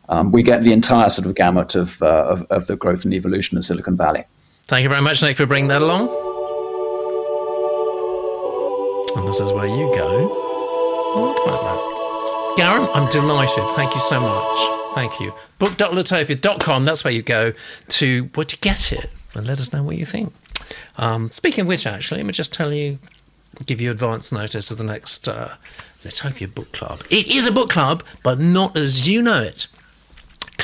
um, 0.09 0.33
we 0.33 0.43
get 0.43 0.63
the 0.63 0.73
entire 0.73 1.09
sort 1.11 1.27
of 1.27 1.35
gamut 1.35 1.75
of, 1.75 2.01
uh, 2.03 2.07
of, 2.07 2.43
of 2.51 2.67
the 2.67 2.77
growth 2.77 3.05
and 3.05 3.13
evolution 3.15 3.59
of 3.59 3.65
Silicon 3.65 3.97
Valley. 3.97 4.25
Thank 4.65 4.83
you 4.83 4.89
very 4.89 5.03
much, 5.03 5.23
Nick, 5.23 5.37
for 5.37 5.47
bringing 5.47 5.69
that 5.69 5.83
along. 5.83 6.09
And 9.17 9.29
this 9.29 9.41
is 9.41 9.53
where 9.53 9.67
you 9.67 9.95
go. 9.95 10.29
Oh. 11.19 12.55
Garren, 12.59 12.89
I'm 12.95 13.11
delighted. 13.11 13.65
Thank 13.75 13.95
you 13.95 14.01
so 14.01 14.21
much. 14.21 14.95
Thank 14.95 15.21
you. 15.21 15.33
Book.litopia.com, 15.59 16.85
that's 16.85 17.05
where 17.05 17.13
you 17.13 17.23
go 17.23 17.53
to, 17.89 18.31
well, 18.35 18.45
to 18.45 18.59
get 18.59 18.93
it 18.93 19.11
and 19.35 19.47
let 19.47 19.59
us 19.59 19.73
know 19.73 19.83
what 19.83 19.97
you 19.97 20.07
think. 20.07 20.33
Um, 20.97 21.31
speaking 21.31 21.63
of 21.63 21.69
which, 21.69 21.87
actually, 21.87 22.19
let 22.19 22.27
me 22.27 22.33
just 22.33 22.53
tell 22.53 22.73
you, 22.73 22.99
give 23.67 23.81
you 23.81 23.91
advance 23.91 24.33
notice 24.33 24.71
of 24.71 24.79
the 24.79 24.85
next 24.85 25.29
uh, 25.29 25.55
Book 26.55 26.73
Club. 26.73 27.03
It 27.11 27.27
is 27.27 27.47
a 27.47 27.53
book 27.53 27.69
club, 27.69 28.03
but 28.23 28.39
not 28.39 28.77
as 28.77 29.09
you 29.09 29.21
know 29.23 29.43
it 29.43 29.67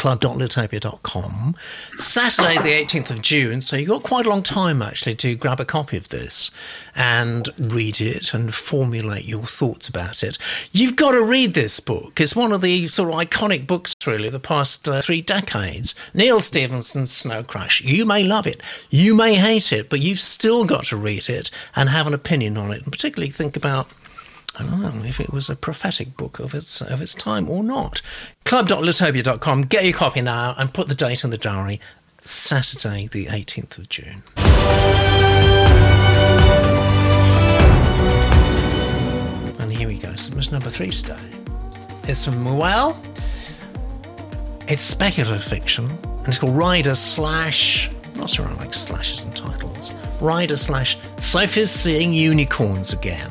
club.litopia.com. 0.03 1.55
Saturday, 1.95 2.57
the 2.57 2.85
18th 2.85 3.13
of 3.13 3.23
June. 3.23 3.63
So 3.63 3.77
you've 3.77 3.89
got 3.89 4.03
quite 4.03 4.27
a 4.27 4.29
long 4.29 4.43
time 4.43 4.83
actually 4.83 5.15
to 5.15 5.37
grab 5.37 5.61
a 5.61 5.65
copy 5.65 5.97
of 5.97 6.09
this 6.09 6.51
and 6.97 7.49
read 7.57 8.01
it 8.01 8.35
and 8.35 8.53
formulate 8.53 9.27
your 9.27 9.45
thoughts 9.45 9.89
about 9.89 10.25
it. 10.25 10.39
You've 10.73 10.97
got 10.97 11.13
to 11.13 11.23
read 11.23 11.55
this 11.55 11.79
book. 11.79 12.21
It's 12.21 12.35
one 12.35 12.51
of 12.51 12.63
the 12.63 12.87
sort 12.87 13.11
of 13.11 13.15
iconic 13.15 13.69
books, 13.69 13.95
really, 14.05 14.27
of 14.27 14.33
the 14.33 14.41
past 14.41 14.89
uh, 14.89 15.01
three 15.01 15.23
decades. 15.23 15.95
Neal 16.13 16.41
Stephenson's 16.41 17.13
Snow 17.13 17.45
Crash. 17.45 17.81
You 17.83 18.05
may 18.05 18.25
love 18.25 18.49
it, 18.49 18.61
you 18.91 19.15
may 19.15 19.37
hate 19.37 19.73
it, 19.73 19.89
but 19.89 20.01
you've 20.01 20.19
still 20.19 20.65
got 20.65 20.87
to 20.87 20.97
read 20.97 21.29
it 21.29 21.49
and 21.77 21.89
have 21.89 22.09
an 22.09 22.15
opinion 22.15 22.57
on 22.57 22.73
it, 22.73 22.83
and 22.83 22.91
particularly 22.91 23.31
think 23.31 23.57
about 23.57 23.89
I 24.59 24.65
don't 24.65 24.81
know 24.81 25.05
if 25.05 25.19
it 25.19 25.33
was 25.33 25.49
a 25.49 25.57
prophetic 25.57 26.17
book 26.17 26.39
of 26.39 26.55
its 26.55 26.83
of 26.83 27.01
its 27.01 27.15
time 27.15 27.49
or 27.49 27.65
not. 27.65 28.03
Club.litopia.com. 28.45 29.63
Get 29.63 29.85
your 29.85 29.95
copy 29.95 30.21
now 30.21 30.55
and 30.59 30.75
put 30.75 30.89
the 30.89 30.95
date 30.95 31.25
in 31.25 31.31
the 31.31 31.39
diary. 31.39 31.81
Saturday, 32.21 33.09
the 33.09 33.27
18th 33.27 33.79
of 33.79 33.89
June. 33.89 34.23
And 39.59 39.73
here 39.73 39.89
we 39.89 39.99
go. 39.99 40.15
Submission 40.17 40.53
number 40.53 40.71
three 40.71 40.91
today. 40.91 41.17
It's 42.05 42.25
from 42.25 42.57
well, 42.57 43.01
it's 44.69 44.83
speculative 44.83 45.43
fiction, 45.43 45.87
and 45.87 46.29
it's 46.29 46.39
called 46.39 46.57
Rider 46.57 46.95
slash. 46.95 47.91
Not 48.17 48.29
sure 48.29 48.47
I 48.47 48.53
like 48.55 48.75
slashes 48.75 49.25
and 49.25 49.35
titles. 49.35 49.93
Rider 50.21 50.57
slash 50.57 50.99
Sophie's 51.19 51.71
seeing 51.71 52.13
unicorns 52.13 52.93
again. 52.93 53.31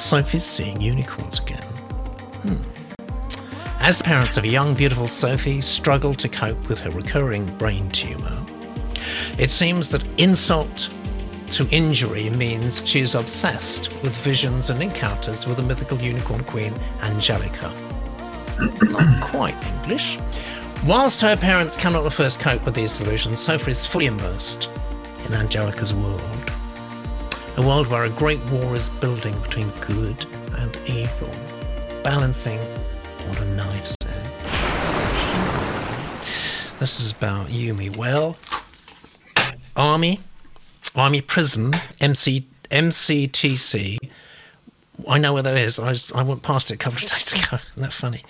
Sophie's 0.00 0.44
seeing 0.44 0.80
unicorns 0.80 1.38
again. 1.38 1.62
Hmm. 2.42 2.56
As 3.80 4.02
parents 4.02 4.36
of 4.36 4.44
a 4.44 4.48
young, 4.48 4.74
beautiful 4.74 5.06
Sophie 5.06 5.60
struggle 5.60 6.14
to 6.14 6.28
cope 6.28 6.68
with 6.68 6.80
her 6.80 6.90
recurring 6.90 7.44
brain 7.58 7.88
tumour, 7.90 8.38
it 9.38 9.50
seems 9.50 9.90
that 9.90 10.02
insult 10.18 10.90
to 11.50 11.68
injury 11.70 12.30
means 12.30 12.86
she 12.86 13.00
is 13.00 13.14
obsessed 13.14 13.90
with 14.02 14.16
visions 14.16 14.70
and 14.70 14.82
encounters 14.82 15.46
with 15.46 15.56
the 15.56 15.62
mythical 15.62 15.98
unicorn 15.98 16.44
queen 16.44 16.72
Angelica. 17.02 17.72
Not 18.82 19.22
quite 19.22 19.64
English. 19.82 20.18
Whilst 20.86 21.20
her 21.20 21.36
parents 21.36 21.76
cannot 21.76 22.06
at 22.06 22.12
first 22.12 22.40
cope 22.40 22.64
with 22.64 22.74
these 22.74 22.96
delusions, 22.96 23.38
Sophie 23.38 23.72
is 23.72 23.84
fully 23.86 24.06
immersed 24.06 24.70
in 25.26 25.34
Angelica's 25.34 25.92
world. 25.92 26.52
A 27.56 27.62
world 27.62 27.88
where 27.88 28.04
a 28.04 28.10
great 28.10 28.38
war 28.50 28.76
is 28.76 28.88
building 28.88 29.38
between 29.40 29.68
good 29.80 30.24
and 30.56 30.76
evil, 30.88 31.30
balancing 32.02 32.58
what 32.58 33.40
a 33.40 33.44
knife's 33.54 33.96
edge. 34.02 34.30
This 36.78 37.00
is 37.00 37.10
about 37.10 37.48
Yumi. 37.48 37.94
Well, 37.96 38.36
Army, 39.76 40.20
Army 40.94 41.20
Prison, 41.20 41.72
MC, 42.00 42.46
MCTC. 42.70 43.98
I 45.08 45.18
know 45.18 45.34
where 45.34 45.42
that 45.42 45.56
is. 45.56 45.78
I, 45.78 45.88
was, 45.88 46.12
I 46.12 46.22
went 46.22 46.42
past 46.42 46.70
it 46.70 46.74
a 46.74 46.78
couple 46.78 47.02
of 47.02 47.10
days 47.10 47.32
ago. 47.44 47.58
Isn't 47.72 47.82
that 47.82 47.92
funny? 47.92 48.22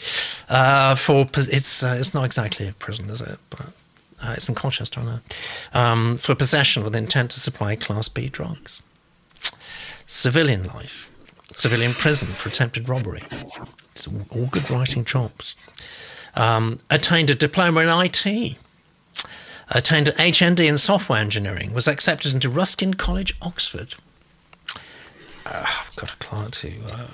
Uh, 0.49 0.95
for 0.95 1.27
it's 1.37 1.83
uh, 1.83 1.97
it's 1.99 2.15
not 2.15 2.25
exactly 2.25 2.67
a 2.69 2.73
prison, 2.73 3.11
is 3.11 3.21
it? 3.21 3.39
But 3.51 3.67
uh, 4.23 4.35
it's 4.37 4.49
in 4.49 4.55
Colchester, 4.55 5.01
I 5.01 5.05
know. 5.05 5.19
Um, 5.75 6.17
for 6.17 6.35
possession 6.35 6.83
with 6.83 6.97
intent 6.97 7.33
to 7.33 7.41
supply 7.41 7.77
Class 7.77 8.09
B 8.09 8.29
drugs 8.29 8.81
civilian 10.11 10.65
life, 10.65 11.09
civilian 11.53 11.93
prison 11.93 12.29
for 12.29 12.49
attempted 12.49 12.89
robbery. 12.89 13.23
It's 13.93 14.09
all, 14.09 14.47
good 14.47 14.69
writing 14.71 15.05
jobs. 15.05 15.55
Um, 16.35 16.81
attained 16.91 17.31
a 17.31 17.35
diploma 17.35 17.81
in 17.81 17.89
IT. 17.89 18.57
Attained 19.69 20.09
an 20.09 20.17
HND 20.17 20.67
in 20.67 20.79
software 20.79 21.21
engineering. 21.21 21.73
Was 21.73 21.87
accepted 21.87 22.35
into 22.35 22.51
Ruskin 22.51 22.95
College, 22.95 23.37
Oxford. 23.41 23.95
Uh, 25.47 25.65
I've 25.81 25.95
got 25.95 26.13
a 26.13 26.17
client 26.17 26.57
who 26.57 26.71
uh, 26.91 27.11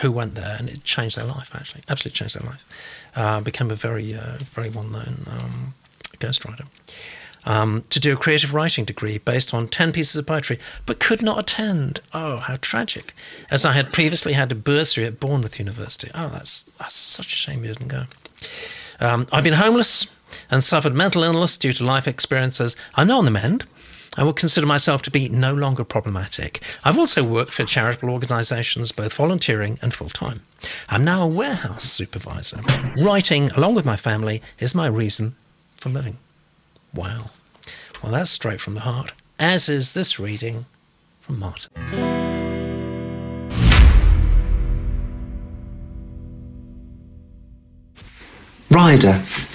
who 0.00 0.10
went 0.10 0.34
there 0.34 0.56
and 0.58 0.68
it 0.68 0.82
changed 0.82 1.16
their 1.16 1.24
life. 1.24 1.54
Actually, 1.54 1.82
absolutely 1.88 2.16
changed 2.16 2.40
their 2.40 2.48
life. 2.50 2.64
Uh, 3.14 3.40
became 3.40 3.70
a 3.70 3.76
very 3.76 4.14
uh, 4.14 4.36
very 4.38 4.68
well 4.68 4.84
known 4.84 5.26
um, 5.30 5.74
ghostwriter 6.18 6.66
um, 7.46 7.84
to 7.90 8.00
do 8.00 8.12
a 8.12 8.16
creative 8.16 8.52
writing 8.52 8.84
degree 8.84 9.18
based 9.18 9.54
on 9.54 9.68
10 9.68 9.92
pieces 9.92 10.16
of 10.16 10.26
poetry, 10.26 10.58
but 10.84 11.00
could 11.00 11.22
not 11.22 11.38
attend. 11.38 12.00
Oh, 12.12 12.38
how 12.38 12.56
tragic. 12.60 13.14
As 13.50 13.64
I 13.64 13.72
had 13.72 13.92
previously 13.92 14.34
had 14.34 14.52
a 14.52 14.56
bursary 14.56 15.06
at 15.06 15.20
Bournemouth 15.20 15.58
University. 15.58 16.10
Oh, 16.14 16.28
that's, 16.28 16.64
that's 16.78 16.96
such 16.96 17.32
a 17.32 17.36
shame 17.36 17.64
you 17.64 17.72
didn't 17.72 17.88
go. 17.88 18.04
Um, 19.00 19.26
I've 19.32 19.44
been 19.44 19.54
homeless 19.54 20.10
and 20.50 20.62
suffered 20.62 20.94
mental 20.94 21.22
illness 21.22 21.56
due 21.56 21.72
to 21.72 21.84
life 21.84 22.08
experiences. 22.08 22.76
I'm 22.96 23.06
now 23.06 23.18
on 23.18 23.24
the 23.24 23.30
mend. 23.30 23.64
I 24.18 24.24
would 24.24 24.36
consider 24.36 24.66
myself 24.66 25.02
to 25.02 25.10
be 25.10 25.28
no 25.28 25.52
longer 25.52 25.84
problematic. 25.84 26.62
I've 26.84 26.98
also 26.98 27.22
worked 27.22 27.52
for 27.52 27.64
charitable 27.64 28.10
organisations, 28.10 28.90
both 28.90 29.12
volunteering 29.12 29.78
and 29.82 29.92
full 29.92 30.08
time. 30.08 30.40
I'm 30.88 31.04
now 31.04 31.24
a 31.24 31.28
warehouse 31.28 31.84
supervisor. 31.84 32.58
Writing, 32.96 33.50
along 33.50 33.74
with 33.74 33.84
my 33.84 33.96
family, 33.96 34.40
is 34.58 34.74
my 34.74 34.86
reason 34.86 35.36
for 35.76 35.90
living. 35.90 36.16
Wow. 36.96 37.26
Well, 38.02 38.12
that's 38.12 38.30
straight 38.30 38.58
from 38.58 38.72
the 38.74 38.80
heart, 38.80 39.12
as 39.38 39.68
is 39.68 39.92
this 39.92 40.18
reading 40.18 40.64
from 41.20 41.38
Martin. 41.38 41.70
Rider, 48.70 49.12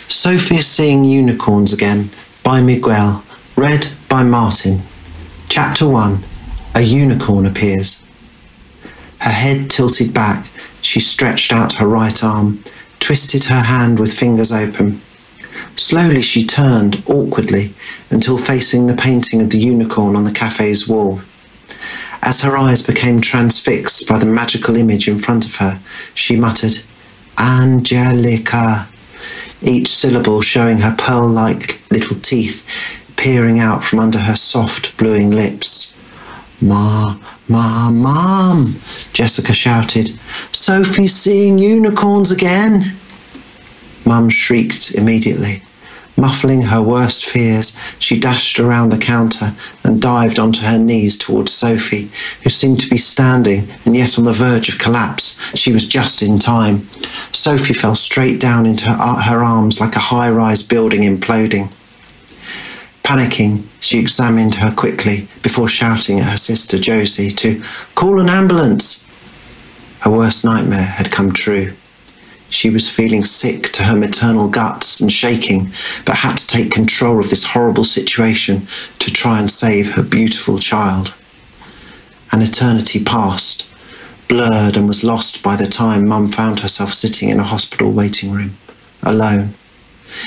Sophie's 0.08 0.68
Seeing 0.68 1.04
Unicorns 1.04 1.74
Again 1.74 2.10
by 2.44 2.62
Miguel, 2.62 3.24
read 3.56 3.88
by 4.08 4.22
Martin. 4.22 4.82
Chapter 5.50 5.88
1 5.88 6.24
A 6.76 6.82
unicorn 6.82 7.48
appears. 7.48 8.06
Her 9.20 9.32
head 9.32 9.72
tilted 9.72 10.14
back, 10.14 10.48
she 10.82 11.00
stretched 11.00 11.52
out 11.52 11.74
her 11.74 11.88
right 11.88 12.24
arm, 12.24 12.64
twisted 13.00 13.46
her 13.46 13.62
hand 13.62 14.00
with 14.00 14.14
fingers 14.14 14.52
open. 14.52 15.02
Slowly 15.76 16.22
she 16.22 16.46
turned, 16.46 17.04
awkwardly, 17.08 17.74
until 18.10 18.38
facing 18.38 18.88
the 18.88 18.96
painting 18.96 19.42
of 19.42 19.50
the 19.50 19.60
unicorn 19.60 20.16
on 20.16 20.24
the 20.24 20.32
cafe's 20.32 20.88
wall. 20.88 21.22
As 22.22 22.42
her 22.42 22.58
eyes 22.58 22.82
became 22.82 23.20
transfixed 23.20 24.08
by 24.08 24.20
the 24.20 24.26
magical 24.26 24.76
image 24.76 25.08
in 25.08 25.18
front 25.18 25.46
of 25.46 25.56
her, 25.56 25.80
she 26.14 26.36
muttered, 26.36 26.80
Angelica, 27.38 28.88
each 29.62 29.88
syllable 29.88 30.42
showing 30.42 30.80
her 30.80 30.96
pearl 30.98 31.28
like 31.28 31.82
little 31.92 32.20
teeth 32.20 32.66
peering 33.22 33.60
out 33.60 33.84
from 33.84 34.00
under 34.00 34.18
her 34.18 34.36
soft, 34.36 34.98
bluing 34.98 35.30
lips. 35.30 35.96
Ma, 36.60 37.18
ma, 37.48 37.92
mom, 37.92 38.76
Jessica 39.14 39.54
shouted. 39.54 40.10
Sophie's 40.52 41.16
seeing 41.16 41.60
unicorns 41.60 42.32
again. 42.32 42.96
Mum 44.12 44.30
shrieked 44.30 44.92
immediately. 44.92 45.62
Muffling 46.18 46.64
her 46.64 46.82
worst 46.82 47.26
fears, 47.26 47.72
she 47.98 48.20
dashed 48.20 48.60
around 48.60 48.90
the 48.90 48.98
counter 48.98 49.54
and 49.86 50.02
dived 50.02 50.38
onto 50.38 50.66
her 50.66 50.78
knees 50.78 51.18
towards 51.18 51.54
Sophie, 51.54 52.12
who 52.44 52.50
seemed 52.50 52.82
to 52.82 52.90
be 52.90 52.98
standing 52.98 53.70
and 53.86 53.96
yet 53.96 54.20
on 54.20 54.26
the 54.26 54.34
verge 54.34 54.68
of 54.68 54.78
collapse. 54.78 55.40
She 55.58 55.72
was 55.72 55.86
just 55.88 56.22
in 56.22 56.40
time. 56.40 56.90
Sophie 57.32 57.74
fell 57.74 57.96
straight 57.96 58.38
down 58.38 58.66
into 58.66 58.88
her, 58.88 58.98
uh, 59.00 59.22
her 59.22 59.42
arms 59.42 59.80
like 59.80 59.96
a 59.96 60.08
high 60.12 60.30
rise 60.30 60.62
building 60.62 61.04
imploding. 61.04 61.72
Panicking, 63.04 63.64
she 63.80 63.98
examined 63.98 64.56
her 64.56 64.74
quickly 64.76 65.30
before 65.42 65.70
shouting 65.70 66.20
at 66.20 66.30
her 66.30 66.38
sister 66.38 66.78
Josie 66.78 67.32
to 67.32 67.64
call 67.96 68.20
an 68.20 68.28
ambulance. 68.28 69.08
Her 70.02 70.12
worst 70.12 70.44
nightmare 70.44 70.92
had 71.00 71.12
come 71.12 71.32
true. 71.32 71.76
She 72.52 72.70
was 72.70 72.90
feeling 72.90 73.24
sick 73.24 73.72
to 73.72 73.84
her 73.84 73.96
maternal 73.96 74.50
guts 74.50 75.00
and 75.00 75.10
shaking, 75.10 75.72
but 76.06 76.18
had 76.18 76.36
to 76.36 76.46
take 76.46 76.70
control 76.70 77.18
of 77.22 77.30
this 77.30 77.46
horrible 77.46 77.86
situation 77.86 78.68
to 79.00 79.10
try 79.10 79.40
and 79.40 79.50
save 79.50 79.96
her 79.96 80.04
beautiful 80.04 80.60
child. 80.60 81.14
An 82.34 82.42
eternity 82.42 83.02
passed, 83.02 83.66
blurred 84.28 84.76
and 84.76 84.86
was 84.86 85.02
lost 85.02 85.42
by 85.42 85.56
the 85.56 85.66
time 85.66 86.06
Mum 86.06 86.30
found 86.30 86.60
herself 86.60 86.94
sitting 86.94 87.30
in 87.30 87.40
a 87.40 87.44
hospital 87.44 87.90
waiting 87.94 88.32
room, 88.32 88.58
alone. 89.02 89.54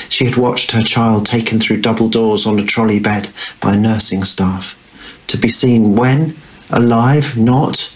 She 0.09 0.25
had 0.25 0.39
watched 0.39 0.71
her 0.71 0.83
child 0.83 1.27
taken 1.27 1.61
through 1.61 1.83
double 1.83 2.09
doors 2.09 2.47
on 2.47 2.59
a 2.59 2.65
trolley 2.65 3.01
bed 3.01 3.29
by 3.61 3.77
nursing 3.77 4.25
staff. 4.25 4.81
To 5.27 5.37
be 5.37 5.51
seen 5.51 5.95
when? 5.95 6.37
Alive? 6.71 7.37
Not? 7.37 7.95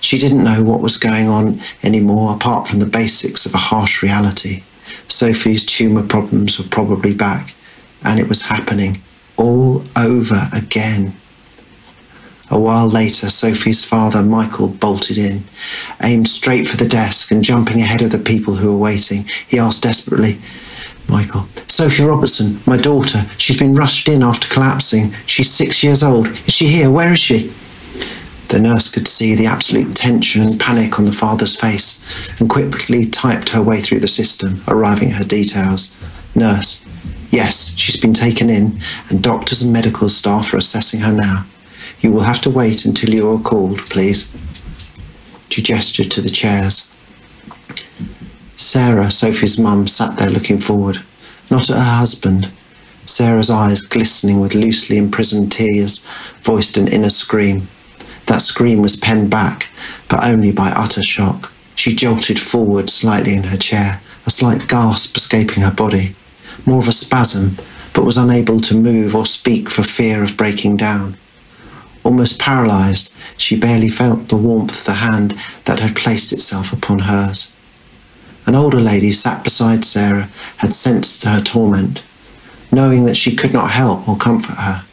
She 0.00 0.18
didn't 0.18 0.44
know 0.44 0.62
what 0.62 0.80
was 0.80 0.96
going 0.96 1.28
on 1.28 1.60
anymore 1.82 2.34
apart 2.34 2.68
from 2.68 2.78
the 2.78 2.86
basics 2.86 3.46
of 3.46 3.54
a 3.54 3.58
harsh 3.58 4.02
reality. 4.02 4.62
Sophie's 5.08 5.64
tumour 5.64 6.06
problems 6.06 6.58
were 6.58 6.68
probably 6.68 7.14
back, 7.14 7.54
and 8.04 8.18
it 8.20 8.28
was 8.28 8.42
happening 8.42 8.96
all 9.36 9.84
over 9.96 10.48
again. 10.54 11.14
A 12.50 12.58
while 12.58 12.88
later, 12.88 13.28
Sophie's 13.28 13.84
father, 13.84 14.22
Michael, 14.22 14.68
bolted 14.68 15.18
in, 15.18 15.44
aimed 16.02 16.28
straight 16.28 16.66
for 16.66 16.78
the 16.78 16.88
desk, 16.88 17.30
and 17.30 17.44
jumping 17.44 17.80
ahead 17.80 18.00
of 18.00 18.10
the 18.10 18.18
people 18.18 18.54
who 18.54 18.72
were 18.72 18.78
waiting, 18.78 19.24
he 19.46 19.58
asked 19.58 19.82
desperately, 19.82 20.38
Michael, 21.08 21.46
Sophie 21.68 22.04
Robertson, 22.04 22.60
my 22.66 22.76
daughter, 22.76 23.24
she's 23.36 23.58
been 23.58 23.74
rushed 23.74 24.08
in 24.08 24.22
after 24.22 24.48
collapsing. 24.48 25.12
She's 25.26 25.50
six 25.50 25.82
years 25.82 26.02
old. 26.02 26.26
Is 26.26 26.54
she 26.54 26.66
here? 26.66 26.90
Where 26.90 27.12
is 27.12 27.18
she? 27.18 27.50
The 28.48 28.58
nurse 28.58 28.88
could 28.88 29.06
see 29.06 29.34
the 29.34 29.46
absolute 29.46 29.94
tension 29.94 30.42
and 30.42 30.58
panic 30.58 30.98
on 30.98 31.04
the 31.04 31.12
father's 31.12 31.54
face 31.54 32.40
and 32.40 32.48
quickly 32.48 33.04
typed 33.04 33.50
her 33.50 33.62
way 33.62 33.80
through 33.80 34.00
the 34.00 34.08
system, 34.08 34.62
arriving 34.66 35.10
at 35.10 35.18
her 35.18 35.24
details. 35.24 35.94
Nurse, 36.34 36.84
yes, 37.30 37.76
she's 37.76 38.00
been 38.00 38.14
taken 38.14 38.48
in, 38.48 38.80
and 39.10 39.22
doctors 39.22 39.60
and 39.60 39.72
medical 39.72 40.08
staff 40.08 40.54
are 40.54 40.56
assessing 40.56 41.00
her 41.00 41.12
now. 41.12 41.44
You 42.00 42.10
will 42.10 42.22
have 42.22 42.40
to 42.42 42.50
wait 42.50 42.86
until 42.86 43.10
you 43.10 43.30
are 43.30 43.38
called, 43.38 43.80
please. 43.90 44.32
She 45.50 45.60
gestured 45.62 46.10
to 46.12 46.22
the 46.22 46.30
chairs. 46.30 46.90
Sarah, 48.56 49.10
Sophie's 49.10 49.58
mum, 49.58 49.86
sat 49.86 50.16
there 50.16 50.30
looking 50.30 50.58
forward, 50.58 51.02
not 51.50 51.70
at 51.70 51.76
her 51.76 51.82
husband. 51.98 52.50
Sarah's 53.04 53.50
eyes, 53.50 53.82
glistening 53.82 54.40
with 54.40 54.54
loosely 54.54 54.96
imprisoned 54.96 55.52
tears, 55.52 55.98
voiced 56.42 56.76
an 56.76 56.88
inner 56.88 57.10
scream. 57.10 57.68
That 58.28 58.42
scream 58.42 58.82
was 58.82 58.94
penned 58.94 59.30
back, 59.30 59.68
but 60.06 60.22
only 60.22 60.52
by 60.52 60.68
utter 60.68 61.02
shock. 61.02 61.50
She 61.74 61.94
jolted 61.94 62.38
forward 62.38 62.90
slightly 62.90 63.34
in 63.34 63.44
her 63.44 63.56
chair, 63.56 64.02
a 64.26 64.30
slight 64.30 64.68
gasp 64.68 65.16
escaping 65.16 65.62
her 65.62 65.70
body. 65.70 66.14
More 66.66 66.78
of 66.78 66.88
a 66.88 66.92
spasm, 66.92 67.56
but 67.94 68.04
was 68.04 68.18
unable 68.18 68.60
to 68.60 68.74
move 68.74 69.16
or 69.16 69.24
speak 69.24 69.70
for 69.70 69.82
fear 69.82 70.22
of 70.22 70.36
breaking 70.36 70.76
down. 70.76 71.16
Almost 72.04 72.38
paralysed, 72.38 73.10
she 73.38 73.58
barely 73.58 73.88
felt 73.88 74.28
the 74.28 74.36
warmth 74.36 74.78
of 74.78 74.84
the 74.84 75.00
hand 75.00 75.34
that 75.64 75.80
had 75.80 75.96
placed 75.96 76.30
itself 76.30 76.70
upon 76.70 76.98
hers. 76.98 77.50
An 78.44 78.54
older 78.54 78.80
lady 78.80 79.10
sat 79.10 79.42
beside 79.42 79.86
Sarah, 79.86 80.28
had 80.58 80.74
sensed 80.74 81.24
her 81.24 81.40
torment. 81.40 82.02
Knowing 82.70 83.06
that 83.06 83.16
she 83.16 83.34
could 83.34 83.54
not 83.54 83.70
help 83.70 84.06
or 84.06 84.18
comfort 84.18 84.56
her, 84.58 84.84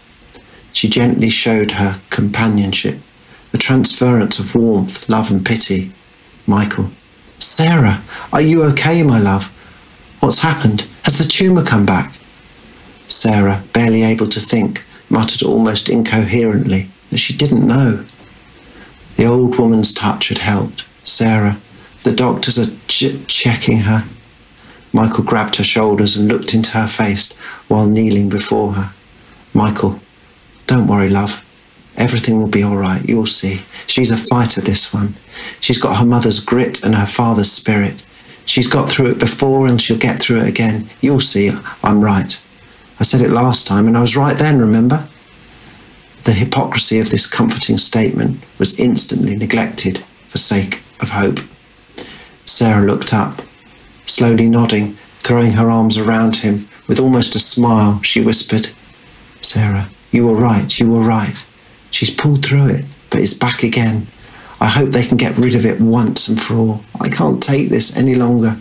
she 0.72 0.88
gently 0.88 1.30
showed 1.30 1.72
her 1.72 2.00
companionship 2.10 3.00
a 3.56 3.58
transference 3.58 4.38
of 4.38 4.53
warmth, 4.53 5.08
love, 5.08 5.32
and 5.32 5.45
pity. 5.45 5.89
Michael. 6.45 6.89
Sarah, 7.39 8.01
are 8.34 8.41
you 8.41 8.64
okay, 8.64 9.01
my 9.01 9.18
love? 9.18 9.45
What's 10.20 10.39
happened? 10.39 10.86
Has 11.03 11.18
the 11.18 11.24
tumour 11.24 11.64
come 11.64 11.86
back? 11.86 12.16
Sarah, 13.08 13.64
barely 13.72 14.03
able 14.03 14.28
to 14.28 14.41
think, 14.41 14.84
muttered 15.10 15.41
almost 15.41 15.88
incoherently 15.88 16.89
that 17.12 17.20
she 17.20 17.34
didn't 17.34 17.66
know. 17.66 18.03
The 19.16 19.26
old 19.26 19.58
woman's 19.58 19.93
touch 19.93 20.28
had 20.28 20.39
helped. 20.39 20.84
Sarah, 21.06 21.58
the 22.03 22.12
doctors 22.12 22.60
are 22.60 22.76
ch- 22.89 23.26
checking 23.28 23.80
her. 23.80 24.03
Michael 24.91 25.24
grabbed 25.24 25.56
her 25.56 25.64
shoulders 25.64 26.18
and 26.18 26.28
looked 26.28 26.53
into 26.53 26.72
her 26.72 26.88
face 26.88 27.32
while 27.70 27.88
kneeling 27.88 28.28
before 28.28 28.74
her. 28.74 28.91
Michael, 29.53 30.01
don't 30.68 30.88
worry, 30.88 31.08
love. 31.08 31.45
Everything 31.98 32.38
will 32.38 32.48
be 32.48 32.64
all 32.64 32.78
right. 32.78 33.04
You'll 33.08 33.26
see. 33.26 33.62
She's 33.88 34.12
a 34.12 34.18
fighter, 34.18 34.62
this 34.62 34.93
one. 34.93 35.16
She's 35.60 35.78
got 35.78 35.98
her 35.98 36.06
mother's 36.06 36.39
grit 36.39 36.84
and 36.84 36.96
her 36.96 37.06
father's 37.06 37.52
spirit. 37.52 38.06
She's 38.46 38.68
got 38.68 38.89
through 38.89 39.12
it 39.12 39.20
before 39.20 39.68
and 39.68 39.82
she'll 39.82 39.98
get 39.98 40.20
through 40.20 40.41
it 40.41 40.48
again. 40.48 40.89
You'll 41.02 41.20
see. 41.20 41.52
I'm 41.84 42.02
right. 42.02 42.39
I 43.00 43.04
said 43.04 43.22
it 43.22 43.32
last 43.32 43.66
time 43.66 43.88
and 43.88 43.98
I 43.98 44.02
was 44.02 44.16
right 44.16 44.38
then, 44.38 44.60
remember? 44.60 45.08
The 46.26 46.34
hypocrisy 46.34 47.00
of 47.00 47.10
this 47.10 47.28
comforting 47.28 47.78
statement 47.78 48.43
was 48.60 48.80
instantly 48.80 49.36
neglected 49.36 50.00
for 50.28 50.38
sake 50.38 50.82
of 51.00 51.10
hope. 51.10 51.39
Sarah 52.46 52.86
looked 52.86 53.14
up, 53.14 53.41
slowly 54.06 54.50
nodding, 54.50 54.93
throwing 54.93 55.54
her 55.54 55.70
arms 55.70 55.98
around 55.98 56.38
him. 56.38 56.68
With 56.88 57.00
almost 57.00 57.36
a 57.36 57.39
smile, 57.39 58.02
she 58.04 58.22
whispered, 58.22 58.70
Sarah, 59.41 59.88
you 60.12 60.28
were 60.28 60.36
right, 60.36 60.80
you 60.80 60.91
were 60.91 61.02
right. 61.02 61.46
She's 61.96 62.12
pulled 62.12 62.46
through 62.46 62.68
it, 62.72 62.86
but 63.10 63.22
it's 63.22 63.34
back 63.34 63.64
again. 63.64 64.08
I 64.60 64.66
hope 64.66 64.89
they 64.89 65.06
can 65.08 65.16
get 65.16 65.38
rid 65.38 65.56
of 65.56 65.66
it 65.66 65.80
once 65.80 66.28
and 66.28 66.38
for 66.41 66.54
all. 66.56 66.82
I 67.00 67.08
can't 67.08 67.41
take 67.41 67.70
this 67.70 67.96
any 67.96 68.16
longer. 68.16 68.58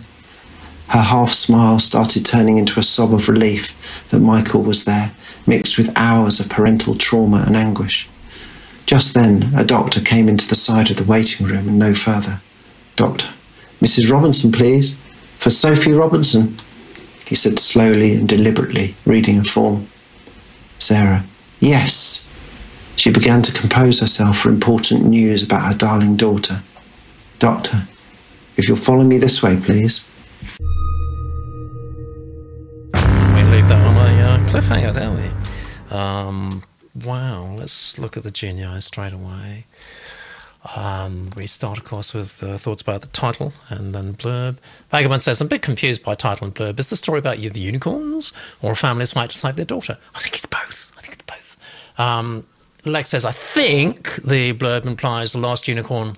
Her 0.87 1.01
half 1.01 1.31
smile 1.31 1.79
started 1.79 2.25
turning 2.25 2.57
into 2.57 2.79
a 2.79 2.83
sob 2.83 3.13
of 3.13 3.27
relief 3.27 3.75
that 4.07 4.21
Michael 4.21 4.61
was 4.61 4.85
there, 4.85 5.11
mixed 5.45 5.77
with 5.77 5.91
hours 5.97 6.39
of 6.39 6.47
parental 6.47 6.95
trauma 6.95 7.43
and 7.45 7.57
anguish. 7.57 8.07
Just 8.85 9.13
then, 9.13 9.53
a 9.53 9.65
doctor 9.65 9.99
came 9.99 10.29
into 10.29 10.47
the 10.47 10.55
side 10.55 10.89
of 10.89 10.95
the 10.95 11.03
waiting 11.03 11.45
room 11.45 11.67
and 11.67 11.77
no 11.77 11.93
further. 11.93 12.39
Doctor, 12.95 13.27
Mrs. 13.81 14.09
Robinson, 14.09 14.53
please. 14.53 14.95
For 15.39 15.49
Sophie 15.49 15.91
Robinson, 15.91 16.55
he 17.27 17.35
said 17.35 17.59
slowly 17.59 18.15
and 18.15 18.29
deliberately, 18.29 18.95
reading 19.05 19.39
a 19.39 19.43
form. 19.43 19.89
Sarah, 20.79 21.25
yes, 21.59 22.25
she 22.95 23.11
began 23.11 23.41
to 23.41 23.51
compose 23.51 23.99
herself 23.99 24.37
for 24.37 24.49
important 24.49 25.05
news 25.05 25.43
about 25.43 25.71
her 25.71 25.77
darling 25.77 26.15
daughter. 26.15 26.61
Doctor, 27.39 27.87
if 28.57 28.67
you'll 28.67 28.77
follow 28.77 29.03
me 29.03 29.17
this 29.17 29.43
way, 29.43 29.59
please. 29.59 30.07
We 32.93 33.43
leave 33.43 33.67
that 33.67 33.81
on 33.85 33.95
a 33.97 34.21
uh, 34.21 34.49
cliffhanger, 34.49 34.93
don't 34.93 35.17
we? 35.17 35.95
Um, 35.95 36.63
wow, 37.03 37.53
let's 37.57 37.99
look 37.99 38.17
at 38.17 38.23
the 38.23 38.31
genii 38.31 38.81
straight 38.81 39.13
away. 39.13 39.65
Um, 40.75 41.29
we 41.35 41.45
start, 41.45 41.77
of 41.77 41.83
course, 41.83 42.13
with 42.13 42.41
uh, 42.41 42.57
thoughts 42.57 42.81
about 42.81 43.01
the 43.01 43.07
title 43.07 43.53
and 43.69 43.93
then 43.93 44.15
blurb. 44.15 44.57
Vagabond 44.89 45.21
says, 45.21 45.39
I'm 45.39 45.45
a 45.45 45.49
bit 45.49 45.61
confused 45.61 46.03
by 46.03 46.15
title 46.15 46.45
and 46.45 46.55
blurb. 46.55 46.79
Is 46.79 46.89
the 46.89 46.95
story 46.95 47.19
about 47.19 47.37
you, 47.37 47.49
the 47.51 47.59
unicorns, 47.59 48.33
or 48.61 48.71
a 48.71 48.75
family's 48.75 49.11
fight 49.11 49.29
to 49.29 49.37
save 49.37 49.57
their 49.57 49.65
daughter? 49.65 49.97
I 50.15 50.19
think 50.21 50.35
it's 50.35 50.47
both. 50.47 50.91
I 50.97 51.01
think 51.01 51.13
it's 51.13 51.23
both. 51.23 51.57
Um, 51.99 52.45
Lex 52.85 53.09
says, 53.09 53.25
I 53.25 53.31
think 53.31 54.15
the 54.23 54.53
blurb 54.53 54.85
implies 54.85 55.33
the 55.33 55.39
last 55.39 55.67
unicorn 55.67 56.17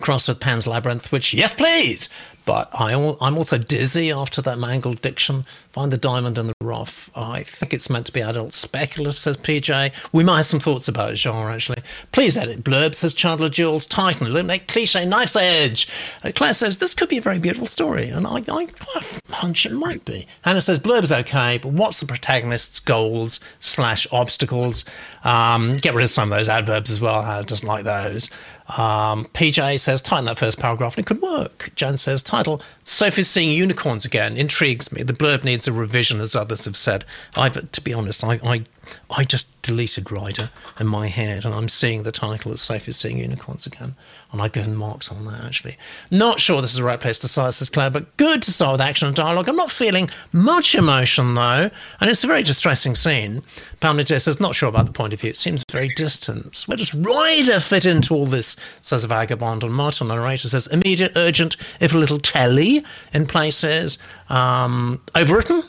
crossed 0.00 0.28
with 0.28 0.40
Pan's 0.40 0.66
Labyrinth, 0.66 1.10
which, 1.10 1.34
yes, 1.34 1.52
please. 1.52 2.08
But 2.46 2.70
I, 2.72 2.92
am 2.92 3.36
also 3.36 3.58
dizzy 3.58 4.12
after 4.12 4.40
that 4.42 4.56
mangled 4.56 5.02
diction. 5.02 5.44
Find 5.72 5.92
the 5.92 5.98
diamond 5.98 6.38
in 6.38 6.46
the 6.46 6.54
rough. 6.62 7.10
I 7.14 7.42
think 7.42 7.74
it's 7.74 7.90
meant 7.90 8.06
to 8.06 8.12
be 8.12 8.20
adult 8.20 8.52
speculative, 8.52 9.18
says 9.18 9.36
PJ. 9.36 9.92
We 10.12 10.22
might 10.22 10.36
have 10.38 10.46
some 10.46 10.60
thoughts 10.60 10.86
about 10.86 11.16
genre, 11.16 11.52
actually. 11.52 11.82
Please 12.12 12.38
edit 12.38 12.62
blurb, 12.62 12.94
says 12.94 13.14
Chandler 13.14 13.48
Jules. 13.48 13.84
Titan, 13.84 14.28
eliminate 14.28 14.68
cliche, 14.68 15.04
knife's 15.04 15.34
edge. 15.34 15.88
Uh, 16.22 16.30
Claire 16.34 16.54
says, 16.54 16.78
this 16.78 16.94
could 16.94 17.08
be 17.08 17.18
a 17.18 17.20
very 17.20 17.40
beautiful 17.40 17.66
story, 17.66 18.08
and 18.08 18.28
I, 18.28 18.36
I, 18.48 18.68
I 18.94 19.06
hunch 19.30 19.66
it 19.66 19.72
might 19.72 20.04
be. 20.04 20.28
Hannah 20.42 20.62
says, 20.62 20.78
blurb's 20.78 21.10
okay, 21.10 21.58
but 21.58 21.72
what's 21.72 21.98
the 21.98 22.06
protagonist's 22.06 22.78
goals 22.78 23.40
slash 23.58 24.06
obstacles? 24.12 24.84
Um, 25.24 25.76
get 25.78 25.94
rid 25.94 26.04
of 26.04 26.10
some 26.10 26.30
of 26.32 26.38
those 26.38 26.48
adverbs 26.48 26.92
as 26.92 27.00
well. 27.00 27.22
Hannah 27.22 27.42
doesn't 27.42 27.66
like 27.66 27.84
those. 27.84 28.30
Um, 28.68 29.26
PJ 29.26 29.78
says, 29.78 30.02
tighten 30.02 30.24
that 30.24 30.38
first 30.38 30.58
paragraph 30.58 30.96
and 30.96 31.04
it 31.04 31.06
could 31.06 31.22
work. 31.22 31.70
Jan 31.76 31.96
says, 31.96 32.22
title, 32.36 32.62
Sophie's 32.82 33.28
seeing 33.28 33.50
unicorns 33.50 34.04
again. 34.04 34.36
Intrigues 34.36 34.92
me. 34.92 35.02
The 35.02 35.12
blurb 35.12 35.44
needs 35.44 35.66
a 35.66 35.72
revision, 35.72 36.20
as 36.20 36.36
others 36.36 36.64
have 36.64 36.76
said. 36.76 37.04
I've, 37.36 37.70
to 37.72 37.80
be 37.80 37.94
honest, 37.94 38.22
I, 38.24 38.40
I 38.44 38.64
I 39.10 39.24
just 39.24 39.60
deleted 39.62 40.10
Rider 40.10 40.50
in 40.78 40.86
my 40.86 41.08
head, 41.08 41.44
and 41.44 41.54
I'm 41.54 41.68
seeing 41.68 42.02
the 42.02 42.12
title 42.12 42.52
as 42.52 42.62
Safe 42.62 42.88
is 42.88 42.96
Seeing 42.96 43.18
Unicorns 43.18 43.66
again, 43.66 43.94
and 44.32 44.40
I've 44.40 44.52
given 44.52 44.76
marks 44.76 45.10
on 45.10 45.24
that 45.26 45.44
actually. 45.44 45.76
Not 46.10 46.40
sure 46.40 46.60
this 46.60 46.70
is 46.70 46.78
the 46.78 46.84
right 46.84 47.00
place 47.00 47.18
to 47.20 47.28
start, 47.28 47.54
says 47.54 47.70
Claire, 47.70 47.90
but 47.90 48.16
good 48.16 48.42
to 48.42 48.52
start 48.52 48.72
with 48.72 48.80
action 48.80 49.08
and 49.08 49.16
dialogue. 49.16 49.48
I'm 49.48 49.56
not 49.56 49.70
feeling 49.70 50.08
much 50.32 50.74
emotion 50.74 51.34
though, 51.34 51.70
and 52.00 52.10
it's 52.10 52.24
a 52.24 52.28
very 52.28 52.42
distressing 52.42 52.94
scene. 52.94 53.42
Pamela 53.80 54.04
J 54.04 54.18
says, 54.18 54.40
not 54.40 54.54
sure 54.54 54.68
about 54.68 54.86
the 54.86 54.92
point 54.92 55.12
of 55.12 55.20
view. 55.20 55.30
It 55.30 55.36
seems 55.36 55.64
very 55.70 55.88
distant. 55.88 56.64
Where 56.66 56.76
does 56.76 56.94
Rider 56.94 57.60
fit 57.60 57.84
into 57.84 58.14
all 58.14 58.26
this? 58.26 58.56
Says 58.80 59.04
Vagabond. 59.04 59.62
And 59.62 59.74
Martin, 59.74 60.08
narrator, 60.08 60.48
says, 60.48 60.66
immediate, 60.68 61.12
urgent, 61.14 61.56
if 61.78 61.94
a 61.94 61.98
little 61.98 62.18
telly 62.18 62.84
in 63.12 63.26
places. 63.26 63.98
Um, 64.28 65.02
overwritten? 65.14 65.68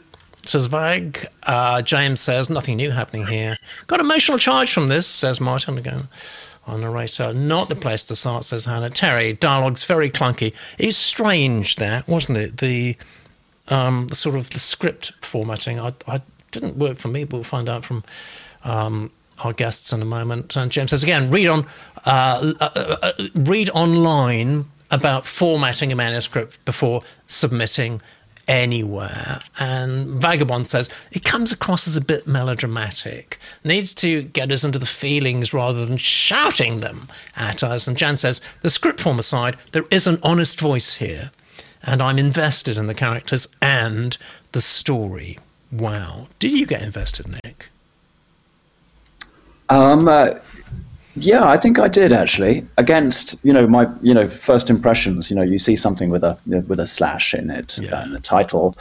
Says 0.50 0.68
Vag. 0.68 1.28
Uh, 1.44 1.82
James 1.82 2.22
says, 2.22 2.50
nothing 2.50 2.78
new 2.78 2.92
happening 2.92 3.28
here. 3.28 3.58
Got 3.88 4.00
emotional 4.00 4.38
charge 4.38 4.72
from 4.72 4.90
this, 4.90 5.08
says 5.08 5.40
Martin 5.40 5.78
again. 5.78 6.08
Our 6.66 6.78
narrator, 6.78 7.34
not 7.34 7.70
the 7.70 7.76
place 7.76 8.04
to 8.06 8.16
start, 8.16 8.44
says 8.44 8.66
Hannah. 8.66 8.90
Terry, 8.90 9.34
dialogue's 9.34 9.84
very 9.84 10.10
clunky. 10.10 10.54
It's 10.78 10.98
strange 10.98 11.78
that, 11.78 12.08
wasn't 12.08 12.38
it? 12.38 12.58
The, 12.58 12.98
um, 13.70 14.08
the 14.08 14.16
sort 14.16 14.36
of 14.36 14.50
the 14.50 14.60
script 14.60 15.14
formatting. 15.20 15.80
I, 15.80 15.94
I 16.08 16.22
didn't 16.52 16.78
work 16.78 16.98
for 16.98 17.08
me, 17.08 17.24
but 17.24 17.38
we'll 17.38 17.44
find 17.44 17.70
out 17.70 17.86
from 17.86 18.04
um, 18.64 19.12
our 19.44 19.54
guests 19.54 19.94
in 19.94 20.02
a 20.02 20.06
moment. 20.06 20.56
And 20.56 20.72
James 20.72 20.90
says 20.92 21.04
again, 21.04 21.32
read 21.32 21.48
on, 21.48 21.66
uh, 22.06 22.54
uh, 22.60 22.70
uh, 22.76 22.98
uh 23.02 23.28
read 23.36 23.70
online 23.70 24.66
about 24.92 25.26
formatting 25.26 25.92
a 25.92 25.96
manuscript 25.96 26.64
before 26.66 27.02
submitting 27.28 28.02
anywhere. 28.48 29.40
And 29.60 30.22
Vagabond 30.22 30.68
says 30.68 30.90
it 31.12 31.24
comes 31.24 31.52
across 31.52 31.88
as 31.88 31.98
a 31.98 32.02
bit 32.02 32.28
melodramatic, 32.28 33.40
needs 33.64 33.94
to 33.96 34.24
get 34.24 34.52
us 34.52 34.64
into 34.64 34.80
the 34.80 34.86
feelings 34.86 35.54
rather 35.54 35.86
than 35.86 35.98
shouting 35.98 36.80
them 36.80 37.08
at 37.36 37.64
us. 37.64 37.88
And 37.88 37.98
Jan 37.98 38.18
says 38.18 38.42
the 38.62 38.70
script 38.70 39.00
form 39.00 39.20
aside, 39.20 39.58
there 39.72 39.86
is 39.92 40.08
an 40.08 40.20
honest 40.24 40.60
voice 40.60 40.96
here, 40.96 41.32
and 41.84 42.02
I'm 42.02 42.18
invested 42.18 42.78
in 42.78 42.88
the 42.88 42.94
characters 42.94 43.48
and 43.62 44.18
the 44.52 44.62
story. 44.62 45.38
Wow. 45.72 46.28
Did 46.40 46.54
you 46.54 46.66
get 46.66 46.82
invested, 46.82 47.28
Nick? 47.28 47.70
Um, 49.70 50.08
uh, 50.08 50.36
yeah, 51.20 51.48
I 51.48 51.58
think 51.58 51.80
I 51.80 51.88
did 51.88 52.12
actually. 52.12 52.66
Against 52.78 53.36
you 53.44 53.54
know 53.54 53.68
my 53.68 53.88
you 54.02 54.14
know 54.14 54.28
first 54.28 54.70
impressions, 54.70 55.30
you 55.30 55.36
know 55.36 55.44
you 55.44 55.60
see 55.60 55.76
something 55.76 56.10
with 56.10 56.24
a 56.24 56.38
with 56.46 56.80
a 56.80 56.88
slash 56.88 57.34
in 57.34 57.50
it 57.50 57.78
yeah. 57.78 58.04
and 58.04 58.14
the 58.14 58.20
title, 58.20 58.78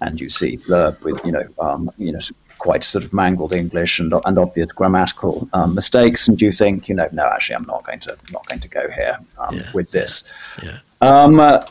and 0.00 0.20
you 0.20 0.28
see 0.28 0.58
blurb 0.58 1.00
with 1.02 1.24
you 1.24 1.32
know 1.32 1.46
um, 1.58 1.90
you 1.98 2.12
know 2.12 2.20
quite 2.58 2.82
sort 2.82 3.04
of 3.04 3.12
mangled 3.12 3.52
English 3.52 4.00
and 4.00 4.12
and 4.24 4.38
obvious 4.38 4.72
grammatical 4.72 5.48
um, 5.52 5.74
mistakes, 5.74 6.28
and 6.28 6.40
you 6.40 6.52
think 6.52 6.88
you 6.88 6.94
know 6.94 7.08
no 7.12 7.26
actually 7.26 7.56
I'm 7.56 7.66
not 7.66 7.84
going 7.84 8.00
to 8.00 8.16
not 8.32 8.46
going 8.48 8.60
to 8.60 8.68
go 8.68 8.90
here 8.90 9.18
um, 9.38 9.56
yeah. 9.56 9.70
with 9.72 9.90
this. 9.90 10.28
Yeah. 10.62 10.78
Um, 11.00 11.38
uh, 11.38 11.64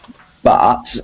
but 0.43 0.99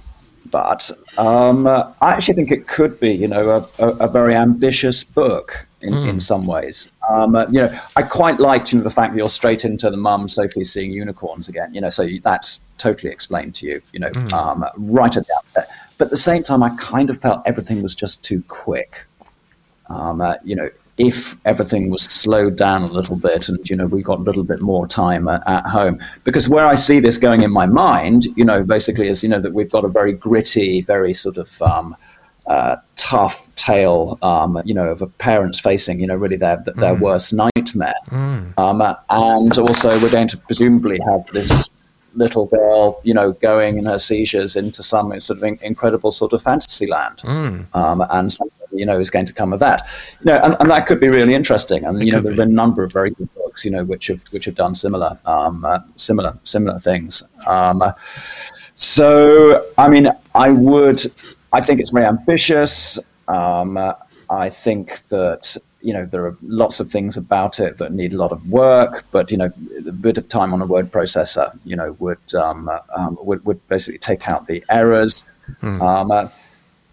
but 0.53 0.91
um, 1.17 1.65
uh, 1.65 1.91
I 1.99 2.11
actually 2.11 2.35
think 2.35 2.51
it 2.51 2.67
could 2.67 2.99
be, 2.99 3.11
you 3.11 3.27
know, 3.27 3.67
a, 3.79 3.83
a, 3.83 3.87
a 4.05 4.07
very 4.07 4.35
ambitious 4.35 5.03
book 5.03 5.65
in, 5.83 5.93
mm. 5.93 6.09
in 6.09 6.19
some 6.19 6.47
ways. 6.47 6.89
Um, 7.09 7.35
uh, 7.35 7.45
you 7.47 7.59
know, 7.59 7.79
I 7.95 8.01
quite 8.01 8.39
liked, 8.39 8.71
you 8.71 8.79
know, 8.79 8.83
the 8.83 8.91
fact 8.91 9.13
that 9.13 9.17
you're 9.17 9.29
straight 9.29 9.65
into 9.65 9.89
the 9.89 9.97
mum 9.97 10.27
Sophie 10.27 10.63
seeing 10.63 10.91
unicorns 10.91 11.49
again. 11.49 11.73
You 11.73 11.81
know, 11.81 11.89
so 11.89 12.07
that's 12.23 12.61
totally 12.77 13.11
explained 13.11 13.53
to 13.55 13.67
you. 13.67 13.81
You 13.91 13.99
know, 13.99 14.09
mm. 14.09 14.33
um, 14.33 14.65
right 14.77 15.15
at 15.15 15.27
the 15.27 15.33
outset. 15.35 15.69
But 15.97 16.05
at 16.05 16.11
the 16.11 16.17
same 16.17 16.43
time, 16.43 16.63
I 16.63 16.75
kind 16.77 17.09
of 17.09 17.21
felt 17.21 17.43
everything 17.45 17.83
was 17.83 17.93
just 17.93 18.23
too 18.23 18.41
quick. 18.47 19.05
Um, 19.89 20.21
uh, 20.21 20.35
you 20.43 20.55
know, 20.55 20.69
if 20.97 21.35
everything 21.45 21.89
was 21.89 22.03
slowed 22.03 22.55
down 22.55 22.83
a 22.83 22.87
little 22.87 23.15
bit 23.15 23.49
and 23.49 23.67
you 23.67 23.75
know 23.75 23.87
we 23.87 24.03
got 24.03 24.19
a 24.19 24.21
little 24.21 24.43
bit 24.43 24.61
more 24.61 24.87
time 24.87 25.27
at, 25.27 25.41
at, 25.47 25.65
home 25.65 25.99
because 26.23 26.47
where 26.47 26.67
i 26.67 26.75
see 26.75 26.99
this 26.99 27.17
going 27.17 27.41
in 27.41 27.51
my 27.51 27.65
mind 27.65 28.27
you 28.37 28.45
know 28.45 28.63
basically 28.63 29.07
is 29.07 29.23
you 29.23 29.29
know 29.29 29.39
that 29.39 29.53
we've 29.53 29.71
got 29.71 29.83
a 29.83 29.87
very 29.87 30.13
gritty 30.13 30.81
very 30.81 31.11
sort 31.11 31.37
of 31.37 31.59
um, 31.63 31.95
uh, 32.47 32.75
tough 32.95 33.53
tale 33.55 34.17
um, 34.21 34.61
you 34.65 34.73
know 34.73 34.89
of 34.89 35.01
a 35.01 35.07
parents 35.07 35.59
facing 35.59 35.99
you 35.99 36.07
know 36.07 36.15
really 36.15 36.35
their 36.35 36.57
their 36.75 36.95
mm. 36.95 36.99
worst 36.99 37.33
nightmare 37.33 37.95
mm. 38.09 38.59
um, 38.59 38.81
and 39.09 39.57
also 39.57 39.99
we're 40.01 40.11
going 40.11 40.27
to 40.27 40.37
presumably 40.37 40.99
have 41.05 41.25
this 41.27 41.69
little 42.15 42.45
girl, 42.45 43.01
you 43.03 43.13
know, 43.13 43.31
going 43.33 43.77
in 43.77 43.85
her 43.85 43.99
seizures 43.99 44.55
into 44.55 44.83
some 44.83 45.19
sort 45.19 45.37
of 45.37 45.43
in- 45.43 45.59
incredible 45.61 46.11
sort 46.11 46.33
of 46.33 46.41
fantasy 46.41 46.87
land, 46.87 47.17
mm. 47.19 47.75
um, 47.75 48.05
and 48.09 48.31
something 48.31 48.53
you 48.71 48.85
know 48.85 48.99
is 48.99 49.09
going 49.09 49.25
to 49.25 49.33
come 49.33 49.53
of 49.53 49.59
that. 49.59 49.81
You 50.19 50.31
know, 50.31 50.39
and, 50.43 50.55
and 50.59 50.69
that 50.69 50.87
could 50.87 50.99
be 50.99 51.09
really 51.09 51.33
interesting. 51.33 51.83
And 51.85 52.01
it 52.01 52.05
you 52.05 52.11
know, 52.11 52.21
there've 52.21 52.37
been 52.37 52.49
a 52.49 52.53
number 52.53 52.83
of 52.83 52.91
very 52.91 53.11
good 53.11 53.33
books, 53.35 53.65
you 53.65 53.71
know, 53.71 53.83
which 53.83 54.07
have 54.07 54.23
which 54.31 54.45
have 54.45 54.55
done 54.55 54.73
similar, 54.73 55.17
um, 55.25 55.65
uh, 55.65 55.79
similar, 55.95 56.37
similar 56.43 56.79
things. 56.79 57.23
Um, 57.47 57.83
so, 58.75 59.65
I 59.77 59.87
mean, 59.87 60.09
I 60.33 60.49
would, 60.49 61.05
I 61.53 61.61
think 61.61 61.79
it's 61.79 61.91
very 61.91 62.05
ambitious. 62.05 62.99
Um, 63.27 63.77
I 64.29 64.49
think 64.49 65.05
that 65.07 65.55
you 65.81 65.93
know 65.93 66.05
there 66.05 66.25
are 66.25 66.35
lots 66.41 66.79
of 66.79 66.89
things 66.89 67.17
about 67.17 67.59
it 67.59 67.77
that 67.77 67.91
need 67.91 68.13
a 68.13 68.17
lot 68.17 68.31
of 68.31 68.49
work, 68.49 69.05
but 69.11 69.31
you 69.31 69.37
know 69.37 69.51
a 69.87 69.91
bit 69.91 70.17
of 70.17 70.27
time 70.27 70.53
on 70.53 70.61
a 70.61 70.65
word 70.65 70.91
processor, 70.91 71.57
you 71.65 71.75
know, 71.75 71.95
would 71.99 72.33
um, 72.35 72.69
um, 72.95 73.17
would, 73.21 73.45
would 73.45 73.65
basically 73.67 73.99
take 73.99 74.27
out 74.27 74.47
the 74.47 74.63
errors. 74.69 75.29
Um, 75.61 76.11
uh, 76.11 76.29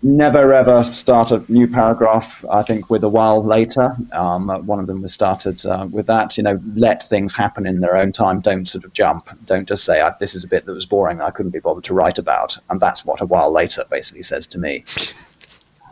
never 0.03 0.55
ever 0.55 0.82
start 0.84 1.30
a 1.30 1.44
new 1.48 1.66
paragraph. 1.66 2.44
I 2.51 2.62
think 2.62 2.90
with 2.90 3.05
a 3.05 3.09
while 3.09 3.42
later, 3.42 3.94
um, 4.12 4.48
one 4.66 4.78
of 4.78 4.86
them 4.86 5.03
was 5.03 5.12
started 5.12 5.64
uh, 5.66 5.86
with 5.90 6.07
that. 6.07 6.36
You 6.36 6.42
know, 6.42 6.61
let 6.74 7.03
things 7.03 7.34
happen 7.34 7.66
in 7.66 7.80
their 7.80 7.96
own 7.96 8.12
time. 8.12 8.40
Don't 8.40 8.66
sort 8.66 8.84
of 8.84 8.92
jump. 8.92 9.28
Don't 9.46 9.68
just 9.68 9.84
say 9.84 10.09
this 10.18 10.34
is 10.34 10.44
a 10.44 10.48
bit 10.48 10.66
that 10.66 10.72
was 10.72 10.86
boring. 10.86 11.20
I 11.20 11.30
couldn't 11.30 11.53
be 11.53 11.61
bothered 11.61 11.84
to 11.84 11.94
write 11.94 12.18
about, 12.18 12.57
and 12.70 12.80
that's 12.80 13.05
what 13.05 13.20
a 13.20 13.26
while 13.26 13.53
later 13.53 13.84
basically 13.90 14.22
says 14.22 14.46
to 14.48 14.59
me. 14.59 14.84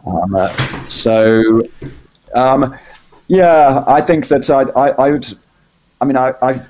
Um, 0.06 0.34
uh, 0.34 0.48
so. 0.88 1.62
Um, 2.34 2.78
yeah, 3.28 3.84
I 3.86 4.00
think 4.00 4.28
that 4.28 4.48
I, 4.50 4.62
I, 4.62 4.88
I 5.06 5.10
would. 5.10 5.26
I 6.00 6.04
mean, 6.04 6.16
I, 6.16 6.32
I've 6.40 6.66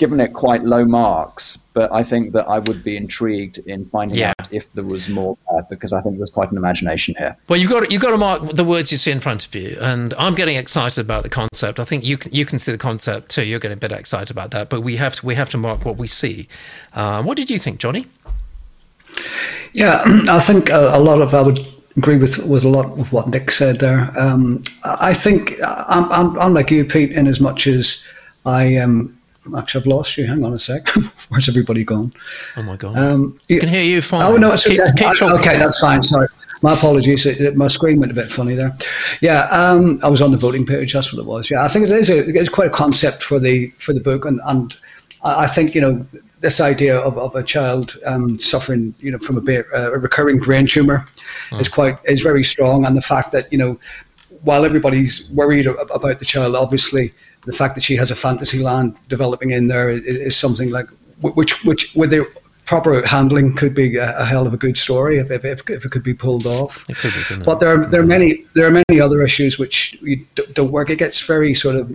given 0.00 0.18
it 0.18 0.32
quite 0.32 0.64
low 0.64 0.86
marks, 0.86 1.58
but 1.74 1.92
I 1.92 2.02
think 2.02 2.32
that 2.32 2.48
I 2.48 2.58
would 2.58 2.82
be 2.82 2.96
intrigued 2.96 3.58
in 3.58 3.84
finding 3.84 4.16
yeah. 4.16 4.32
out 4.40 4.48
if 4.50 4.72
there 4.72 4.82
was 4.82 5.10
more 5.10 5.36
there 5.50 5.66
because 5.68 5.92
I 5.92 6.00
think 6.00 6.16
there's 6.16 6.30
quite 6.30 6.50
an 6.50 6.56
imagination 6.56 7.14
here. 7.18 7.36
Well, 7.48 7.60
you've 7.60 7.70
got 7.70 7.92
you've 7.92 8.00
got 8.00 8.12
to 8.12 8.16
mark 8.16 8.56
the 8.56 8.64
words 8.64 8.90
you 8.90 8.96
see 8.96 9.10
in 9.10 9.20
front 9.20 9.46
of 9.46 9.54
you, 9.54 9.76
and 9.78 10.14
I'm 10.14 10.34
getting 10.34 10.56
excited 10.56 10.98
about 10.98 11.22
the 11.22 11.28
concept. 11.28 11.78
I 11.78 11.84
think 11.84 12.02
you 12.02 12.16
can, 12.16 12.32
you 12.32 12.46
can 12.46 12.58
see 12.58 12.72
the 12.72 12.78
concept 12.78 13.30
too. 13.30 13.44
You're 13.44 13.60
getting 13.60 13.76
a 13.76 13.80
bit 13.80 13.92
excited 13.92 14.30
about 14.30 14.50
that, 14.52 14.70
but 14.70 14.80
we 14.80 14.96
have 14.96 15.16
to 15.16 15.26
we 15.26 15.34
have 15.34 15.50
to 15.50 15.58
mark 15.58 15.84
what 15.84 15.98
we 15.98 16.06
see. 16.06 16.48
Uh, 16.94 17.22
what 17.22 17.36
did 17.36 17.50
you 17.50 17.58
think, 17.58 17.78
Johnny? 17.78 18.06
Yeah, 19.74 20.02
I 20.30 20.40
think 20.40 20.70
a, 20.70 20.96
a 20.96 20.98
lot 20.98 21.20
of 21.20 21.34
I 21.34 21.42
would 21.42 21.60
agree 21.98 22.16
with, 22.16 22.38
with 22.46 22.64
a 22.64 22.68
lot 22.68 22.86
of 22.98 23.12
what 23.12 23.28
Nick 23.28 23.50
said 23.50 23.80
there. 23.80 24.10
Um, 24.18 24.62
I 24.84 25.12
think 25.12 25.56
I'm, 25.62 26.10
I'm, 26.10 26.38
I'm, 26.38 26.54
like 26.54 26.70
you, 26.70 26.84
Pete, 26.84 27.12
in 27.12 27.26
as 27.26 27.40
much 27.40 27.66
as 27.66 28.06
I 28.46 28.64
am. 28.64 29.19
Actually, 29.56 29.80
I've 29.82 29.86
lost 29.86 30.16
you. 30.16 30.26
Hang 30.26 30.44
on 30.44 30.52
a 30.52 30.58
sec. 30.58 30.88
Where's 31.28 31.48
everybody 31.48 31.84
gone? 31.84 32.12
Oh 32.56 32.62
my 32.62 32.76
god! 32.76 32.96
Um, 32.96 33.38
you, 33.48 33.56
I 33.56 33.60
can 33.60 33.68
hear 33.68 33.82
you 33.82 34.02
fine. 34.02 34.22
Oh 34.22 34.36
no, 34.36 34.52
it's 34.52 34.66
keep, 34.66 34.80
okay. 34.80 35.10
Keep 35.12 35.22
okay, 35.22 35.58
that's 35.58 35.80
fine. 35.80 36.02
Sorry. 36.02 36.28
My 36.62 36.74
apologies. 36.74 37.26
My 37.54 37.68
screen 37.68 38.00
went 38.00 38.12
a 38.12 38.14
bit 38.14 38.30
funny 38.30 38.54
there. 38.54 38.76
Yeah, 39.22 39.44
um, 39.44 39.98
I 40.02 40.08
was 40.08 40.20
on 40.20 40.30
the 40.30 40.36
voting 40.36 40.66
page. 40.66 40.92
That's 40.92 41.12
what 41.12 41.20
it 41.20 41.26
was. 41.26 41.50
Yeah, 41.50 41.64
I 41.64 41.68
think 41.68 41.88
it 41.88 41.92
is. 41.92 42.10
A, 42.10 42.18
it's 42.18 42.50
quite 42.50 42.66
a 42.66 42.70
concept 42.70 43.22
for 43.22 43.38
the 43.38 43.68
for 43.78 43.94
the 43.94 44.00
book, 44.00 44.26
and, 44.26 44.40
and 44.44 44.74
I 45.24 45.46
think 45.46 45.74
you 45.74 45.80
know 45.80 46.04
this 46.40 46.60
idea 46.60 46.98
of, 46.98 47.18
of 47.18 47.34
a 47.34 47.42
child 47.42 47.98
um, 48.06 48.38
suffering, 48.38 48.94
you 49.00 49.10
know, 49.10 49.18
from 49.18 49.36
a, 49.36 49.58
uh, 49.74 49.92
a 49.92 49.98
recurring 49.98 50.38
brain 50.38 50.66
tumor 50.66 51.04
mm. 51.50 51.60
is 51.60 51.68
quite 51.68 51.98
is 52.04 52.22
very 52.22 52.44
strong, 52.44 52.86
and 52.86 52.96
the 52.96 53.02
fact 53.02 53.32
that 53.32 53.50
you 53.52 53.58
know, 53.58 53.78
while 54.42 54.64
everybody's 54.64 55.30
worried 55.30 55.66
about 55.66 56.18
the 56.18 56.24
child, 56.24 56.54
obviously 56.54 57.12
the 57.46 57.52
fact 57.52 57.74
that 57.74 57.82
she 57.82 57.96
has 57.96 58.10
a 58.10 58.16
fantasy 58.16 58.62
land 58.62 58.96
developing 59.08 59.50
in 59.50 59.68
there 59.68 59.90
is, 59.90 60.04
is 60.04 60.36
something 60.36 60.70
like 60.70 60.86
which 61.20 61.64
which 61.64 61.94
with 61.94 62.10
the 62.10 62.26
proper 62.70 63.04
handling 63.04 63.52
could 63.56 63.74
be 63.74 63.96
a, 63.96 64.18
a 64.18 64.24
hell 64.24 64.46
of 64.46 64.54
a 64.54 64.56
good 64.56 64.76
story 64.76 65.18
if, 65.18 65.28
if, 65.32 65.44
if, 65.44 65.68
if, 65.68 65.84
it 65.84 65.90
could 65.90 66.04
be 66.04 66.14
pulled 66.14 66.46
off. 66.46 66.86
Be, 66.86 66.94
but 67.44 67.58
there 67.58 67.68
are 67.68 67.84
there 67.86 68.00
are 68.00 68.06
many 68.06 68.44
there 68.54 68.66
are 68.66 68.70
many 68.70 69.00
other 69.00 69.22
issues 69.22 69.58
which 69.58 69.98
don't 70.54 70.70
work. 70.70 70.88
It 70.88 70.98
gets 70.98 71.20
very 71.20 71.52
sort 71.54 71.76
of 71.76 71.90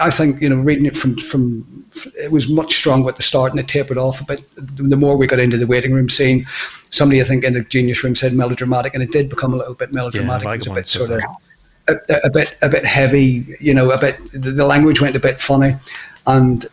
I 0.00 0.10
think 0.10 0.40
you 0.42 0.48
know 0.48 0.56
reading 0.56 0.86
it 0.86 0.96
from 0.96 1.16
from 1.16 1.86
it 2.18 2.30
was 2.30 2.48
much 2.48 2.74
stronger 2.76 3.08
at 3.08 3.16
the 3.16 3.22
start 3.22 3.50
and 3.52 3.60
it 3.60 3.68
tapered 3.68 3.98
off 3.98 4.20
a 4.20 4.24
bit. 4.24 4.44
The 4.56 4.96
more 4.96 5.16
we 5.16 5.26
got 5.26 5.38
into 5.38 5.56
the 5.56 5.66
waiting 5.66 5.92
room 5.92 6.08
scene, 6.08 6.46
somebody 6.90 7.20
I 7.20 7.24
think 7.24 7.44
in 7.44 7.54
the 7.54 7.62
genius 7.62 8.04
room 8.04 8.14
said 8.14 8.34
melodramatic, 8.34 8.94
and 8.94 9.02
it 9.02 9.10
did 9.10 9.28
become 9.28 9.54
a 9.54 9.56
little 9.56 9.74
bit 9.74 9.92
melodramatic. 9.92 10.44
Yeah, 10.44 10.54
it 10.54 10.58
was 10.58 10.66
a 10.66 10.74
bit 10.74 10.88
sort 10.88 11.10
of 11.10 11.22
a, 11.88 12.20
a, 12.24 12.30
bit 12.30 12.56
a 12.62 12.68
bit 12.68 12.84
heavy, 12.84 13.56
you 13.60 13.74
know, 13.74 13.90
a 13.90 13.98
bit 13.98 14.18
the 14.32 14.66
language 14.66 15.00
went 15.00 15.16
a 15.16 15.20
bit 15.20 15.38
funny, 15.38 15.76
and 16.26 16.66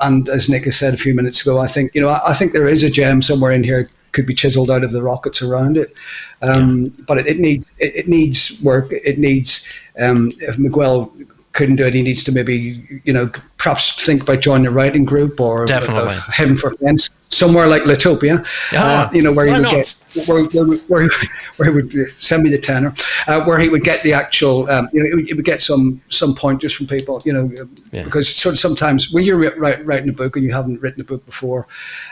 and 0.00 0.28
as 0.28 0.48
Nick 0.48 0.64
has 0.64 0.76
said 0.76 0.94
a 0.94 0.98
few 0.98 1.14
minutes 1.14 1.42
ago, 1.42 1.60
I 1.60 1.66
think 1.66 1.94
you 1.94 2.00
know 2.00 2.08
I, 2.08 2.30
I 2.30 2.32
think 2.32 2.52
there 2.52 2.68
is 2.68 2.82
a 2.82 2.90
gem 2.90 3.22
somewhere 3.22 3.52
in 3.52 3.64
here 3.64 3.88
could 4.14 4.26
be 4.26 4.34
chiseled 4.34 4.70
out 4.70 4.84
of 4.84 4.92
the 4.92 5.02
rockets 5.02 5.42
around 5.42 5.76
it. 5.76 5.92
Um, 6.40 6.84
yeah. 6.84 7.04
But 7.06 7.18
it, 7.18 7.26
it 7.26 7.38
needs 7.38 7.70
it, 7.78 7.96
it, 7.96 8.08
needs 8.08 8.58
work. 8.62 8.86
It 8.90 9.18
needs 9.18 9.68
um, 9.98 10.30
if 10.40 10.56
Miguel 10.58 11.12
couldn't 11.52 11.76
do 11.76 11.86
it, 11.86 11.94
he 11.94 12.02
needs 12.02 12.24
to 12.24 12.32
maybe 12.32 13.02
you 13.04 13.12
know 13.12 13.30
perhaps 13.58 14.04
think 14.04 14.22
about 14.22 14.40
joining 14.40 14.66
a 14.66 14.70
writing 14.70 15.04
group 15.04 15.40
or 15.40 15.66
definitely 15.66 16.14
uh, 16.14 16.20
heaven 16.28 16.56
forbid 16.56 16.98
somewhere 17.34 17.66
like 17.66 17.84
Litopia, 17.84 18.44
uh, 18.72 19.08
you 19.12 19.22
know, 19.22 19.32
where 19.32 19.46
he 19.46 19.52
would 19.52 19.62
not? 19.62 19.72
get 19.72 19.94
where, 20.26 20.44
where, 20.44 20.66
where, 20.66 21.08
where, 21.56 21.70
he 21.70 21.74
would 21.74 21.92
send 22.10 22.42
me 22.42 22.50
the 22.50 22.58
tenor, 22.58 22.94
uh, 23.26 23.42
where 23.44 23.58
he 23.58 23.68
would 23.68 23.82
get 23.82 24.02
the 24.02 24.12
actual, 24.12 24.70
um, 24.70 24.88
you 24.92 25.02
know, 25.02 25.24
he 25.24 25.34
would 25.34 25.44
get 25.44 25.60
some 25.60 26.00
some 26.08 26.34
pointers 26.34 26.72
from 26.72 26.86
people, 26.86 27.20
you 27.24 27.32
know, 27.32 27.50
yeah. 27.92 28.04
because 28.04 28.34
sort 28.34 28.54
of 28.54 28.58
sometimes 28.58 29.12
when 29.12 29.24
you're 29.24 29.38
writing 29.56 30.08
a 30.08 30.12
book 30.12 30.36
and 30.36 30.44
you 30.44 30.52
haven't 30.52 30.80
written 30.80 31.00
a 31.00 31.04
book 31.04 31.24
before, 31.26 31.66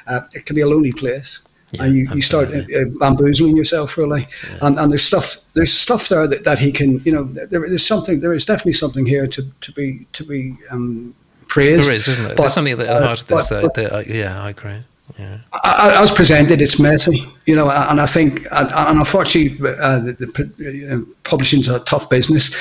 uh, 0.06 0.20
it 0.34 0.46
can 0.46 0.56
be 0.56 0.62
a 0.62 0.68
lonely 0.68 0.92
place. 0.92 1.40
Yeah, 1.72 1.84
and 1.84 1.94
you, 1.94 2.06
you 2.12 2.20
start 2.20 2.50
uh, 2.50 2.58
uh, 2.58 2.84
bamboozling 3.00 3.56
yourself 3.56 3.96
really, 3.96 4.26
yeah. 4.44 4.58
and, 4.60 4.78
and 4.78 4.90
there's 4.90 5.04
stuff 5.04 5.36
there's 5.54 5.72
stuff 5.72 6.06
there 6.10 6.26
that, 6.26 6.44
that 6.44 6.58
he 6.58 6.70
can 6.70 7.00
you 7.04 7.12
know 7.12 7.24
there, 7.24 7.66
there's 7.66 7.86
something 7.86 8.20
there 8.20 8.34
is 8.34 8.44
definitely 8.44 8.74
something 8.74 9.06
here 9.06 9.26
to, 9.26 9.42
to 9.62 9.72
be 9.72 10.06
to 10.12 10.22
be 10.22 10.54
um, 10.68 11.14
praised. 11.48 11.88
There 11.88 11.96
is, 11.96 12.08
isn't 12.08 12.24
it? 12.24 12.28
But, 12.28 12.36
there's 12.38 12.52
something 12.52 12.72
at 12.72 12.78
the 12.78 12.88
heart 12.88 13.22
of 13.22 13.26
this. 13.26 13.48
But, 13.48 13.72
that, 13.74 13.90
that, 13.90 14.06
yeah, 14.06 14.42
I 14.42 14.50
agree. 14.50 14.82
Yeah. 15.18 15.38
As 15.64 16.10
presented, 16.10 16.60
it's 16.60 16.78
messy, 16.78 17.26
you 17.46 17.54
know, 17.54 17.70
and 17.70 18.00
I 18.00 18.06
think, 18.06 18.46
and 18.50 18.98
unfortunately, 18.98 19.58
uh, 19.68 20.00
the, 20.00 20.52
the 20.58 20.94
uh, 20.94 21.12
publishing 21.24 21.60
is 21.60 21.68
a 21.68 21.80
tough 21.80 22.08
business, 22.08 22.54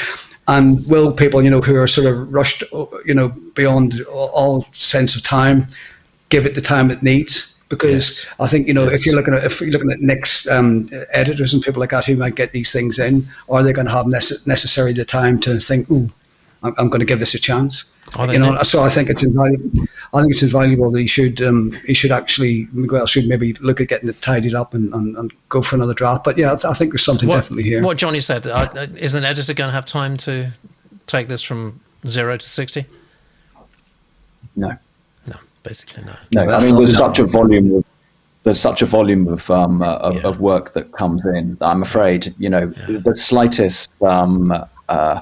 and 0.47 0.85
will 0.87 1.11
people, 1.11 1.41
you 1.41 1.49
know, 1.49 1.61
who 1.61 1.75
are 1.75 1.87
sort 1.87 2.07
of 2.07 2.31
rushed, 2.31 2.63
you 3.05 3.13
know, 3.13 3.29
beyond 3.55 4.01
all 4.11 4.67
sense 4.71 5.15
of 5.15 5.23
time, 5.23 5.67
give 6.29 6.45
it 6.45 6.55
the 6.55 6.61
time 6.61 6.91
it 6.91 7.01
needs? 7.01 7.57
Because 7.69 8.25
yes. 8.25 8.33
I 8.39 8.47
think, 8.47 8.67
you 8.67 8.73
know, 8.73 8.83
yes. 8.83 8.99
if 8.99 9.05
you're 9.05 9.15
looking 9.15 9.33
at 9.33 9.45
if 9.45 9.61
you're 9.61 9.71
looking 9.71 9.91
at 9.91 10.01
next 10.01 10.45
um, 10.47 10.89
editors 11.11 11.53
and 11.53 11.63
people 11.63 11.79
like 11.79 11.91
that 11.91 12.03
who 12.03 12.17
might 12.17 12.35
get 12.35 12.51
these 12.51 12.71
things 12.73 12.99
in, 12.99 13.25
are 13.47 13.63
they 13.63 13.71
going 13.71 13.87
to 13.87 13.93
have 13.93 14.07
nece- 14.07 14.45
necessarily 14.45 14.91
the 14.91 15.05
time 15.05 15.39
to 15.39 15.57
think, 15.59 15.89
"Ooh, 15.89 16.09
I'm, 16.63 16.73
I'm 16.77 16.89
going 16.89 16.99
to 16.99 17.05
give 17.05 17.19
this 17.19 17.33
a 17.33 17.39
chance"? 17.39 17.85
you 18.27 18.39
know, 18.39 18.61
so 18.63 18.83
I 18.83 18.89
think 18.89 19.09
it's 19.09 19.23
invaluable. 19.23 19.69
I 20.13 20.21
think 20.21 20.31
it's 20.31 20.43
invaluable 20.43 20.91
that 20.91 20.99
he 20.99 21.07
should 21.07 21.41
um, 21.41 21.71
he 21.85 21.93
should 21.93 22.11
actually 22.11 22.67
Miguel 22.73 23.05
should 23.05 23.27
maybe 23.27 23.53
look 23.53 23.79
at 23.79 23.87
getting 23.87 24.09
it 24.09 24.21
tidied 24.21 24.55
up 24.55 24.73
and, 24.73 24.93
and, 24.93 25.15
and 25.17 25.33
go 25.49 25.61
for 25.61 25.75
another 25.75 25.93
draft. 25.93 26.23
But 26.23 26.37
yeah, 26.37 26.53
I 26.53 26.73
think 26.73 26.91
there's 26.91 27.05
something 27.05 27.29
what, 27.29 27.35
definitely 27.35 27.63
here. 27.63 27.83
What 27.83 27.97
Johnny 27.97 28.19
said 28.19 28.47
uh, 28.47 28.69
uh, 28.75 28.87
is 28.97 29.15
an 29.15 29.23
editor 29.23 29.53
going 29.53 29.69
to 29.69 29.73
have 29.73 29.85
time 29.85 30.17
to 30.17 30.51
take 31.07 31.27
this 31.27 31.41
from 31.41 31.79
zero 32.05 32.37
to 32.37 32.49
sixty? 32.49 32.85
No, 34.55 34.75
no, 35.27 35.35
basically 35.63 36.03
no. 36.03 36.15
No, 36.33 36.51
I 36.51 36.61
mean 36.61 36.75
there's 36.75 36.97
such 36.97 37.19
a 37.19 37.25
volume 37.25 37.75
of 37.75 37.85
there's 38.43 38.59
such 38.59 38.81
a 38.81 38.87
volume 38.87 39.27
of 39.27 39.49
um, 39.51 39.81
uh, 39.81 39.95
of, 39.97 40.15
yeah. 40.15 40.21
of, 40.23 40.41
work 40.41 40.73
that 40.73 40.91
comes 40.93 41.23
in. 41.23 41.57
I'm 41.61 41.81
afraid 41.83 42.33
you 42.39 42.49
know 42.49 42.73
yeah. 42.89 42.99
the 42.99 43.15
slightest. 43.15 43.91
Um, 44.01 44.53
uh, 44.89 45.21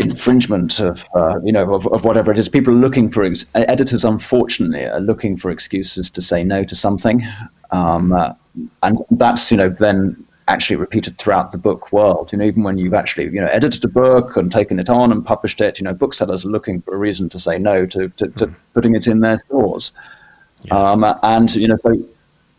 infringement 0.00 0.80
of 0.80 1.06
uh, 1.14 1.38
you 1.42 1.52
know 1.52 1.74
of, 1.74 1.86
of, 1.88 2.04
whatever 2.04 2.30
it 2.32 2.38
is. 2.38 2.48
People 2.48 2.74
are 2.74 2.78
looking 2.78 3.10
for 3.10 3.24
ex- 3.24 3.46
editors. 3.54 4.04
Unfortunately, 4.04 4.84
are 4.84 5.00
looking 5.00 5.36
for 5.36 5.50
excuses 5.50 6.10
to 6.10 6.22
say 6.22 6.44
no 6.44 6.64
to 6.64 6.74
something, 6.74 7.26
um, 7.70 8.12
uh, 8.12 8.32
and 8.82 8.98
that's 9.12 9.50
you 9.50 9.56
know 9.56 9.68
then 9.68 10.22
actually 10.48 10.76
repeated 10.76 11.18
throughout 11.18 11.52
the 11.52 11.58
book 11.58 11.92
world. 11.92 12.30
You 12.32 12.38
know, 12.38 12.44
even 12.44 12.62
when 12.62 12.78
you've 12.78 12.94
actually 12.94 13.24
you 13.24 13.40
know 13.40 13.48
edited 13.48 13.84
a 13.84 13.88
book 13.88 14.36
and 14.36 14.50
taken 14.50 14.78
it 14.78 14.90
on 14.90 15.12
and 15.12 15.24
published 15.24 15.60
it, 15.60 15.78
you 15.78 15.84
know, 15.84 15.94
booksellers 15.94 16.46
are 16.46 16.50
looking 16.50 16.82
for 16.82 16.94
a 16.94 16.98
reason 16.98 17.28
to 17.30 17.38
say 17.38 17.58
no 17.58 17.86
to 17.86 18.08
to, 18.08 18.28
to 18.28 18.50
putting 18.74 18.94
it 18.94 19.06
in 19.06 19.20
their 19.20 19.38
stores. 19.38 19.92
Yeah. 20.62 20.74
Um, 20.74 21.04
and 21.22 21.54
you 21.54 21.68
know, 21.68 21.76
so 21.82 21.96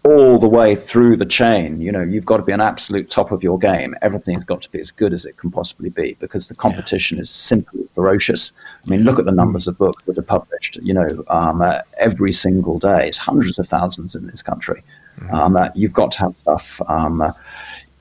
all 0.08 0.40
the 0.40 0.48
way 0.48 0.74
through 0.74 1.18
the 1.18 1.26
chain. 1.26 1.82
You 1.82 1.92
know, 1.92 2.02
you've 2.02 2.26
got 2.26 2.38
to 2.38 2.44
be 2.44 2.54
an 2.54 2.62
absolute 2.62 3.10
top 3.10 3.32
of 3.32 3.44
your 3.44 3.60
game. 3.60 3.94
Everything's 4.02 4.46
got 4.46 4.62
to 4.62 4.72
be 4.72 4.80
as 4.80 4.90
good 4.92 5.12
as 5.14 5.26
it 5.26 5.36
can 5.38 5.52
possibly 5.52 5.90
be 5.90 6.16
because 6.20 6.48
the 6.48 6.56
competition 6.56 7.20
is 7.20 7.30
simply 7.30 7.84
ferocious. 7.94 8.54
I 8.86 8.90
mean, 8.90 9.04
look 9.04 9.20
at 9.20 9.26
the 9.26 9.32
numbers 9.32 9.68
of 9.68 9.78
books 9.78 10.06
that 10.06 10.18
are 10.18 10.30
published. 10.38 10.78
You 10.78 10.94
know, 10.94 11.24
um, 11.28 11.62
uh, 11.62 11.80
every 11.98 12.32
single 12.32 12.80
day. 12.80 13.08
It's 13.08 13.18
hundreds 13.18 13.60
of 13.60 13.68
thousands 13.68 14.16
in 14.16 14.28
this 14.28 14.42
country. 14.42 14.82
Mm-hmm. 15.20 15.36
Um, 15.36 15.58
uh, 15.58 15.70
you've 15.76 15.94
got 15.94 16.12
to 16.14 16.20
have 16.20 16.38
stuff 16.38 16.82
um, 16.88 17.22
uh, 17.22 17.34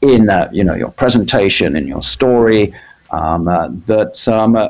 in, 0.00 0.30
uh, 0.30 0.48
you 0.52 0.62
know, 0.62 0.74
your 0.74 0.92
presentation, 0.92 1.74
in 1.74 1.88
your 1.88 2.02
story 2.02 2.72
um, 3.10 3.48
uh, 3.48 3.68
that 3.86 4.28
um, 4.28 4.54
uh, 4.54 4.68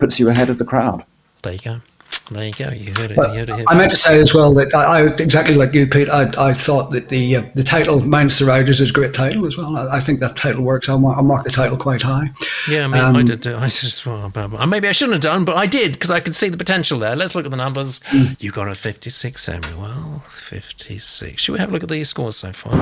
puts 0.00 0.18
you 0.18 0.28
ahead 0.28 0.50
of 0.50 0.58
the 0.58 0.64
crowd. 0.64 1.04
There 1.42 1.52
you 1.52 1.60
go. 1.60 1.80
There 2.28 2.44
you 2.44 2.52
go. 2.52 2.70
You 2.70 2.92
heard 2.92 3.12
it. 3.12 3.16
You 3.16 3.22
heard 3.22 3.50
it 3.50 3.64
I 3.68 3.78
meant 3.78 3.90
to 3.92 3.96
say 3.96 4.20
as 4.20 4.34
well 4.34 4.52
that 4.54 4.74
I, 4.74 5.02
I 5.02 5.06
exactly 5.14 5.54
like 5.54 5.72
you, 5.74 5.86
Pete. 5.86 6.10
I, 6.10 6.28
I 6.36 6.52
thought 6.52 6.90
that 6.90 7.08
the 7.08 7.36
uh, 7.36 7.42
the 7.54 7.62
title 7.62 8.00
"Minds 8.00 8.40
the 8.40 8.46
Riders" 8.46 8.80
is 8.80 8.90
a 8.90 8.92
great 8.92 9.14
title 9.14 9.46
as 9.46 9.56
well. 9.56 9.76
I, 9.76 9.96
I 9.96 10.00
think 10.00 10.18
that 10.20 10.34
title 10.34 10.62
works. 10.62 10.88
I'll, 10.88 11.04
I'll, 11.06 11.22
mark 11.22 11.44
the 11.44 11.50
title 11.50 11.76
quite 11.76 12.02
high. 12.02 12.30
Yeah, 12.68 12.84
I 12.84 12.86
mean, 12.88 13.00
um, 13.00 13.14
I 13.14 13.22
did. 13.22 13.46
I 13.46 13.68
just 13.68 14.04
well, 14.04 14.32
maybe 14.66 14.88
I 14.88 14.92
shouldn't 14.92 15.14
have 15.14 15.22
done, 15.22 15.44
but 15.44 15.56
I 15.56 15.66
did 15.66 15.92
because 15.92 16.10
I 16.10 16.18
could 16.18 16.34
see 16.34 16.48
the 16.48 16.56
potential 16.56 16.98
there. 16.98 17.14
Let's 17.14 17.36
look 17.36 17.44
at 17.44 17.52
the 17.52 17.56
numbers. 17.56 18.00
Mm. 18.10 18.36
You 18.42 18.50
got 18.50 18.66
a 18.66 18.74
fifty-six, 18.74 19.44
Samuel. 19.44 20.22
Fifty-six. 20.24 21.42
Should 21.42 21.52
we 21.52 21.60
have 21.60 21.68
a 21.68 21.72
look 21.72 21.84
at 21.84 21.88
these 21.88 22.08
scores 22.08 22.36
so 22.36 22.52
far? 22.52 22.72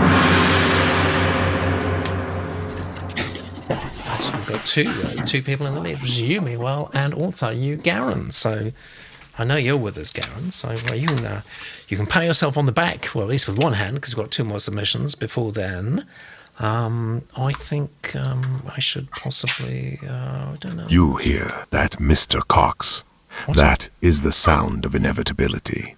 I've 4.34 4.46
got 4.46 4.64
two 4.64 4.88
uh, 4.88 5.26
two 5.26 5.42
people 5.42 5.66
in 5.66 5.74
the 5.74 5.80
lead. 5.80 5.96
It 5.96 6.00
was 6.00 6.18
you, 6.18 6.40
Miguel, 6.40 6.90
and 6.94 7.12
also 7.12 7.50
you, 7.50 7.76
Garren. 7.76 8.32
So 8.32 8.72
I 9.38 9.44
know 9.44 9.56
you're 9.56 9.76
with 9.76 9.98
us, 9.98 10.10
Garren. 10.12 10.52
So 10.52 10.76
well, 10.86 10.94
you 10.94 11.08
can 11.08 11.24
uh, 11.24 11.42
you 11.88 11.96
can 11.96 12.06
pat 12.06 12.24
yourself 12.24 12.56
on 12.56 12.66
the 12.66 12.72
back. 12.72 13.14
Well, 13.14 13.24
at 13.24 13.30
least 13.30 13.48
with 13.48 13.62
one 13.62 13.74
hand, 13.74 13.96
because 13.96 14.16
we've 14.16 14.24
got 14.24 14.30
two 14.30 14.44
more 14.44 14.60
submissions 14.60 15.14
before 15.14 15.52
then. 15.52 16.06
Um, 16.60 17.22
I 17.36 17.52
think 17.52 18.14
um, 18.14 18.62
I 18.68 18.78
should 18.78 19.10
possibly. 19.10 19.98
Uh, 20.06 20.52
I 20.52 20.56
don't 20.60 20.76
know. 20.76 20.86
You 20.88 21.16
hear 21.16 21.66
that, 21.70 21.92
Mr. 21.92 22.46
Cox? 22.46 23.02
What's 23.46 23.60
that, 23.60 23.88
is 24.00 24.22
the 24.22 24.32
sound 24.32 24.84
of 24.84 24.94
inevitability. 24.94 25.96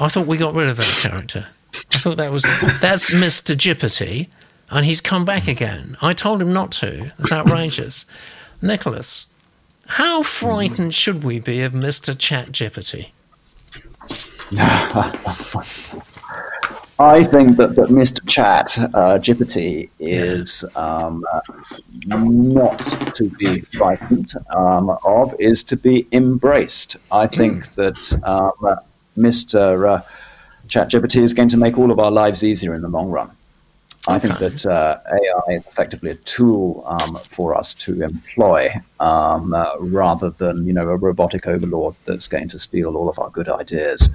I 0.00 0.08
thought 0.08 0.26
we 0.26 0.38
got 0.38 0.54
rid 0.54 0.68
of 0.68 0.78
that 0.78 1.00
character. 1.02 1.48
I 1.92 1.98
thought 1.98 2.16
that 2.16 2.32
was 2.32 2.44
that's 2.80 3.10
Mr. 3.10 3.54
Jippity, 3.54 4.28
and 4.70 4.86
he's 4.86 5.00
come 5.00 5.24
back 5.24 5.46
again. 5.46 5.96
I 6.00 6.14
told 6.14 6.40
him 6.40 6.52
not 6.52 6.72
to. 6.72 7.12
It's 7.18 7.32
outrageous. 7.32 8.06
Nicholas, 8.62 9.26
how 9.86 10.22
frightened 10.22 10.94
should 10.94 11.24
we 11.24 11.40
be 11.40 11.60
of 11.62 11.72
Mr. 11.72 12.16
Chat 12.18 12.52
I 16.98 17.24
think 17.24 17.56
that, 17.56 17.74
that 17.74 17.88
Mr. 17.88 18.24
Chat 18.28 18.78
uh, 18.94 19.18
is 19.98 20.64
um, 20.76 21.24
not 22.06 22.78
to 23.14 23.30
be 23.30 23.62
frightened 23.62 24.34
um, 24.50 24.96
of, 25.04 25.34
is 25.40 25.62
to 25.64 25.76
be 25.76 26.06
embraced. 26.12 26.96
I 27.10 27.26
think 27.26 27.66
mm. 27.66 27.74
that 27.74 28.28
um, 28.28 28.52
Mr. 29.18 29.98
Uh, 29.98 30.02
Chat 30.68 30.94
is 30.94 31.34
going 31.34 31.48
to 31.48 31.56
make 31.56 31.76
all 31.76 31.90
of 31.90 31.98
our 31.98 32.10
lives 32.10 32.44
easier 32.44 32.74
in 32.74 32.82
the 32.82 32.88
long 32.88 33.10
run. 33.10 33.30
I 34.08 34.18
think 34.18 34.38
that 34.38 34.66
uh, 34.66 34.98
AI 35.06 35.54
is 35.54 35.66
effectively 35.66 36.10
a 36.10 36.16
tool 36.16 36.84
um, 36.88 37.16
for 37.28 37.54
us 37.54 37.72
to 37.74 38.02
employ 38.02 38.70
um, 38.98 39.54
uh, 39.54 39.76
rather 39.78 40.30
than 40.30 40.66
you 40.66 40.72
know 40.72 40.88
a 40.88 40.96
robotic 40.96 41.46
overlord 41.46 41.94
that's 42.04 42.26
going 42.26 42.48
to 42.48 42.58
steal 42.58 42.96
all 42.96 43.08
of 43.08 43.18
our 43.18 43.30
good 43.30 43.48
ideas. 43.48 44.10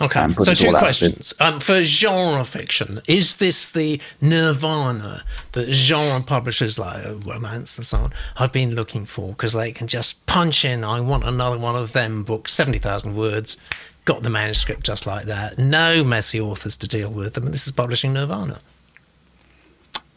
Okay, 0.00 0.28
so 0.42 0.54
two 0.54 0.72
questions. 0.72 1.34
Um, 1.40 1.58
for 1.58 1.82
genre 1.82 2.44
fiction, 2.44 3.00
is 3.08 3.36
this 3.36 3.68
the 3.68 4.00
nirvana 4.20 5.24
that 5.52 5.70
genre 5.72 6.22
publishers 6.24 6.78
like 6.78 7.04
uh, 7.04 7.14
romance 7.14 7.76
and 7.76 7.86
so 7.86 7.98
on 7.98 8.12
have 8.36 8.52
been 8.52 8.76
looking 8.76 9.06
for? 9.06 9.30
Because 9.30 9.54
they 9.54 9.72
can 9.72 9.88
just 9.88 10.24
punch 10.26 10.64
in, 10.64 10.84
I 10.84 11.00
want 11.00 11.24
another 11.24 11.58
one 11.58 11.74
of 11.74 11.92
them 11.92 12.22
books, 12.22 12.52
70,000 12.52 13.16
words, 13.16 13.56
got 14.04 14.22
the 14.22 14.30
manuscript 14.30 14.84
just 14.84 15.04
like 15.04 15.26
that. 15.26 15.58
No 15.58 16.04
messy 16.04 16.40
authors 16.40 16.76
to 16.76 16.86
deal 16.86 17.10
with. 17.10 17.36
I 17.36 17.40
mean, 17.40 17.50
this 17.50 17.66
is 17.66 17.72
publishing 17.72 18.12
nirvana. 18.12 18.60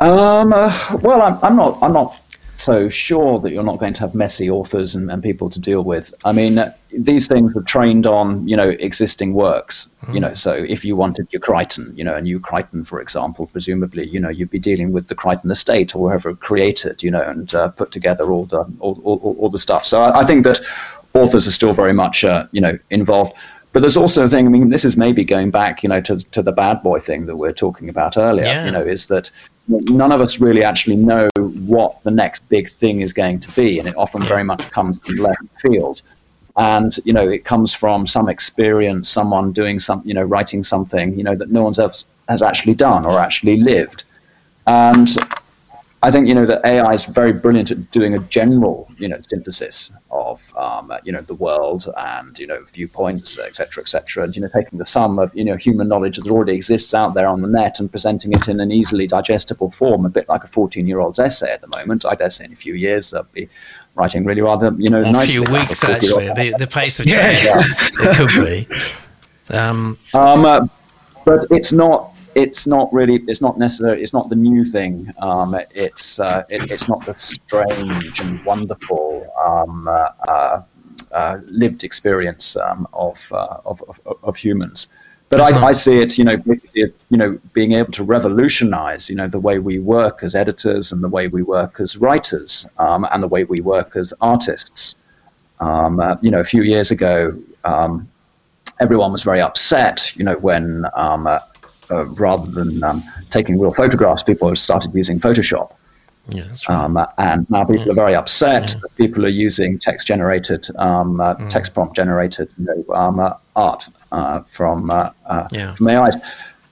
Um, 0.01 0.51
uh, 0.51 0.97
well, 1.03 1.21
I'm, 1.21 1.37
I'm, 1.43 1.55
not. 1.55 1.77
I'm 1.83 1.93
not 1.93 2.19
so 2.55 2.89
sure 2.89 3.39
that 3.39 3.51
you're 3.51 3.63
not 3.63 3.77
going 3.77 3.93
to 3.93 3.99
have 4.01 4.15
messy 4.15 4.49
authors 4.49 4.95
and, 4.95 5.11
and 5.11 5.21
people 5.21 5.47
to 5.51 5.59
deal 5.59 5.83
with. 5.83 6.11
I 6.25 6.31
mean, 6.31 6.57
uh, 6.57 6.73
these 6.91 7.27
things 7.27 7.55
are 7.55 7.61
trained 7.61 8.07
on 8.07 8.47
you 8.47 8.57
know 8.57 8.69
existing 8.69 9.33
works. 9.35 9.89
Mm. 10.05 10.13
You 10.15 10.19
know, 10.21 10.33
so 10.33 10.53
if 10.53 10.83
you 10.83 10.95
wanted 10.95 11.27
your 11.31 11.39
Crichton, 11.39 11.93
you 11.95 12.03
know, 12.03 12.15
a 12.15 12.21
new 12.21 12.39
Crichton, 12.39 12.83
for 12.83 12.99
example, 12.99 13.45
presumably, 13.45 14.07
you 14.07 14.19
know, 14.19 14.29
you'd 14.29 14.49
be 14.49 14.57
dealing 14.57 14.91
with 14.91 15.07
the 15.07 15.13
Crichton 15.13 15.51
estate 15.51 15.95
or 15.95 16.09
whoever 16.09 16.33
created, 16.33 17.03
you 17.03 17.11
know, 17.11 17.21
and 17.21 17.53
uh, 17.53 17.67
put 17.67 17.91
together 17.91 18.31
all 18.31 18.45
the 18.45 18.61
all, 18.79 18.99
all, 19.03 19.35
all, 19.39 19.49
the 19.51 19.59
stuff. 19.59 19.85
So 19.85 20.01
I, 20.01 20.21
I 20.21 20.25
think 20.25 20.45
that 20.45 20.61
authors 21.13 21.47
are 21.47 21.51
still 21.51 21.73
very 21.73 21.93
much 21.93 22.23
uh, 22.23 22.47
you 22.51 22.61
know 22.61 22.77
involved. 22.89 23.33
But 23.73 23.79
there's 23.79 23.97
also 23.97 24.25
a 24.25 24.29
thing. 24.29 24.45
I 24.45 24.49
mean, 24.49 24.69
this 24.69 24.83
is 24.83 24.97
maybe 24.97 25.23
going 25.23 25.49
back, 25.49 25.81
you 25.83 25.89
know, 25.89 26.01
to 26.01 26.17
to 26.31 26.41
the 26.41 26.51
bad 26.51 26.83
boy 26.83 26.99
thing 26.99 27.25
that 27.27 27.37
we 27.37 27.47
are 27.47 27.53
talking 27.53 27.89
about 27.89 28.17
earlier. 28.17 28.45
Yeah. 28.45 28.65
You 28.65 28.71
know, 28.71 28.81
is 28.81 29.07
that 29.07 29.31
none 29.67 30.11
of 30.11 30.19
us 30.19 30.39
really 30.39 30.63
actually 30.63 30.97
know 30.97 31.29
what 31.37 32.03
the 32.03 32.11
next 32.11 32.47
big 32.49 32.69
thing 32.69 33.01
is 33.01 33.13
going 33.13 33.39
to 33.39 33.51
be, 33.51 33.79
and 33.79 33.87
it 33.87 33.95
often 33.95 34.21
very 34.23 34.43
much 34.43 34.69
comes 34.71 35.01
from 35.01 35.15
left 35.15 35.39
field. 35.61 36.01
and 36.57 36.97
you 37.05 37.13
know 37.13 37.27
it 37.27 37.45
comes 37.45 37.73
from 37.73 38.05
some 38.05 38.29
experience, 38.29 39.07
someone 39.09 39.51
doing 39.51 39.79
some, 39.79 40.01
you 40.03 40.13
know, 40.13 40.23
writing 40.23 40.63
something, 40.63 41.17
you 41.17 41.23
know, 41.23 41.35
that 41.35 41.49
no 41.49 41.63
one 41.63 41.73
else 41.79 42.05
has 42.27 42.41
actually 42.41 42.73
done 42.73 43.05
or 43.05 43.19
actually 43.19 43.57
lived, 43.57 44.03
and 44.67 45.09
I 46.03 46.09
think 46.09 46.27
you 46.27 46.33
know 46.33 46.47
that 46.47 46.65
AI 46.65 46.93
is 46.93 47.05
very 47.05 47.31
brilliant 47.31 47.69
at 47.69 47.91
doing 47.91 48.15
a 48.15 48.19
general 48.19 48.89
you 48.97 49.07
know 49.07 49.19
synthesis 49.21 49.91
of 50.09 50.41
um, 50.57 50.91
you 51.03 51.11
know 51.11 51.21
the 51.21 51.35
world 51.35 51.87
and 51.95 52.37
you 52.39 52.47
know 52.47 52.63
viewpoints, 52.73 53.37
etc., 53.37 53.81
etc. 53.83 54.23
And 54.23 54.35
you 54.35 54.41
know 54.41 54.47
taking 54.47 54.79
the 54.79 54.85
sum 54.85 55.19
of 55.19 55.33
you 55.35 55.45
know 55.45 55.55
human 55.57 55.87
knowledge 55.87 56.17
that 56.17 56.27
already 56.31 56.53
exists 56.53 56.93
out 56.95 57.13
there 57.13 57.27
on 57.27 57.41
the 57.41 57.47
net 57.47 57.79
and 57.79 57.89
presenting 57.91 58.31
it 58.33 58.47
in 58.47 58.59
an 58.59 58.71
easily 58.71 59.05
digestible 59.05 59.69
form, 59.69 60.05
a 60.05 60.09
bit 60.09 60.27
like 60.27 60.43
a 60.43 60.47
fourteen-year-old's 60.47 61.19
essay 61.19 61.51
at 61.51 61.61
the 61.61 61.67
moment. 61.67 62.03
I 62.05 62.15
dare 62.15 62.31
say 62.31 62.45
in 62.45 62.53
a 62.53 62.55
few 62.55 62.73
years 62.73 63.11
they'll 63.11 63.27
be 63.31 63.47
writing 63.93 64.25
really 64.25 64.41
rather 64.41 64.73
you 64.79 64.89
know 64.89 65.03
a 65.03 65.11
nicely. 65.11 65.33
few 65.45 65.53
weeks 65.53 65.83
actually. 65.83 66.27
The, 66.33 66.55
the 66.57 66.67
pace 66.67 66.99
of 66.99 67.05
change 67.05 67.43
Yeah. 67.43 67.59
it 67.59 68.15
could 68.17 68.45
be. 68.45 68.67
Um, 69.49 69.97
Um, 70.13 70.45
uh, 70.45 70.65
but 71.25 71.45
it's 71.51 71.73
not. 71.73 72.13
It's 72.35 72.65
not 72.65 72.91
really. 72.93 73.15
It's 73.27 73.41
not 73.41 73.57
necessarily. 73.57 74.01
It's 74.01 74.13
not 74.13 74.29
the 74.29 74.35
new 74.35 74.63
thing. 74.63 75.11
Um, 75.19 75.55
it's. 75.71 76.19
Uh, 76.19 76.43
it, 76.49 76.71
it's 76.71 76.87
not 76.87 77.05
the 77.05 77.13
strange 77.15 78.19
and 78.19 78.43
wonderful 78.45 79.31
um, 79.43 79.87
uh, 79.87 80.09
uh, 80.27 80.61
uh, 81.11 81.39
lived 81.45 81.83
experience 81.83 82.55
um, 82.55 82.87
of, 82.93 83.31
uh, 83.33 83.57
of, 83.65 83.83
of 83.87 83.99
of 84.23 84.35
humans. 84.37 84.87
But 85.29 85.41
I, 85.41 85.67
I 85.67 85.71
see 85.71 85.99
it. 85.99 86.17
You 86.17 86.23
know, 86.23 86.37
basically, 86.37 86.93
you 87.09 87.17
know, 87.17 87.37
being 87.53 87.73
able 87.73 87.91
to 87.93 88.03
revolutionize. 88.03 89.09
You 89.09 89.17
know, 89.17 89.27
the 89.27 89.39
way 89.39 89.59
we 89.59 89.79
work 89.79 90.23
as 90.23 90.33
editors 90.33 90.91
and 90.91 91.03
the 91.03 91.09
way 91.09 91.27
we 91.27 91.41
work 91.41 91.79
as 91.79 91.97
writers 91.97 92.65
um, 92.79 93.05
and 93.11 93.21
the 93.21 93.27
way 93.27 93.43
we 93.43 93.59
work 93.61 93.95
as 93.95 94.13
artists. 94.21 94.95
Um, 95.59 95.99
uh, 95.99 96.15
you 96.21 96.31
know, 96.31 96.39
a 96.39 96.45
few 96.45 96.63
years 96.63 96.91
ago. 96.91 97.37
Um, 97.65 98.07
everyone 98.79 99.11
was 99.11 99.21
very 99.21 99.39
upset, 99.39 100.11
you 100.15 100.25
know, 100.25 100.37
when 100.37 100.85
um, 100.95 101.27
uh, 101.91 102.05
rather 102.05 102.49
than 102.49 102.83
um, 102.83 103.03
taking 103.29 103.59
real 103.59 103.73
photographs, 103.73 104.23
people 104.23 104.47
have 104.47 104.57
started 104.57 104.93
using 104.93 105.19
Photoshop. 105.19 105.73
yeah, 106.29 106.43
that's. 106.47 106.67
Um, 106.69 106.97
and 107.17 107.49
now 107.49 107.65
people 107.65 107.91
are 107.91 107.95
very 107.95 108.15
upset 108.15 108.75
that 108.81 108.89
people 108.95 109.25
are 109.25 109.29
using 109.29 109.77
text 109.77 110.07
generated, 110.07 110.67
um, 110.77 111.19
uh, 111.19 111.35
text 111.49 111.73
prompt 111.73 111.95
generated 111.95 112.49
you 112.57 112.65
know, 112.65 112.95
um, 112.95 113.19
uh, 113.19 113.33
art 113.55 113.87
uh, 114.11 114.41
from, 114.41 114.89
uh, 114.89 115.09
uh, 115.25 115.47
Yeah. 115.51 115.75
from 115.75 115.87
AIs. 115.87 116.15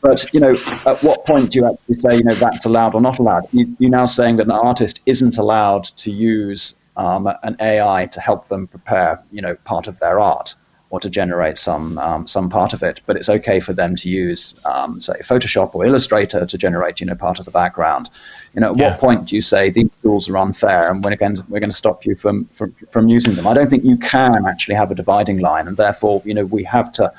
But 0.02 0.34
you 0.34 0.40
know, 0.40 0.56
at 0.86 1.04
what 1.04 1.26
point 1.26 1.52
do 1.52 1.60
you 1.60 1.66
actually 1.70 1.96
say, 1.96 2.18
you 2.18 2.24
know, 2.24 2.36
that's 2.36 2.66
allowed 2.66 2.96
or 2.96 3.02
not 3.02 3.20
allowed? 3.20 3.44
You, 3.52 3.76
you're 3.80 3.92
now 3.92 4.06
saying 4.06 4.38
that 4.38 4.46
an 4.46 4.52
artist 4.52 5.02
isn't 5.06 5.38
allowed 5.38 5.84
to 5.84 6.12
use 6.12 6.76
um, 6.96 7.28
an 7.44 7.58
AI 7.60 8.06
to 8.06 8.22
help 8.22 8.48
them 8.48 8.68
prepare, 8.68 9.22
you 9.32 9.42
know, 9.42 9.56
part 9.66 9.88
of 9.88 10.00
their 10.00 10.20
art 10.20 10.56
or 10.92 11.00
to 11.00 11.10
generate 11.10 11.58
some 11.58 11.98
um, 12.00 12.26
some 12.28 12.50
part 12.50 12.74
of 12.74 12.82
it. 12.84 13.02
But 13.06 13.16
it's 13.16 13.30
okay 13.30 13.60
for 13.60 13.74
them 13.74 13.96
to 13.98 14.10
use, 14.10 14.56
um, 14.66 15.00
say, 15.00 15.14
Photoshop 15.22 15.76
or 15.76 15.86
Illustrator 15.86 16.46
to 16.46 16.58
generate, 16.58 17.00
you 17.00 17.06
know, 17.06 17.16
part 17.16 17.40
of 17.40 17.46
the 17.46 17.52
background. 17.52 18.10
You 18.56 18.62
know, 18.62 18.72
at 18.72 18.78
Yeah. 18.78 18.90
what 18.92 19.00
point 19.00 19.28
do 19.28 19.36
you 19.36 19.42
say 19.42 19.70
these 19.70 19.90
tools 20.02 20.28
are 20.30 20.38
unfair 20.38 20.90
and 20.90 21.04
when 21.04 21.14
again 21.14 21.36
we're 21.50 21.60
going 21.60 21.70
to 21.70 21.76
stop 21.76 22.06
you 22.06 22.16
from, 22.16 22.46
from 22.46 22.74
from 22.92 23.08
using 23.08 23.36
them? 23.36 23.46
I 23.46 23.54
don't 23.54 23.70
think 23.70 23.86
you 23.86 23.98
can 23.98 24.46
actually 24.48 24.76
have 24.76 24.90
a 24.92 24.96
dividing 24.96 25.40
line, 25.40 25.68
and 25.68 25.78
therefore, 25.78 26.22
you 26.26 26.34
know, 26.34 26.46
we 26.46 26.64
have 26.64 26.92
to 26.94 27.14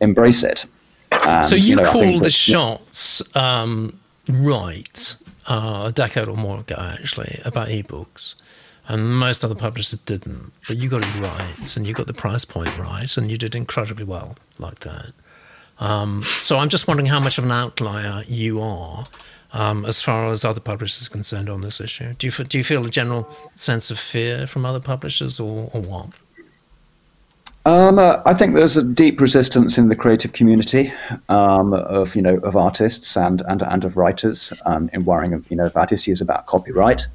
embrace 0.00 0.42
it. 0.42 0.66
And, 1.24 1.46
so 1.46 1.54
you, 1.54 1.76
know, 1.76 1.82
I 1.82 1.92
think 1.92 2.04
called 2.04 2.24
the 2.24 2.30
shots 2.30 3.22
um, 3.36 3.98
right 4.28 5.14
uh, 5.46 5.84
a 5.86 5.92
decade 5.92 6.26
or 6.28 6.36
more 6.36 6.58
ago, 6.58 6.74
actually, 6.76 7.40
about 7.44 7.68
ebooks. 7.68 8.34
And 8.86 9.18
most 9.18 9.44
other 9.44 9.54
publishers 9.54 9.98
didn't. 10.00 10.52
But 10.68 10.76
you 10.76 10.88
got 10.88 11.02
it 11.02 11.20
right, 11.20 11.76
and 11.76 11.86
you 11.86 11.94
got 11.94 12.06
the 12.06 12.14
price 12.14 12.44
point 12.44 12.76
right, 12.76 13.16
and 13.16 13.30
you 13.30 13.38
did 13.38 13.54
incredibly 13.54 14.04
well 14.04 14.36
like 14.58 14.80
that. 14.80 15.12
Um, 15.78 16.22
so 16.22 16.58
I'm 16.58 16.68
just 16.68 16.86
wondering 16.86 17.06
how 17.06 17.18
much 17.18 17.38
of 17.38 17.44
an 17.44 17.50
outlier 17.50 18.22
you 18.26 18.60
are 18.60 19.04
um, 19.52 19.86
as 19.86 20.02
far 20.02 20.28
as 20.30 20.44
other 20.44 20.60
publishers 20.60 21.06
are 21.06 21.10
concerned 21.10 21.48
on 21.48 21.62
this 21.62 21.80
issue. 21.80 22.12
Do 22.14 22.26
you, 22.26 22.44
do 22.44 22.58
you 22.58 22.64
feel 22.64 22.86
a 22.86 22.90
general 22.90 23.28
sense 23.56 23.90
of 23.90 23.98
fear 23.98 24.46
from 24.46 24.66
other 24.66 24.80
publishers, 24.80 25.40
or, 25.40 25.70
or 25.72 25.80
what? 25.80 26.08
Um, 27.66 27.98
uh, 27.98 28.20
I 28.26 28.34
think 28.34 28.54
there's 28.54 28.76
a 28.76 28.82
deep 28.82 29.20
resistance 29.20 29.78
in 29.78 29.88
the 29.88 29.96
creative 29.96 30.34
community 30.34 30.92
um, 31.30 31.72
of 31.72 32.14
you 32.14 32.20
know 32.20 32.36
of 32.38 32.56
artists 32.56 33.16
and 33.16 33.42
and, 33.48 33.62
and 33.62 33.86
of 33.86 33.96
writers 33.96 34.52
um, 34.66 34.90
in 34.92 35.06
worrying 35.06 35.32
of 35.32 35.50
you 35.50 35.56
know 35.56 35.64
about 35.64 35.90
issues 35.90 36.20
about 36.20 36.44
copyright, 36.44 37.06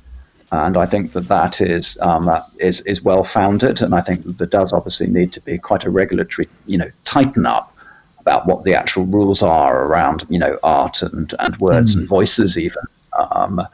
and 0.52 0.78
I 0.78 0.86
think 0.86 1.12
that 1.12 1.28
that 1.28 1.62
is 1.62 1.98
um, 2.02 2.28
uh, 2.28 2.42
is 2.60 2.82
is 2.82 3.02
well 3.02 3.24
founded, 3.24 3.82
and 3.82 3.94
I 3.94 4.02
think 4.02 4.24
that 4.26 4.38
there 4.38 4.48
does 4.48 4.74
obviously 4.74 5.08
need 5.08 5.32
to 5.34 5.42
be 5.42 5.58
quite 5.58 5.86
a 5.86 5.90
regulatory 5.90 6.50
you 6.66 6.78
know 6.78 6.90
tighten 7.06 7.46
up 7.46 7.76
about 8.20 8.48
what 8.48 8.64
the 8.64 8.74
actual 8.74 9.06
rules 9.06 9.42
are 9.42 9.86
around 9.86 10.26
you 10.30 10.40
know 10.40 10.58
art 10.64 11.02
and 11.04 11.34
and 11.40 11.58
words 11.58 11.96
and 11.96 12.08
voices 12.08 12.58
even. 12.58 12.84
Um, 13.14 13.68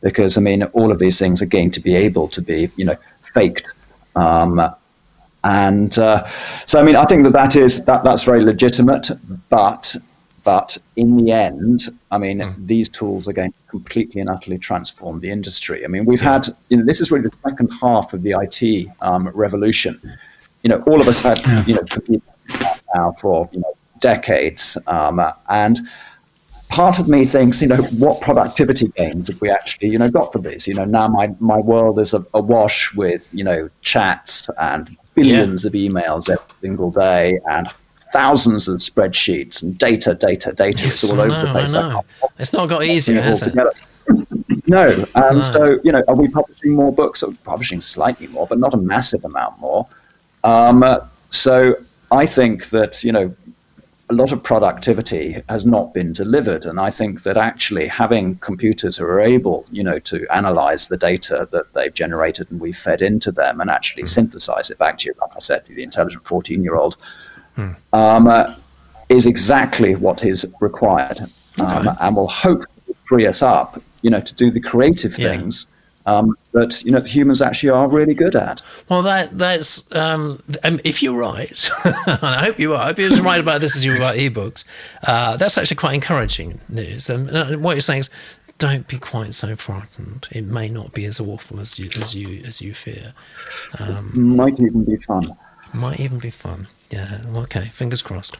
because 0.00 0.38
I 0.38 0.40
mean, 0.40 0.62
all 0.64 0.90
of 0.90 0.98
these 0.98 1.18
things 1.18 1.42
are 1.42 1.46
going 1.46 1.70
to 1.72 1.80
be 1.80 1.94
able 1.94 2.28
to 2.28 2.42
be, 2.42 2.70
you 2.76 2.84
know, 2.84 2.96
faked. 3.34 3.66
Um, 4.16 4.60
and 5.44 5.96
uh, 5.98 6.26
so, 6.66 6.80
I 6.80 6.82
mean, 6.82 6.96
I 6.96 7.04
think 7.04 7.22
that 7.24 7.32
that 7.32 7.56
is 7.56 7.84
that 7.84 8.04
that's 8.04 8.24
very 8.24 8.42
legitimate. 8.42 9.10
But 9.48 9.96
but 10.44 10.78
in 10.96 11.16
the 11.16 11.32
end, 11.32 11.82
I 12.10 12.18
mean, 12.18 12.44
these 12.58 12.88
tools 12.88 13.28
are 13.28 13.32
going 13.32 13.52
to 13.52 13.58
completely 13.68 14.20
and 14.20 14.30
utterly 14.30 14.58
transform 14.58 15.20
the 15.20 15.30
industry. 15.30 15.84
I 15.84 15.88
mean, 15.88 16.04
we've 16.04 16.20
had 16.20 16.48
you 16.68 16.76
know 16.76 16.84
this 16.84 17.00
is 17.00 17.10
really 17.10 17.28
the 17.28 17.36
second 17.48 17.70
half 17.80 18.12
of 18.12 18.22
the 18.22 18.34
IT 18.40 18.88
um, 19.02 19.28
revolution. 19.28 20.00
You 20.62 20.70
know, 20.70 20.82
all 20.86 21.00
of 21.00 21.08
us 21.08 21.20
had 21.20 21.38
you 21.66 21.74
know 21.74 22.20
now 22.94 23.12
for 23.12 23.48
you 23.52 23.60
know 23.60 23.72
decades, 24.00 24.78
um, 24.86 25.20
and 25.48 25.78
part 26.68 26.98
of 26.98 27.08
me 27.08 27.24
thinks, 27.24 27.60
you 27.62 27.68
know, 27.68 27.82
what 27.98 28.20
productivity 28.20 28.88
gains 28.88 29.28
have 29.28 29.40
we 29.40 29.50
actually, 29.50 29.88
you 29.88 29.98
know, 29.98 30.10
got 30.10 30.32
from 30.32 30.42
this? 30.42 30.68
You 30.68 30.74
know, 30.74 30.84
now 30.84 31.08
my, 31.08 31.34
my 31.40 31.58
world 31.58 31.98
is 31.98 32.14
a, 32.14 32.24
awash 32.34 32.94
with, 32.94 33.28
you 33.32 33.44
know, 33.44 33.70
chats 33.82 34.48
and 34.58 34.96
billions 35.14 35.64
of 35.64 35.72
emails 35.72 36.28
every 36.28 36.44
single 36.60 36.90
day 36.90 37.40
and 37.50 37.68
thousands 38.12 38.68
of 38.68 38.78
spreadsheets 38.78 39.62
and 39.62 39.78
data, 39.78 40.14
data, 40.14 40.52
data. 40.52 40.84
Yes, 40.84 41.02
it's 41.02 41.10
all 41.10 41.20
I 41.20 41.24
over 41.24 41.28
know, 41.28 41.46
the 41.46 41.52
place. 41.52 41.74
I 41.74 41.92
I 41.92 42.02
It's 42.38 42.52
not 42.52 42.68
got 42.68 42.84
easier, 42.84 43.20
has 43.20 43.42
it? 43.42 43.54
no, 44.66 45.06
and 45.14 45.36
No. 45.36 45.42
so 45.42 45.78
you 45.84 45.92
know, 45.92 46.02
are 46.08 46.14
we 46.14 46.28
publishing 46.28 46.72
more 46.72 46.92
books? 46.92 47.22
Are 47.22 47.28
we 47.28 47.36
publishing 47.36 47.80
slightly 47.80 48.26
more, 48.28 48.46
but 48.46 48.58
not 48.58 48.74
a 48.74 48.78
massive 48.78 49.24
amount 49.24 49.58
more. 49.60 49.86
Um, 50.44 50.82
uh, 50.82 51.00
so 51.30 51.76
I 52.10 52.26
think 52.26 52.70
that 52.70 53.04
you 53.04 53.12
know 53.12 53.34
a 54.10 54.14
lot 54.14 54.32
of 54.32 54.42
productivity 54.42 55.42
has 55.48 55.66
not 55.66 55.92
been 55.92 56.12
delivered, 56.12 56.64
and 56.64 56.80
I 56.80 56.90
think 56.90 57.22
that 57.24 57.36
actually 57.36 57.86
having 57.86 58.36
computers 58.36 58.96
who 58.96 59.04
are 59.04 59.20
able, 59.20 59.66
you 59.70 59.84
know, 59.84 59.98
to 60.00 60.26
analyze 60.34 60.88
the 60.88 60.96
data 60.96 61.46
that 61.52 61.74
they've 61.74 61.92
generated 61.92 62.50
and 62.50 62.58
we've 62.60 62.76
fed 62.76 63.02
into 63.02 63.30
them, 63.30 63.60
and 63.60 63.68
actually 63.70 64.04
mm. 64.04 64.08
synthesize 64.08 64.70
it 64.70 64.78
back 64.78 64.98
to 64.98 65.08
you, 65.08 65.14
like 65.20 65.30
I 65.36 65.40
said, 65.40 65.66
the 65.66 65.82
intelligent 65.82 66.24
fourteen-year-old, 67.58 67.76
um, 67.92 68.26
uh, 68.28 68.46
is 69.08 69.26
exactly 69.26 69.94
what 69.94 70.24
is 70.24 70.46
required, 70.60 71.20
um, 71.60 71.88
and 72.00 72.16
will 72.16 72.28
hopefully 72.28 72.94
free 73.04 73.26
us 73.26 73.42
up, 73.42 73.80
you 74.02 74.10
know, 74.10 74.20
to 74.20 74.34
do 74.34 74.50
the 74.50 74.60
creative 74.60 75.18
Yeah. 75.18 75.30
things 75.30 75.66
um, 76.06 76.36
that 76.52 76.82
you 76.84 76.90
know 76.90 77.00
humans 77.00 77.42
actually 77.42 77.70
are 77.70 77.88
really 77.88 78.14
good 78.14 78.34
at. 78.34 78.62
Well, 78.88 79.02
that 79.02 79.36
that's 79.36 79.94
um, 79.94 80.42
um, 80.64 80.80
if 80.84 81.02
you're 81.02 81.18
right, 81.18 81.70
and 81.84 82.18
I 82.22 82.44
hope 82.44 82.58
you 82.58 82.74
are. 82.74 82.78
I 82.82 82.86
hope 82.86 82.98
you're 82.98 83.12
as 83.12 83.20
right 83.20 83.40
about 83.40 83.60
this 83.60 83.76
as 83.76 83.84
you 83.84 83.92
are 83.92 83.96
about 83.96 84.14
ebooks. 84.14 84.64
Uh, 85.02 85.36
that's 85.36 85.58
actually 85.58 85.76
quite 85.76 85.94
encouraging 85.94 86.60
news. 86.68 87.10
Um, 87.10 87.28
uh, 87.30 87.52
what 87.56 87.72
you're 87.74 87.80
saying 87.82 88.00
is, 88.00 88.10
don't 88.58 88.88
be 88.88 88.98
quite 88.98 89.34
so 89.34 89.54
frightened. 89.54 90.28
It 90.30 90.44
may 90.44 90.68
not 90.68 90.92
be 90.92 91.04
as 91.04 91.20
awful 91.20 91.60
as 91.60 91.78
you 91.78 91.90
as 92.00 92.14
you 92.14 92.42
as 92.46 92.60
you 92.62 92.72
fear. 92.72 93.12
Might 94.14 94.58
even 94.60 94.84
be 94.84 94.96
fun. 94.96 95.24
Might 95.74 96.00
even 96.00 96.18
be 96.18 96.30
fun. 96.30 96.68
Yeah. 96.90 97.20
Okay. 97.36 97.66
Fingers 97.66 98.02
crossed. 98.02 98.36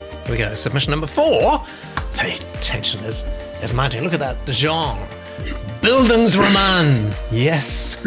Here 0.00 0.30
we 0.30 0.36
go. 0.36 0.54
Submission 0.54 0.90
number 0.90 1.06
four. 1.06 1.64
Pay 2.14 2.34
attention. 2.34 3.00
There's, 3.02 3.22
there's 3.58 3.74
mounting. 3.74 4.02
Look 4.02 4.14
at 4.14 4.20
that 4.20 4.36
genre. 4.48 5.06
Bildungsroman. 5.80 7.14
Yes. 7.30 7.96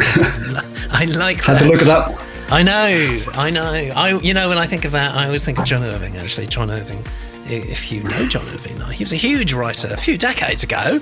I 0.90 1.04
like 1.06 1.38
that. 1.38 1.44
Had 1.46 1.58
to 1.60 1.68
look 1.68 1.82
it 1.82 1.88
up. 1.88 2.12
I 2.50 2.64
know, 2.64 3.22
I 3.34 3.50
know. 3.50 3.62
I, 3.72 4.18
you 4.18 4.34
know, 4.34 4.48
when 4.48 4.58
I 4.58 4.66
think 4.66 4.84
of 4.84 4.90
that, 4.92 5.14
I 5.14 5.26
always 5.26 5.44
think 5.44 5.58
of 5.60 5.64
John 5.64 5.84
Irving. 5.84 6.16
Actually, 6.16 6.48
John 6.48 6.68
Irving. 6.70 7.02
If 7.46 7.92
you 7.92 8.02
know 8.02 8.26
John 8.26 8.46
Irving, 8.48 8.76
now 8.78 8.86
he 8.86 9.04
was 9.04 9.12
a 9.12 9.16
huge 9.16 9.52
writer 9.52 9.88
a 9.92 9.96
few 9.96 10.18
decades 10.18 10.64
ago. 10.64 11.00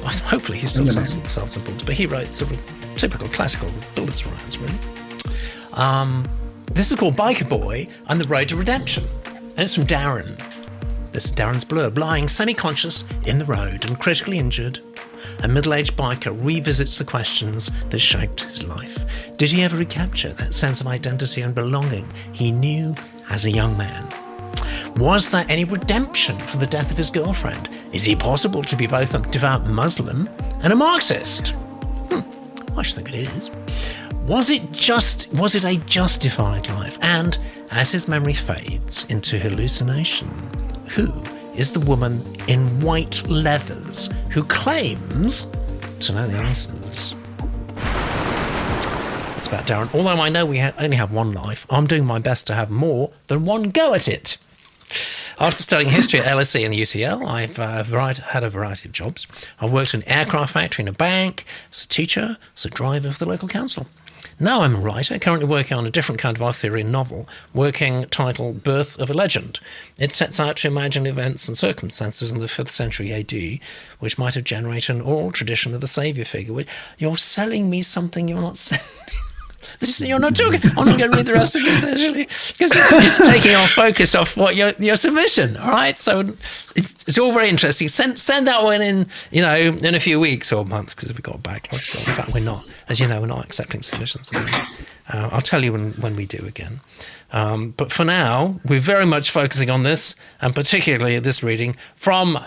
Well, 0.00 0.08
Hopefully, 0.24 0.58
he's 0.58 0.72
still 0.72 0.86
some 0.88 1.62
books, 1.62 1.82
but 1.82 1.94
he 1.94 2.06
writes 2.06 2.36
sort 2.36 2.50
of 2.50 2.60
typical 2.96 3.28
classical 3.28 3.68
Bildungsromans, 3.94 4.60
really. 4.60 4.78
Um, 5.72 6.28
this 6.72 6.90
is 6.90 6.98
called 6.98 7.16
Biker 7.16 7.48
Boy 7.48 7.88
and 8.08 8.20
the 8.20 8.28
Road 8.28 8.48
to 8.50 8.56
Redemption, 8.56 9.04
and 9.24 9.58
it's 9.58 9.74
from 9.74 9.84
Darren. 9.84 10.36
This 11.12 11.26
is 11.26 11.32
Darren's 11.32 11.64
blurb. 11.64 11.98
Lying 11.98 12.28
semi-conscious 12.28 13.04
in 13.26 13.38
the 13.38 13.44
road 13.44 13.88
and 13.88 13.98
critically 13.98 14.38
injured, 14.38 14.80
a 15.42 15.48
middle 15.48 15.74
aged 15.74 15.96
biker 15.96 16.36
revisits 16.44 16.98
the 16.98 17.04
questions 17.04 17.70
that 17.90 17.98
shaped 17.98 18.42
his 18.42 18.62
life. 18.62 19.36
Did 19.36 19.50
he 19.50 19.62
ever 19.62 19.76
recapture 19.76 20.32
that 20.34 20.54
sense 20.54 20.80
of 20.80 20.86
identity 20.86 21.42
and 21.42 21.54
belonging 21.54 22.06
he 22.32 22.50
knew 22.50 22.94
as 23.30 23.46
a 23.46 23.50
young 23.50 23.76
man? 23.76 24.06
Was 24.98 25.30
there 25.30 25.46
any 25.48 25.64
redemption 25.64 26.36
for 26.38 26.56
the 26.56 26.66
death 26.66 26.90
of 26.90 26.96
his 26.96 27.08
girlfriend? 27.08 27.68
Is 27.92 28.08
it 28.08 28.18
possible 28.18 28.64
to 28.64 28.74
be 28.74 28.88
both 28.88 29.14
a 29.14 29.18
devout 29.18 29.64
Muslim 29.64 30.28
and 30.64 30.72
a 30.72 30.76
Marxist? 30.76 31.50
Hmm, 32.10 32.76
I 32.76 32.82
should 32.82 32.96
think 32.96 33.14
it 33.14 33.28
is. 33.36 33.48
Was 34.26 34.50
it 34.50 34.72
just 34.72 35.32
was 35.32 35.54
it 35.54 35.64
a 35.64 35.76
justified 35.86 36.68
life? 36.70 36.98
And 37.00 37.38
as 37.70 37.92
his 37.92 38.08
memory 38.08 38.32
fades 38.32 39.06
into 39.08 39.38
hallucination, 39.38 40.28
who 40.88 41.12
is 41.54 41.72
the 41.72 41.80
woman 41.80 42.20
in 42.48 42.80
white 42.80 43.24
leathers 43.28 44.10
who 44.30 44.42
claims 44.42 45.44
to 46.00 46.12
know 46.12 46.26
the 46.26 46.38
answers? 46.38 47.14
It's 49.36 49.46
about 49.46 49.64
Darren. 49.64 49.94
Although 49.94 50.20
I 50.20 50.28
know 50.28 50.44
we 50.44 50.58
ha- 50.58 50.72
only 50.76 50.96
have 50.96 51.12
one 51.12 51.30
life, 51.30 51.68
I'm 51.70 51.86
doing 51.86 52.04
my 52.04 52.18
best 52.18 52.48
to 52.48 52.54
have 52.54 52.68
more 52.68 53.12
than 53.28 53.44
one 53.44 53.70
go 53.70 53.94
at 53.94 54.08
it. 54.08 54.38
After 55.40 55.62
studying 55.62 55.90
history 55.90 56.20
at 56.20 56.26
LSE 56.26 56.64
and 56.64 56.74
UCL, 56.74 57.26
I've 57.26 57.58
uh, 57.58 57.82
variety, 57.84 58.22
had 58.22 58.42
a 58.42 58.50
variety 58.50 58.88
of 58.88 58.92
jobs. 58.92 59.26
I've 59.60 59.72
worked 59.72 59.94
in 59.94 60.02
an 60.02 60.08
aircraft 60.08 60.52
factory, 60.52 60.82
in 60.82 60.88
a 60.88 60.92
bank, 60.92 61.44
as 61.72 61.84
a 61.84 61.88
teacher, 61.88 62.38
as 62.56 62.64
a 62.64 62.70
driver 62.70 63.10
for 63.12 63.18
the 63.18 63.28
local 63.28 63.48
council. 63.48 63.86
Now 64.40 64.62
I'm 64.62 64.76
a 64.76 64.80
writer, 64.80 65.18
currently 65.18 65.48
working 65.48 65.76
on 65.76 65.86
a 65.86 65.90
different 65.90 66.20
kind 66.20 66.36
of 66.36 66.42
Arthurian 66.42 66.92
novel, 66.92 67.28
working 67.52 68.04
title 68.04 68.52
Birth 68.52 68.98
of 68.98 69.10
a 69.10 69.14
Legend. 69.14 69.58
It 69.98 70.12
sets 70.12 70.38
out 70.38 70.56
to 70.58 70.68
imagine 70.68 71.06
events 71.06 71.48
and 71.48 71.58
circumstances 71.58 72.30
in 72.30 72.38
the 72.38 72.46
5th 72.46 72.68
century 72.68 73.12
AD, 73.12 73.60
which 73.98 74.16
might 74.16 74.34
have 74.34 74.44
generated 74.44 74.96
an 74.96 75.02
oral 75.02 75.32
tradition 75.32 75.74
of 75.74 75.82
a 75.82 75.88
saviour 75.88 76.24
figure. 76.24 76.64
You're 76.98 77.16
selling 77.16 77.68
me 77.68 77.82
something 77.82 78.28
you're 78.28 78.40
not 78.40 78.56
selling. 78.56 78.84
This, 79.78 80.00
you're 80.00 80.18
not 80.18 80.34
talking. 80.34 80.60
I'm 80.76 80.86
not 80.86 80.98
going 80.98 81.10
to 81.10 81.16
read 81.16 81.26
the 81.26 81.34
rest 81.34 81.54
of 81.54 81.62
this 81.62 81.84
actually 81.84 82.24
because 82.24 82.72
it's, 82.74 83.20
it's, 83.20 83.28
taking 83.28 83.54
our 83.54 83.66
focus 83.66 84.14
off 84.14 84.36
what 84.36 84.56
your 84.56 84.72
your 84.78 84.96
submission. 84.96 85.56
All 85.56 85.70
right, 85.70 85.96
so 85.96 86.20
it's, 86.74 87.04
it's, 87.06 87.18
all 87.18 87.32
very 87.32 87.48
interesting. 87.48 87.86
Send 87.86 88.18
send 88.18 88.48
that 88.48 88.64
one 88.64 88.82
in, 88.82 89.06
you 89.30 89.40
know, 89.40 89.56
in 89.56 89.94
a 89.94 90.00
few 90.00 90.18
weeks 90.18 90.52
or 90.52 90.64
months 90.64 90.94
because 90.94 91.10
we've 91.10 91.22
got 91.22 91.36
a 91.36 91.38
backlog 91.38 91.80
still. 91.80 92.00
In 92.00 92.16
fact, 92.16 92.34
we're 92.34 92.40
not, 92.44 92.66
as 92.88 92.98
you 92.98 93.06
know, 93.06 93.20
we're 93.20 93.28
not 93.28 93.44
accepting 93.44 93.82
submissions. 93.82 94.30
Uh, 94.34 95.30
I'll 95.32 95.40
tell 95.40 95.64
you 95.64 95.72
when 95.72 95.92
when 95.92 96.16
we 96.16 96.26
do 96.26 96.44
again. 96.44 96.80
Um, 97.30 97.74
but 97.76 97.92
for 97.92 98.04
now, 98.04 98.58
we're 98.64 98.80
very 98.80 99.06
much 99.06 99.30
focusing 99.30 99.70
on 99.70 99.84
this, 99.84 100.16
and 100.40 100.54
particularly 100.54 101.18
this 101.20 101.42
reading 101.42 101.76
from 101.94 102.38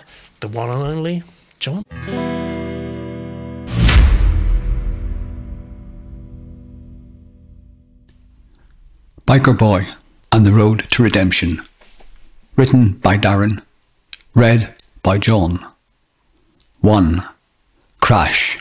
the 0.41 0.47
one 0.47 0.69
and 0.69 0.81
only 0.81 1.23
John. 1.59 1.83
Biker 9.27 9.57
Boy 9.57 9.85
and 10.31 10.45
the 10.45 10.51
Road 10.51 10.87
to 10.91 11.03
Redemption. 11.03 11.61
Written 12.55 12.93
by 12.93 13.17
Darren. 13.17 13.61
Read 14.33 14.73
by 15.03 15.19
John. 15.19 15.65
1. 16.79 17.21
Crash. 18.01 18.57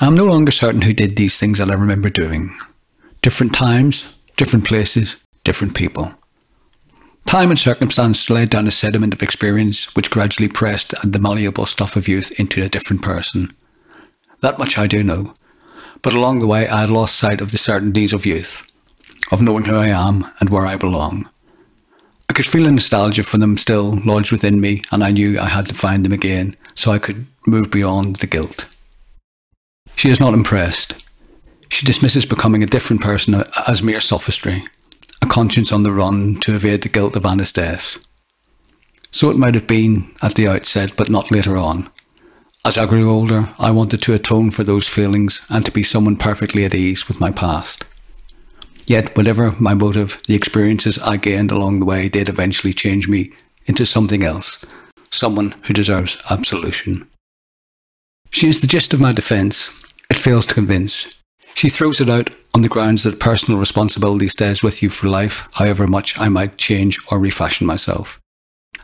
I 0.00 0.06
am 0.06 0.14
no 0.14 0.24
longer 0.24 0.50
certain 0.50 0.82
who 0.82 0.92
did 0.92 1.16
these 1.16 1.38
things 1.38 1.58
that 1.58 1.70
I 1.70 1.74
remember 1.74 2.10
doing. 2.10 2.58
Different 3.22 3.54
times, 3.54 4.20
different 4.36 4.66
places, 4.66 5.16
different 5.44 5.74
people. 5.74 6.12
Time 7.26 7.50
and 7.50 7.58
circumstance 7.58 8.28
laid 8.28 8.50
down 8.50 8.66
a 8.66 8.72
sediment 8.72 9.14
of 9.14 9.22
experience 9.22 9.94
which 9.94 10.10
gradually 10.10 10.48
pressed 10.48 10.94
the 11.04 11.20
malleable 11.20 11.66
stuff 11.66 11.94
of 11.94 12.08
youth 12.08 12.38
into 12.40 12.62
a 12.62 12.68
different 12.68 13.02
person. 13.02 13.54
That 14.40 14.58
much 14.58 14.76
I 14.76 14.88
do 14.88 15.04
know 15.04 15.34
but 16.02 16.14
along 16.14 16.38
the 16.38 16.46
way 16.46 16.68
I 16.68 16.80
had 16.80 16.90
lost 16.90 17.16
sight 17.16 17.40
of 17.40 17.52
the 17.52 17.58
certainties 17.58 18.12
of 18.12 18.26
youth, 18.26 18.70
of 19.32 19.42
knowing 19.42 19.64
who 19.64 19.76
I 19.76 19.88
am 19.88 20.24
and 20.40 20.50
where 20.50 20.66
I 20.66 20.76
belong. 20.76 21.28
I 22.28 22.34
could 22.34 22.46
feel 22.46 22.66
a 22.66 22.70
nostalgia 22.70 23.22
for 23.22 23.38
them 23.38 23.56
still 23.56 24.00
lodged 24.04 24.30
within 24.30 24.60
me, 24.60 24.82
and 24.92 25.02
I 25.02 25.10
knew 25.10 25.38
I 25.38 25.46
had 25.46 25.66
to 25.66 25.74
find 25.74 26.04
them 26.04 26.12
again 26.12 26.56
so 26.74 26.92
I 26.92 26.98
could 26.98 27.26
move 27.46 27.70
beyond 27.70 28.16
the 28.16 28.26
guilt. 28.26 28.66
She 29.96 30.10
is 30.10 30.20
not 30.20 30.34
impressed. 30.34 31.04
She 31.70 31.86
dismisses 31.86 32.24
becoming 32.24 32.62
a 32.62 32.66
different 32.66 33.02
person 33.02 33.42
as 33.66 33.82
mere 33.82 34.00
sophistry, 34.00 34.64
a 35.22 35.26
conscience 35.26 35.72
on 35.72 35.82
the 35.82 35.92
run 35.92 36.36
to 36.36 36.54
evade 36.54 36.82
the 36.82 36.88
guilt 36.88 37.16
of 37.16 37.26
Anna's 37.26 37.52
death. 37.52 37.98
So 39.10 39.30
it 39.30 39.36
might 39.36 39.54
have 39.54 39.66
been 39.66 40.14
at 40.22 40.34
the 40.34 40.48
outset, 40.48 40.92
but 40.96 41.10
not 41.10 41.30
later 41.30 41.56
on. 41.56 41.90
As 42.68 42.76
I 42.76 42.84
grew 42.84 43.10
older, 43.10 43.48
I 43.58 43.70
wanted 43.70 44.02
to 44.02 44.12
atone 44.12 44.50
for 44.50 44.62
those 44.62 44.86
feelings 44.86 45.40
and 45.48 45.64
to 45.64 45.72
be 45.72 45.82
someone 45.82 46.16
perfectly 46.16 46.66
at 46.66 46.74
ease 46.74 47.08
with 47.08 47.18
my 47.18 47.30
past. 47.30 47.86
Yet, 48.86 49.16
whatever 49.16 49.52
my 49.52 49.72
motive, 49.72 50.20
the 50.26 50.34
experiences 50.34 50.98
I 50.98 51.16
gained 51.16 51.50
along 51.50 51.78
the 51.78 51.86
way 51.86 52.10
did 52.10 52.28
eventually 52.28 52.74
change 52.74 53.08
me 53.08 53.32
into 53.64 53.86
something 53.86 54.22
else, 54.22 54.66
someone 55.10 55.54
who 55.62 55.72
deserves 55.72 56.18
absolution. 56.28 57.08
She 58.32 58.50
is 58.50 58.60
the 58.60 58.66
gist 58.66 58.92
of 58.92 59.00
my 59.00 59.12
defence. 59.12 59.70
It 60.10 60.18
fails 60.18 60.44
to 60.44 60.54
convince. 60.54 61.22
She 61.54 61.70
throws 61.70 62.02
it 62.02 62.10
out 62.10 62.28
on 62.54 62.60
the 62.60 62.68
grounds 62.68 63.02
that 63.04 63.18
personal 63.18 63.58
responsibility 63.58 64.28
stays 64.28 64.62
with 64.62 64.82
you 64.82 64.90
for 64.90 65.08
life, 65.08 65.48
however 65.54 65.86
much 65.86 66.18
I 66.18 66.28
might 66.28 66.58
change 66.58 66.98
or 67.10 67.18
refashion 67.18 67.66
myself. 67.66 68.20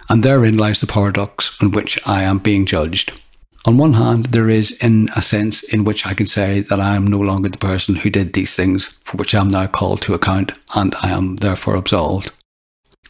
And 0.08 0.22
therein 0.22 0.56
lies 0.56 0.80
the 0.80 0.86
paradox 0.86 1.62
on 1.62 1.72
which 1.72 1.98
I 2.08 2.22
am 2.22 2.38
being 2.38 2.64
judged. 2.64 3.20
On 3.66 3.78
one 3.78 3.94
hand, 3.94 4.26
there 4.26 4.50
is, 4.50 4.72
in 4.82 5.08
a 5.16 5.22
sense, 5.22 5.62
in 5.62 5.84
which 5.84 6.06
I 6.06 6.12
can 6.12 6.26
say 6.26 6.60
that 6.60 6.78
I 6.80 6.96
am 6.96 7.06
no 7.06 7.18
longer 7.18 7.48
the 7.48 7.56
person 7.56 7.96
who 7.96 8.10
did 8.10 8.34
these 8.34 8.54
things, 8.54 8.84
for 9.04 9.16
which 9.16 9.34
I 9.34 9.40
am 9.40 9.48
now 9.48 9.66
called 9.66 10.02
to 10.02 10.12
account, 10.12 10.52
and 10.76 10.94
I 10.96 11.08
am 11.08 11.36
therefore 11.36 11.76
absolved. 11.76 12.30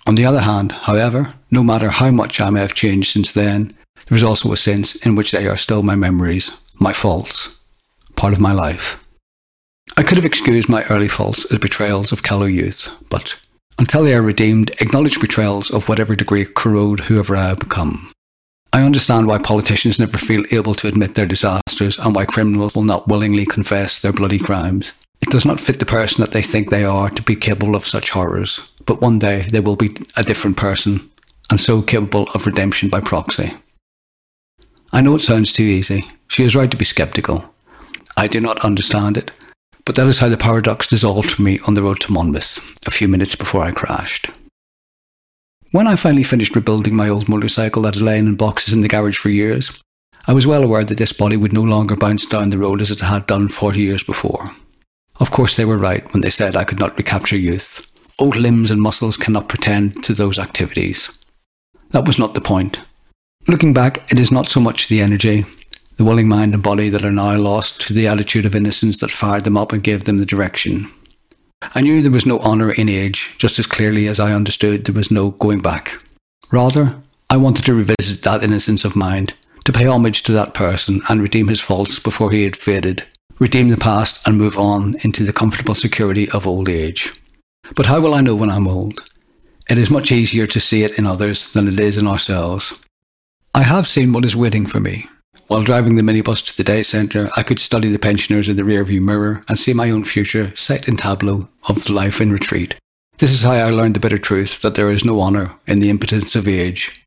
On 0.06 0.14
the 0.14 0.26
other 0.26 0.40
hand, 0.40 0.70
however, 0.70 1.32
no 1.50 1.64
matter 1.64 1.88
how 1.88 2.12
much 2.12 2.40
I 2.40 2.50
may 2.50 2.60
have 2.60 2.74
changed 2.74 3.10
since 3.12 3.32
then, 3.32 3.72
there 4.06 4.16
is 4.16 4.22
also 4.22 4.52
a 4.52 4.56
sense 4.56 4.94
in 5.04 5.16
which 5.16 5.32
they 5.32 5.48
are 5.48 5.56
still 5.56 5.82
my 5.82 5.96
memories, 5.96 6.52
my 6.78 6.92
faults, 6.92 7.58
part 8.14 8.32
of 8.32 8.40
my 8.40 8.52
life. 8.52 9.02
I 9.96 10.02
could 10.02 10.18
have 10.18 10.24
excused 10.24 10.68
my 10.68 10.84
early 10.84 11.08
faults 11.08 11.50
as 11.52 11.58
betrayals 11.58 12.12
of 12.12 12.22
callow 12.22 12.46
youth, 12.46 12.94
but 13.10 13.36
until 13.80 14.04
they 14.04 14.14
are 14.14 14.22
redeemed, 14.22 14.70
acknowledged 14.80 15.20
betrayals 15.20 15.70
of 15.70 15.88
whatever 15.88 16.14
degree 16.14 16.44
corrode 16.44 17.00
whoever 17.00 17.34
I 17.34 17.48
have 17.48 17.58
become. 17.58 18.13
I 18.74 18.82
understand 18.82 19.28
why 19.28 19.38
politicians 19.38 20.00
never 20.00 20.18
feel 20.18 20.42
able 20.50 20.74
to 20.74 20.88
admit 20.88 21.14
their 21.14 21.26
disasters 21.26 21.96
and 21.96 22.12
why 22.12 22.24
criminals 22.24 22.74
will 22.74 22.82
not 22.82 23.06
willingly 23.06 23.46
confess 23.46 24.00
their 24.00 24.12
bloody 24.12 24.40
crimes. 24.40 24.90
It 25.22 25.30
does 25.30 25.44
not 25.44 25.60
fit 25.60 25.78
the 25.78 25.86
person 25.86 26.22
that 26.22 26.32
they 26.32 26.42
think 26.42 26.70
they 26.70 26.82
are 26.82 27.08
to 27.08 27.22
be 27.22 27.36
capable 27.36 27.76
of 27.76 27.86
such 27.86 28.10
horrors, 28.10 28.68
but 28.84 29.00
one 29.00 29.20
day 29.20 29.42
they 29.42 29.60
will 29.60 29.76
be 29.76 29.90
a 30.16 30.24
different 30.24 30.56
person, 30.56 31.08
and 31.50 31.60
so 31.60 31.82
capable 31.82 32.28
of 32.34 32.46
redemption 32.46 32.88
by 32.88 32.98
proxy. 32.98 33.54
I 34.92 35.02
know 35.02 35.14
it 35.14 35.20
sounds 35.20 35.52
too 35.52 35.62
easy. 35.62 36.02
She 36.26 36.42
is 36.42 36.56
right 36.56 36.72
to 36.72 36.76
be 36.76 36.84
sceptical. 36.84 37.44
I 38.16 38.26
do 38.26 38.40
not 38.40 38.64
understand 38.64 39.16
it, 39.16 39.30
but 39.84 39.94
that 39.94 40.08
is 40.08 40.18
how 40.18 40.28
the 40.28 40.36
paradox 40.36 40.88
dissolved 40.88 41.30
for 41.30 41.42
me 41.42 41.60
on 41.68 41.74
the 41.74 41.82
road 41.82 42.00
to 42.00 42.12
Monmouth, 42.12 42.58
a 42.88 42.90
few 42.90 43.06
minutes 43.06 43.36
before 43.36 43.62
I 43.62 43.70
crashed. 43.70 44.30
When 45.74 45.88
I 45.88 45.96
finally 45.96 46.22
finished 46.22 46.54
rebuilding 46.54 46.94
my 46.94 47.08
old 47.08 47.28
motorcycle 47.28 47.82
that 47.82 47.94
had 47.94 48.02
lain 48.04 48.28
in 48.28 48.36
boxes 48.36 48.72
in 48.72 48.82
the 48.82 48.86
garage 48.86 49.18
for 49.18 49.28
years, 49.28 49.82
I 50.28 50.32
was 50.32 50.46
well 50.46 50.62
aware 50.62 50.84
that 50.84 50.98
this 50.98 51.12
body 51.12 51.36
would 51.36 51.52
no 51.52 51.64
longer 51.64 51.96
bounce 51.96 52.26
down 52.26 52.50
the 52.50 52.58
road 52.58 52.80
as 52.80 52.92
it 52.92 53.00
had 53.00 53.26
done 53.26 53.48
40 53.48 53.80
years 53.80 54.04
before. 54.04 54.54
Of 55.18 55.32
course, 55.32 55.56
they 55.56 55.64
were 55.64 55.76
right 55.76 56.04
when 56.12 56.20
they 56.20 56.30
said 56.30 56.54
I 56.54 56.62
could 56.62 56.78
not 56.78 56.96
recapture 56.96 57.36
youth. 57.36 57.90
Old 58.20 58.36
limbs 58.36 58.70
and 58.70 58.80
muscles 58.80 59.16
cannot 59.16 59.48
pretend 59.48 60.04
to 60.04 60.14
those 60.14 60.38
activities. 60.38 61.10
That 61.90 62.06
was 62.06 62.20
not 62.20 62.34
the 62.34 62.40
point. 62.40 62.78
Looking 63.48 63.74
back, 63.74 64.12
it 64.12 64.20
is 64.20 64.30
not 64.30 64.46
so 64.46 64.60
much 64.60 64.86
the 64.86 65.00
energy, 65.00 65.44
the 65.96 66.04
willing 66.04 66.28
mind 66.28 66.54
and 66.54 66.62
body 66.62 66.88
that 66.88 67.04
are 67.04 67.10
now 67.10 67.34
lost 67.36 67.80
to 67.80 67.92
the 67.92 68.06
attitude 68.06 68.46
of 68.46 68.54
innocence 68.54 68.98
that 68.98 69.10
fired 69.10 69.42
them 69.42 69.56
up 69.56 69.72
and 69.72 69.82
gave 69.82 70.04
them 70.04 70.18
the 70.18 70.24
direction. 70.24 70.88
I 71.74 71.80
knew 71.80 72.02
there 72.02 72.10
was 72.10 72.26
no 72.26 72.38
honour 72.40 72.72
in 72.72 72.88
age, 72.88 73.34
just 73.38 73.58
as 73.58 73.66
clearly 73.66 74.08
as 74.08 74.20
I 74.20 74.32
understood 74.32 74.84
there 74.84 74.94
was 74.94 75.10
no 75.10 75.30
going 75.30 75.60
back. 75.60 76.00
Rather, 76.52 76.96
I 77.30 77.36
wanted 77.36 77.64
to 77.66 77.74
revisit 77.74 78.22
that 78.22 78.42
innocence 78.42 78.84
of 78.84 78.96
mind, 78.96 79.34
to 79.64 79.72
pay 79.72 79.86
homage 79.86 80.22
to 80.24 80.32
that 80.32 80.54
person 80.54 81.00
and 81.08 81.22
redeem 81.22 81.48
his 81.48 81.60
faults 81.60 81.98
before 81.98 82.30
he 82.30 82.44
had 82.44 82.56
faded, 82.56 83.04
redeem 83.38 83.70
the 83.70 83.76
past 83.76 84.26
and 84.26 84.36
move 84.36 84.58
on 84.58 84.94
into 85.02 85.24
the 85.24 85.32
comfortable 85.32 85.74
security 85.74 86.30
of 86.30 86.46
old 86.46 86.68
age. 86.68 87.12
But 87.74 87.86
how 87.86 88.00
will 88.00 88.14
I 88.14 88.20
know 88.20 88.36
when 88.36 88.50
I'm 88.50 88.68
old? 88.68 89.00
It 89.70 89.78
is 89.78 89.90
much 89.90 90.12
easier 90.12 90.46
to 90.46 90.60
see 90.60 90.84
it 90.84 90.98
in 90.98 91.06
others 91.06 91.52
than 91.52 91.66
it 91.66 91.80
is 91.80 91.96
in 91.96 92.06
ourselves. 92.06 92.84
I 93.54 93.62
have 93.62 93.86
seen 93.86 94.12
what 94.12 94.24
is 94.24 94.36
waiting 94.36 94.66
for 94.66 94.80
me, 94.80 95.06
while 95.46 95.62
driving 95.62 95.96
the 95.96 96.02
minibus 96.02 96.44
to 96.46 96.56
the 96.56 96.64
day 96.64 96.82
centre, 96.82 97.30
I 97.36 97.42
could 97.42 97.58
study 97.58 97.90
the 97.90 97.98
pensioners 97.98 98.48
in 98.48 98.56
the 98.56 98.62
rearview 98.62 99.02
mirror 99.02 99.42
and 99.48 99.58
see 99.58 99.72
my 99.72 99.90
own 99.90 100.04
future 100.04 100.54
set 100.56 100.88
in 100.88 100.96
tableau 100.96 101.48
of 101.68 101.84
the 101.84 101.92
life 101.92 102.20
in 102.20 102.32
retreat. 102.32 102.76
This 103.18 103.32
is 103.32 103.42
how 103.42 103.52
I 103.52 103.70
learned 103.70 103.94
the 103.94 104.00
bitter 104.00 104.18
truth 104.18 104.60
that 104.62 104.74
there 104.74 104.90
is 104.90 105.04
no 105.04 105.20
honour 105.20 105.54
in 105.66 105.80
the 105.80 105.90
impotence 105.90 106.34
of 106.34 106.48
age. 106.48 107.04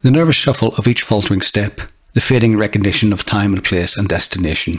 The 0.00 0.10
nervous 0.10 0.36
shuffle 0.36 0.74
of 0.76 0.86
each 0.86 1.02
faltering 1.02 1.42
step, 1.42 1.80
the 2.14 2.20
fading 2.20 2.56
recognition 2.56 3.12
of 3.12 3.24
time 3.24 3.52
and 3.52 3.62
place 3.62 3.96
and 3.96 4.08
destination. 4.08 4.78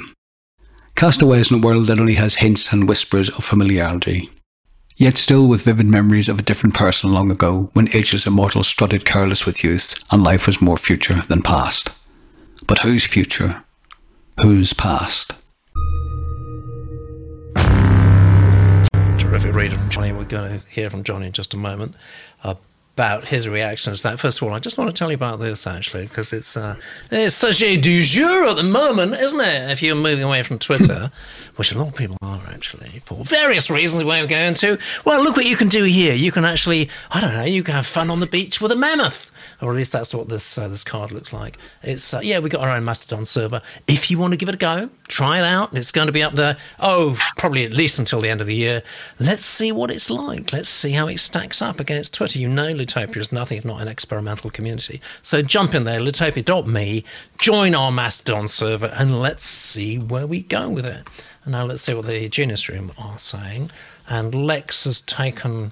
Castaways 0.96 1.52
in 1.52 1.58
a 1.58 1.62
world 1.62 1.88
that 1.88 2.00
only 2.00 2.16
has 2.16 2.36
hints 2.36 2.74
and 2.74 2.90
whispers 2.90 3.30
of 3.30 3.44
familiarity. 3.44 4.30
Yet 4.98 5.18
still 5.18 5.48
with 5.48 5.64
vivid 5.64 5.88
memories 5.88 6.30
of 6.30 6.40
a 6.40 6.44
different 6.44 6.76
person 6.76 7.12
long 7.12 7.32
ago, 7.32 7.70
when 7.74 7.90
ageless 7.96 8.28
immortals 8.28 8.68
strutted 8.68 9.06
careless 9.06 9.46
with 9.46 9.64
youth, 9.64 9.96
and 10.12 10.24
life 10.24 10.48
was 10.48 10.62
more 10.62 10.78
future 10.78 11.22
than 11.28 11.42
past. 11.42 12.01
But 12.68 12.80
whose 12.80 13.06
future? 13.06 13.64
Whose 14.40 14.74
past? 14.74 15.34
Terrific 19.18 19.54
reader 19.54 19.78
from 19.78 19.90
Johnny. 19.90 20.12
We're 20.12 20.26
going 20.26 20.60
to 20.60 20.66
hear 20.68 20.90
from 20.90 21.04
Johnny 21.04 21.28
in 21.28 21.32
just 21.32 21.54
a 21.54 21.58
moment 21.58 21.96
about 22.94 23.26
his 23.26 23.48
reactions 23.48 24.02
to 24.02 24.10
that. 24.10 24.20
First 24.20 24.42
of 24.42 24.48
all, 24.48 24.54
I 24.54 24.60
just 24.60 24.78
want 24.78 24.90
to 24.90 24.94
tell 24.94 25.10
you 25.10 25.16
about 25.16 25.40
this 25.40 25.66
actually, 25.66 26.04
because 26.04 26.34
it's 26.34 26.58
uh, 26.58 26.76
it's 27.10 27.36
sujet 27.36 27.82
du 27.82 28.04
jour 28.04 28.50
at 28.50 28.58
the 28.58 28.64
moment, 28.64 29.14
isn't 29.14 29.40
it? 29.40 29.72
If 29.72 29.82
you're 29.82 29.96
moving 29.96 30.24
away 30.24 30.44
from 30.44 30.60
Twitter, 30.60 31.12
which 31.56 31.72
a 31.72 31.78
lot 31.78 31.90
of 31.90 31.96
people 31.96 32.18
are 32.22 32.42
actually, 32.50 32.90
for 33.00 33.24
various 33.24 33.70
reasons 33.70 34.04
we 34.04 34.10
won't 34.10 34.30
go 34.30 34.38
into. 34.38 34.78
Well, 35.06 35.24
look 35.24 35.36
what 35.36 35.46
you 35.46 35.56
can 35.56 35.70
do 35.70 35.84
here. 35.84 36.14
You 36.14 36.32
can 36.32 36.46
actually, 36.46 36.90
I 37.10 37.22
don't 37.22 37.34
know, 37.34 37.44
you 37.44 37.64
can 37.64 37.74
have 37.74 37.88
fun 37.88 38.12
on 38.12 38.20
the 38.20 38.28
beach 38.28 38.62
with 38.62 38.72
a 38.72 38.76
mammoth 38.76 39.31
or 39.62 39.72
at 39.72 39.78
least 39.78 39.92
that's 39.92 40.14
what 40.14 40.30
this 40.30 40.58
uh, 40.58 40.68
this 40.68 40.84
card 40.84 41.12
looks 41.12 41.32
like. 41.32 41.58
It's 41.84 42.14
uh, 42.14 42.22
yeah, 42.24 42.40
we 42.40 42.50
got 42.50 42.62
our 42.62 42.76
own 42.76 42.84
Mastodon 42.84 43.26
server. 43.26 43.62
If 43.88 44.10
you 44.10 44.18
want 44.18 44.34
to 44.34 44.38
give 44.38 44.50
it 44.50 44.56
a 44.56 44.58
go, 44.58 44.90
try 45.08 45.38
it 45.38 45.44
out. 45.44 45.76
It's 45.76 45.92
going 45.92 46.08
to 46.08 46.12
be 46.12 46.24
up 46.24 46.34
there. 46.34 46.58
Oh, 46.80 47.18
probably 47.38 47.66
at 47.66 47.74
least 47.74 48.00
until 48.00 48.22
the 48.22 48.30
end 48.30 48.42
of 48.42 48.48
the 48.48 48.56
year. 48.56 48.84
Let's 49.20 49.46
see 49.46 49.72
what 49.72 49.92
it's 49.92 50.10
like. 50.10 50.52
Let's 50.52 50.70
see 50.70 50.92
how 50.92 51.08
it 51.08 51.20
stacks 51.20 51.62
up 51.62 51.80
against 51.80 52.14
Twitter. 52.14 52.40
You 52.40 52.48
know, 52.48 52.74
Litopia 52.74 53.18
is 53.18 53.32
nothing 53.32 53.58
if 53.58 53.66
not 53.66 53.82
an 53.82 53.88
experimental 53.88 54.50
community. 54.50 55.02
So 55.22 55.42
jump 55.42 55.76
in 55.76 55.84
there, 55.84 56.00
litopia.me, 56.00 57.04
join 57.38 57.76
our 57.76 57.92
Mastodon 57.92 58.48
server, 58.48 58.88
and 58.88 59.22
let's 59.22 59.44
see 59.44 59.98
where 59.98 60.26
we 60.26 60.42
go 60.42 60.70
with 60.70 60.86
it. 60.86 61.08
And 61.44 61.54
now 61.54 61.66
let's 61.66 61.82
see 61.82 61.94
what 61.94 62.06
the 62.06 62.30
Genius 62.30 62.70
Room 62.70 62.92
are 62.98 63.18
saying. 63.20 63.72
And 64.10 64.34
Lex 64.34 64.84
has 64.84 65.02
taken 65.02 65.72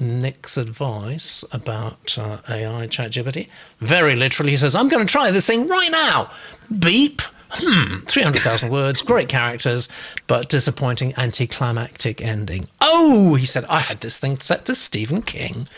Nick's 0.00 0.56
advice 0.56 1.44
about 1.52 2.16
uh, 2.18 2.38
AI 2.48 2.86
ChatGPT. 2.86 3.48
Very 3.78 4.16
literally, 4.16 4.52
he 4.52 4.56
says, 4.56 4.74
I'm 4.74 4.88
going 4.88 5.06
to 5.06 5.10
try 5.10 5.30
this 5.30 5.46
thing 5.46 5.68
right 5.68 5.90
now. 5.90 6.30
Beep. 6.78 7.22
Hmm, 7.54 7.98
300,000 8.06 8.70
words, 8.72 9.02
great 9.02 9.28
characters, 9.28 9.86
but 10.26 10.48
disappointing 10.48 11.12
anticlimactic 11.18 12.22
ending. 12.22 12.66
Oh, 12.80 13.34
he 13.34 13.44
said, 13.44 13.66
I 13.66 13.80
had 13.80 13.98
this 13.98 14.18
thing 14.18 14.38
set 14.38 14.64
to 14.66 14.74
Stephen 14.74 15.20
King. 15.20 15.68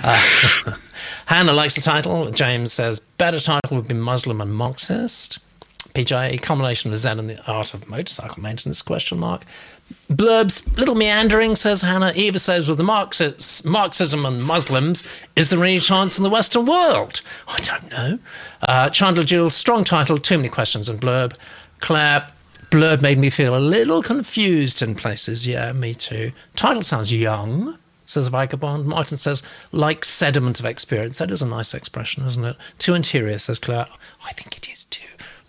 uh, 0.03 0.77
Hannah 1.25 1.53
likes 1.53 1.75
the 1.75 1.81
title. 1.81 2.29
James 2.29 2.71
says, 2.71 2.99
better 2.99 3.39
title 3.39 3.77
would 3.77 3.87
be 3.87 3.95
Muslim 3.95 4.41
and 4.41 4.53
Marxist. 4.53 5.39
PJ, 5.93 6.33
a 6.33 6.37
combination 6.37 6.91
of 6.91 6.97
Zen 6.99 7.19
and 7.19 7.29
the 7.29 7.43
art 7.45 7.73
of 7.73 7.87
motorcycle 7.87 8.41
maintenance, 8.41 8.81
question 8.81 9.19
mark. 9.19 9.43
Blurbs, 10.09 10.77
little 10.77 10.95
meandering, 10.95 11.55
says 11.55 11.81
Hannah. 11.81 12.13
Eva 12.15 12.39
says, 12.39 12.69
with 12.69 12.77
the 12.77 12.83
Marxists, 12.83 13.65
Marxism 13.65 14.25
and 14.25 14.43
Muslims, 14.43 15.03
is 15.35 15.49
there 15.49 15.63
any 15.63 15.79
chance 15.79 16.17
in 16.17 16.23
the 16.23 16.29
Western 16.29 16.65
world? 16.65 17.21
I 17.47 17.57
don't 17.59 17.91
know. 17.91 18.19
Uh, 18.61 18.89
Chandler 18.89 19.23
Jules, 19.23 19.53
strong 19.53 19.83
title, 19.83 20.17
too 20.17 20.37
many 20.37 20.49
questions 20.49 20.87
in 20.87 20.97
Blurb. 20.97 21.35
Claire, 21.79 22.27
Blurb 22.69 23.01
made 23.01 23.17
me 23.17 23.29
feel 23.29 23.55
a 23.55 23.59
little 23.59 24.01
confused 24.01 24.81
in 24.81 24.95
places. 24.95 25.45
Yeah, 25.45 25.73
me 25.73 25.93
too. 25.93 26.31
Title 26.55 26.83
sounds 26.83 27.11
young, 27.11 27.77
says 28.05 28.29
Vagabond. 28.29 28.85
Martin 28.85 29.17
says, 29.17 29.43
like 29.73 30.05
sediment 30.05 30.59
of 30.59 30.65
experience. 30.65 31.17
That 31.17 31.31
is 31.31 31.41
a 31.41 31.47
nice 31.47 31.73
expression, 31.73 32.25
isn't 32.25 32.45
it? 32.45 32.55
Too 32.77 32.93
interior, 32.93 33.39
says 33.39 33.59
Claire. 33.59 33.87
I 34.25 34.31
think 34.33 34.55
it 34.55 34.69
is. 34.71 34.80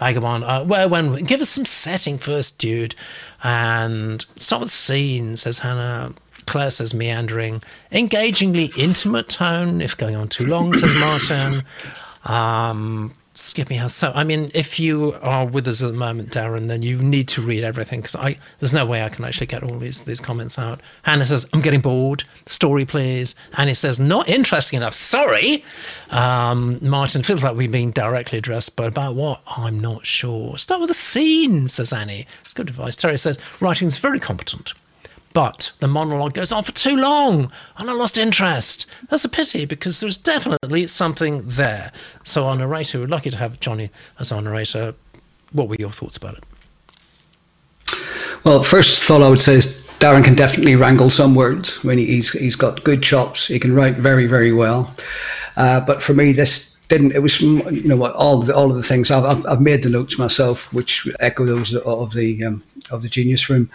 Vagabond, 0.03 0.43
uh, 0.43 0.65
well, 0.67 0.89
when 0.89 1.15
give 1.23 1.41
us 1.41 1.51
some 1.51 1.65
setting 1.65 2.19
first, 2.19 2.59
dude. 2.59 2.97
And 3.45 4.27
start 4.37 4.63
with 4.63 4.73
scene, 4.73 5.37
says 5.37 5.61
Hannah. 5.61 6.13
Claire 6.47 6.71
says 6.73 6.93
meandering. 6.93 7.63
Engagingly 7.93 8.73
intimate 8.77 9.29
tone, 9.29 9.81
if 9.81 9.97
going 9.97 10.17
on 10.17 10.29
too 10.29 10.45
long, 10.45 10.73
says 10.73 10.99
Martin. 10.99 11.63
Um, 12.25 13.15
skipping 13.35 13.79
out. 13.79 13.91
So, 13.91 14.13
I 14.15 14.25
mean, 14.25 14.51
if 14.55 14.79
you 14.79 15.15
are 15.23 15.47
with 15.47 15.67
us 15.67 15.83
at 15.83 15.93
the 15.93 15.99
moment, 15.99 16.31
Darren, 16.31 16.69
then 16.69 16.83
you 16.83 16.99
need 16.99 17.29
to 17.29 17.43
read 17.43 17.65
everything 17.65 18.01
because 18.01 18.17
I 18.17 18.37
there's 18.59 18.73
no 18.73 18.85
way 18.85 19.03
I 19.03 19.09
can 19.09 19.25
actually 19.25 19.47
get 19.47 19.63
all 19.63 19.79
these 19.79 20.03
these 20.03 20.21
comments 20.21 20.59
out. 20.59 20.81
Hannah 21.03 21.27
says, 21.27 21.49
"I'm 21.53 21.61
getting 21.61 21.81
bored. 21.81 22.25
Story, 22.47 22.85
please." 22.85 23.35
Annie 23.57 23.75
says, 23.75 23.99
"Not 23.99 24.29
interesting 24.29 24.77
enough. 24.79 24.95
Sorry." 24.95 25.65
Um, 26.11 26.79
Martin 26.83 27.23
feels 27.23 27.43
like 27.43 27.57
we've 27.57 27.73
been 27.73 27.91
directly 27.91 28.39
addressed, 28.39 28.77
but 28.77 28.87
about 28.89 29.15
what? 29.15 29.41
I'm 29.47 29.79
not 29.79 30.07
sure. 30.07 30.59
Start 30.59 30.81
with 30.81 30.89
the 30.89 30.95
scene, 30.95 31.69
says 31.69 31.93
Annie. 31.93 32.27
It's 32.45 32.55
good 32.55 32.69
advice. 32.69 32.97
Terry 32.97 33.19
says, 33.19 33.39
"Writing's 33.61 33.97
very 33.97 34.21
competent." 34.21 34.75
But 35.33 35.73
the 35.81 35.89
monologue 35.89 36.35
goes 36.35 36.53
on 36.53 36.63
for 36.63 36.73
too 36.73 36.97
long 36.97 37.51
and 37.79 37.89
I 37.89 37.93
lost 37.95 38.19
interest. 38.19 38.87
That's 39.09 39.25
a 39.25 39.29
pity 39.29 39.65
because 39.65 40.01
there's 40.01 40.19
definitely 40.19 40.87
something 40.89 41.43
there. 41.47 41.93
So, 42.23 42.45
our 42.45 42.57
narrator, 42.57 43.01
we're 43.01 43.07
lucky 43.07 43.31
to 43.31 43.39
have 43.39 43.61
Johnny 43.61 43.91
as 44.19 44.31
our 44.31 44.43
narrator. 44.43 44.95
What 45.53 45.69
were 45.69 45.77
your 45.77 45.91
thoughts 45.91 46.17
about 46.17 46.39
it? 46.39 46.45
Well, 48.45 48.63
first 48.63 49.05
thought 49.05 49.23
I 49.23 49.29
would 49.29 49.41
say 49.41 49.55
is 49.55 49.83
Darren 50.01 50.25
can 50.25 50.35
definitely 50.35 50.75
wrangle 50.75 51.11
some 51.11 51.35
words 51.35 51.83
when 51.85 51.97
he's 51.97 52.33
he's 52.33 52.57
got 52.57 52.83
good 52.83 53.03
chops. 53.03 53.47
He 53.47 53.61
can 53.61 53.73
write 53.75 53.95
very 53.95 54.27
very 54.27 54.53
well. 54.53 54.93
Uh, 55.57 55.81
but 55.81 56.03
for 56.03 56.13
me, 56.13 56.33
this 56.33 56.73
didn't. 56.89 57.15
It 57.15 57.21
was 57.21 57.41
you 57.41 57.85
know 57.85 58.07
all 58.13 58.39
the, 58.39 58.55
all 58.55 58.71
of 58.71 58.77
the 58.77 58.83
things 58.83 59.11
I've, 59.11 59.47
I've 59.47 59.61
made 59.61 59.83
the 59.83 59.91
notes 59.91 60.19
myself, 60.19 60.73
which 60.73 61.09
echo 61.21 61.45
those 61.45 61.75
of 61.75 62.13
the 62.15 62.45
um, 62.45 62.63
of 62.93 63.03
the 63.03 63.09
Genius 63.09 63.49
Room. 63.49 63.71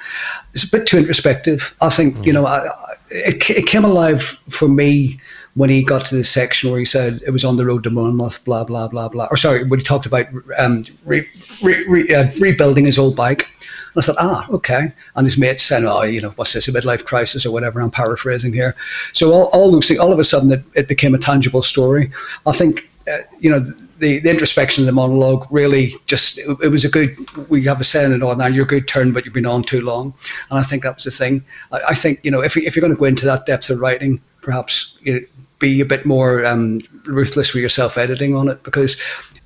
It's 0.53 0.63
a 0.63 0.69
bit 0.69 0.85
too 0.85 0.97
introspective. 0.97 1.75
I 1.81 1.89
think 1.89 2.15
mm. 2.17 2.25
you 2.25 2.33
know 2.33 2.45
I, 2.45 2.67
it, 3.09 3.49
it 3.49 3.65
came 3.65 3.85
alive 3.85 4.21
for 4.49 4.67
me 4.67 5.19
when 5.55 5.69
he 5.69 5.83
got 5.83 6.05
to 6.05 6.15
this 6.15 6.29
section 6.29 6.69
where 6.69 6.79
he 6.79 6.85
said 6.85 7.21
it 7.25 7.31
was 7.31 7.43
on 7.43 7.57
the 7.57 7.65
road 7.65 7.83
to 7.83 7.89
Monmouth, 7.89 8.43
blah 8.45 8.63
blah 8.63 8.87
blah 8.87 9.09
blah. 9.09 9.27
Or 9.31 9.37
sorry, 9.37 9.63
when 9.63 9.79
he 9.79 9.83
talked 9.83 10.05
about 10.05 10.27
um, 10.57 10.85
re, 11.05 11.27
re, 11.61 11.85
re, 11.87 12.15
uh, 12.15 12.27
rebuilding 12.39 12.85
his 12.85 12.97
old 12.97 13.15
bike. 13.15 13.49
And 13.93 14.03
I 14.03 14.05
said, 14.05 14.15
ah, 14.19 14.45
okay. 14.51 14.91
And 15.15 15.25
his 15.25 15.39
mates 15.39 15.63
said, 15.63 15.83
oh, 15.83 16.03
you 16.03 16.21
know, 16.21 16.29
what's 16.31 16.53
this, 16.53 16.67
a 16.67 16.71
midlife 16.71 17.05
crisis 17.05 17.47
or 17.47 17.51
whatever? 17.51 17.79
I'm 17.81 17.89
paraphrasing 17.89 18.53
here. 18.53 18.75
So 19.13 19.33
all, 19.33 19.45
all 19.53 19.71
those 19.71 19.87
things, 19.87 19.99
all 19.99 20.11
of 20.11 20.19
a 20.19 20.23
sudden, 20.23 20.51
it, 20.51 20.63
it 20.75 20.87
became 20.87 21.15
a 21.15 21.17
tangible 21.17 21.63
story. 21.63 22.11
I 22.45 22.51
think 22.51 22.87
uh, 23.07 23.19
you 23.39 23.49
know, 23.49 23.63
the, 23.99 24.19
the 24.19 24.29
introspection 24.29 24.83
of 24.83 24.85
the 24.85 24.91
monologue 24.91 25.47
really 25.49 25.91
just, 26.05 26.37
it, 26.37 26.57
it, 26.63 26.69
was 26.69 26.85
a 26.85 26.89
good, 26.89 27.17
we 27.49 27.63
have 27.63 27.81
a 27.81 27.83
saying 27.83 28.11
in 28.11 28.19
Northern 28.19 28.41
Ireland, 28.41 28.55
you're 28.55 28.65
a 28.65 28.67
good 28.67 28.87
turn, 28.87 29.13
but 29.13 29.25
you've 29.25 29.33
been 29.33 29.45
on 29.45 29.63
too 29.63 29.81
long. 29.81 30.13
And 30.49 30.59
I 30.59 30.63
think 30.63 30.83
that 30.83 30.95
was 30.95 31.03
the 31.03 31.11
thing. 31.11 31.43
I, 31.71 31.79
I 31.89 31.93
think, 31.93 32.23
you 32.23 32.31
know, 32.31 32.41
if, 32.41 32.55
if 32.57 32.75
you're 32.75 32.81
going 32.81 32.93
to 32.93 32.99
go 32.99 33.05
into 33.05 33.25
that 33.25 33.45
depth 33.45 33.69
of 33.69 33.79
writing, 33.79 34.21
perhaps 34.41 34.97
you 35.01 35.13
know, 35.13 35.19
be 35.59 35.81
a 35.81 35.85
bit 35.85 36.05
more 36.05 36.45
um, 36.45 36.81
ruthless 37.05 37.53
with 37.53 37.61
your 37.61 37.69
self 37.69 37.97
editing 37.97 38.35
on 38.35 38.47
it 38.47 38.61
because 38.63 39.01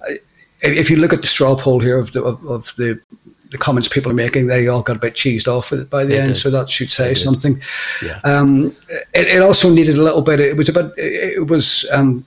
uh, 0.10 0.14
if 0.62 0.90
you 0.90 0.98
look 0.98 1.14
at 1.14 1.22
the 1.22 1.28
straw 1.28 1.56
poll 1.56 1.80
here 1.80 1.98
of 1.98 2.12
the, 2.12 2.24
of, 2.24 2.46
of 2.46 2.76
the 2.76 3.00
the 3.52 3.58
comments 3.58 3.90
people 3.90 4.10
are 4.10 4.16
making, 4.16 4.48
they 4.48 4.70
all 4.70 4.82
got 4.82 4.96
a 4.96 5.00
bit 5.00 5.14
cheesed 5.14 5.48
off 5.48 5.72
with 5.72 5.82
it 5.82 5.90
by 5.90 6.06
the 6.06 6.12
they 6.12 6.20
end. 6.20 6.28
Did. 6.28 6.36
So 6.36 6.50
that 6.52 6.70
should 6.70 6.90
say 6.90 7.14
something. 7.14 7.62
Yeah. 8.02 8.20
Um, 8.24 8.74
it, 9.14 9.28
it, 9.28 9.42
also 9.42 9.70
needed 9.70 9.98
a 9.98 10.02
little 10.02 10.22
bit. 10.22 10.40
It 10.40 10.56
was 10.56 10.70
about. 10.70 10.94
It 10.98 11.48
was 11.48 11.86
um, 11.92 12.26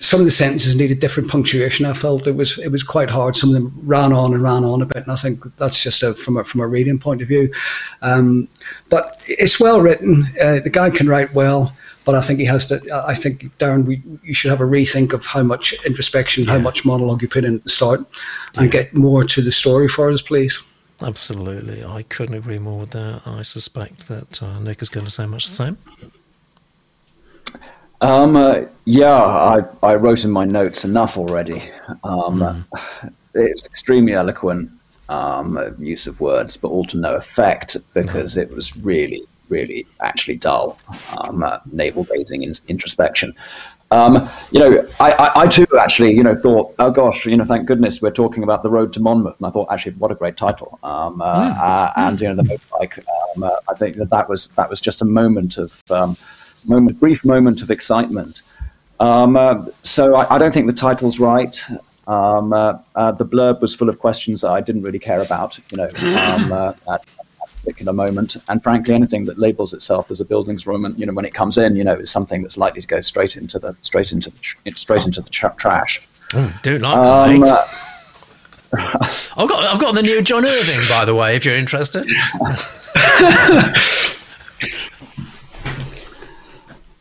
some 0.00 0.18
of 0.18 0.24
the 0.24 0.30
sentences 0.30 0.74
needed 0.76 0.98
different 0.98 1.30
punctuation. 1.30 1.84
I 1.84 1.92
felt 1.92 2.26
it 2.26 2.34
was 2.34 2.58
it 2.58 2.72
was 2.72 2.82
quite 2.82 3.10
hard. 3.10 3.36
Some 3.36 3.50
of 3.50 3.54
them 3.54 3.72
ran 3.82 4.14
on 4.14 4.32
and 4.32 4.42
ran 4.42 4.64
on 4.64 4.80
a 4.80 4.86
bit, 4.86 4.96
and 4.96 5.12
I 5.12 5.16
think 5.16 5.44
that's 5.58 5.82
just 5.82 6.02
a, 6.02 6.14
from 6.14 6.38
a 6.38 6.44
from 6.44 6.62
a 6.62 6.66
reading 6.66 6.98
point 6.98 7.20
of 7.20 7.28
view. 7.28 7.52
Um, 8.00 8.48
but 8.88 9.22
it's 9.28 9.60
well 9.60 9.82
written. 9.82 10.26
Uh, 10.40 10.60
the 10.60 10.70
guy 10.70 10.88
can 10.88 11.06
write 11.06 11.34
well, 11.34 11.76
but 12.06 12.14
I 12.14 12.22
think 12.22 12.40
he 12.40 12.46
has 12.46 12.66
to. 12.68 12.80
I 13.06 13.14
think 13.14 13.56
Darren, 13.58 13.84
we 13.84 14.02
you 14.24 14.32
should 14.32 14.50
have 14.50 14.62
a 14.62 14.64
rethink 14.64 15.12
of 15.12 15.26
how 15.26 15.42
much 15.42 15.74
introspection, 15.84 16.44
yeah. 16.44 16.52
how 16.52 16.58
much 16.58 16.86
monologue 16.86 17.20
you 17.20 17.28
put 17.28 17.44
in 17.44 17.56
at 17.56 17.62
the 17.62 17.68
start, 17.68 18.00
and 18.56 18.66
yeah. 18.66 18.82
get 18.82 18.94
more 18.94 19.22
to 19.22 19.42
the 19.42 19.52
story 19.52 19.86
for 19.86 20.10
us, 20.10 20.22
please. 20.22 20.62
Absolutely, 21.02 21.84
I 21.84 22.04
couldn't 22.04 22.36
agree 22.36 22.58
more 22.58 22.80
with 22.80 22.90
that. 22.92 23.20
I 23.26 23.42
suspect 23.42 24.08
that 24.08 24.42
uh, 24.42 24.60
Nick 24.60 24.80
is 24.80 24.88
going 24.88 25.04
to 25.04 25.12
say 25.12 25.26
much 25.26 25.44
the 25.44 25.52
same. 25.52 25.78
Um, 28.00 28.36
uh, 28.36 28.62
yeah, 28.84 29.14
I, 29.14 29.60
I 29.82 29.94
wrote 29.94 30.24
in 30.24 30.30
my 30.30 30.44
notes 30.44 30.84
enough 30.84 31.18
already. 31.18 31.70
Um, 32.04 32.40
mm. 32.40 33.12
It's 33.34 33.66
extremely 33.66 34.14
eloquent 34.14 34.70
um, 35.08 35.74
use 35.78 36.06
of 36.06 36.20
words, 36.20 36.56
but 36.56 36.68
all 36.68 36.84
to 36.86 36.96
no 36.96 37.14
effect 37.14 37.76
because 37.94 38.36
no. 38.36 38.42
it 38.42 38.50
was 38.50 38.76
really, 38.78 39.22
really 39.48 39.86
actually 40.00 40.36
dull, 40.36 40.78
um, 41.18 41.42
uh, 41.42 41.58
navel 41.72 42.04
gazing 42.04 42.42
in, 42.42 42.54
introspection. 42.68 43.34
Um, 43.92 44.30
you 44.52 44.60
know, 44.60 44.88
I, 45.00 45.12
I, 45.12 45.42
I, 45.42 45.46
too 45.48 45.66
actually, 45.80 46.14
you 46.14 46.22
know, 46.22 46.36
thought, 46.36 46.74
oh 46.78 46.92
gosh, 46.92 47.26
you 47.26 47.36
know, 47.36 47.44
thank 47.44 47.66
goodness 47.66 48.00
we're 48.00 48.12
talking 48.12 48.44
about 48.44 48.62
the 48.62 48.70
road 48.70 48.92
to 48.92 49.00
Monmouth, 49.00 49.38
and 49.38 49.46
I 49.48 49.50
thought, 49.50 49.66
actually, 49.70 49.92
what 49.94 50.12
a 50.12 50.14
great 50.14 50.36
title. 50.36 50.78
Um, 50.84 51.20
uh, 51.20 51.50
mm. 51.50 51.58
uh, 51.58 51.92
and 51.96 52.20
you 52.20 52.28
know, 52.28 52.36
the 52.36 52.60
like, 52.78 52.98
um, 52.98 53.42
uh, 53.42 53.50
I 53.68 53.74
think 53.74 53.96
that 53.96 54.10
that 54.10 54.28
was 54.28 54.46
that 54.50 54.70
was 54.70 54.80
just 54.80 55.02
a 55.02 55.04
moment 55.04 55.58
of 55.58 55.82
um, 55.90 56.16
moment, 56.64 57.00
brief 57.00 57.24
moment 57.24 57.62
of 57.62 57.70
excitement. 57.70 58.42
Um, 58.98 59.36
uh, 59.36 59.64
so 59.82 60.14
I, 60.14 60.34
I, 60.34 60.38
don't 60.38 60.52
think 60.52 60.66
the 60.66 60.74
title's 60.74 61.18
right. 61.18 61.58
um, 62.06 62.52
uh, 62.52 62.78
uh, 62.94 63.12
the 63.12 63.24
blurb 63.24 63.60
was 63.62 63.74
full 63.74 63.88
of 63.88 63.98
questions 63.98 64.42
that 64.42 64.50
I 64.50 64.60
didn't 64.60 64.82
really 64.82 64.98
care 64.98 65.22
about, 65.22 65.58
you 65.70 65.78
know, 65.78 65.88
um, 65.88 66.52
uh, 66.52 66.72
at, 66.92 67.04
that 67.40 67.50
particular 67.62 67.92
moment. 67.94 68.36
And 68.48 68.62
frankly, 68.62 68.94
anything 68.94 69.24
that 69.24 69.38
labels 69.38 69.72
itself 69.72 70.10
as 70.10 70.20
a 70.20 70.24
Bildungsroman, 70.24 70.98
you 70.98 71.06
know, 71.06 71.14
when 71.14 71.24
it 71.24 71.32
comes 71.32 71.56
in, 71.56 71.76
you 71.76 71.84
know, 71.84 71.94
is 71.94 72.10
something 72.10 72.42
that's 72.42 72.58
likely 72.58 72.82
to 72.82 72.86
go 72.86 73.00
straight 73.00 73.36
into 73.36 73.58
the 73.58 73.74
straight 73.80 74.12
into 74.12 74.30
the 74.30 74.72
straight 74.72 75.06
into 75.06 75.22
the 75.22 75.30
tra- 75.30 75.54
trash. 75.56 76.06
Mm, 76.30 76.62
do 76.62 76.78
like 76.78 76.96
Um, 76.96 77.40
that. 77.40 77.58
uh, 77.58 77.66
I've 79.36 79.48
got 79.48 79.64
I've 79.64 79.80
got 79.80 79.94
the 79.94 80.02
new 80.02 80.22
John 80.22 80.44
Irving, 80.44 80.88
by 80.90 81.04
the 81.04 81.14
way, 81.14 81.36
if 81.36 81.44
you're 81.44 81.56
interested. 81.56 82.06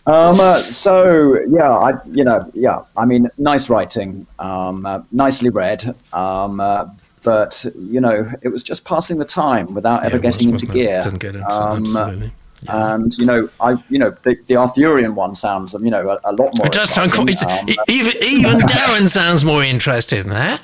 Um, 0.10 0.40
uh, 0.40 0.62
so 0.64 1.38
yeah, 1.48 1.70
I 1.72 1.92
you 2.12 2.24
know 2.24 2.50
yeah, 2.54 2.80
I 2.98 3.06
mean, 3.06 3.30
nice 3.38 3.70
writing, 3.70 4.26
um, 4.40 4.86
uh, 4.86 5.02
nicely 5.12 5.50
read, 5.50 5.84
um, 6.14 6.60
uh, 6.60 6.86
but 7.24 7.64
you 7.78 8.02
know, 8.02 8.30
it 8.42 8.48
was 8.50 8.64
just 8.64 8.86
passing 8.86 9.20
the 9.20 9.26
time 9.26 9.74
without 9.74 10.04
ever 10.04 10.18
was, 10.18 10.22
getting 10.22 10.50
into 10.50 10.66
wasn't 10.66 10.72
it? 10.72 10.84
gear. 10.84 11.02
Didn't 11.02 11.20
get 11.20 11.36
into 11.36 11.46
it, 11.48 11.52
Um, 11.52 11.80
absolutely. 11.82 12.32
And 12.68 13.18
you 13.18 13.26
know, 13.26 13.50
I 13.62 13.72
you 13.90 14.00
know 14.00 14.10
the, 14.10 14.36
the 14.48 14.56
Arthurian 14.58 15.16
one 15.16 15.36
sounds 15.36 15.74
you 15.80 15.90
know 15.92 16.10
a, 16.10 16.20
a 16.26 16.34
lot 16.34 16.56
more. 16.58 16.66
It 16.66 16.74
does 16.74 16.90
sound 16.90 17.12
quite. 17.14 17.42
Um, 17.44 17.70
even 17.88 18.14
even 18.24 18.60
Darren 18.74 19.08
sounds 19.08 19.46
more 19.46 19.64
interested 19.64 20.20
in 20.26 20.30
that. 20.32 20.60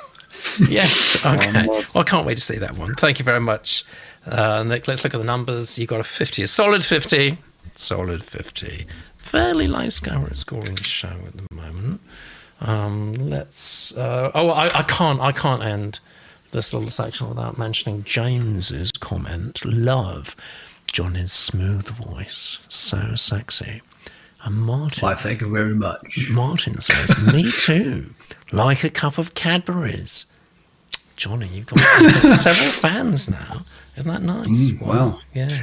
yes. 0.68 1.24
Okay. 1.24 1.66
well- 1.66 1.84
Well, 1.94 2.02
I 2.02 2.02
can't 2.02 2.26
wait 2.26 2.38
to 2.38 2.44
see 2.44 2.58
that 2.58 2.76
one. 2.76 2.94
Thank 2.96 3.18
you 3.18 3.24
very 3.24 3.40
much, 3.40 3.84
uh, 4.26 4.64
Nick. 4.64 4.86
Let's 4.88 5.02
look 5.04 5.14
at 5.14 5.20
the 5.20 5.26
numbers. 5.26 5.78
You 5.78 5.86
got 5.86 6.00
a 6.00 6.04
fifty, 6.04 6.42
a 6.42 6.48
solid 6.48 6.84
fifty, 6.84 7.38
solid 7.74 8.22
fifty. 8.24 8.86
Fairly 9.16 9.68
low 9.68 9.88
scoring 9.88 10.76
show 10.76 11.16
at 11.26 11.36
the 11.36 11.54
moment. 11.54 12.00
Um, 12.60 13.12
let's. 13.14 13.96
Uh, 13.96 14.30
oh, 14.34 14.50
I, 14.50 14.66
I 14.66 14.82
can't. 14.82 15.20
I 15.20 15.32
can't 15.32 15.62
end 15.62 16.00
this 16.52 16.72
little 16.72 16.90
section 16.90 17.28
without 17.28 17.58
mentioning 17.58 18.04
James's 18.04 18.90
comment. 18.92 19.64
Love 19.64 20.36
Johnny's 20.86 21.32
smooth 21.32 21.88
voice, 21.88 22.58
so 22.68 23.14
sexy. 23.14 23.82
And 24.44 24.56
Martin. 24.56 25.06
Why, 25.06 25.14
thank 25.14 25.40
you 25.42 25.52
very 25.52 25.74
much. 25.74 26.28
Martin 26.30 26.80
says, 26.80 27.26
"Me 27.32 27.50
too. 27.50 28.14
Like 28.52 28.84
a 28.84 28.90
cup 28.90 29.18
of 29.18 29.34
Cadbury's." 29.34 30.26
Johnny, 31.16 31.46
you've 31.48 31.66
got, 31.66 31.78
you've 32.00 32.22
got 32.22 32.38
several 32.38 32.70
fans 32.90 33.28
now. 33.28 33.62
Isn't 33.96 34.10
that 34.10 34.22
nice? 34.22 34.70
Mm, 34.70 34.80
wow. 34.80 35.20
Yeah. 35.34 35.62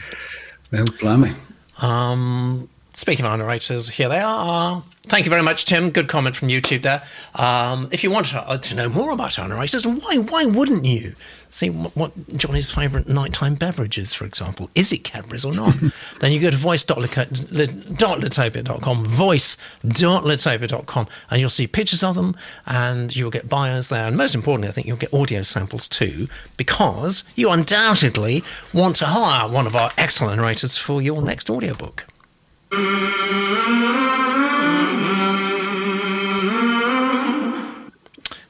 Well, 0.71 0.85
blimey. 0.99 1.33
Um, 1.81 2.69
speaking 2.97 3.25
of 3.25 3.31
our 3.31 3.37
narrators, 3.37 3.89
here 3.89 4.09
they 4.09 4.19
are. 4.19 4.83
Thank 5.03 5.25
you 5.25 5.29
very 5.29 5.43
much, 5.43 5.65
Tim. 5.65 5.91
Good 5.91 6.07
comment 6.09 6.35
from 6.35 6.49
YouTube 6.49 6.81
there. 6.81 7.03
Um, 7.35 7.87
if 7.91 8.03
you 8.03 8.11
want 8.11 8.25
to, 8.27 8.41
uh, 8.41 8.57
to 8.57 8.75
know 8.75 8.89
more 8.89 9.11
about 9.11 9.39
our 9.39 9.47
narrators, 9.47 9.87
why 9.87 10.17
why 10.17 10.43
wouldn't 10.45 10.83
you? 10.83 11.15
See 11.49 11.69
what, 11.69 11.95
what 11.95 12.11
Johnny's 12.35 12.73
favourite 12.73 13.07
nighttime 13.07 13.55
beverage 13.55 13.97
is, 13.97 14.13
for 14.13 14.25
example. 14.25 14.69
Is 14.75 14.91
it 14.91 15.05
Cadbury's 15.05 15.45
or 15.45 15.53
not? 15.53 15.73
then 16.19 16.33
you 16.33 16.41
go 16.41 16.49
to 16.49 16.57
voice.litopia.com, 16.57 19.05
voice.litopia.com, 19.05 21.07
and 21.29 21.39
you'll 21.39 21.49
see 21.49 21.67
pictures 21.67 22.03
of 22.03 22.15
them, 22.15 22.35
and 22.65 23.15
you'll 23.15 23.31
get 23.31 23.47
bios 23.47 23.87
there. 23.87 24.07
And 24.07 24.17
most 24.17 24.35
importantly, 24.35 24.67
I 24.67 24.71
think 24.71 24.87
you'll 24.87 24.97
get 24.97 25.13
audio 25.13 25.41
samples 25.43 25.87
too, 25.87 26.27
because 26.57 27.23
you 27.35 27.49
undoubtedly 27.49 28.43
want 28.73 28.97
to 28.97 29.05
hire 29.05 29.47
one 29.47 29.67
of 29.67 29.75
our 29.75 29.91
excellent 29.97 30.35
narrators 30.37 30.75
for 30.75 31.01
your 31.01 31.21
next 31.21 31.49
audiobook. 31.49 32.03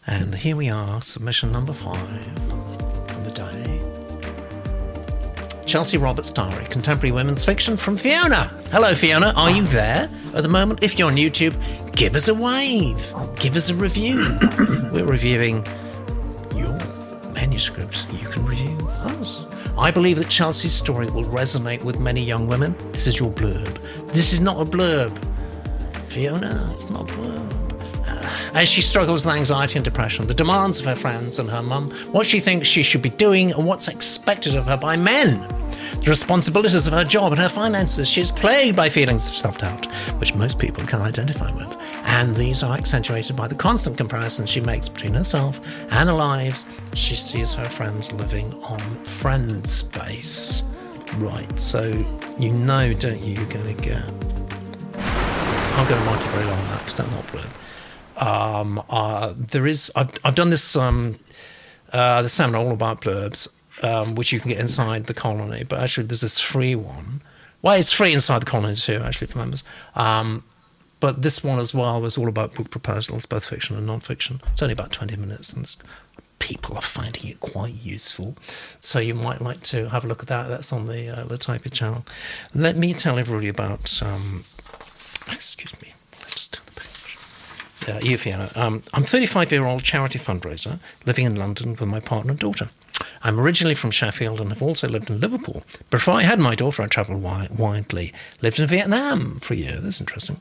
And 0.10 0.34
here 0.36 0.56
we 0.56 0.70
are, 0.70 1.02
submission 1.02 1.52
number 1.52 1.74
five 1.74 2.52
on 2.52 3.24
the 3.24 3.32
day. 3.32 3.84
Chelsea 5.66 5.98
Roberts' 5.98 6.32
diary, 6.32 6.66
contemporary 6.66 7.12
women's 7.12 7.44
fiction 7.44 7.78
from 7.78 7.98
Fiona. 7.98 8.46
Hello, 8.72 8.96
Fiona. 8.96 9.34
Are 9.36 9.52
you 9.52 9.64
there 9.64 10.10
at 10.34 10.42
the 10.42 10.50
moment? 10.50 10.82
If 10.82 10.98
you're 10.98 11.10
on 11.10 11.18
YouTube, 11.18 11.54
give 11.96 12.16
us 12.16 12.28
a 12.28 12.34
wave. 12.34 13.14
Give 13.38 13.56
us 13.56 13.70
a 13.70 13.76
review. 13.76 14.16
We're 14.94 15.06
reviewing 15.06 15.64
your 16.56 16.74
manuscript. 17.34 18.06
You 18.14 18.28
can 18.30 18.46
review 18.46 18.78
us. 18.90 19.46
I 19.78 19.92
believe 19.92 20.18
that 20.18 20.28
Chelsea's 20.30 20.74
story 20.74 21.08
will 21.08 21.24
resonate 21.26 21.84
with 21.84 22.00
many 22.00 22.22
young 22.22 22.48
women. 22.48 22.76
This 22.94 23.06
is 23.06 23.20
your 23.20 23.30
blurb. 23.32 23.78
This 24.08 24.34
is 24.34 24.42
not 24.42 24.60
a 24.60 24.66
blurb. 24.66 25.12
Fiona, 26.08 26.70
it's 26.74 26.90
not 26.90 27.10
a 27.10 27.14
blurb. 27.14 28.08
Uh, 28.08 28.58
As 28.58 28.68
she 28.68 28.82
struggles 28.82 29.24
with 29.24 29.36
anxiety 29.36 29.76
and 29.78 29.86
depression, 29.86 30.26
the 30.26 30.34
demands 30.34 30.80
of 30.80 30.88
her 30.88 30.96
friends 30.96 31.38
and 31.38 31.48
her 31.52 31.62
mum, 31.62 31.92
what 32.12 32.26
she 32.26 32.40
thinks 32.40 32.68
she 32.68 32.82
should 32.82 33.04
be 33.04 33.10
doing, 33.10 33.52
and 33.52 33.68
what's 33.68 33.88
expected 33.88 34.56
of 34.56 34.66
her 34.66 34.78
by 34.78 34.96
men, 34.98 35.46
the 36.08 36.12
responsibilities 36.12 36.88
of 36.88 36.94
her 36.94 37.04
job 37.04 37.34
and 37.34 37.42
her 37.42 37.50
finances, 37.50 38.08
she 38.08 38.22
is 38.22 38.32
plagued 38.32 38.78
by 38.78 38.88
feelings 38.88 39.28
of 39.28 39.36
self 39.36 39.58
doubt, 39.58 39.88
which 40.22 40.34
most 40.34 40.58
people 40.58 40.86
can 40.86 41.02
identify 41.02 41.54
with. 41.54 41.78
And 42.06 42.34
these 42.34 42.64
are 42.64 42.78
accentuated 42.78 43.36
by 43.36 43.50
the 43.50 43.56
constant 43.56 43.98
comparisons 43.98 44.50
she 44.50 44.62
makes 44.62 44.88
between 44.88 45.14
herself 45.14 45.60
and 45.92 46.08
the 46.08 46.14
lives 46.14 46.66
she 46.94 47.18
sees 47.18 47.54
her 47.56 47.68
friends 47.68 48.14
living 48.14 48.54
on 48.64 48.80
friend 49.04 49.70
space. 49.70 50.64
Right, 51.18 51.60
so 51.60 51.84
you 52.40 52.54
know, 52.54 52.94
don't 52.94 53.22
you, 53.22 53.34
you're 53.34 53.50
going 53.50 53.76
to 53.76 53.84
get. 53.84 54.08
I'm 54.08 55.90
going 55.90 56.00
to 56.00 56.06
mark 56.06 56.22
it 56.22 56.28
very 56.28 56.46
long 56.46 56.58
on 56.58 56.68
that 56.70 56.80
because 56.80 56.96
that's 56.96 57.12
not 57.12 57.28
blurb 57.28 57.50
um, 58.18 58.82
uh, 58.90 59.34
there 59.36 59.68
is 59.68 59.92
I've, 59.94 60.12
I've 60.24 60.36
done 60.36 60.52
this 60.52 60.76
um, 60.78 61.20
uh, 61.92 62.22
the 62.22 62.30
seminar 62.30 62.62
all 62.62 62.72
about 62.72 63.02
blurbs 63.02 63.50
um, 63.84 64.16
which 64.16 64.32
you 64.32 64.40
can 64.40 64.50
get 64.50 64.60
inside 64.60 65.06
the 65.06 65.14
colony. 65.14 65.64
But 65.64 65.80
actually 65.80 66.08
there's 66.08 66.22
this 66.22 66.40
free 66.40 66.76
one. 66.76 67.22
Well 67.62 67.76
it's 67.76 67.92
free 67.92 68.14
inside 68.14 68.42
the 68.42 68.46
colony 68.46 68.76
too 68.76 69.02
actually 69.04 69.28
for 69.28 69.40
members. 69.40 69.64
Um, 69.96 70.44
but 71.00 71.22
this 71.22 71.44
one 71.44 71.60
as 71.60 71.74
well 71.74 72.02
was 72.02 72.18
all 72.18 72.28
about 72.28 72.56
book 72.56 72.72
proposals 72.72 73.26
both 73.26 73.46
fiction 73.46 73.76
and 73.78 73.86
non-fiction. 73.86 74.42
It's 74.52 74.62
only 74.62 74.74
about 74.74 74.92
20 74.92 75.16
minutes 75.16 75.54
and 75.54 75.76
people 76.40 76.76
are 76.76 76.82
finding 76.82 77.28
it 77.28 77.40
quite 77.40 77.74
useful. 77.74 78.36
So 78.80 79.00
you 79.00 79.14
might 79.14 79.42
like 79.42 79.62
to 79.64 79.90
have 79.90 80.06
a 80.06 80.08
look 80.08 80.22
at 80.22 80.28
that. 80.28 80.48
That's 80.48 80.72
on 80.72 80.88
the 80.88 81.10
uh, 81.10 81.26
Litopia 81.26 81.72
channel. 81.72 82.06
Let 82.54 82.78
me 82.78 82.94
tell 82.94 83.20
everybody 83.20 83.48
about 83.48 84.02
um, 84.04 84.44
excuse 85.32 85.80
me. 85.82 85.94
Let's 86.22 86.48
turn 86.48 86.66
the 86.66 86.82
page. 86.82 88.04
You, 88.04 88.18
Fiona. 88.18 88.50
Um, 88.56 88.84
I'm 88.94 89.04
a 89.04 89.08
35 89.08 89.52
year 89.52 89.66
old 89.66 89.84
charity 89.84 90.20
fundraiser 90.20 90.80
living 91.06 91.26
in 91.26 91.36
London 91.36 91.72
with 91.72 91.82
my 91.82 92.00
partner 92.00 92.32
and 92.32 92.40
daughter. 92.40 92.70
I'm 93.24 93.40
originally 93.40 93.76
from 93.76 93.92
Sheffield 93.92 94.40
and 94.40 94.50
have 94.50 94.62
also 94.62 94.88
lived 94.88 95.10
in 95.10 95.20
Liverpool. 95.20 95.64
Before 95.90 96.14
I 96.16 96.24
had 96.24 96.40
my 96.40 96.56
daughter, 96.56 96.84
I 96.84 96.88
travelled 96.88 97.22
wi- 97.22 97.50
widely. 97.58 98.14
Lived 98.42 98.60
in 98.60 98.68
Vietnam 98.68 99.40
for 99.40 99.54
a 99.54 99.58
year. 99.58 99.78
That's 99.80 100.00
interesting. 100.00 100.40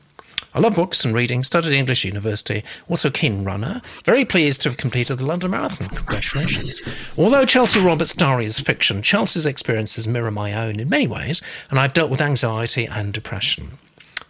I 0.53 0.59
love 0.59 0.75
books 0.75 1.05
and 1.05 1.13
reading, 1.13 1.43
studied 1.43 1.73
English 1.73 2.05
university, 2.05 2.63
also 2.89 3.09
keen 3.09 3.43
runner. 3.43 3.81
Very 4.05 4.25
pleased 4.25 4.61
to 4.61 4.69
have 4.69 4.77
completed 4.77 5.17
the 5.17 5.25
London 5.25 5.51
Marathon. 5.51 5.87
Congratulations. 5.89 6.81
Although 7.17 7.45
Chelsea 7.45 7.79
Roberts' 7.79 8.13
diary 8.13 8.45
is 8.45 8.59
fiction, 8.59 9.01
Chelsea's 9.01 9.45
experiences 9.45 10.07
mirror 10.07 10.31
my 10.31 10.53
own 10.53 10.79
in 10.79 10.89
many 10.89 11.07
ways, 11.07 11.41
and 11.69 11.79
I've 11.79 11.93
dealt 11.93 12.09
with 12.09 12.21
anxiety 12.21 12.85
and 12.85 13.13
depression. 13.13 13.71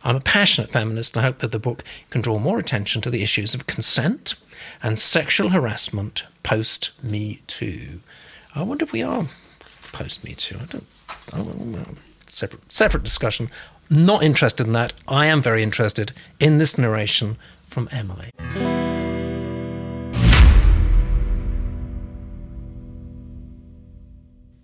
I'm 0.03 0.15
a 0.15 0.21
passionate 0.21 0.69
feminist 0.69 1.15
and 1.15 1.21
I 1.21 1.27
hope 1.27 1.39
that 1.39 1.51
the 1.51 1.59
book 1.59 1.83
can 2.09 2.21
draw 2.21 2.39
more 2.39 2.59
attention 2.59 3.01
to 3.01 3.09
the 3.09 3.23
issues 3.23 3.53
of 3.53 3.67
consent 3.67 4.35
and 4.81 4.97
sexual 4.97 5.49
harassment 5.49 6.23
post 6.43 6.91
Me 7.03 7.41
Too. 7.47 7.99
I 8.57 8.63
wonder 8.63 8.83
if 8.85 8.91
we 8.91 9.03
are 9.03 9.23
post 9.91 10.23
Me 10.23 10.33
Too. 10.33 10.57
I 10.59 10.65
don't. 10.65 10.87
I 11.31 11.37
don't 11.37 11.65
know. 11.67 11.85
Separate, 12.25 12.71
separate 12.71 13.03
discussion. 13.03 13.51
Not 13.87 14.23
interested 14.23 14.65
in 14.65 14.73
that. 14.73 14.93
I 15.07 15.27
am 15.27 15.43
very 15.43 15.61
interested 15.61 16.11
in 16.39 16.57
this 16.57 16.75
narration 16.75 17.37
from 17.61 17.87
Emily. 17.91 18.31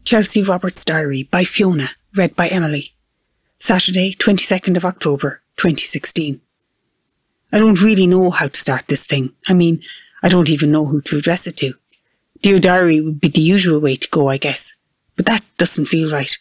Chelsea 0.04 0.42
Roberts' 0.42 0.84
Diary 0.84 1.24
by 1.24 1.44
Fiona, 1.44 1.92
read 2.16 2.36
by 2.36 2.48
Emily. 2.48 2.94
Saturday, 3.60 4.16
22nd 4.16 4.76
of 4.76 4.86
October, 4.86 5.42
2016. 5.58 6.42
I 7.52 7.60
don't 7.60 7.80
really 7.80 8.08
know 8.08 8.32
how 8.32 8.48
to 8.48 8.60
start 8.60 8.88
this 8.88 9.06
thing. 9.06 9.34
I 9.48 9.54
mean, 9.54 9.84
I 10.24 10.30
don't 10.30 10.50
even 10.50 10.72
know 10.72 10.88
who 10.88 11.00
to 11.02 11.18
address 11.20 11.46
it 11.46 11.58
to. 11.58 11.76
Dear 12.44 12.60
Diary 12.60 13.00
would 13.00 13.22
be 13.22 13.30
the 13.30 13.40
usual 13.40 13.80
way 13.80 13.96
to 13.96 14.10
go, 14.10 14.28
I 14.28 14.36
guess. 14.36 14.74
But 15.16 15.26
that 15.28 15.46
doesn't 15.58 15.86
feel 15.86 16.12
right. 16.12 16.38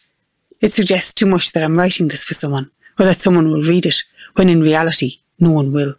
It 0.59 0.73
suggests 0.73 1.13
too 1.13 1.25
much 1.25 1.53
that 1.53 1.63
I'm 1.63 1.79
writing 1.79 2.09
this 2.09 2.25
for 2.25 2.33
someone, 2.33 2.71
or 2.99 3.05
that 3.05 3.21
someone 3.21 3.49
will 3.49 3.61
read 3.61 3.85
it, 3.85 4.03
when 4.35 4.49
in 4.49 4.59
reality, 4.59 5.19
no 5.39 5.51
one 5.51 5.71
will. 5.71 5.95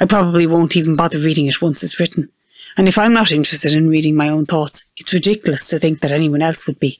I 0.00 0.04
probably 0.04 0.48
won't 0.48 0.76
even 0.76 0.96
bother 0.96 1.18
reading 1.18 1.46
it 1.46 1.62
once 1.62 1.84
it's 1.84 2.00
written. 2.00 2.28
And 2.76 2.88
if 2.88 2.98
I'm 2.98 3.12
not 3.12 3.30
interested 3.30 3.72
in 3.72 3.88
reading 3.88 4.16
my 4.16 4.28
own 4.28 4.46
thoughts, 4.46 4.84
it's 4.96 5.14
ridiculous 5.14 5.68
to 5.68 5.78
think 5.78 6.00
that 6.00 6.10
anyone 6.10 6.42
else 6.42 6.66
would 6.66 6.80
be. 6.80 6.98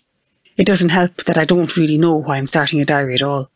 It 0.57 0.67
doesn't 0.67 0.91
help 0.91 1.25
that 1.25 1.37
I 1.37 1.45
don't 1.45 1.77
really 1.77 1.99
know 1.99 2.15
why 2.15 2.37
I'm 2.37 2.47
starting 2.47 2.81
a 2.81 2.85
diary 2.85 3.17
at 3.17 3.23
all. 3.23 3.51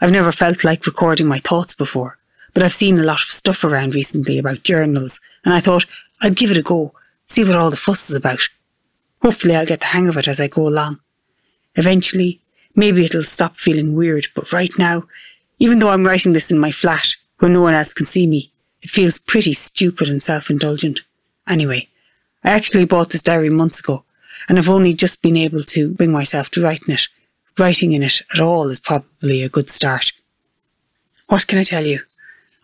I've 0.00 0.12
never 0.12 0.30
felt 0.30 0.62
like 0.62 0.86
recording 0.86 1.26
my 1.26 1.40
thoughts 1.40 1.74
before, 1.74 2.18
but 2.54 2.62
I've 2.62 2.72
seen 2.72 3.00
a 3.00 3.02
lot 3.02 3.24
of 3.24 3.32
stuff 3.32 3.64
around 3.64 3.96
recently 3.96 4.38
about 4.38 4.62
journals, 4.62 5.20
and 5.44 5.52
I 5.52 5.58
thought, 5.58 5.84
I'd 6.22 6.36
give 6.36 6.52
it 6.52 6.56
a 6.56 6.62
go, 6.62 6.94
see 7.26 7.44
what 7.44 7.56
all 7.56 7.70
the 7.70 7.76
fuss 7.76 8.08
is 8.10 8.16
about. 8.16 8.40
Hopefully 9.22 9.56
I'll 9.56 9.66
get 9.66 9.80
the 9.80 9.86
hang 9.86 10.08
of 10.08 10.16
it 10.16 10.28
as 10.28 10.40
I 10.40 10.48
go 10.48 10.66
along. 10.66 11.00
Eventually, 11.74 12.40
maybe 12.74 13.04
it'll 13.04 13.22
stop 13.22 13.56
feeling 13.56 13.94
weird, 13.94 14.28
but 14.34 14.52
right 14.52 14.72
now, 14.78 15.04
even 15.58 15.78
though 15.78 15.90
I'm 15.90 16.06
writing 16.06 16.32
this 16.32 16.50
in 16.50 16.58
my 16.58 16.70
flat, 16.70 17.14
where 17.38 17.50
no 17.50 17.62
one 17.62 17.74
else 17.74 17.92
can 17.92 18.06
see 18.06 18.26
me, 18.26 18.52
it 18.82 18.90
feels 18.90 19.18
pretty 19.18 19.52
stupid 19.52 20.08
and 20.08 20.22
self-indulgent. 20.22 21.00
Anyway, 21.48 21.88
I 22.44 22.50
actually 22.50 22.84
bought 22.84 23.10
this 23.10 23.22
diary 23.22 23.50
months 23.50 23.80
ago, 23.80 24.04
and 24.48 24.58
I've 24.58 24.68
only 24.68 24.94
just 24.94 25.22
been 25.22 25.36
able 25.36 25.62
to 25.64 25.92
bring 25.94 26.12
myself 26.12 26.50
to 26.50 26.62
writing 26.62 26.94
it. 26.94 27.08
Writing 27.58 27.92
in 27.92 28.02
it 28.02 28.22
at 28.34 28.40
all 28.40 28.68
is 28.68 28.80
probably 28.80 29.42
a 29.42 29.48
good 29.48 29.70
start. 29.70 30.12
What 31.26 31.46
can 31.46 31.58
I 31.58 31.64
tell 31.64 31.84
you? 31.84 32.00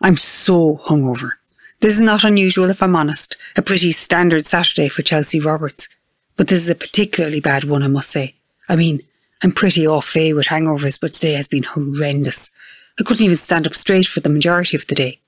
I'm 0.01 0.15
so 0.15 0.77
hungover. 0.85 1.31
This 1.83 1.95
is 1.95 2.01
not 2.01 2.23
unusual 2.23 2.69
if 2.69 2.81
I'm 2.81 2.95
honest, 2.95 3.35
a 3.57 3.61
pretty 3.61 3.91
standard 3.91 4.45
Saturday 4.45 4.87
for 4.87 5.01
Chelsea 5.01 5.41
Roberts. 5.41 5.89
But 6.37 6.47
this 6.47 6.63
is 6.63 6.69
a 6.69 6.75
particularly 6.75 7.41
bad 7.41 7.65
one, 7.65 7.83
I 7.83 7.87
must 7.87 8.09
say. 8.09 8.35
I 8.69 8.77
mean, 8.77 9.01
I'm 9.43 9.51
pretty 9.51 9.85
off 9.85 10.05
fay 10.05 10.31
with 10.31 10.47
hangovers, 10.47 10.97
but 10.97 11.13
today 11.13 11.33
has 11.33 11.49
been 11.49 11.63
horrendous. 11.63 12.51
I 12.97 13.03
couldn't 13.03 13.25
even 13.25 13.35
stand 13.35 13.67
up 13.67 13.75
straight 13.75 14.07
for 14.07 14.21
the 14.21 14.29
majority 14.29 14.77
of 14.77 14.87
the 14.87 14.95
day. 14.95 15.19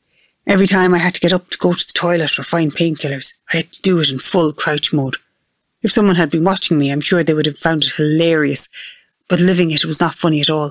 Every 0.47 0.65
time 0.65 0.93
I 0.93 0.99
had 0.99 1.15
to 1.15 1.19
get 1.19 1.33
up 1.33 1.49
to 1.49 1.57
go 1.57 1.73
to 1.73 1.85
the 1.85 1.91
toilet 1.91 2.39
or 2.39 2.43
find 2.43 2.73
painkillers, 2.73 3.33
I 3.51 3.57
had 3.57 3.73
to 3.73 3.81
do 3.81 3.99
it 3.99 4.09
in 4.09 4.19
full 4.19 4.53
crouch 4.53 4.93
mode. 4.93 5.17
If 5.81 5.91
someone 5.91 6.15
had 6.15 6.29
been 6.29 6.45
watching 6.45 6.79
me, 6.79 6.89
I'm 6.89 7.01
sure 7.01 7.21
they 7.21 7.33
would 7.33 7.47
have 7.47 7.59
found 7.59 7.83
it 7.83 7.95
hilarious, 7.97 8.69
but 9.27 9.41
living 9.41 9.71
it 9.71 9.83
was 9.83 9.99
not 9.99 10.15
funny 10.15 10.39
at 10.39 10.49
all. 10.49 10.69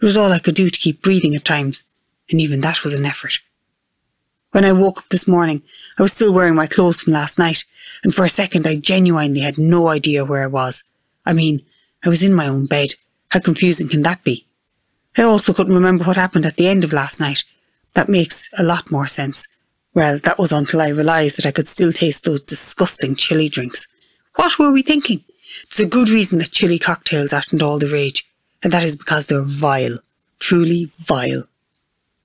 It 0.00 0.04
was 0.06 0.16
all 0.16 0.32
I 0.32 0.38
could 0.38 0.54
do 0.54 0.70
to 0.70 0.78
keep 0.78 1.02
breathing 1.02 1.34
at 1.34 1.44
times, 1.44 1.82
and 2.30 2.40
even 2.40 2.62
that 2.62 2.82
was 2.82 2.94
an 2.94 3.04
effort. 3.04 3.38
When 4.52 4.64
I 4.64 4.72
woke 4.72 4.98
up 4.98 5.08
this 5.10 5.28
morning, 5.28 5.62
I 5.98 6.02
was 6.02 6.12
still 6.12 6.32
wearing 6.32 6.56
my 6.56 6.66
clothes 6.66 7.00
from 7.00 7.12
last 7.12 7.38
night, 7.38 7.64
and 8.02 8.14
for 8.14 8.24
a 8.24 8.28
second 8.28 8.66
I 8.66 8.76
genuinely 8.76 9.40
had 9.40 9.58
no 9.58 9.88
idea 9.88 10.24
where 10.24 10.42
I 10.42 10.48
was. 10.48 10.82
I 11.24 11.32
mean, 11.32 11.64
I 12.04 12.08
was 12.08 12.22
in 12.22 12.34
my 12.34 12.48
own 12.48 12.66
bed. 12.66 12.94
How 13.28 13.38
confusing 13.40 13.88
can 13.88 14.02
that 14.02 14.24
be? 14.24 14.46
I 15.16 15.22
also 15.22 15.52
couldn't 15.52 15.74
remember 15.74 16.04
what 16.04 16.16
happened 16.16 16.46
at 16.46 16.56
the 16.56 16.66
end 16.66 16.82
of 16.82 16.92
last 16.92 17.20
night. 17.20 17.44
That 17.94 18.08
makes 18.08 18.48
a 18.58 18.64
lot 18.64 18.90
more 18.90 19.06
sense. 19.06 19.46
Well, 19.94 20.18
that 20.20 20.38
was 20.38 20.52
until 20.52 20.80
I 20.80 20.88
realised 20.88 21.36
that 21.38 21.46
I 21.46 21.52
could 21.52 21.68
still 21.68 21.92
taste 21.92 22.24
those 22.24 22.42
disgusting 22.42 23.14
chili 23.14 23.48
drinks. 23.48 23.86
What 24.36 24.58
were 24.58 24.70
we 24.70 24.82
thinking? 24.82 25.24
There's 25.68 25.86
a 25.86 25.90
good 25.90 26.08
reason 26.08 26.38
that 26.38 26.52
chili 26.52 26.78
cocktails 26.78 27.32
aren't 27.32 27.62
all 27.62 27.78
the 27.78 27.92
rage, 27.92 28.24
and 28.62 28.72
that 28.72 28.84
is 28.84 28.96
because 28.96 29.26
they're 29.26 29.42
vile. 29.42 29.98
Truly 30.38 30.86
vile. 30.86 31.44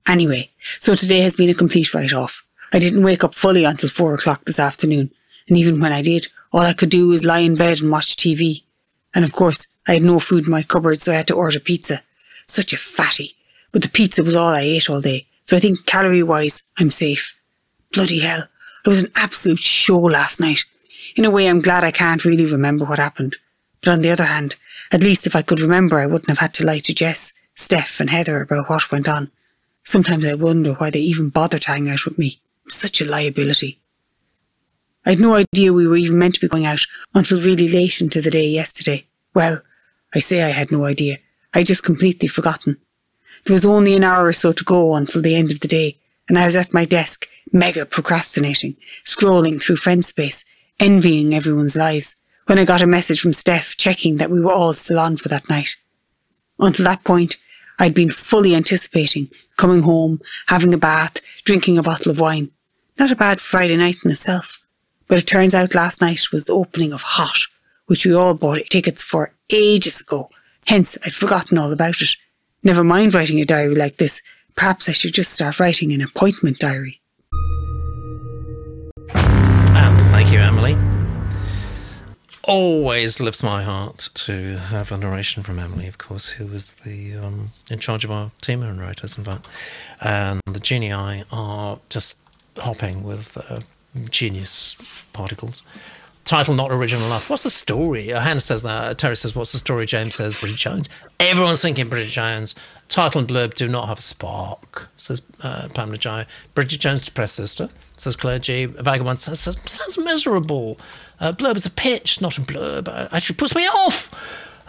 Anyway, 0.08 0.50
so 0.78 0.94
today 0.94 1.20
has 1.20 1.34
been 1.34 1.50
a 1.50 1.54
complete 1.54 1.92
write-off. 1.94 2.46
I 2.72 2.78
didn't 2.78 3.02
wake 3.02 3.24
up 3.24 3.34
fully 3.34 3.64
until 3.64 3.88
four 3.88 4.14
o'clock 4.14 4.44
this 4.44 4.58
afternoon, 4.58 5.10
and 5.48 5.56
even 5.56 5.80
when 5.80 5.92
I 5.92 6.02
did, 6.02 6.28
all 6.52 6.60
I 6.60 6.72
could 6.72 6.90
do 6.90 7.08
was 7.08 7.24
lie 7.24 7.40
in 7.40 7.56
bed 7.56 7.80
and 7.80 7.90
watch 7.90 8.16
TV. 8.16 8.62
And 9.14 9.24
of 9.24 9.32
course, 9.32 9.66
I 9.86 9.94
had 9.94 10.02
no 10.02 10.18
food 10.18 10.44
in 10.44 10.50
my 10.50 10.62
cupboard, 10.62 11.02
so 11.02 11.12
I 11.12 11.16
had 11.16 11.28
to 11.28 11.34
order 11.34 11.60
pizza. 11.60 12.02
Such 12.46 12.72
a 12.72 12.76
fatty. 12.76 13.36
But 13.72 13.82
the 13.82 13.88
pizza 13.88 14.22
was 14.22 14.36
all 14.36 14.52
I 14.52 14.62
ate 14.62 14.90
all 14.90 15.00
day, 15.00 15.26
so 15.44 15.56
I 15.56 15.60
think 15.60 15.86
calorie 15.86 16.22
wise, 16.22 16.62
I'm 16.78 16.90
safe. 16.90 17.38
Bloody 17.92 18.20
hell. 18.20 18.48
It 18.84 18.88
was 18.88 19.04
an 19.04 19.12
absolute 19.14 19.58
show 19.58 19.98
last 19.98 20.40
night. 20.40 20.64
In 21.16 21.24
a 21.24 21.30
way, 21.30 21.48
I'm 21.48 21.60
glad 21.60 21.84
I 21.84 21.90
can't 21.90 22.24
really 22.24 22.46
remember 22.46 22.84
what 22.84 22.98
happened. 22.98 23.36
But 23.82 23.90
on 23.90 24.02
the 24.02 24.10
other 24.10 24.24
hand, 24.24 24.56
at 24.92 25.02
least 25.02 25.26
if 25.26 25.34
I 25.34 25.42
could 25.42 25.60
remember, 25.60 25.98
I 25.98 26.06
wouldn't 26.06 26.28
have 26.28 26.38
had 26.38 26.54
to 26.54 26.64
lie 26.64 26.80
to 26.80 26.94
Jess, 26.94 27.32
Steph, 27.54 28.00
and 28.00 28.10
Heather 28.10 28.42
about 28.42 28.68
what 28.68 28.90
went 28.90 29.08
on. 29.08 29.30
Sometimes 29.86 30.26
I 30.26 30.34
wonder 30.34 30.72
why 30.72 30.90
they 30.90 30.98
even 30.98 31.28
bother 31.28 31.60
to 31.60 31.68
hang 31.68 31.88
out 31.88 32.04
with 32.04 32.18
me. 32.18 32.40
I'm 32.64 32.70
such 32.70 33.00
a 33.00 33.04
liability. 33.04 33.78
I 35.04 35.10
had 35.10 35.20
no 35.20 35.36
idea 35.36 35.72
we 35.72 35.86
were 35.86 35.96
even 35.96 36.18
meant 36.18 36.34
to 36.34 36.40
be 36.40 36.48
going 36.48 36.66
out 36.66 36.80
until 37.14 37.40
really 37.40 37.68
late 37.68 38.00
into 38.00 38.20
the 38.20 38.32
day 38.32 38.48
yesterday. 38.48 39.06
Well, 39.32 39.62
I 40.12 40.18
say 40.18 40.42
I 40.42 40.48
had 40.48 40.72
no 40.72 40.84
idea. 40.86 41.18
I 41.54 41.58
had 41.58 41.68
just 41.68 41.84
completely 41.84 42.26
forgotten. 42.26 42.78
There 43.44 43.54
was 43.54 43.64
only 43.64 43.94
an 43.94 44.02
hour 44.02 44.26
or 44.26 44.32
so 44.32 44.52
to 44.52 44.64
go 44.64 44.96
until 44.96 45.22
the 45.22 45.36
end 45.36 45.52
of 45.52 45.60
the 45.60 45.68
day, 45.68 46.00
and 46.28 46.36
I 46.36 46.46
was 46.46 46.56
at 46.56 46.74
my 46.74 46.84
desk, 46.84 47.28
mega 47.52 47.86
procrastinating, 47.86 48.76
scrolling 49.04 49.62
through 49.62 49.76
FriendSpace, 49.76 50.44
envying 50.80 51.32
everyone's 51.32 51.76
lives, 51.76 52.16
when 52.46 52.58
I 52.58 52.64
got 52.64 52.82
a 52.82 52.88
message 52.88 53.20
from 53.20 53.32
Steph 53.32 53.76
checking 53.76 54.16
that 54.16 54.32
we 54.32 54.40
were 54.40 54.52
all 54.52 54.74
still 54.74 54.98
on 54.98 55.16
for 55.16 55.28
that 55.28 55.48
night. 55.48 55.76
Until 56.58 56.86
that 56.86 57.04
point, 57.04 57.36
I'd 57.78 57.94
been 57.94 58.10
fully 58.10 58.52
anticipating 58.56 59.30
coming 59.56 59.82
home, 59.82 60.20
having 60.48 60.72
a 60.74 60.78
bath, 60.78 61.20
drinking 61.44 61.78
a 61.78 61.82
bottle 61.82 62.10
of 62.10 62.18
wine. 62.18 62.50
Not 62.98 63.10
a 63.10 63.16
bad 63.16 63.40
Friday 63.40 63.76
night 63.76 63.96
in 64.04 64.10
itself. 64.10 64.62
But 65.08 65.18
it 65.18 65.26
turns 65.26 65.54
out 65.54 65.74
last 65.74 66.00
night 66.00 66.32
was 66.32 66.44
the 66.44 66.52
opening 66.52 66.92
of 66.92 67.02
Hot, 67.02 67.46
which 67.86 68.04
we 68.04 68.14
all 68.14 68.34
bought 68.34 68.58
tickets 68.70 69.02
for 69.02 69.32
ages 69.50 70.00
ago. 70.00 70.30
Hence, 70.66 70.98
I'd 71.04 71.14
forgotten 71.14 71.58
all 71.58 71.72
about 71.72 72.00
it. 72.02 72.16
Never 72.62 72.82
mind 72.82 73.14
writing 73.14 73.40
a 73.40 73.44
diary 73.44 73.76
like 73.76 73.98
this. 73.98 74.22
Perhaps 74.56 74.88
I 74.88 74.92
should 74.92 75.14
just 75.14 75.32
start 75.32 75.60
writing 75.60 75.92
an 75.92 76.00
appointment 76.00 76.58
diary. 76.58 77.00
And 79.10 80.00
thank 80.10 80.32
you, 80.32 80.38
Emily. 80.38 80.76
Always 82.46 83.18
lifts 83.18 83.42
my 83.42 83.64
heart 83.64 84.08
to 84.14 84.56
have 84.56 84.92
a 84.92 84.96
narration 84.96 85.42
from 85.42 85.58
Emily, 85.58 85.88
of 85.88 85.98
course, 85.98 86.28
who 86.28 86.46
was 86.46 86.74
the 86.74 87.16
um, 87.16 87.50
in 87.68 87.80
charge 87.80 88.04
of 88.04 88.12
our 88.12 88.30
team 88.40 88.62
and 88.62 88.80
writers, 88.80 89.18
in 89.18 89.24
fact. 89.24 89.48
And 90.00 90.40
the 90.46 90.60
genii 90.60 91.24
are 91.32 91.80
just 91.88 92.16
hopping 92.58 93.02
with 93.02 93.36
uh, 93.36 93.58
genius 94.10 94.76
particles. 95.12 95.64
Title 96.26 96.54
not 96.54 96.72
original 96.72 97.06
enough. 97.06 97.30
What's 97.30 97.44
the 97.44 97.50
story? 97.50 98.12
Uh, 98.12 98.20
Hannah 98.20 98.40
says 98.40 98.64
that. 98.64 98.98
Terry 98.98 99.16
says, 99.16 99.36
What's 99.36 99.52
the 99.52 99.58
story? 99.58 99.86
James 99.86 100.16
says, 100.16 100.34
Bridget 100.34 100.58
Jones. 100.58 100.88
Everyone's 101.20 101.62
thinking 101.62 101.88
Bridget 101.88 102.10
Jones. 102.10 102.56
Title 102.88 103.20
and 103.20 103.28
blurb 103.30 103.54
do 103.54 103.68
not 103.68 103.86
have 103.86 104.00
a 104.00 104.02
spark, 104.02 104.88
says 104.96 105.22
uh, 105.44 105.68
Pamela 105.72 105.98
Jai. 105.98 106.26
Bridget 106.54 106.80
Jones, 106.80 107.04
depressed 107.04 107.36
sister, 107.36 107.68
says 107.94 108.16
Claire 108.16 108.40
G. 108.40 108.64
Vagabond 108.64 109.20
says, 109.20 109.38
says 109.38 109.56
Sounds 109.66 109.98
miserable. 109.98 110.80
Uh, 111.20 111.32
blurb 111.32 111.54
is 111.54 111.64
a 111.64 111.70
pitch, 111.70 112.20
not 112.20 112.38
a 112.38 112.40
blurb. 112.40 112.88
Uh, 112.88 113.08
actually 113.12 113.36
puts 113.36 113.54
me 113.54 113.62
off. 113.62 114.10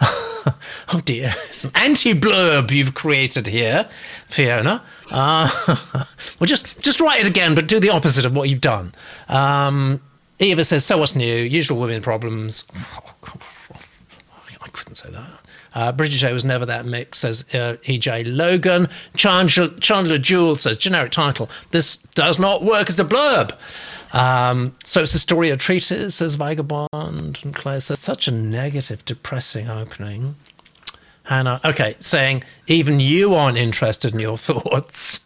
oh 0.00 1.02
dear, 1.04 1.34
it's 1.48 1.64
an 1.64 1.72
anti-blurb 1.74 2.70
you've 2.70 2.94
created 2.94 3.48
here, 3.48 3.88
Fiona. 4.28 4.80
Uh, 5.10 5.50
well, 6.38 6.46
just 6.46 6.80
just 6.80 7.00
write 7.00 7.20
it 7.20 7.26
again, 7.26 7.56
but 7.56 7.66
do 7.66 7.80
the 7.80 7.90
opposite 7.90 8.24
of 8.24 8.36
what 8.36 8.48
you've 8.48 8.60
done. 8.60 8.92
Um, 9.28 10.00
Eva 10.38 10.64
says, 10.64 10.84
"So 10.84 10.98
what's 10.98 11.14
new? 11.14 11.36
Usual 11.36 11.78
women 11.78 12.02
problems." 12.02 12.64
I 14.60 14.68
couldn't 14.72 14.96
say 14.96 15.10
that. 15.10 15.40
Uh, 15.74 15.92
Bridget 15.92 16.18
J 16.18 16.32
was 16.32 16.44
never 16.44 16.66
that 16.66 16.86
mix, 16.86 17.18
says 17.18 17.42
uh, 17.54 17.76
EJ 17.84 18.34
Logan. 18.34 18.88
Chandler, 19.16 19.68
Chandler 19.80 20.18
Jewell 20.18 20.56
says, 20.56 20.78
generic 20.78 21.12
title. 21.12 21.48
This 21.70 21.98
does 21.98 22.38
not 22.38 22.64
work 22.64 22.88
as 22.88 22.98
a 22.98 23.04
blurb. 23.04 23.54
Um, 24.14 24.74
so 24.84 25.02
it's 25.02 25.14
a 25.14 25.18
story 25.18 25.50
of 25.50 25.58
treatise, 25.58 26.16
says 26.16 26.34
Vagabond. 26.36 26.88
And 27.44 27.54
Claire 27.54 27.80
says, 27.80 27.98
such 27.98 28.26
a 28.26 28.32
negative, 28.32 29.04
depressing 29.04 29.68
opening. 29.68 30.36
Hannah, 31.24 31.60
okay, 31.64 31.94
saying, 32.00 32.42
even 32.66 33.00
you 33.00 33.34
aren't 33.34 33.58
interested 33.58 34.14
in 34.14 34.20
your 34.20 34.36
thoughts 34.38 35.20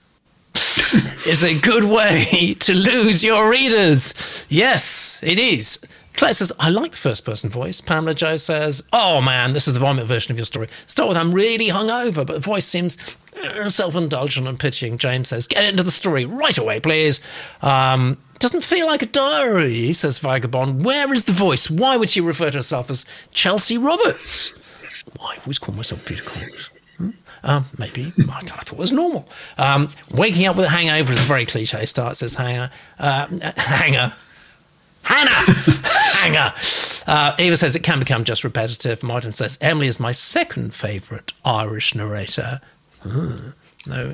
is 1.27 1.43
a 1.43 1.59
good 1.61 1.85
way 1.85 2.55
to 2.61 2.75
lose 2.75 3.25
your 3.25 3.49
readers. 3.49 4.15
Yes, 4.49 5.19
it 5.23 5.39
is. 5.39 5.79
Claire 6.15 6.35
says, 6.35 6.53
I 6.59 6.69
like 6.69 6.91
the 6.91 6.97
first 6.97 7.25
person 7.25 7.49
voice. 7.49 7.81
Pamela 7.81 8.15
Joe 8.15 8.37
says, 8.37 8.83
Oh 8.93 9.21
man, 9.21 9.55
this 9.55 9.67
is 9.67 9.75
the 9.75 9.81
vomit 9.81 10.07
version 10.07 10.33
of 10.33 10.39
your 10.39 10.45
story. 10.45 10.69
Start 10.87 11.09
with, 11.09 11.17
I'm 11.17 11.33
really 11.33 11.69
hungover, 11.69 12.27
but 12.27 12.35
the 12.35 12.41
voice 12.41 12.67
seems 12.67 12.99
uh, 13.43 13.71
self 13.71 13.95
indulgent 13.95 14.47
and 14.47 14.59
pitying. 14.59 14.99
James 14.99 15.29
says, 15.29 15.47
Get 15.47 15.65
into 15.65 15.83
the 15.83 15.91
story 15.91 16.27
right 16.27 16.59
away, 16.59 16.81
please. 16.81 17.21
Um, 17.63 18.19
doesn't 18.39 18.65
feel 18.65 18.87
like 18.89 19.03
a 19.03 19.07
diary, 19.07 19.93
says 19.93 20.19
Vagabond. 20.19 20.85
Where 20.85 21.15
is 21.15 21.25
the 21.25 21.33
voice? 21.33 21.71
Why 21.71 21.97
would 21.97 22.11
she 22.11 22.21
refer 22.21 22.51
to 22.51 22.59
herself 22.59 22.91
as 22.91 23.05
Chelsea 23.31 23.79
Roberts? 23.79 24.53
Why 25.17 25.35
I 25.35 25.39
always 25.39 25.61
call 25.61 25.75
myself 25.75 26.05
Peter 26.05 26.25
Cox? 26.25 26.71
Um, 27.45 27.67
maybe 27.77 28.13
I, 28.31 28.41
thought 28.41 28.73
it 28.73 28.79
was 28.79 28.93
normal. 28.93 29.29
Um, 29.59 29.89
waking 30.15 30.47
up 30.47 30.57
with 30.57 30.67
a 30.67 30.69
hangover 30.69 31.13
is 31.13 31.23
a 31.23 31.27
very 31.27 31.45
cliche 31.45 31.87
start, 31.87 32.17
says 32.17 32.35
Hanger. 32.35 32.71
Uh, 32.99 33.27
hanger. 33.57 34.13
Hannah! 35.03 35.31
Hanger! 36.23 36.53
Uh, 37.07 37.35
Eva 37.39 37.57
says 37.57 37.75
it 37.75 37.83
can 37.83 37.99
become 37.99 38.25
just 38.25 38.45
repetitive. 38.45 39.03
Martin 39.03 39.33
says 39.33 39.59
Emily 39.61 39.89
is 39.89 39.99
my 39.99 40.13
second 40.13 40.73
favourite 40.75 41.33
Irish 41.45 41.95
narrator. 41.95 42.61
Hmm. 43.01 43.51
No, 43.85 44.11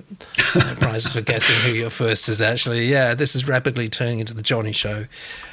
no 0.54 0.74
prizes 0.80 1.12
for 1.12 1.20
guessing 1.20 1.70
who 1.70 1.78
your 1.78 1.90
first 1.90 2.30
is, 2.30 2.40
actually. 2.40 2.86
Yeah, 2.86 3.12
this 3.12 3.34
is 3.36 3.46
rapidly 3.46 3.90
turning 3.90 4.20
into 4.20 4.32
the 4.32 4.40
Johnny 4.40 4.72
show. 4.72 5.04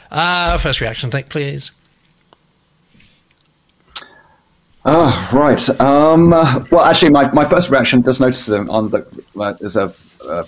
Uh, 0.10 0.57
first 0.57 0.80
reaction, 0.80 1.10
take, 1.10 1.27
please. 1.27 1.72
Ah, 4.88 5.30
right. 5.34 5.70
Um, 5.82 6.30
well, 6.30 6.82
actually, 6.86 7.10
my, 7.10 7.32
my 7.32 7.44
first 7.44 7.72
reaction, 7.72 8.03
just 8.03 8.22
noticed 8.22 8.49
on 8.52 8.90
the, 8.91 9.24
uh, 9.40 9.53
there's 9.53 9.76
a, 9.76 9.91
uh, 10.24 10.44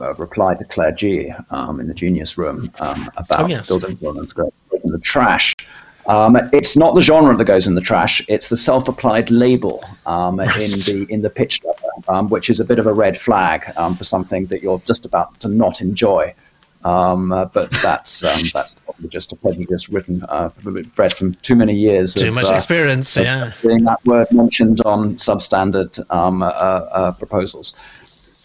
uh, 0.00 0.14
replied 0.14 0.58
to 0.58 0.64
Claire 0.64 0.92
G 0.92 1.32
um, 1.50 1.80
in 1.80 1.86
the 1.86 1.94
Genius 1.94 2.38
Room 2.38 2.70
um, 2.80 3.10
about 3.16 3.40
Oh, 3.40 3.46
yes. 3.46 3.70
Bildungsromans 3.70 4.50
in 4.84 4.92
the 4.92 4.98
trash. 4.98 5.54
Um, 6.06 6.36
it's 6.52 6.76
not 6.76 6.94
the 6.94 7.00
genre 7.00 7.36
that 7.36 7.44
goes 7.44 7.66
in 7.66 7.74
the 7.74 7.80
trash; 7.80 8.24
it's 8.28 8.48
the 8.48 8.56
self-applied 8.56 9.30
label 9.30 9.82
um, 10.06 10.38
in 10.38 10.70
the 10.70 11.06
in 11.10 11.22
the 11.22 11.30
pitch 11.30 11.60
letter, 11.64 11.88
um, 12.08 12.28
which 12.28 12.48
is 12.48 12.60
a 12.60 12.64
bit 12.64 12.78
of 12.78 12.86
a 12.86 12.92
red 12.92 13.18
flag 13.18 13.64
um, 13.76 13.96
for 13.96 14.04
something 14.04 14.46
that 14.46 14.62
you're 14.62 14.80
just 14.86 15.04
about 15.04 15.38
to 15.40 15.48
not 15.48 15.80
enjoy. 15.80 16.32
Um, 16.86 17.32
uh, 17.32 17.46
but 17.46 17.72
that's 17.82 18.22
um, 18.22 18.40
that's 18.54 18.74
probably 18.74 19.08
just 19.08 19.32
a 19.32 19.36
prejudice 19.36 19.88
written, 19.88 20.22
uh, 20.28 20.50
bred 20.94 21.12
from 21.12 21.34
too 21.42 21.56
many 21.56 21.74
years. 21.74 22.14
Too 22.14 22.28
of, 22.28 22.34
much 22.34 22.46
uh, 22.46 22.54
experience, 22.54 23.16
of 23.16 23.24
yeah. 23.24 23.52
Seeing 23.60 23.82
that 23.84 24.04
word 24.04 24.28
mentioned 24.30 24.80
on 24.82 25.16
substandard 25.16 25.98
um, 26.14 26.44
uh, 26.44 26.46
uh, 26.46 27.10
proposals. 27.10 27.74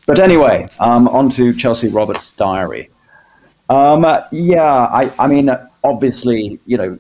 But 0.07 0.19
anyway, 0.19 0.67
um, 0.79 1.07
on 1.09 1.29
to 1.31 1.53
Chelsea 1.53 1.87
Roberts' 1.89 2.31
diary. 2.31 2.89
Um, 3.69 4.05
uh, 4.05 4.23
yeah, 4.31 4.85
I, 4.85 5.13
I 5.19 5.27
mean, 5.27 5.47
uh, 5.47 5.67
obviously, 5.83 6.59
you 6.65 6.77
know, 6.77 6.97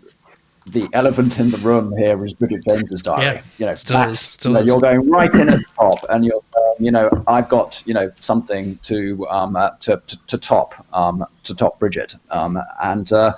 the 0.71 0.87
elephant 0.93 1.39
in 1.39 1.51
the 1.51 1.57
room 1.57 1.95
here 1.97 2.23
is 2.23 2.33
Bridget 2.33 2.63
Jones's 2.67 3.01
diary. 3.01 3.23
Yeah, 3.23 3.41
you 3.57 3.65
know, 3.65 3.75
still 3.75 4.01
is, 4.03 4.19
still 4.19 4.51
you 4.51 4.57
know, 4.59 4.63
you're 4.63 4.81
going 4.81 5.09
right 5.09 5.33
in 5.33 5.49
at 5.49 5.55
the 5.55 5.65
top, 5.75 6.05
and 6.09 6.25
you're, 6.25 6.41
um, 6.55 6.73
you 6.79 6.91
know, 6.91 7.09
I've 7.27 7.49
got, 7.49 7.83
you 7.85 7.93
know, 7.93 8.11
something 8.19 8.77
to 8.83 9.27
um, 9.29 9.55
uh, 9.55 9.71
to, 9.81 10.01
to 10.07 10.17
to 10.27 10.37
top 10.37 10.73
um, 10.93 11.25
to 11.43 11.55
top 11.55 11.79
Bridget, 11.79 12.15
um, 12.29 12.57
and 12.81 13.11
uh, 13.11 13.35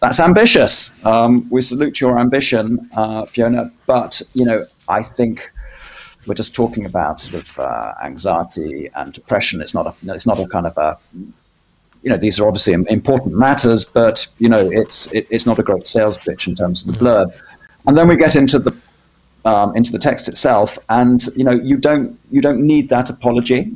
that's 0.00 0.20
ambitious. 0.20 0.92
Um, 1.04 1.48
we 1.50 1.60
salute 1.60 2.00
your 2.00 2.18
ambition, 2.18 2.90
uh, 2.94 3.24
Fiona, 3.26 3.70
but 3.86 4.20
you 4.34 4.44
know, 4.44 4.66
I 4.88 5.02
think 5.02 5.50
we're 6.26 6.34
just 6.34 6.54
talking 6.54 6.84
about 6.84 7.20
sort 7.20 7.42
of 7.42 7.58
uh, 7.58 7.94
anxiety 8.02 8.90
and 8.94 9.12
depression. 9.12 9.60
It's 9.60 9.74
not 9.74 9.86
a 9.86 10.12
it's 10.12 10.26
not 10.26 10.38
a 10.38 10.46
kind 10.46 10.66
of 10.66 10.76
a 10.76 10.98
you 12.04 12.10
know 12.10 12.18
these 12.18 12.38
are 12.38 12.46
obviously 12.46 12.74
important 12.74 13.34
matters, 13.34 13.84
but 13.84 14.26
you 14.38 14.48
know 14.48 14.70
it's 14.70 15.10
it, 15.12 15.26
it's 15.30 15.46
not 15.46 15.58
a 15.58 15.62
great 15.62 15.86
sales 15.86 16.18
pitch 16.18 16.46
in 16.46 16.54
terms 16.54 16.86
of 16.86 16.94
the 16.94 17.04
blurb. 17.04 17.34
And 17.86 17.96
then 17.96 18.08
we 18.08 18.16
get 18.16 18.36
into 18.36 18.58
the 18.58 18.76
um, 19.46 19.74
into 19.74 19.90
the 19.90 19.98
text 19.98 20.28
itself, 20.28 20.78
and 20.90 21.26
you 21.34 21.44
know 21.44 21.52
you 21.52 21.78
don't 21.78 22.18
you 22.30 22.42
don't 22.42 22.60
need 22.60 22.90
that 22.90 23.08
apology. 23.08 23.72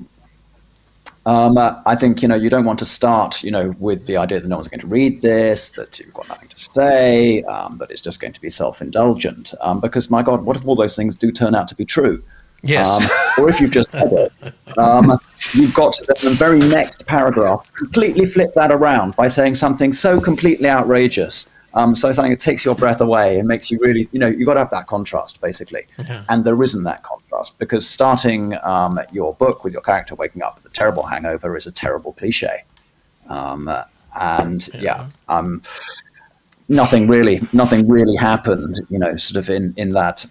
Um, 1.25 1.59
uh, 1.59 1.83
I 1.87 1.97
think 1.97 2.21
you 2.21 2.29
know 2.29 2.35
you 2.35 2.51
don't 2.51 2.67
want 2.67 2.79
to 2.81 2.85
start 2.85 3.43
you 3.43 3.51
know 3.51 3.75
with 3.79 4.07
the 4.07 4.19
idea 4.19 4.41
that 4.41 4.49
no 4.49 4.57
one's 4.57 4.69
going 4.69 4.81
to 4.81 4.87
read 4.87 5.23
this, 5.23 5.71
that 5.73 5.99
you've 5.99 6.13
got 6.13 6.29
nothing 6.29 6.49
to 6.49 6.59
say, 6.59 7.43
um, 7.45 7.79
that 7.79 7.91
it's 7.91 8.03
just 8.03 8.21
going 8.21 8.35
to 8.35 8.41
be 8.43 8.51
self-indulgent. 8.51 9.55
Um, 9.63 9.81
because 9.81 10.11
my 10.11 10.23
God, 10.23 10.45
what 10.45 10.57
if 10.57 10.67
all 10.67 10.77
those 10.77 10.97
things 10.97 11.15
do 11.15 11.33
turn 11.33 11.55
out 11.55 11.67
to 11.69 11.75
be 11.75 11.87
true? 11.87 12.23
Yes. 12.63 12.89
Um, 12.89 13.05
or 13.39 13.49
if 13.49 13.61
you've 13.61 13.71
just 13.71 13.93
said 13.93 14.13
it, 14.13 14.33
um, 14.79 15.19
you've 15.55 15.75
got 15.75 15.93
to, 15.95 16.03
in 16.03 16.31
the 16.31 16.37
very 16.37 16.59
next 16.59 17.07
paragraph, 17.07 17.71
completely 17.75 18.27
flip 18.27 18.53
that 18.55 18.73
around 18.73 19.15
by 19.17 19.29
saying 19.29 19.55
something 19.55 19.93
so 19.93 20.21
completely 20.21 20.69
outrageous. 20.69 21.49
Um, 21.75 21.95
so 21.95 22.11
something 22.13 22.33
that 22.33 22.41
takes 22.41 22.65
your 22.65 22.75
breath 22.75 23.01
away 23.01 23.39
and 23.39 23.47
makes 23.47 23.71
you 23.71 23.79
really, 23.81 24.09
you 24.11 24.19
know, 24.19 24.27
you've 24.27 24.47
got 24.47 24.55
to 24.55 24.61
have 24.61 24.71
that 24.71 24.87
contrast, 24.87 25.41
basically. 25.41 25.87
And 26.29 26.45
there 26.45 26.61
isn't 26.61 26.83
that 26.85 27.03
contrast 27.03 27.59
because 27.59 27.89
starting 27.89 28.57
um, 28.65 28.99
your 29.13 29.35
book 29.35 29.63
with 29.63 29.73
your 29.73 29.83
character 29.83 30.15
waking 30.17 30.43
up 30.43 30.57
with 30.57 30.73
a 30.73 30.75
terrible 30.75 31.05
hangover 31.05 31.57
is 31.57 31.67
a 31.67 31.73
terrible 31.73 32.15
cliche. 32.15 32.65
Um, 33.29 33.71
and 34.19 34.69
yeah, 34.75 35.07
um, 35.29 35.63
nothing 36.69 37.07
really, 37.07 37.41
nothing 37.53 37.87
really 37.87 38.17
happened, 38.17 38.81
you 38.89 38.99
know, 38.99 39.17
sort 39.17 39.37
of 39.37 39.49
in, 39.51 39.75
in 39.77 39.91
that 39.91 40.27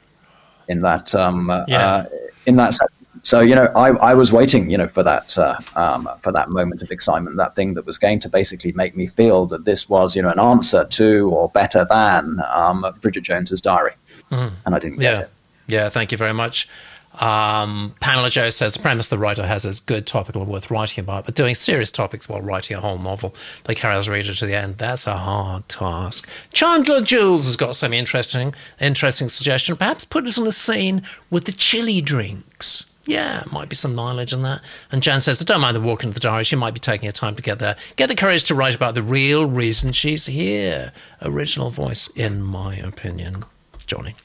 in 0.68 0.80
that 0.80 1.14
um, 1.16 1.50
Yeah. 1.68 1.80
uh, 1.80 2.06
in 2.46 2.56
that. 2.58 2.76
So 3.24 3.42
you 3.42 3.56
know, 3.56 3.66
I, 3.76 3.90
I 3.90 4.14
was 4.14 4.32
waiting, 4.32 4.70
you 4.70 4.78
know, 4.78 4.88
for 4.88 5.04
that 5.04 5.38
uh, 5.38 5.58
um, 5.76 6.08
for 6.20 6.32
that 6.32 6.50
moment 6.52 6.82
of 6.82 6.92
excitement, 6.92 7.36
that 7.38 7.54
thing 7.56 7.74
that 7.74 7.86
was 7.86 7.98
going 7.98 8.20
to 8.22 8.30
basically 8.30 8.72
make 8.74 8.96
me 8.96 9.08
feel 9.08 9.46
that 9.48 9.66
this 9.66 9.90
was, 9.90 10.16
you 10.16 10.22
know, 10.22 10.30
an 10.30 10.40
answer 10.40 10.86
to 10.86 11.30
or 11.32 11.50
better 11.50 11.86
than 11.90 12.40
um, 12.54 12.86
Bridget 13.02 13.24
Jones's 13.24 13.60
Diary, 13.60 13.94
and 14.32 14.76
I 14.76 14.80
didn't 14.80 15.00
get 15.00 15.18
Yeah. 15.18 15.24
it. 15.24 15.30
Yeah, 15.70 15.90
thank 15.90 16.14
you 16.14 16.18
very 16.18 16.34
much. 16.34 16.70
Um, 17.18 17.96
Pamela 18.00 18.30
Joe 18.30 18.50
says 18.52 18.76
the 18.76 18.80
premise 18.80 19.10
the 19.10 19.18
writer 19.18 19.46
has 19.46 19.66
is 19.66 19.80
good, 19.80 20.06
topical, 20.06 20.44
and 20.44 20.52
worth 20.52 20.70
writing 20.70 21.04
about, 21.04 21.26
but 21.26 21.36
doing 21.36 21.56
serious 21.56 21.92
topics 21.92 22.30
while 22.30 22.42
writing 22.42 22.78
a 22.78 22.82
whole 22.82 22.98
novel 22.98 23.34
that 23.64 23.76
carries 23.76 24.08
reader 24.08 24.34
to 24.34 24.46
the 24.46 24.56
end, 24.56 24.78
that's 24.78 25.08
a 25.08 25.18
hard 25.18 25.68
task. 25.68 26.28
Chandler 26.54 27.02
Jules 27.02 27.46
has 27.46 27.56
got 27.56 27.76
some 27.76 27.94
interesting, 27.94 28.54
interesting 28.80 29.30
suggestion. 29.30 29.76
Perhaps 29.76 30.06
put 30.06 30.26
us 30.28 30.38
on 30.38 30.48
a 30.48 30.52
scene 30.52 31.02
with 31.32 31.46
the 31.46 31.52
chili 31.52 32.02
drinks. 32.02 32.86
Yeah, 33.08 33.44
might 33.52 33.70
be 33.70 33.76
some 33.76 33.96
mileage 33.96 34.34
in 34.34 34.42
that. 34.42 34.62
And 34.92 35.02
Jan 35.02 35.22
says, 35.22 35.42
I 35.42 35.46
don't 35.46 35.62
mind 35.62 35.78
the 35.78 35.82
walk 35.82 36.04
into 36.04 36.14
the 36.14 36.20
diary. 36.20 36.44
She 36.44 36.58
might 36.58 36.74
be 36.74 36.82
taking 36.82 37.08
her 37.08 37.14
time 37.14 37.36
to 37.36 37.42
get 37.42 37.58
there. 37.58 37.78
Get 37.96 38.08
the 38.08 38.16
courage 38.16 38.44
to 38.46 38.56
write 38.56 38.76
about 38.76 38.96
the 38.96 39.02
real 39.02 39.46
reason 39.46 39.94
she's 39.94 40.26
here. 40.26 40.92
Original 41.22 41.70
voice, 41.70 42.10
in 42.10 42.44
my 42.44 42.76
opinion. 42.76 43.46
Johnny. 43.86 44.16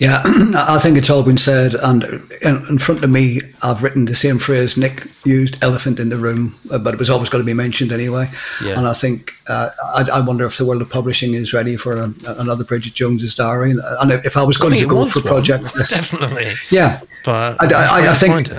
Yeah, 0.00 0.22
I 0.24 0.78
think 0.78 0.96
it's 0.96 1.10
all 1.10 1.22
been 1.22 1.36
said. 1.36 1.74
And 1.74 2.04
in, 2.40 2.78
front 2.78 3.04
of 3.04 3.10
me, 3.10 3.42
I've 3.62 3.82
written 3.82 4.06
the 4.06 4.14
same 4.14 4.38
phrase 4.38 4.78
Nick 4.78 5.06
used, 5.26 5.62
elephant 5.62 6.00
in 6.00 6.08
the 6.08 6.16
room, 6.16 6.58
uh, 6.70 6.78
but 6.78 6.94
it 6.94 6.98
was 6.98 7.10
always 7.10 7.28
going 7.28 7.42
to 7.42 7.46
be 7.46 7.52
mentioned 7.52 7.92
anyway. 7.92 8.30
Yeah. 8.64 8.78
And 8.78 8.88
I 8.88 8.94
think, 8.94 9.34
uh, 9.46 9.68
I, 9.94 10.08
I 10.14 10.20
wonder 10.20 10.46
if 10.46 10.56
the 10.56 10.64
world 10.64 10.80
of 10.80 10.88
publishing 10.88 11.34
is 11.34 11.52
ready 11.52 11.76
for 11.76 11.96
a, 11.96 12.14
another 12.38 12.64
Bridget 12.64 12.94
Jones's 12.94 13.34
diary. 13.34 13.72
And 13.72 14.10
if 14.10 14.38
I 14.38 14.42
was 14.42 14.56
going 14.56 14.72
think 14.72 14.88
to 14.88 14.88
go 14.88 15.04
for 15.04 15.18
a 15.18 15.22
project 15.22 15.74
this, 15.74 15.90
Definitely. 16.00 16.54
yeah. 16.70 17.02
But 17.26 17.62
I, 17.62 18.00
I, 18.00 18.10
I 18.10 18.14
think. 18.14 18.50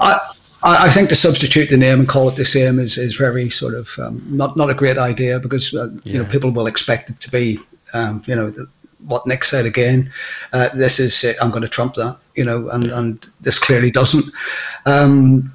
I, 0.00 0.18
I 0.62 0.86
I 0.86 0.90
think 0.90 1.08
to 1.10 1.14
substitute 1.14 1.70
the 1.70 1.76
name 1.76 2.00
and 2.00 2.08
call 2.08 2.28
it 2.28 2.34
the 2.34 2.44
same 2.44 2.80
is, 2.80 2.98
is 2.98 3.14
very 3.14 3.48
sort 3.48 3.74
of 3.74 3.96
um, 4.00 4.20
not 4.26 4.56
not 4.56 4.70
a 4.70 4.74
great 4.74 4.98
idea 4.98 5.38
because 5.38 5.72
uh, 5.72 5.88
you 6.02 6.18
know 6.18 6.24
people 6.24 6.50
will 6.50 6.66
expect 6.66 7.10
it 7.10 7.20
to 7.20 7.30
be 7.30 7.60
um, 7.94 8.22
you 8.26 8.34
know 8.34 8.50
the, 8.50 8.68
what 9.06 9.26
Nick 9.26 9.44
said 9.44 9.66
again. 9.66 10.12
Uh, 10.52 10.68
this 10.74 10.98
is 10.98 11.24
uh, 11.24 11.34
I'm 11.40 11.50
going 11.50 11.62
to 11.62 11.68
trump 11.68 11.94
that 11.94 12.18
you 12.34 12.44
know 12.44 12.68
and, 12.70 12.90
and 12.90 13.26
this 13.40 13.58
clearly 13.58 13.90
doesn't. 13.90 14.24
Um, 14.86 15.52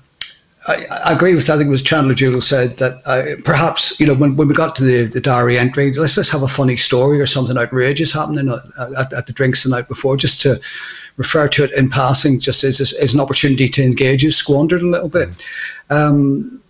I, 0.68 0.86
I 0.86 1.12
agree 1.12 1.36
with 1.36 1.50
I 1.50 1.58
think 1.58 1.68
it 1.68 1.72
was 1.72 1.82
Chandler 1.82 2.14
Jewell 2.14 2.40
said 2.40 2.78
that 2.78 3.02
uh, 3.06 3.42
perhaps 3.44 4.00
you 4.00 4.08
know 4.08 4.14
when, 4.14 4.36
when 4.38 4.48
we 4.48 4.54
got 4.54 4.76
to 4.78 4.84
the, 4.84 5.04
the 5.04 5.20
diary 5.20 5.60
entry 5.60 5.94
let's 5.94 6.16
just 6.16 6.32
have 6.32 6.44
a 6.44 6.48
funny 6.48 6.78
story 6.78 7.20
or 7.20 7.26
something 7.26 7.58
outrageous 7.58 8.14
happening 8.14 8.50
at, 8.50 9.14
at, 9.14 9.26
the 9.26 9.34
drinks 9.34 9.64
the 9.64 9.70
night 9.70 9.90
before 9.90 10.16
just 10.16 10.40
to 10.42 10.62
refer 11.18 11.48
to 11.50 11.66
it 11.66 11.72
in 11.74 11.90
passing 11.90 12.40
just 12.40 12.64
as, 12.64 12.80
as 12.80 13.14
an 13.14 13.20
opportunity 13.20 13.68
to 13.68 13.84
engage 13.84 14.24
is 14.24 14.38
squandered 14.38 14.82
a 14.82 14.88
little 14.88 15.10
bit. 15.10 15.46
Um, 15.90 16.62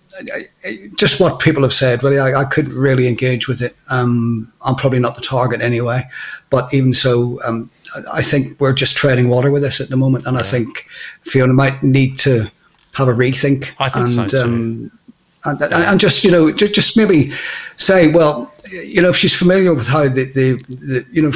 just 0.96 1.20
what 1.20 1.40
people 1.40 1.64
have 1.64 1.74
said, 1.74 2.04
really, 2.04 2.20
I, 2.20 2.42
I 2.42 2.46
couldn't 2.46 2.76
really 2.76 3.08
engage 3.08 3.48
with 3.48 3.62
it. 3.62 3.76
Um, 3.90 4.52
I'm 4.62 4.76
probably 4.76 5.00
not 5.00 5.16
the 5.16 5.22
target 5.22 5.62
anyway, 5.62 6.08
but 6.54 6.72
even 6.72 6.94
so, 6.94 7.42
um, 7.44 7.72
I- 8.12 8.22
think 8.22 8.62
we're 8.62 8.74
just 8.74 8.96
treading 8.96 9.28
water 9.28 9.50
with 9.50 9.64
this 9.64 9.82
at 9.82 9.90
the 9.90 9.98
moment, 9.98 10.28
and 10.28 10.38
I 10.38 10.44
think 10.44 10.86
Fiona 11.24 11.52
might 11.52 11.82
need 11.82 12.20
to 12.20 12.48
have 12.94 13.08
a 13.08 13.12
rethink. 13.12 13.74
I 13.80 13.90
think 13.90 14.06
and, 14.06 14.14
so 14.14 14.28
too. 14.28 14.42
Um, 14.44 14.92
and, 15.46 15.62
and, 15.64 15.74
and 15.74 16.00
just 16.00 16.24
you 16.24 16.30
know, 16.30 16.52
just 16.52 16.96
maybe 16.96 17.32
say, 17.78 18.12
well, 18.12 18.53
you 18.70 19.02
know, 19.02 19.10
if 19.10 19.16
she's 19.16 19.36
familiar 19.36 19.74
with 19.74 19.88
how 19.88 20.04
the, 20.04 20.24
the, 20.26 20.54
the 20.68 21.06
you 21.12 21.22
know, 21.22 21.32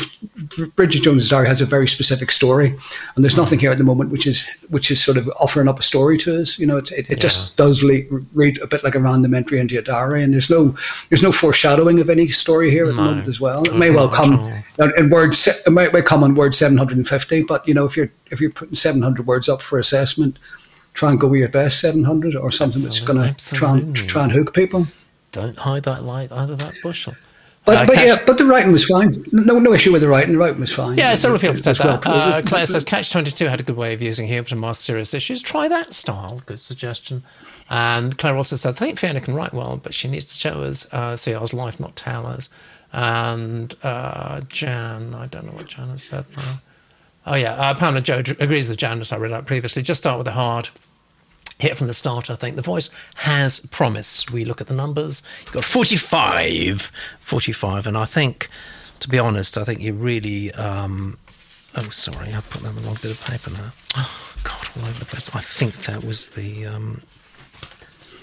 Bridget 0.75 1.03
Jones's 1.03 1.29
Diary 1.29 1.47
has 1.47 1.61
a 1.61 1.65
very 1.65 1.87
specific 1.87 2.31
story, 2.31 2.75
and 3.15 3.23
there's 3.23 3.37
nothing 3.37 3.59
here 3.59 3.71
at 3.71 3.77
the 3.77 3.83
moment 3.83 4.11
which 4.11 4.25
is 4.25 4.47
which 4.69 4.91
is 4.91 5.03
sort 5.03 5.17
of 5.17 5.29
offering 5.39 5.67
up 5.67 5.79
a 5.79 5.83
story 5.83 6.17
to 6.19 6.41
us. 6.41 6.57
You 6.57 6.67
know, 6.67 6.77
it, 6.77 6.91
it, 6.91 7.09
it 7.09 7.19
just 7.19 7.57
does 7.57 7.83
le- 7.83 8.03
read 8.33 8.59
a 8.61 8.67
bit 8.67 8.83
like 8.83 8.95
a 8.95 8.99
random 8.99 9.33
entry 9.33 9.59
into 9.59 9.77
a 9.77 9.81
diary, 9.81 10.23
and 10.23 10.33
there's 10.33 10.49
no 10.49 10.75
there's 11.09 11.23
no 11.23 11.31
foreshadowing 11.31 11.99
of 11.99 12.09
any 12.09 12.27
story 12.27 12.71
here 12.71 12.85
at 12.85 12.95
the 12.95 13.01
moment 13.01 13.27
as 13.27 13.41
well. 13.41 13.63
It 13.63 13.75
may 13.75 13.89
well 13.89 14.09
come 14.09 14.61
in 14.97 15.09
word 15.09 15.35
se- 15.35 15.63
it 15.67 15.71
might, 15.71 15.91
might 15.93 16.05
come 16.05 16.23
in 16.23 16.33
word 16.35 16.55
750, 16.55 17.43
but 17.43 17.67
you 17.67 17.73
know, 17.73 17.85
if 17.85 17.97
you're 17.97 18.11
if 18.31 18.39
you're 18.39 18.51
putting 18.51 18.75
700 18.75 19.25
words 19.27 19.49
up 19.49 19.61
for 19.61 19.79
assessment. 19.79 20.37
Try 20.93 21.11
and 21.11 21.19
go 21.19 21.27
with 21.27 21.41
your 21.41 21.49
best 21.49 21.79
700 21.81 22.35
or 22.35 22.49
something 22.49 22.81
that's 22.81 22.99
going 23.01 23.21
to 23.21 23.53
try 23.53 23.73
and, 23.77 23.95
try 23.95 24.23
and 24.23 24.31
hook 24.31 24.51
people. 24.55 24.87
Don't 25.37 25.57
hide 25.57 25.83
that 25.83 26.03
light 26.03 26.31
under 26.31 26.55
that 26.55 26.73
bushel. 26.81 27.13
But, 27.63 27.77
Uh, 27.77 27.85
but 27.85 27.95
Cash- 27.95 28.07
yeah, 28.07 28.17
but 28.25 28.37
the 28.39 28.45
writing 28.45 28.71
was 28.71 28.85
fine. 28.85 29.13
No, 29.31 29.59
no 29.59 29.71
issue 29.73 29.91
with 29.91 30.01
the 30.01 30.07
writing. 30.09 30.31
The 30.31 30.39
writing 30.39 30.59
was 30.59 30.73
fine. 30.73 30.97
Yeah, 30.97 31.13
several 31.13 31.39
people 31.39 31.57
said 31.57 31.71
was 31.71 31.79
well 31.79 31.97
that. 31.99 32.07
Uh. 32.07 32.41
Claire 32.43 32.65
says 32.65 32.83
Catch 32.83 33.11
22 33.11 33.45
had 33.47 33.59
a 33.59 33.63
good 33.63 33.77
way 33.77 33.93
of 33.93 34.01
using 34.01 34.25
humour 34.27 34.47
to 34.47 34.55
mask 34.55 34.81
serious 34.81 35.13
issues. 35.13 35.41
Try 35.43 35.67
that 35.67 35.93
style. 35.93 36.41
Good 36.47 36.59
suggestion. 36.59 37.21
And 37.69 38.17
Claire 38.17 38.35
also 38.35 38.55
said, 38.55 38.69
I 38.69 38.71
think 38.73 38.97
Fiona 38.97 39.21
can 39.21 39.35
write 39.35 39.53
well, 39.53 39.79
but 39.83 39.93
she 39.93 40.07
needs 40.07 40.25
to 40.27 40.35
show 40.35 40.61
us 40.63 40.87
uh, 40.91 41.17
CR's 41.17 41.53
life, 41.53 41.79
not 41.79 41.95
tell 41.95 42.25
us. 42.25 42.49
And 42.93 43.75
uh, 43.83 44.41
Jan, 44.47 45.13
I 45.13 45.27
don't 45.27 45.45
know 45.45 45.51
what 45.51 45.67
Jan 45.67 45.89
has 45.89 46.03
said 46.03 46.25
now. 46.35 46.61
Oh, 47.27 47.35
yeah. 47.35 47.53
Uh, 47.55 47.73
Pamela 47.75 48.01
Joe 48.01 48.23
agrees 48.39 48.69
with 48.69 48.77
Jan 48.79 48.99
that 48.99 49.11
I 49.13 49.17
read 49.17 49.33
out 49.33 49.45
previously. 49.45 49.81
Just 49.83 49.99
start 49.99 50.17
with 50.17 50.25
the 50.25 50.31
hard. 50.31 50.69
Hit 51.59 51.75
from 51.75 51.87
the 51.87 51.93
start, 51.93 52.29
I 52.29 52.35
think. 52.35 52.55
The 52.55 52.61
voice 52.61 52.89
has 53.15 53.59
promise. 53.59 54.29
We 54.29 54.45
look 54.45 54.61
at 54.61 54.67
the 54.67 54.75
numbers. 54.75 55.23
You've 55.45 55.53
got 55.53 55.63
45. 55.63 56.91
45. 57.19 57.87
And 57.87 57.97
I 57.97 58.05
think, 58.05 58.47
to 58.99 59.09
be 59.09 59.17
honest, 59.17 59.57
I 59.57 59.63
think 59.63 59.79
you 59.81 59.93
really. 59.93 60.51
Um, 60.53 61.17
oh, 61.75 61.89
sorry, 61.89 62.33
I 62.33 62.41
put 62.41 62.63
on 62.63 62.75
the 62.75 62.81
wrong 62.81 62.97
bit 63.01 63.11
of 63.11 63.23
paper 63.23 63.49
now. 63.49 63.71
Oh, 63.95 64.33
God, 64.43 64.67
all 64.77 64.87
over 64.87 64.99
the 64.99 65.05
place. 65.05 65.33
I 65.35 65.39
think 65.39 65.73
that 65.85 66.03
was 66.03 66.29
the. 66.29 66.65
Um, 66.67 67.01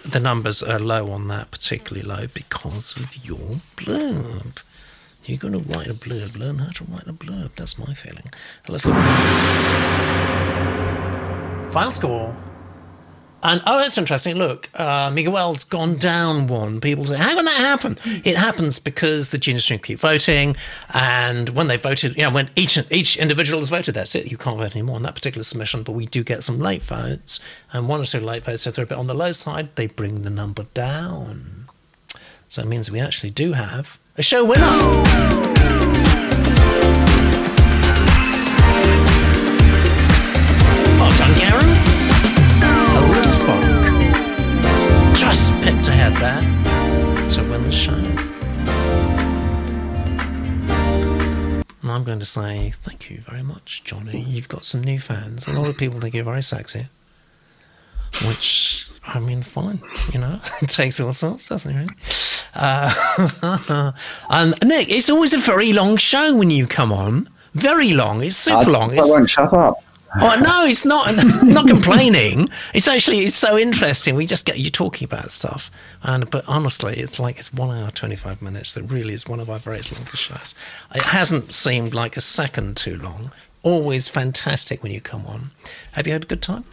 the 0.05 0.21
numbers 0.21 0.63
are 0.63 0.79
low 0.79 1.11
on 1.11 1.29
that, 1.29 1.51
particularly 1.51 2.07
low 2.07 2.27
because 2.33 2.97
of 2.97 3.25
your 3.25 3.61
blurb. 3.77 4.63
You're 5.25 5.39
going 5.39 5.55
to 5.55 5.77
write 5.77 5.89
a 5.89 5.95
blurb. 5.95 6.37
Learn 6.37 6.59
how 6.59 6.71
to 6.73 6.85
write 6.85 7.07
a 7.07 7.13
blurb. 7.15 7.53
That's 7.57 7.79
my 7.79 7.95
feeling. 7.95 8.31
Let's 8.69 8.85
look. 8.85 8.95
Final 11.73 11.93
score. 11.93 12.37
And 13.45 13.63
oh, 13.67 13.77
that's 13.77 13.99
interesting. 13.99 14.37
Look, 14.37 14.71
uh, 14.75 15.11
Miguel's 15.11 15.65
gone 15.65 15.97
down 15.97 16.47
one. 16.47 16.81
People 16.81 17.05
say, 17.05 17.17
"How 17.19 17.37
can 17.37 17.45
that 17.45 17.59
happen?" 17.59 17.99
It 18.25 18.39
happens 18.39 18.79
because 18.79 19.31
the 19.31 19.39
Genius 19.39 19.65
Stream 19.65 19.81
keep 19.81 19.99
voting, 19.99 20.57
and 20.95 21.51
when 21.51 21.67
they 21.69 21.77
voted, 21.77 22.17
you 22.17 22.23
know, 22.23 22.31
when 22.31 22.49
each 22.57 22.79
each 22.91 23.19
individual 23.19 23.61
has 23.61 23.69
voted, 23.69 23.95
that's 23.95 24.15
it. 24.15 24.31
You 24.31 24.39
can't 24.39 24.57
vote 24.57 24.75
anymore 24.75 24.97
on 24.97 25.03
that 25.03 25.15
particular 25.15 25.45
submission. 25.45 25.83
But 25.83 25.93
we 25.93 26.07
do 26.07 26.25
get 26.25 26.43
some 26.43 26.59
late 26.59 26.83
votes, 26.83 27.39
and 27.71 27.87
one 27.87 28.01
or 28.01 28.07
two 28.07 28.21
late 28.21 28.45
votes. 28.45 28.67
If 28.67 28.77
they're 28.77 28.85
a 28.85 28.89
bit 28.89 28.97
on 28.97 29.09
the 29.09 29.15
low 29.15 29.33
side, 29.33 29.77
they 29.77 29.89
bring 29.89 30.23
the 30.23 30.31
number 30.31 30.65
down. 30.73 31.69
So 32.49 32.63
it 32.63 32.67
means 32.67 32.91
we 32.91 33.01
actually 33.01 33.31
do 33.31 33.53
have 33.53 33.99
a 34.17 34.23
show 34.23 34.43
winner. 34.43 34.63
Well 40.99 41.19
done, 41.19 41.35
Garren. 41.35 41.84
Just 45.25 45.53
picked 45.63 45.89
ahead 45.89 46.15
there 46.17 46.41
to 47.29 47.43
win 47.51 47.65
the 47.65 47.73
show. 47.73 47.93
And 51.83 51.91
I'm 51.91 52.05
going 52.05 52.21
to 52.21 52.25
say 52.25 52.71
thank 52.75 53.11
you 53.11 53.19
very 53.19 53.43
much, 53.43 53.83
Johnny. 53.85 54.21
You've 54.21 54.49
got 54.49 54.65
some 54.65 54.83
new 54.83 54.99
fans. 54.99 55.47
A 55.47 55.53
lot 55.53 55.69
of 55.69 55.77
people 55.77 56.01
think 56.01 56.15
you're 56.15 56.25
very 56.25 56.43
sexy. 56.43 56.87
Which, 58.29 58.89
I 59.05 59.19
mean, 59.19 59.43
fine, 59.43 59.81
you 60.13 60.21
know, 60.21 60.41
it 60.63 60.71
takes 60.71 61.01
all 61.01 61.13
sorts, 61.13 61.49
doesn't 61.49 61.75
it, 61.75 61.77
really? 61.77 61.89
Uh, 62.55 63.93
and 64.31 64.55
Nick, 64.65 64.89
it's 64.89 65.11
always 65.11 65.35
a 65.35 65.39
very 65.39 65.73
long 65.73 65.97
show 65.97 66.33
when 66.35 66.51
you 66.51 66.67
come 66.69 66.93
on. 66.93 67.29
Very 67.55 67.93
long. 67.93 68.23
It's 68.23 68.37
super 68.37 68.71
I, 68.71 68.73
long. 68.73 68.91
I 68.93 68.99
It's, 68.99 69.11
won't 69.11 69.29
shut 69.29 69.53
up. 69.53 69.83
Oh 70.21 70.39
no, 70.41 70.65
it's 70.65 70.85
not. 70.85 71.09
I'm 71.09 71.49
not 71.53 71.67
complaining. 71.67 72.49
It's 72.73 72.87
actually 72.89 73.25
it's 73.25 73.35
so 73.35 73.59
interesting. 73.59 74.15
We 74.15 74.27
just 74.27 74.47
get 74.47 74.59
you 74.59 74.71
talking 74.71 75.07
about 75.07 75.33
stuff, 75.33 75.71
and 76.03 76.31
but 76.31 76.45
honestly, 76.47 76.97
it's 76.99 77.19
like 77.19 77.39
it's 77.39 77.53
one 77.53 77.77
hour 77.77 77.91
twenty 77.91 78.17
five 78.17 78.41
minutes. 78.41 78.75
That 78.75 78.85
really 78.85 79.15
is 79.15 79.27
one 79.27 79.41
of 79.41 79.51
our 79.51 79.59
very 79.59 79.81
longest 79.93 80.23
shows. 80.23 80.55
It 80.95 81.03
hasn't 81.03 81.53
seemed 81.53 81.95
like 81.95 82.17
a 82.17 82.21
second 82.21 82.77
too 82.77 82.97
long. 82.99 83.33
Always 83.63 84.09
fantastic 84.09 84.83
when 84.83 84.93
you 84.93 85.01
come 85.01 85.27
on. 85.27 85.51
Have 85.93 86.07
you 86.07 86.13
had 86.13 86.25
a 86.25 86.27
good 86.27 86.43
time? 86.43 86.65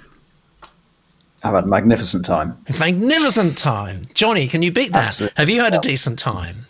I've 1.44 1.56
had 1.56 1.64
a 1.64 1.68
magnificent 1.68 2.26
time. 2.26 2.58
Magnificent 2.80 3.58
time, 3.58 4.04
Johnny. 4.14 4.48
Can 4.48 4.62
you 4.62 4.72
beat 4.72 4.92
that? 4.94 5.08
Absolutely. 5.08 5.36
Have 5.38 5.50
you 5.50 5.62
had 5.62 5.74
a 5.74 5.80
decent 5.80 6.20
time? 6.20 6.68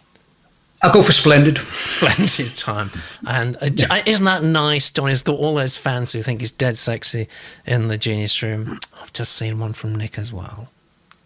I'll 0.84 0.92
go 0.92 1.02
for 1.04 1.12
splendid. 1.12 1.60
Splendid 1.60 2.56
time. 2.56 2.90
And 3.28 3.56
uh, 3.58 4.02
isn't 4.06 4.26
that 4.26 4.44
nice? 4.44 4.90
Johnny's 4.90 5.22
got 5.22 5.38
all 5.38 5.56
those 5.56 5.78
fans 5.78 6.12
who 6.12 6.24
think 6.24 6.42
he's 6.42 6.52
dead 6.52 6.76
sexy 6.76 7.28
in 7.68 7.88
the 7.88 7.98
Genius 7.98 8.42
Room. 8.42 8.80
I've 9.00 9.14
just 9.14 9.34
seen 9.34 9.60
one 9.60 9.74
from 9.74 9.94
Nick 9.94 10.18
as 10.18 10.34
well, 10.34 10.72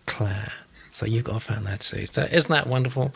Claire. 0.08 0.52
So 0.92 1.06
you've 1.06 1.24
got 1.24 1.38
a 1.38 1.40
fan 1.40 1.64
there 1.64 1.78
too. 1.78 2.06
So 2.06 2.24
isn't 2.24 2.52
that 2.52 2.68
wonderful? 2.68 3.14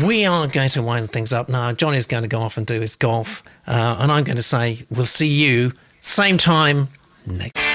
We 0.00 0.24
are 0.26 0.46
going 0.46 0.68
to 0.70 0.82
wind 0.82 1.12
things 1.12 1.32
up 1.32 1.48
now. 1.48 1.72
Johnny's 1.72 2.06
going 2.06 2.22
to 2.22 2.28
go 2.28 2.38
off 2.38 2.56
and 2.56 2.66
do 2.66 2.80
his 2.80 2.96
golf, 2.96 3.42
uh, 3.66 3.96
and 3.98 4.12
I'm 4.12 4.24
going 4.24 4.36
to 4.36 4.42
say 4.42 4.84
we'll 4.90 5.06
see 5.06 5.28
you 5.28 5.72
same 6.00 6.38
time 6.38 6.88
next. 7.24 7.65